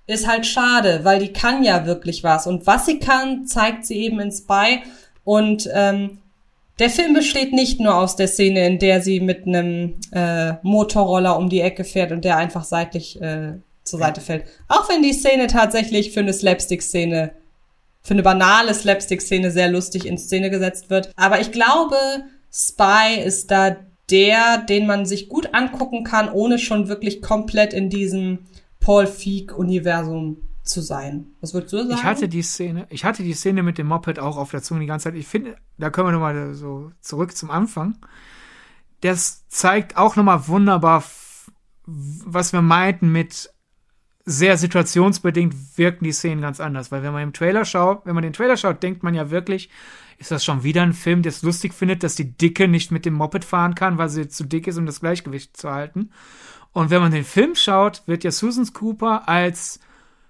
ist 0.07 0.27
halt 0.27 0.47
schade, 0.47 1.01
weil 1.05 1.21
die 1.21 1.33
kann 1.33 1.63
ja 1.63 1.87
wirklich 1.87 2.25
was. 2.25 2.47
Und 2.47 2.67
was 2.67 2.87
sie 2.87 2.99
kann, 2.99 3.47
zeigt 3.47 3.87
sie 3.87 3.99
eben 3.99 4.21
in 4.21 4.33
Spy. 4.33 4.81
Und 5.25 5.69
ähm, 5.73 6.19
der 6.79 6.91
Film 6.91 7.13
besteht 7.13 7.53
nicht 7.53 7.79
nur 7.79 7.95
aus 7.95 8.17
der 8.17 8.27
Szene, 8.27 8.67
in 8.67 8.79
der 8.79 9.03
sie 9.03 9.21
mit 9.21 9.47
einem 9.47 9.97
äh, 10.13 10.55
Motorroller 10.63 11.37
um 11.37 11.49
die 11.49 11.61
Ecke 11.61 11.85
fährt 11.85 12.11
und 12.11 12.25
der 12.25 12.39
einfach 12.39 12.65
seitlich 12.65 13.21
äh, 13.21 13.53
zur 13.85 13.99
Seite 13.99 14.21
fällt. 14.21 14.45
Auch 14.69 14.89
wenn 14.89 15.03
die 15.03 15.13
Szene 15.13 15.47
tatsächlich 15.47 16.13
für 16.13 16.21
eine 16.21 16.33
Slapstick-Szene 16.33 17.33
für 18.03 18.15
eine 18.15 18.23
banale 18.23 18.75
Slapstick-Szene 18.75 19.51
sehr 19.51 19.71
lustig 19.71 20.07
in 20.07 20.19
Szene 20.19 20.51
gesetzt 20.51 20.91
wird. 20.91 21.13
Aber 21.17 21.41
ich 21.41 21.53
glaube, 21.53 21.97
Spy 22.53 23.21
ist 23.25 23.51
da 23.51 23.77
der, 24.11 24.59
den 24.59 24.87
man 24.87 25.07
sich 25.07 25.29
gut 25.29 25.55
angucken 25.55 26.05
kann, 26.05 26.31
ohne 26.31 26.59
schon 26.59 26.89
wirklich 26.89 27.23
komplett 27.23 27.73
in 27.73 27.91
diesem 27.91 28.41
Paul 28.81 29.07
Feig-Universum 29.07 30.39
zu 30.63 30.81
sein. 30.81 31.27
Was 31.41 31.55
würdest 31.55 31.73
du 31.73 31.79
sagen? 31.79 31.93
Ich 31.93 32.05
hatte 32.05 32.29
die 32.29 32.43
Szene, 32.43 32.87
ich 32.91 33.05
hatte 33.05 33.23
die 33.23 33.35
Szene 33.35 33.63
mit 33.63 33.79
dem 33.79 33.87
Moped 33.87 34.19
auch 34.19 34.37
auf 34.37 34.51
der 34.51 34.63
Zunge 34.63 34.81
die 34.81 34.87
ganze 34.87 35.05
Zeit. 35.05 35.15
Ich 35.15 35.27
finde, 35.27 35.57
da 35.79 35.91
können 35.91 36.09
wir 36.09 36.13
nochmal 36.13 36.55
so 36.55 36.91
zurück 37.01 37.37
zum 37.37 37.51
Anfang. 37.51 37.99
Das 39.01 39.47
zeigt 39.49 39.97
auch 39.97 40.17
nochmal 40.17 40.49
wunderbar, 40.49 41.05
was 41.87 42.53
wir 42.53 42.63
meinten 42.63 43.11
mit 43.13 43.53
sehr 44.25 44.57
situationsbedingt 44.57 45.55
wirken 45.77 46.05
die 46.05 46.13
Szenen 46.13 46.43
ganz 46.43 46.61
anders, 46.61 46.93
weil 46.93 47.03
wenn 47.03 47.13
man 47.13 47.23
im 47.23 47.33
Trailer 47.33 47.65
schaut, 47.65 48.05
wenn 48.05 48.15
man 48.15 48.23
den 48.23 48.33
Trailer 48.33 48.57
schaut, 48.57 48.83
denkt 48.83 49.03
man 49.03 49.15
ja 49.15 49.31
wirklich, 49.31 49.71
ist 50.19 50.31
das 50.31 50.45
schon 50.45 50.63
wieder 50.63 50.83
ein 50.83 50.93
Film, 50.93 51.23
der 51.23 51.31
es 51.31 51.43
lustig 51.43 51.73
findet, 51.73 52.03
dass 52.03 52.15
die 52.15 52.37
Dicke 52.37 52.69
nicht 52.69 52.91
mit 52.91 53.07
dem 53.07 53.15
Moped 53.15 53.45
fahren 53.45 53.75
kann, 53.75 53.97
weil 53.97 54.11
sie 54.11 54.29
zu 54.29 54.45
dick 54.45 54.67
ist, 54.67 54.77
um 54.77 54.87
das 54.87 55.01
Gleichgewicht 55.01 55.57
zu 55.57 55.71
halten. 55.71 56.11
Und 56.73 56.91
wenn 56.91 57.01
man 57.01 57.11
den 57.11 57.25
Film 57.25 57.55
schaut, 57.55 58.03
wird 58.07 58.23
ja 58.23 58.31
Susan 58.31 58.71
Cooper 58.73 59.29
als 59.29 59.81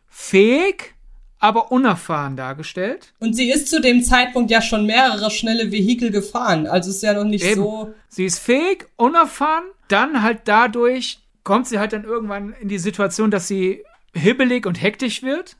fähig, 0.09 0.95
aber 1.41 1.73
unerfahren 1.73 2.37
dargestellt. 2.37 3.13
Und 3.19 3.35
sie 3.35 3.51
ist 3.51 3.69
zu 3.69 3.81
dem 3.81 4.05
Zeitpunkt 4.05 4.51
ja 4.51 4.63
schon 4.63 4.87
mehrere 4.87 5.31
schnelle 5.31 5.73
Vehikel 5.73 6.11
gefahren, 6.11 6.67
also 6.67 6.91
ist 6.91 7.03
ja 7.03 7.15
noch 7.15 7.25
nicht 7.25 7.45
Eben. 7.45 7.63
so. 7.63 7.95
Sie 8.09 8.27
ist 8.27 8.39
fähig, 8.39 8.87
unerfahren, 8.97 9.65
dann 9.89 10.23
halt 10.23 10.43
dadurch 10.45 11.19
kommt 11.51 11.67
sie 11.67 11.81
halt 11.81 11.93
dann 11.93 12.05
irgendwann 12.05 12.53
in 12.53 12.69
die 12.69 12.79
Situation, 12.79 13.33
dass 13.33 13.49
sie 13.49 13.83
hibbelig 14.15 14.67
und 14.67 14.81
hektisch 14.81 15.25
wird, 15.25 15.57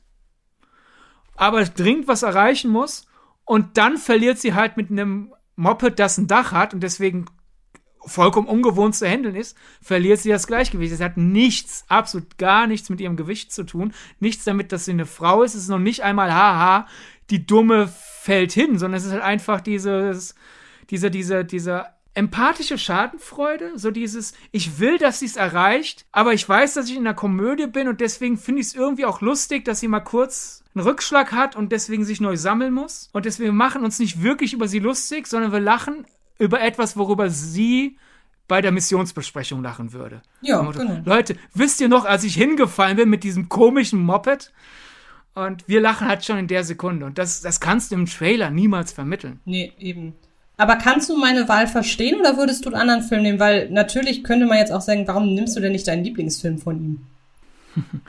aber 1.35 1.65
dringend 1.65 2.07
was 2.07 2.23
erreichen 2.23 2.71
muss 2.71 3.07
und 3.43 3.77
dann 3.77 3.97
verliert 3.97 4.39
sie 4.39 4.53
halt 4.53 4.77
mit 4.77 4.89
einem 4.89 5.33
Moped, 5.57 5.99
das 5.99 6.17
ein 6.17 6.27
Dach 6.27 6.53
hat 6.53 6.73
und 6.73 6.79
deswegen 6.79 7.25
vollkommen 8.05 8.47
ungewohnt 8.47 8.95
zu 8.95 9.05
handeln 9.05 9.35
ist, 9.35 9.57
verliert 9.81 10.21
sie 10.21 10.29
das 10.29 10.47
Gleichgewicht. 10.47 10.93
Es 10.93 11.01
hat 11.01 11.17
nichts, 11.17 11.83
absolut 11.89 12.37
gar 12.37 12.67
nichts 12.67 12.89
mit 12.89 13.01
ihrem 13.01 13.17
Gewicht 13.17 13.51
zu 13.51 13.65
tun. 13.65 13.93
Nichts 14.21 14.45
damit, 14.45 14.71
dass 14.71 14.85
sie 14.85 14.91
eine 14.91 15.05
Frau 15.05 15.43
ist. 15.43 15.55
Es 15.55 15.63
ist 15.63 15.67
noch 15.67 15.77
nicht 15.77 16.03
einmal, 16.03 16.33
haha, 16.33 16.87
die 17.29 17.45
Dumme 17.45 17.89
fällt 18.21 18.53
hin, 18.53 18.79
sondern 18.79 18.97
es 18.97 19.05
ist 19.05 19.11
halt 19.11 19.23
einfach 19.23 19.59
dieses, 19.59 20.35
dieser, 20.89 21.09
dieser, 21.09 21.43
dieser 21.43 21.97
empathische 22.13 22.77
Schadenfreude, 22.77 23.71
so 23.75 23.91
dieses, 23.91 24.33
ich 24.51 24.79
will, 24.79 24.97
dass 24.97 25.19
sie 25.19 25.25
es 25.25 25.37
erreicht, 25.37 26.05
aber 26.11 26.33
ich 26.33 26.47
weiß, 26.47 26.73
dass 26.73 26.89
ich 26.89 26.95
in 26.95 27.07
einer 27.07 27.13
Komödie 27.13 27.67
bin 27.67 27.87
und 27.87 28.01
deswegen 28.01 28.37
finde 28.37 28.61
ich 28.61 28.67
es 28.67 28.75
irgendwie 28.75 29.05
auch 29.05 29.21
lustig, 29.21 29.63
dass 29.65 29.79
sie 29.79 29.87
mal 29.87 30.01
kurz 30.01 30.63
einen 30.75 30.85
Rückschlag 30.85 31.31
hat 31.31 31.55
und 31.55 31.71
deswegen 31.71 32.05
sich 32.05 32.21
neu 32.21 32.37
sammeln 32.37 32.73
muss. 32.73 33.09
Und 33.13 33.25
deswegen 33.25 33.55
machen 33.55 33.83
uns 33.83 33.99
nicht 33.99 34.21
wirklich 34.21 34.53
über 34.53 34.67
sie 34.67 34.79
lustig, 34.79 35.27
sondern 35.27 35.51
wir 35.51 35.59
lachen 35.59 36.05
über 36.39 36.61
etwas, 36.61 36.97
worüber 36.97 37.29
sie 37.29 37.97
bei 38.47 38.61
der 38.61 38.71
Missionsbesprechung 38.71 39.63
lachen 39.63 39.93
würde. 39.93 40.21
Ja, 40.41 40.61
genau. 40.61 41.01
Leute, 41.05 41.37
wisst 41.53 41.79
ihr 41.79 41.87
noch, 41.87 42.05
als 42.05 42.23
ich 42.23 42.35
hingefallen 42.35 42.97
bin 42.97 43.09
mit 43.09 43.23
diesem 43.23 43.47
komischen 43.47 43.99
Moped? 43.99 44.51
Und 45.33 45.65
wir 45.67 45.79
lachen 45.79 46.07
halt 46.07 46.25
schon 46.25 46.37
in 46.37 46.47
der 46.47 46.65
Sekunde. 46.65 47.05
Und 47.05 47.17
das, 47.17 47.39
das 47.41 47.61
kannst 47.61 47.91
du 47.91 47.95
im 47.95 48.05
Trailer 48.05 48.49
niemals 48.49 48.91
vermitteln. 48.91 49.39
Nee, 49.45 49.71
eben. 49.79 50.13
Aber 50.57 50.75
kannst 50.75 51.09
du 51.09 51.17
meine 51.17 51.47
Wahl 51.47 51.67
verstehen 51.67 52.19
oder 52.19 52.37
würdest 52.37 52.65
du 52.65 52.69
einen 52.69 52.81
anderen 52.81 53.03
Film 53.03 53.23
nehmen? 53.23 53.39
Weil 53.39 53.69
natürlich 53.71 54.23
könnte 54.23 54.45
man 54.45 54.57
jetzt 54.57 54.71
auch 54.71 54.81
sagen, 54.81 55.07
warum 55.07 55.33
nimmst 55.33 55.55
du 55.55 55.59
denn 55.59 55.71
nicht 55.71 55.87
deinen 55.87 56.03
Lieblingsfilm 56.03 56.59
von 56.59 56.79
ihm? 56.79 57.01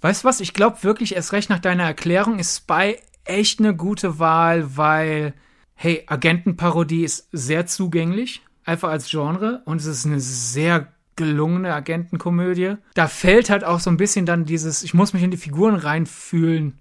Weißt 0.00 0.22
du 0.22 0.28
was? 0.28 0.40
Ich 0.40 0.54
glaube 0.54 0.82
wirklich, 0.82 1.14
erst 1.16 1.32
recht 1.32 1.50
nach 1.50 1.58
deiner 1.58 1.84
Erklärung 1.84 2.38
ist 2.38 2.56
Spy 2.56 2.96
echt 3.24 3.58
eine 3.58 3.74
gute 3.74 4.18
Wahl, 4.18 4.76
weil, 4.76 5.34
hey, 5.74 6.04
Agentenparodie 6.06 7.04
ist 7.04 7.28
sehr 7.32 7.66
zugänglich, 7.66 8.42
einfach 8.64 8.90
als 8.90 9.10
Genre. 9.10 9.62
Und 9.64 9.78
es 9.78 9.86
ist 9.86 10.06
eine 10.06 10.20
sehr 10.20 10.92
gelungene 11.16 11.74
Agentenkomödie. 11.74 12.76
Da 12.94 13.08
fällt 13.08 13.50
halt 13.50 13.64
auch 13.64 13.80
so 13.80 13.90
ein 13.90 13.98
bisschen 13.98 14.26
dann 14.26 14.44
dieses, 14.44 14.82
ich 14.82 14.94
muss 14.94 15.12
mich 15.12 15.22
in 15.22 15.30
die 15.30 15.36
Figuren 15.36 15.74
reinfühlen, 15.74 16.78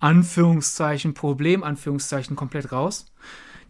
Anführungszeichen, 0.00 1.14
Problem, 1.14 1.62
Anführungszeichen, 1.62 2.36
komplett 2.36 2.72
raus 2.72 3.06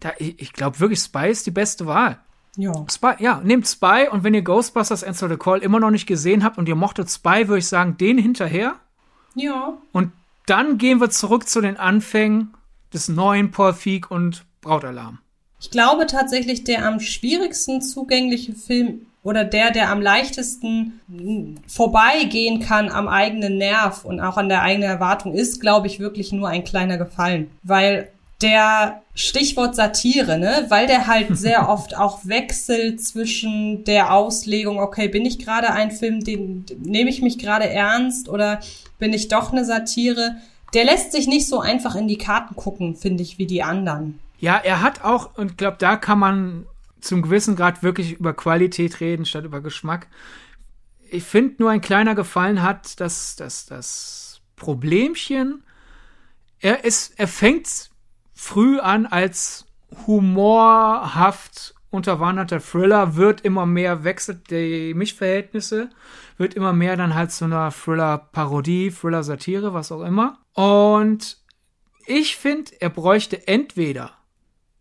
da, 0.01 0.11
ich, 0.17 0.51
glaube 0.51 0.79
wirklich, 0.79 0.99
Spy 0.99 1.29
ist 1.29 1.45
die 1.45 1.51
beste 1.51 1.85
Wahl. 1.85 2.19
Ja. 2.57 2.73
Spy, 2.91 3.13
ja, 3.19 3.39
nehmt 3.43 3.67
Spy 3.67 4.07
und 4.11 4.25
wenn 4.25 4.33
ihr 4.33 4.41
Ghostbusters 4.41 5.05
Answer 5.05 5.29
the 5.29 5.37
Call 5.37 5.59
immer 5.59 5.79
noch 5.79 5.91
nicht 5.91 6.05
gesehen 6.05 6.43
habt 6.43 6.57
und 6.57 6.67
ihr 6.67 6.75
mochtet 6.75 7.09
Spy, 7.09 7.47
würde 7.47 7.59
ich 7.59 7.67
sagen, 7.67 7.95
den 7.97 8.17
hinterher. 8.17 8.75
Ja. 9.35 9.77
Und 9.93 10.11
dann 10.47 10.77
gehen 10.77 10.99
wir 10.99 11.09
zurück 11.09 11.47
zu 11.47 11.61
den 11.61 11.77
Anfängen 11.77 12.53
des 12.93 13.07
neuen 13.07 13.51
Paul 13.51 13.73
Feig 13.73 14.11
und 14.11 14.43
Brautalarm. 14.59 15.19
Ich 15.61 15.69
glaube 15.69 16.07
tatsächlich, 16.07 16.63
der 16.63 16.85
am 16.85 16.99
schwierigsten 16.99 17.81
zugängliche 17.81 18.53
Film 18.53 19.05
oder 19.23 19.43
der, 19.43 19.69
der 19.69 19.91
am 19.91 20.01
leichtesten 20.01 20.99
vorbeigehen 21.67 22.59
kann 22.59 22.89
am 22.89 23.07
eigenen 23.07 23.59
Nerv 23.59 24.03
und 24.03 24.19
auch 24.19 24.37
an 24.37 24.49
der 24.49 24.63
eigenen 24.63 24.89
Erwartung, 24.89 25.33
ist, 25.33 25.61
glaube 25.61 25.85
ich, 25.85 25.99
wirklich 25.99 26.31
nur 26.31 26.49
ein 26.49 26.63
kleiner 26.63 26.97
Gefallen. 26.97 27.51
Weil 27.61 28.09
der 28.41 29.03
Stichwort 29.13 29.75
Satire, 29.75 30.37
ne? 30.37 30.65
Weil 30.69 30.87
der 30.87 31.07
halt 31.07 31.27
sehr 31.37 31.69
oft 31.69 31.95
auch 31.95 32.25
wechselt 32.25 33.03
zwischen 33.03 33.83
der 33.83 34.13
Auslegung, 34.13 34.79
okay, 34.79 35.07
bin 35.07 35.25
ich 35.25 35.39
gerade 35.39 35.71
ein 35.71 35.91
Film, 35.91 36.23
den 36.23 36.65
nehme 36.79 37.09
ich 37.09 37.21
mich 37.21 37.37
gerade 37.37 37.69
ernst 37.69 38.29
oder 38.29 38.59
bin 38.99 39.13
ich 39.13 39.27
doch 39.27 39.51
eine 39.51 39.65
Satire? 39.65 40.37
Der 40.73 40.85
lässt 40.85 41.11
sich 41.11 41.27
nicht 41.27 41.47
so 41.47 41.59
einfach 41.59 41.95
in 41.95 42.07
die 42.07 42.17
Karten 42.17 42.55
gucken, 42.55 42.95
finde 42.95 43.23
ich, 43.23 43.37
wie 43.37 43.47
die 43.47 43.63
anderen. 43.63 44.19
Ja, 44.39 44.57
er 44.57 44.81
hat 44.81 45.03
auch, 45.03 45.37
und 45.37 45.51
ich 45.51 45.57
glaube, 45.57 45.77
da 45.79 45.97
kann 45.97 46.17
man 46.17 46.65
zum 47.01 47.21
gewissen 47.21 47.55
Grad 47.55 47.83
wirklich 47.83 48.13
über 48.13 48.33
Qualität 48.33 48.99
reden, 48.99 49.25
statt 49.25 49.43
über 49.43 49.61
Geschmack. 49.61 50.07
Ich 51.09 51.23
finde 51.23 51.55
nur 51.59 51.71
ein 51.71 51.81
kleiner 51.81 52.15
Gefallen 52.15 52.61
hat, 52.61 52.99
dass 52.99 53.35
das 53.35 54.41
Problemchen, 54.55 55.63
er 56.59 56.85
ist, 56.85 57.19
er 57.19 57.27
fängt 57.27 57.90
früh 58.41 58.79
an 58.79 59.05
als 59.05 59.67
humorhaft 60.07 61.75
unterwanderter 61.91 62.59
Thriller, 62.59 63.15
wird 63.15 63.41
immer 63.41 63.67
mehr, 63.67 64.03
wechselt 64.03 64.49
die 64.49 64.95
Mischverhältnisse, 64.95 65.91
wird 66.37 66.55
immer 66.55 66.73
mehr 66.73 66.97
dann 66.97 67.13
halt 67.13 67.31
zu 67.31 67.45
einer 67.45 67.71
Thriller-Parodie, 67.71 68.89
Thriller-Satire, 68.89 69.75
was 69.75 69.91
auch 69.91 70.01
immer. 70.01 70.39
Und 70.53 71.37
ich 72.07 72.35
finde, 72.35 72.71
er 72.79 72.89
bräuchte 72.89 73.47
entweder 73.47 74.11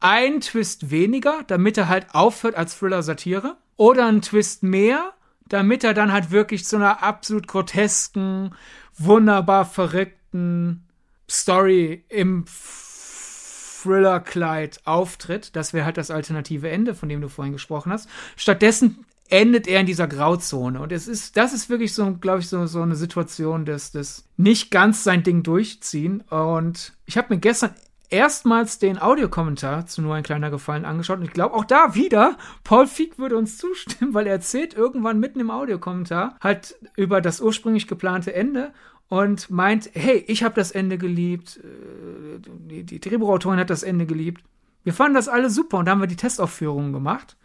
einen 0.01 0.41
Twist 0.41 0.91
weniger, 0.91 1.43
damit 1.47 1.77
er 1.77 1.89
halt 1.89 2.15
aufhört 2.15 2.55
als 2.55 2.79
Thriller-Satire, 2.79 3.59
oder 3.77 4.07
einen 4.07 4.23
Twist 4.23 4.63
mehr, 4.63 5.13
damit 5.47 5.85
er 5.85 5.93
dann 5.93 6.13
halt 6.13 6.31
wirklich 6.31 6.65
zu 6.65 6.77
einer 6.77 7.03
absolut 7.03 7.47
grotesken, 7.47 8.55
wunderbar 8.97 9.67
verrückten 9.67 10.87
Story 11.29 12.05
im 12.09 12.47
Thriller-Kleid 13.83 14.81
auftritt. 14.85 15.55
Das 15.57 15.73
wäre 15.73 15.85
halt 15.85 15.97
das 15.97 16.11
alternative 16.11 16.71
Ende, 16.71 16.95
von 16.95 17.09
dem 17.09 17.21
du 17.21 17.29
vorhin 17.29 17.53
gesprochen 17.53 17.93
hast. 17.93 18.09
Stattdessen 18.37 19.05
endet 19.29 19.69
er 19.69 19.81
in 19.81 19.87
dieser 19.87 20.09
Grauzone. 20.09 20.81
Und 20.81 20.93
es 20.93 21.09
ist, 21.09 21.37
das 21.37 21.53
ist 21.53 21.71
wirklich 21.71 21.95
so, 21.95 22.15
glaube 22.15 22.41
ich, 22.41 22.49
so, 22.49 22.67
so 22.67 22.83
eine 22.83 22.97
Situation 22.97 23.65
des, 23.65 23.93
des 23.93 24.25
nicht 24.37 24.71
ganz 24.71 25.05
sein 25.05 25.23
Ding 25.23 25.43
durchziehen. 25.43 26.23
Und 26.23 26.93
ich 27.07 27.17
habe 27.17 27.35
mir 27.35 27.41
gestern 27.41 27.75
erstmals 28.11 28.79
den 28.79 29.01
Audiokommentar 29.01 29.87
zu 29.87 30.03
nur 30.03 30.17
ein 30.17 30.25
kleiner 30.25 30.51
Gefallen 30.51 30.85
angeschaut. 30.85 31.19
Und 31.19 31.25
ich 31.25 31.33
glaube 31.33 31.55
auch 31.55 31.65
da 31.65 31.95
wieder, 31.95 32.37
Paul 32.65 32.87
Feig 32.87 33.19
würde 33.19 33.37
uns 33.37 33.57
zustimmen, 33.57 34.15
weil 34.15 34.27
er 34.27 34.35
erzählt 34.35 34.75
irgendwann 34.75 35.21
mitten 35.21 35.41
im 35.41 35.51
Audiokommentar 35.51 36.37
halt 36.41 36.75
über 36.97 37.21
das 37.21 37.41
ursprünglich 37.41 37.87
geplante 37.87 38.35
Ende 38.35 38.73
und 39.11 39.51
meint, 39.51 39.91
hey, 39.93 40.25
ich 40.29 40.45
habe 40.45 40.55
das 40.55 40.71
Ende 40.71 40.97
geliebt, 40.97 41.59
äh, 41.59 42.39
die, 42.39 42.85
die 42.85 43.01
Drehbuchautorin 43.01 43.59
hat 43.59 43.69
das 43.69 43.83
Ende 43.83 44.07
geliebt. 44.07 44.43
Wir 44.85 44.95
fanden 44.95 45.15
das 45.15 45.29
alle 45.29 45.51
super 45.51 45.79
und 45.79 45.87
da 45.87 45.93
haben 45.93 46.01
wir 46.01 46.07
die 46.07 46.17
Testaufführungen 46.17 46.93
gemacht. 46.93 47.37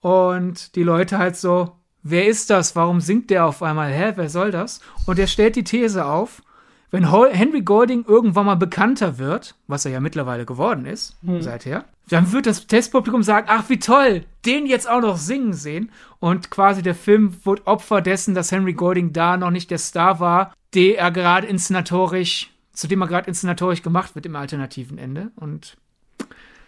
Und 0.00 0.74
die 0.74 0.82
Leute 0.82 1.16
halt 1.16 1.36
so, 1.36 1.76
wer 2.02 2.26
ist 2.26 2.50
das? 2.50 2.74
Warum 2.74 3.00
singt 3.00 3.30
der 3.30 3.46
auf 3.46 3.62
einmal? 3.62 3.92
Hä, 3.92 4.12
wer 4.16 4.28
soll 4.28 4.50
das? 4.50 4.80
Und 5.06 5.18
er 5.20 5.28
stellt 5.28 5.54
die 5.54 5.64
These 5.64 6.04
auf, 6.04 6.42
wenn 6.90 7.10
Henry 7.10 7.62
Golding 7.62 8.04
irgendwann 8.06 8.46
mal 8.46 8.56
bekannter 8.56 9.16
wird, 9.16 9.54
was 9.68 9.84
er 9.84 9.92
ja 9.92 10.00
mittlerweile 10.00 10.44
geworden 10.44 10.86
ist, 10.86 11.16
hm. 11.24 11.40
seither, 11.40 11.84
dann 12.08 12.32
wird 12.32 12.46
das 12.46 12.66
Testpublikum 12.66 13.22
sagen, 13.22 13.46
ach 13.48 13.68
wie 13.68 13.78
toll, 13.78 14.24
den 14.44 14.66
jetzt 14.66 14.88
auch 14.88 15.00
noch 15.00 15.18
singen 15.18 15.52
sehen. 15.52 15.90
Und 16.20 16.50
quasi 16.50 16.82
der 16.82 16.94
Film 16.94 17.36
wird 17.44 17.66
Opfer 17.66 18.00
dessen, 18.00 18.34
dass 18.34 18.52
Henry 18.52 18.74
Golding 18.74 19.12
da 19.12 19.36
noch 19.36 19.50
nicht 19.50 19.70
der 19.70 19.78
Star 19.78 20.20
war, 20.20 20.52
der 20.74 20.98
er 20.98 21.10
gerade 21.10 21.46
inszenatorisch, 21.46 22.50
zu 22.72 22.88
dem 22.88 23.00
er 23.02 23.08
gerade 23.08 23.28
inszenatorisch 23.28 23.82
gemacht 23.82 24.14
wird 24.14 24.26
im 24.26 24.36
alternativen 24.36 24.98
Ende. 24.98 25.30
Und 25.36 25.76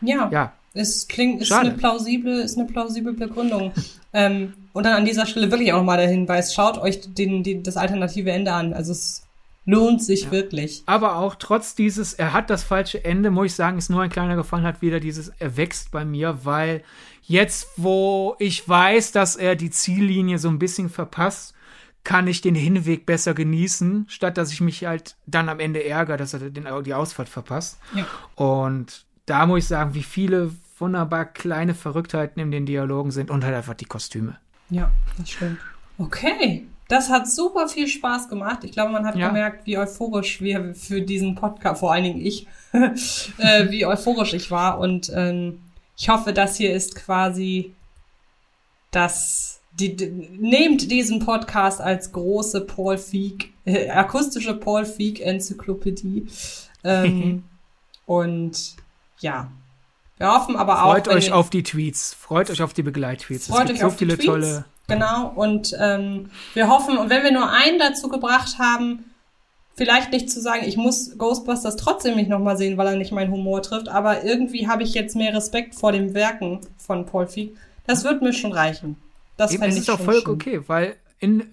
ja, 0.00 0.30
ja. 0.30 0.52
es 0.74 1.08
klingt, 1.08 1.42
ist 1.42 1.52
eine 1.52 1.72
plausible, 1.72 2.40
ist 2.40 2.58
eine 2.58 2.66
plausible 2.66 3.12
Begründung. 3.12 3.72
ähm, 4.12 4.54
und 4.72 4.84
dann 4.84 4.94
an 4.94 5.04
dieser 5.04 5.26
Stelle 5.26 5.50
wirklich 5.50 5.72
auch 5.72 5.78
nochmal 5.78 5.98
der 5.98 6.08
Hinweis, 6.08 6.54
schaut 6.54 6.78
euch 6.78 7.00
den, 7.14 7.42
den, 7.42 7.62
das 7.62 7.76
alternative 7.76 8.30
Ende 8.30 8.52
an. 8.52 8.72
Also 8.72 8.92
es 8.92 9.22
lohnt 9.68 10.02
sich 10.02 10.24
ja. 10.24 10.30
wirklich. 10.30 10.82
Aber 10.86 11.16
auch 11.16 11.34
trotz 11.34 11.74
dieses, 11.74 12.14
er 12.14 12.32
hat 12.32 12.48
das 12.48 12.64
falsche 12.64 13.04
Ende, 13.04 13.30
muss 13.30 13.46
ich 13.46 13.54
sagen, 13.54 13.76
ist 13.76 13.90
nur 13.90 14.02
ein 14.02 14.10
kleiner 14.10 14.36
Gefallen, 14.36 14.64
hat 14.64 14.80
wieder 14.80 14.98
dieses, 14.98 15.28
er 15.38 15.56
wächst 15.58 15.90
bei 15.90 16.06
mir, 16.06 16.40
weil 16.44 16.82
jetzt, 17.22 17.68
wo 17.76 18.34
ich 18.38 18.66
weiß, 18.66 19.12
dass 19.12 19.36
er 19.36 19.56
die 19.56 19.70
Ziellinie 19.70 20.38
so 20.38 20.48
ein 20.48 20.58
bisschen 20.58 20.88
verpasst, 20.88 21.54
kann 22.04 22.26
ich 22.26 22.40
den 22.40 22.54
Hinweg 22.54 23.06
besser 23.06 23.34
genießen, 23.34 24.06
statt 24.08 24.38
dass 24.38 24.52
ich 24.52 24.60
mich 24.60 24.84
halt 24.84 25.16
dann 25.26 25.48
am 25.48 25.60
Ende 25.60 25.84
ärgere, 25.84 26.16
dass 26.16 26.32
er 26.32 26.50
den, 26.50 26.66
die 26.84 26.94
Ausfahrt 26.94 27.28
verpasst. 27.28 27.78
Ja. 27.94 28.06
Und 28.34 29.04
da 29.26 29.46
muss 29.46 29.58
ich 29.58 29.68
sagen, 29.68 29.94
wie 29.94 30.02
viele 30.02 30.52
wunderbar 30.78 31.26
kleine 31.26 31.74
Verrücktheiten 31.74 32.40
in 32.40 32.50
den 32.50 32.66
Dialogen 32.66 33.10
sind 33.10 33.30
und 33.30 33.44
halt 33.44 33.54
einfach 33.54 33.74
die 33.74 33.84
Kostüme. 33.84 34.38
Ja, 34.70 34.90
das 35.18 35.30
stimmt. 35.30 35.58
Okay, 35.98 36.66
das 36.88 37.10
hat 37.10 37.28
super 37.28 37.68
viel 37.68 37.88
Spaß 37.88 38.28
gemacht. 38.28 38.64
Ich 38.64 38.72
glaube, 38.72 38.92
man 38.92 39.06
hat 39.06 39.16
ja. 39.16 39.28
gemerkt, 39.28 39.66
wie 39.66 39.76
euphorisch 39.76 40.40
wir 40.40 40.74
für 40.74 41.02
diesen 41.02 41.34
Podcast, 41.34 41.80
vor 41.80 41.92
allen 41.92 42.04
Dingen 42.04 42.20
ich, 42.20 42.46
äh, 42.72 43.70
wie 43.70 43.84
euphorisch 43.84 44.32
ich 44.34 44.50
war. 44.50 44.78
Und 44.78 45.10
ähm, 45.14 45.60
ich 45.96 46.08
hoffe, 46.08 46.32
das 46.32 46.56
hier 46.56 46.72
ist 46.72 46.94
quasi 46.94 47.74
das 48.90 49.47
die, 49.78 49.96
die, 49.96 50.06
nehmt 50.06 50.90
diesen 50.90 51.20
Podcast 51.20 51.80
als 51.80 52.12
große 52.12 52.62
Paul 52.62 52.98
Feig, 52.98 53.50
äh, 53.64 53.90
akustische 53.90 54.54
Paul 54.54 54.84
Feig 54.84 55.20
Enzyklopädie. 55.20 56.26
Ähm, 56.84 57.44
und 58.06 58.76
ja, 59.20 59.50
wir 60.18 60.32
hoffen 60.32 60.56
aber 60.56 60.84
auch. 60.84 60.92
Freut 60.92 61.08
euch 61.08 61.32
auf 61.32 61.50
die 61.50 61.62
Tweets, 61.62 62.14
freut 62.14 62.50
euch 62.50 62.62
auf 62.62 62.72
die 62.72 62.82
Begleittweets. 62.82 63.46
Freut 63.46 63.70
euch 63.70 63.80
so 63.80 63.86
auf 63.86 63.96
viele 63.96 64.16
die 64.16 64.26
Tweets, 64.26 64.26
tolle. 64.26 64.64
Genau, 64.88 65.32
und 65.34 65.76
ähm, 65.78 66.30
wir 66.54 66.68
hoffen, 66.68 66.96
und 66.96 67.10
wenn 67.10 67.22
wir 67.22 67.32
nur 67.32 67.50
einen 67.50 67.78
dazu 67.78 68.08
gebracht 68.08 68.58
haben, 68.58 69.04
vielleicht 69.74 70.12
nicht 70.12 70.30
zu 70.30 70.40
sagen, 70.40 70.64
ich 70.64 70.76
muss 70.76 71.16
Ghostbusters 71.18 71.76
trotzdem 71.76 72.16
nicht 72.16 72.30
nochmal 72.30 72.56
sehen, 72.56 72.78
weil 72.78 72.88
er 72.88 72.96
nicht 72.96 73.12
meinen 73.12 73.30
Humor 73.30 73.62
trifft, 73.62 73.88
aber 73.88 74.24
irgendwie 74.24 74.66
habe 74.66 74.82
ich 74.82 74.94
jetzt 74.94 75.14
mehr 75.14 75.34
Respekt 75.34 75.74
vor 75.74 75.92
dem 75.92 76.14
Werken 76.14 76.60
von 76.78 77.06
Paul 77.06 77.26
Feig. 77.26 77.50
Das 77.86 78.02
wird 78.02 78.22
mir 78.22 78.32
schon 78.32 78.52
reichen. 78.52 78.96
Das 79.38 79.52
Eben, 79.52 79.62
ist 79.62 79.88
doch 79.88 80.00
voll 80.00 80.20
schön. 80.20 80.34
okay, 80.34 80.60
weil 80.66 80.96
in, 81.20 81.44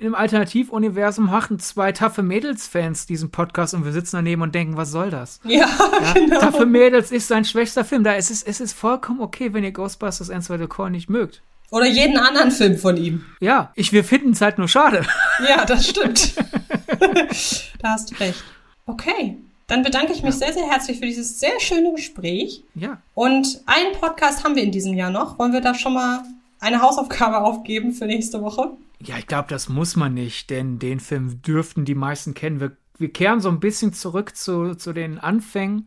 im 0.00 0.16
Alternativuniversum 0.16 1.26
machen 1.26 1.60
zwei 1.60 1.92
taffe 1.92 2.22
Mädels-Fans 2.22 3.06
diesen 3.06 3.30
Podcast 3.30 3.72
und 3.72 3.84
wir 3.84 3.92
sitzen 3.92 4.16
daneben 4.16 4.42
und 4.42 4.52
denken, 4.52 4.76
was 4.76 4.90
soll 4.90 5.10
das? 5.10 5.40
Ja, 5.44 5.68
ja 6.02 6.12
genau. 6.12 6.40
Taffe 6.40 6.66
Mädels 6.66 7.12
ist 7.12 7.28
sein 7.28 7.44
schwächster 7.44 7.84
Film. 7.84 8.02
Da 8.02 8.14
ist 8.14 8.30
es, 8.30 8.42
es 8.42 8.60
ist 8.60 8.72
vollkommen 8.72 9.20
okay, 9.20 9.54
wenn 9.54 9.62
ihr 9.62 9.70
Ghostbusters 9.70 10.28
1, 10.28 10.46
2, 10.46 10.66
Core 10.66 10.90
nicht 10.90 11.08
mögt. 11.08 11.40
Oder 11.70 11.86
jeden 11.86 12.16
anderen 12.16 12.50
Film 12.50 12.76
von 12.76 12.96
ihm. 12.96 13.24
Ja, 13.38 13.70
ich, 13.76 13.92
wir 13.92 14.02
finden 14.02 14.32
es 14.32 14.40
halt 14.40 14.58
nur 14.58 14.68
schade. 14.68 15.06
Ja, 15.48 15.64
das 15.64 15.88
stimmt. 15.88 16.34
da 17.78 17.88
hast 17.88 18.10
du 18.10 18.14
recht. 18.16 18.42
Okay. 18.86 19.38
Dann 19.68 19.82
bedanke 19.82 20.12
ich 20.12 20.22
mich 20.22 20.34
ja. 20.34 20.46
sehr, 20.46 20.52
sehr 20.52 20.66
herzlich 20.66 20.98
für 20.98 21.06
dieses 21.06 21.38
sehr 21.38 21.58
schöne 21.60 21.94
Gespräch. 21.94 22.64
Ja. 22.74 23.00
Und 23.14 23.62
einen 23.66 23.92
Podcast 23.98 24.42
haben 24.44 24.56
wir 24.56 24.64
in 24.64 24.72
diesem 24.72 24.94
Jahr 24.94 25.10
noch. 25.10 25.38
Wollen 25.38 25.52
wir 25.52 25.60
da 25.60 25.74
schon 25.74 25.94
mal 25.94 26.24
eine 26.60 26.82
Hausaufgabe 26.82 27.42
aufgeben 27.42 27.92
für 27.92 28.06
nächste 28.06 28.40
Woche? 28.42 28.70
Ja, 29.00 29.16
ich 29.18 29.26
glaube, 29.26 29.48
das 29.48 29.68
muss 29.68 29.96
man 29.96 30.14
nicht, 30.14 30.50
denn 30.50 30.78
den 30.78 31.00
Film 31.00 31.42
dürften 31.42 31.84
die 31.84 31.94
meisten 31.94 32.34
kennen. 32.34 32.60
Wir, 32.60 32.72
wir 32.98 33.12
kehren 33.12 33.40
so 33.40 33.48
ein 33.48 33.60
bisschen 33.60 33.92
zurück 33.92 34.36
zu, 34.36 34.74
zu 34.74 34.92
den 34.92 35.18
Anfängen 35.18 35.86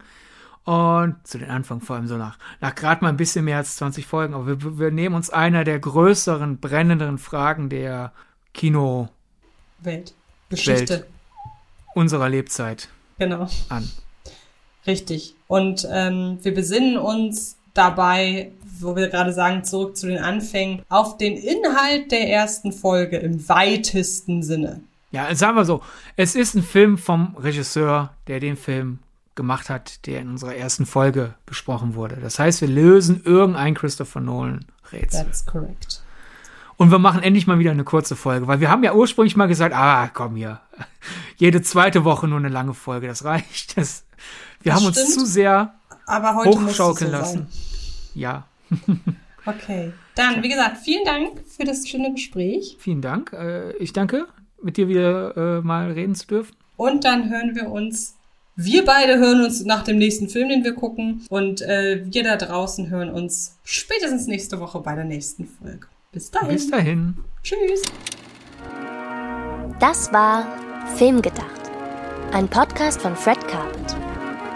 und 0.65 1.15
zu 1.23 1.37
den 1.37 1.49
Anfängen 1.49 1.81
vor 1.81 1.97
allem 1.97 2.07
so 2.07 2.17
nach, 2.17 2.37
nach 2.59 2.73
gerade 2.73 3.03
mal 3.03 3.09
ein 3.09 3.17
bisschen 3.17 3.45
mehr 3.45 3.57
als 3.57 3.75
20 3.77 4.05
Folgen. 4.05 4.33
Aber 4.33 4.47
wir, 4.47 4.79
wir 4.79 4.91
nehmen 4.91 5.15
uns 5.15 5.29
einer 5.29 5.63
der 5.63 5.79
größeren, 5.79 6.57
brennenderen 6.59 7.17
Fragen 7.19 7.69
der 7.69 8.11
Kino 8.53 9.09
Welt, 9.79 10.13
Geschichte 10.49 10.93
Welt 10.93 11.07
unserer 11.93 12.29
Lebzeit 12.29 12.89
genau. 13.17 13.47
an. 13.69 13.89
Richtig. 14.85 15.35
Und 15.47 15.87
ähm, 15.89 16.39
wir 16.41 16.53
besinnen 16.53 16.97
uns 16.97 17.57
dabei, 17.73 18.51
wo 18.79 18.95
wir 18.95 19.09
gerade 19.09 19.33
sagen, 19.33 19.63
zurück 19.63 19.97
zu 19.97 20.07
den 20.07 20.19
Anfängen, 20.19 20.81
auf 20.89 21.17
den 21.17 21.37
Inhalt 21.37 22.11
der 22.11 22.29
ersten 22.29 22.71
Folge 22.71 23.17
im 23.17 23.47
weitesten 23.49 24.43
Sinne. 24.43 24.81
Ja, 25.11 25.33
sagen 25.35 25.55
wir 25.55 25.65
so, 25.65 25.81
es 26.15 26.35
ist 26.35 26.55
ein 26.55 26.63
Film 26.63 26.97
vom 26.97 27.35
Regisseur, 27.37 28.13
der 28.27 28.39
den 28.39 28.57
Film 28.57 28.99
gemacht 29.35 29.69
hat, 29.69 30.05
der 30.07 30.21
in 30.21 30.29
unserer 30.29 30.55
ersten 30.55 30.85
Folge 30.85 31.35
besprochen 31.45 31.95
wurde. 31.95 32.17
Das 32.17 32.39
heißt, 32.39 32.61
wir 32.61 32.67
lösen 32.67 33.21
irgendein 33.23 33.73
Christopher 33.75 34.21
Nolan 34.21 34.65
Rätsel. 34.91 35.25
That's 35.25 35.45
correct. 35.45 36.01
Und 36.77 36.91
wir 36.91 36.99
machen 36.99 37.21
endlich 37.21 37.45
mal 37.45 37.59
wieder 37.59 37.71
eine 37.71 37.83
kurze 37.83 38.15
Folge, 38.15 38.47
weil 38.47 38.59
wir 38.59 38.69
haben 38.69 38.83
ja 38.83 38.93
ursprünglich 38.93 39.35
mal 39.35 39.47
gesagt, 39.47 39.75
ah, 39.75 40.09
komm 40.11 40.35
hier, 40.35 40.59
jede 41.37 41.61
zweite 41.61 42.03
Woche 42.03 42.27
nur 42.27 42.39
eine 42.39 42.49
lange 42.49 42.73
Folge, 42.73 43.07
das 43.07 43.23
reicht. 43.23 43.77
Das, 43.77 44.03
wir 44.61 44.71
das 44.71 44.81
haben 44.81 44.91
stimmt. 44.91 45.07
uns 45.07 45.15
zu 45.15 45.25
sehr 45.25 45.73
aber 46.05 46.35
heute 46.35 46.49
hochschaukeln 46.49 47.11
so 47.11 47.17
lassen. 47.17 47.47
Ja. 48.13 48.45
okay. 49.45 49.91
Dann, 50.15 50.43
wie 50.43 50.49
gesagt, 50.49 50.77
vielen 50.77 51.03
Dank 51.05 51.41
für 51.47 51.63
das 51.63 51.87
schöne 51.87 52.11
Gespräch. 52.13 52.77
Vielen 52.79 53.01
Dank. 53.01 53.33
Äh, 53.33 53.75
ich 53.77 53.93
danke, 53.93 54.27
mit 54.61 54.77
dir 54.77 54.87
wieder 54.87 55.35
äh, 55.35 55.61
mal 55.61 55.91
reden 55.91 56.15
zu 56.15 56.27
dürfen. 56.27 56.55
Und 56.77 57.03
dann 57.03 57.29
hören 57.29 57.55
wir 57.55 57.69
uns. 57.69 58.15
Wir 58.55 58.85
beide 58.85 59.17
hören 59.17 59.43
uns 59.43 59.65
nach 59.65 59.83
dem 59.83 59.97
nächsten 59.97 60.29
Film, 60.29 60.49
den 60.49 60.63
wir 60.63 60.73
gucken. 60.73 61.25
Und 61.29 61.61
äh, 61.63 62.03
wir 62.05 62.23
da 62.23 62.35
draußen 62.35 62.89
hören 62.89 63.09
uns 63.09 63.57
spätestens 63.63 64.27
nächste 64.27 64.59
Woche 64.59 64.79
bei 64.79 64.93
der 64.93 65.05
nächsten 65.05 65.47
Folge. 65.47 65.87
Bis 66.11 66.29
dahin. 66.29 66.49
Bis 66.49 66.69
dahin. 66.69 67.17
Tschüss. 67.41 67.81
Das 69.79 70.13
war 70.13 70.47
Filmgedacht. 70.95 71.71
Ein 72.31 72.47
Podcast 72.47 73.01
von 73.01 73.15
Fred 73.15 73.39
Carpet 73.47 74.02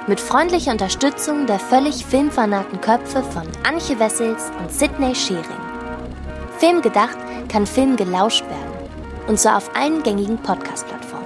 mit 0.07 0.19
freundlicher 0.21 0.71
Unterstützung 0.71 1.45
der 1.45 1.59
völlig 1.59 2.05
filmfanaten 2.05 2.79
Köpfe 2.79 3.21
von 3.21 3.43
Anche 3.63 3.99
Wessels 3.99 4.51
und 4.59 4.71
Sidney 4.71 5.13
Schering. 5.13 5.43
Filmgedacht 6.59 7.17
kann 7.49 7.67
Film 7.67 7.95
gelauscht 7.97 8.43
werden, 8.45 8.89
und 9.27 9.37
zwar 9.37 9.57
auf 9.57 9.69
allen 9.75 10.01
gängigen 10.03 10.37
Podcast-Plattformen. 10.37 11.16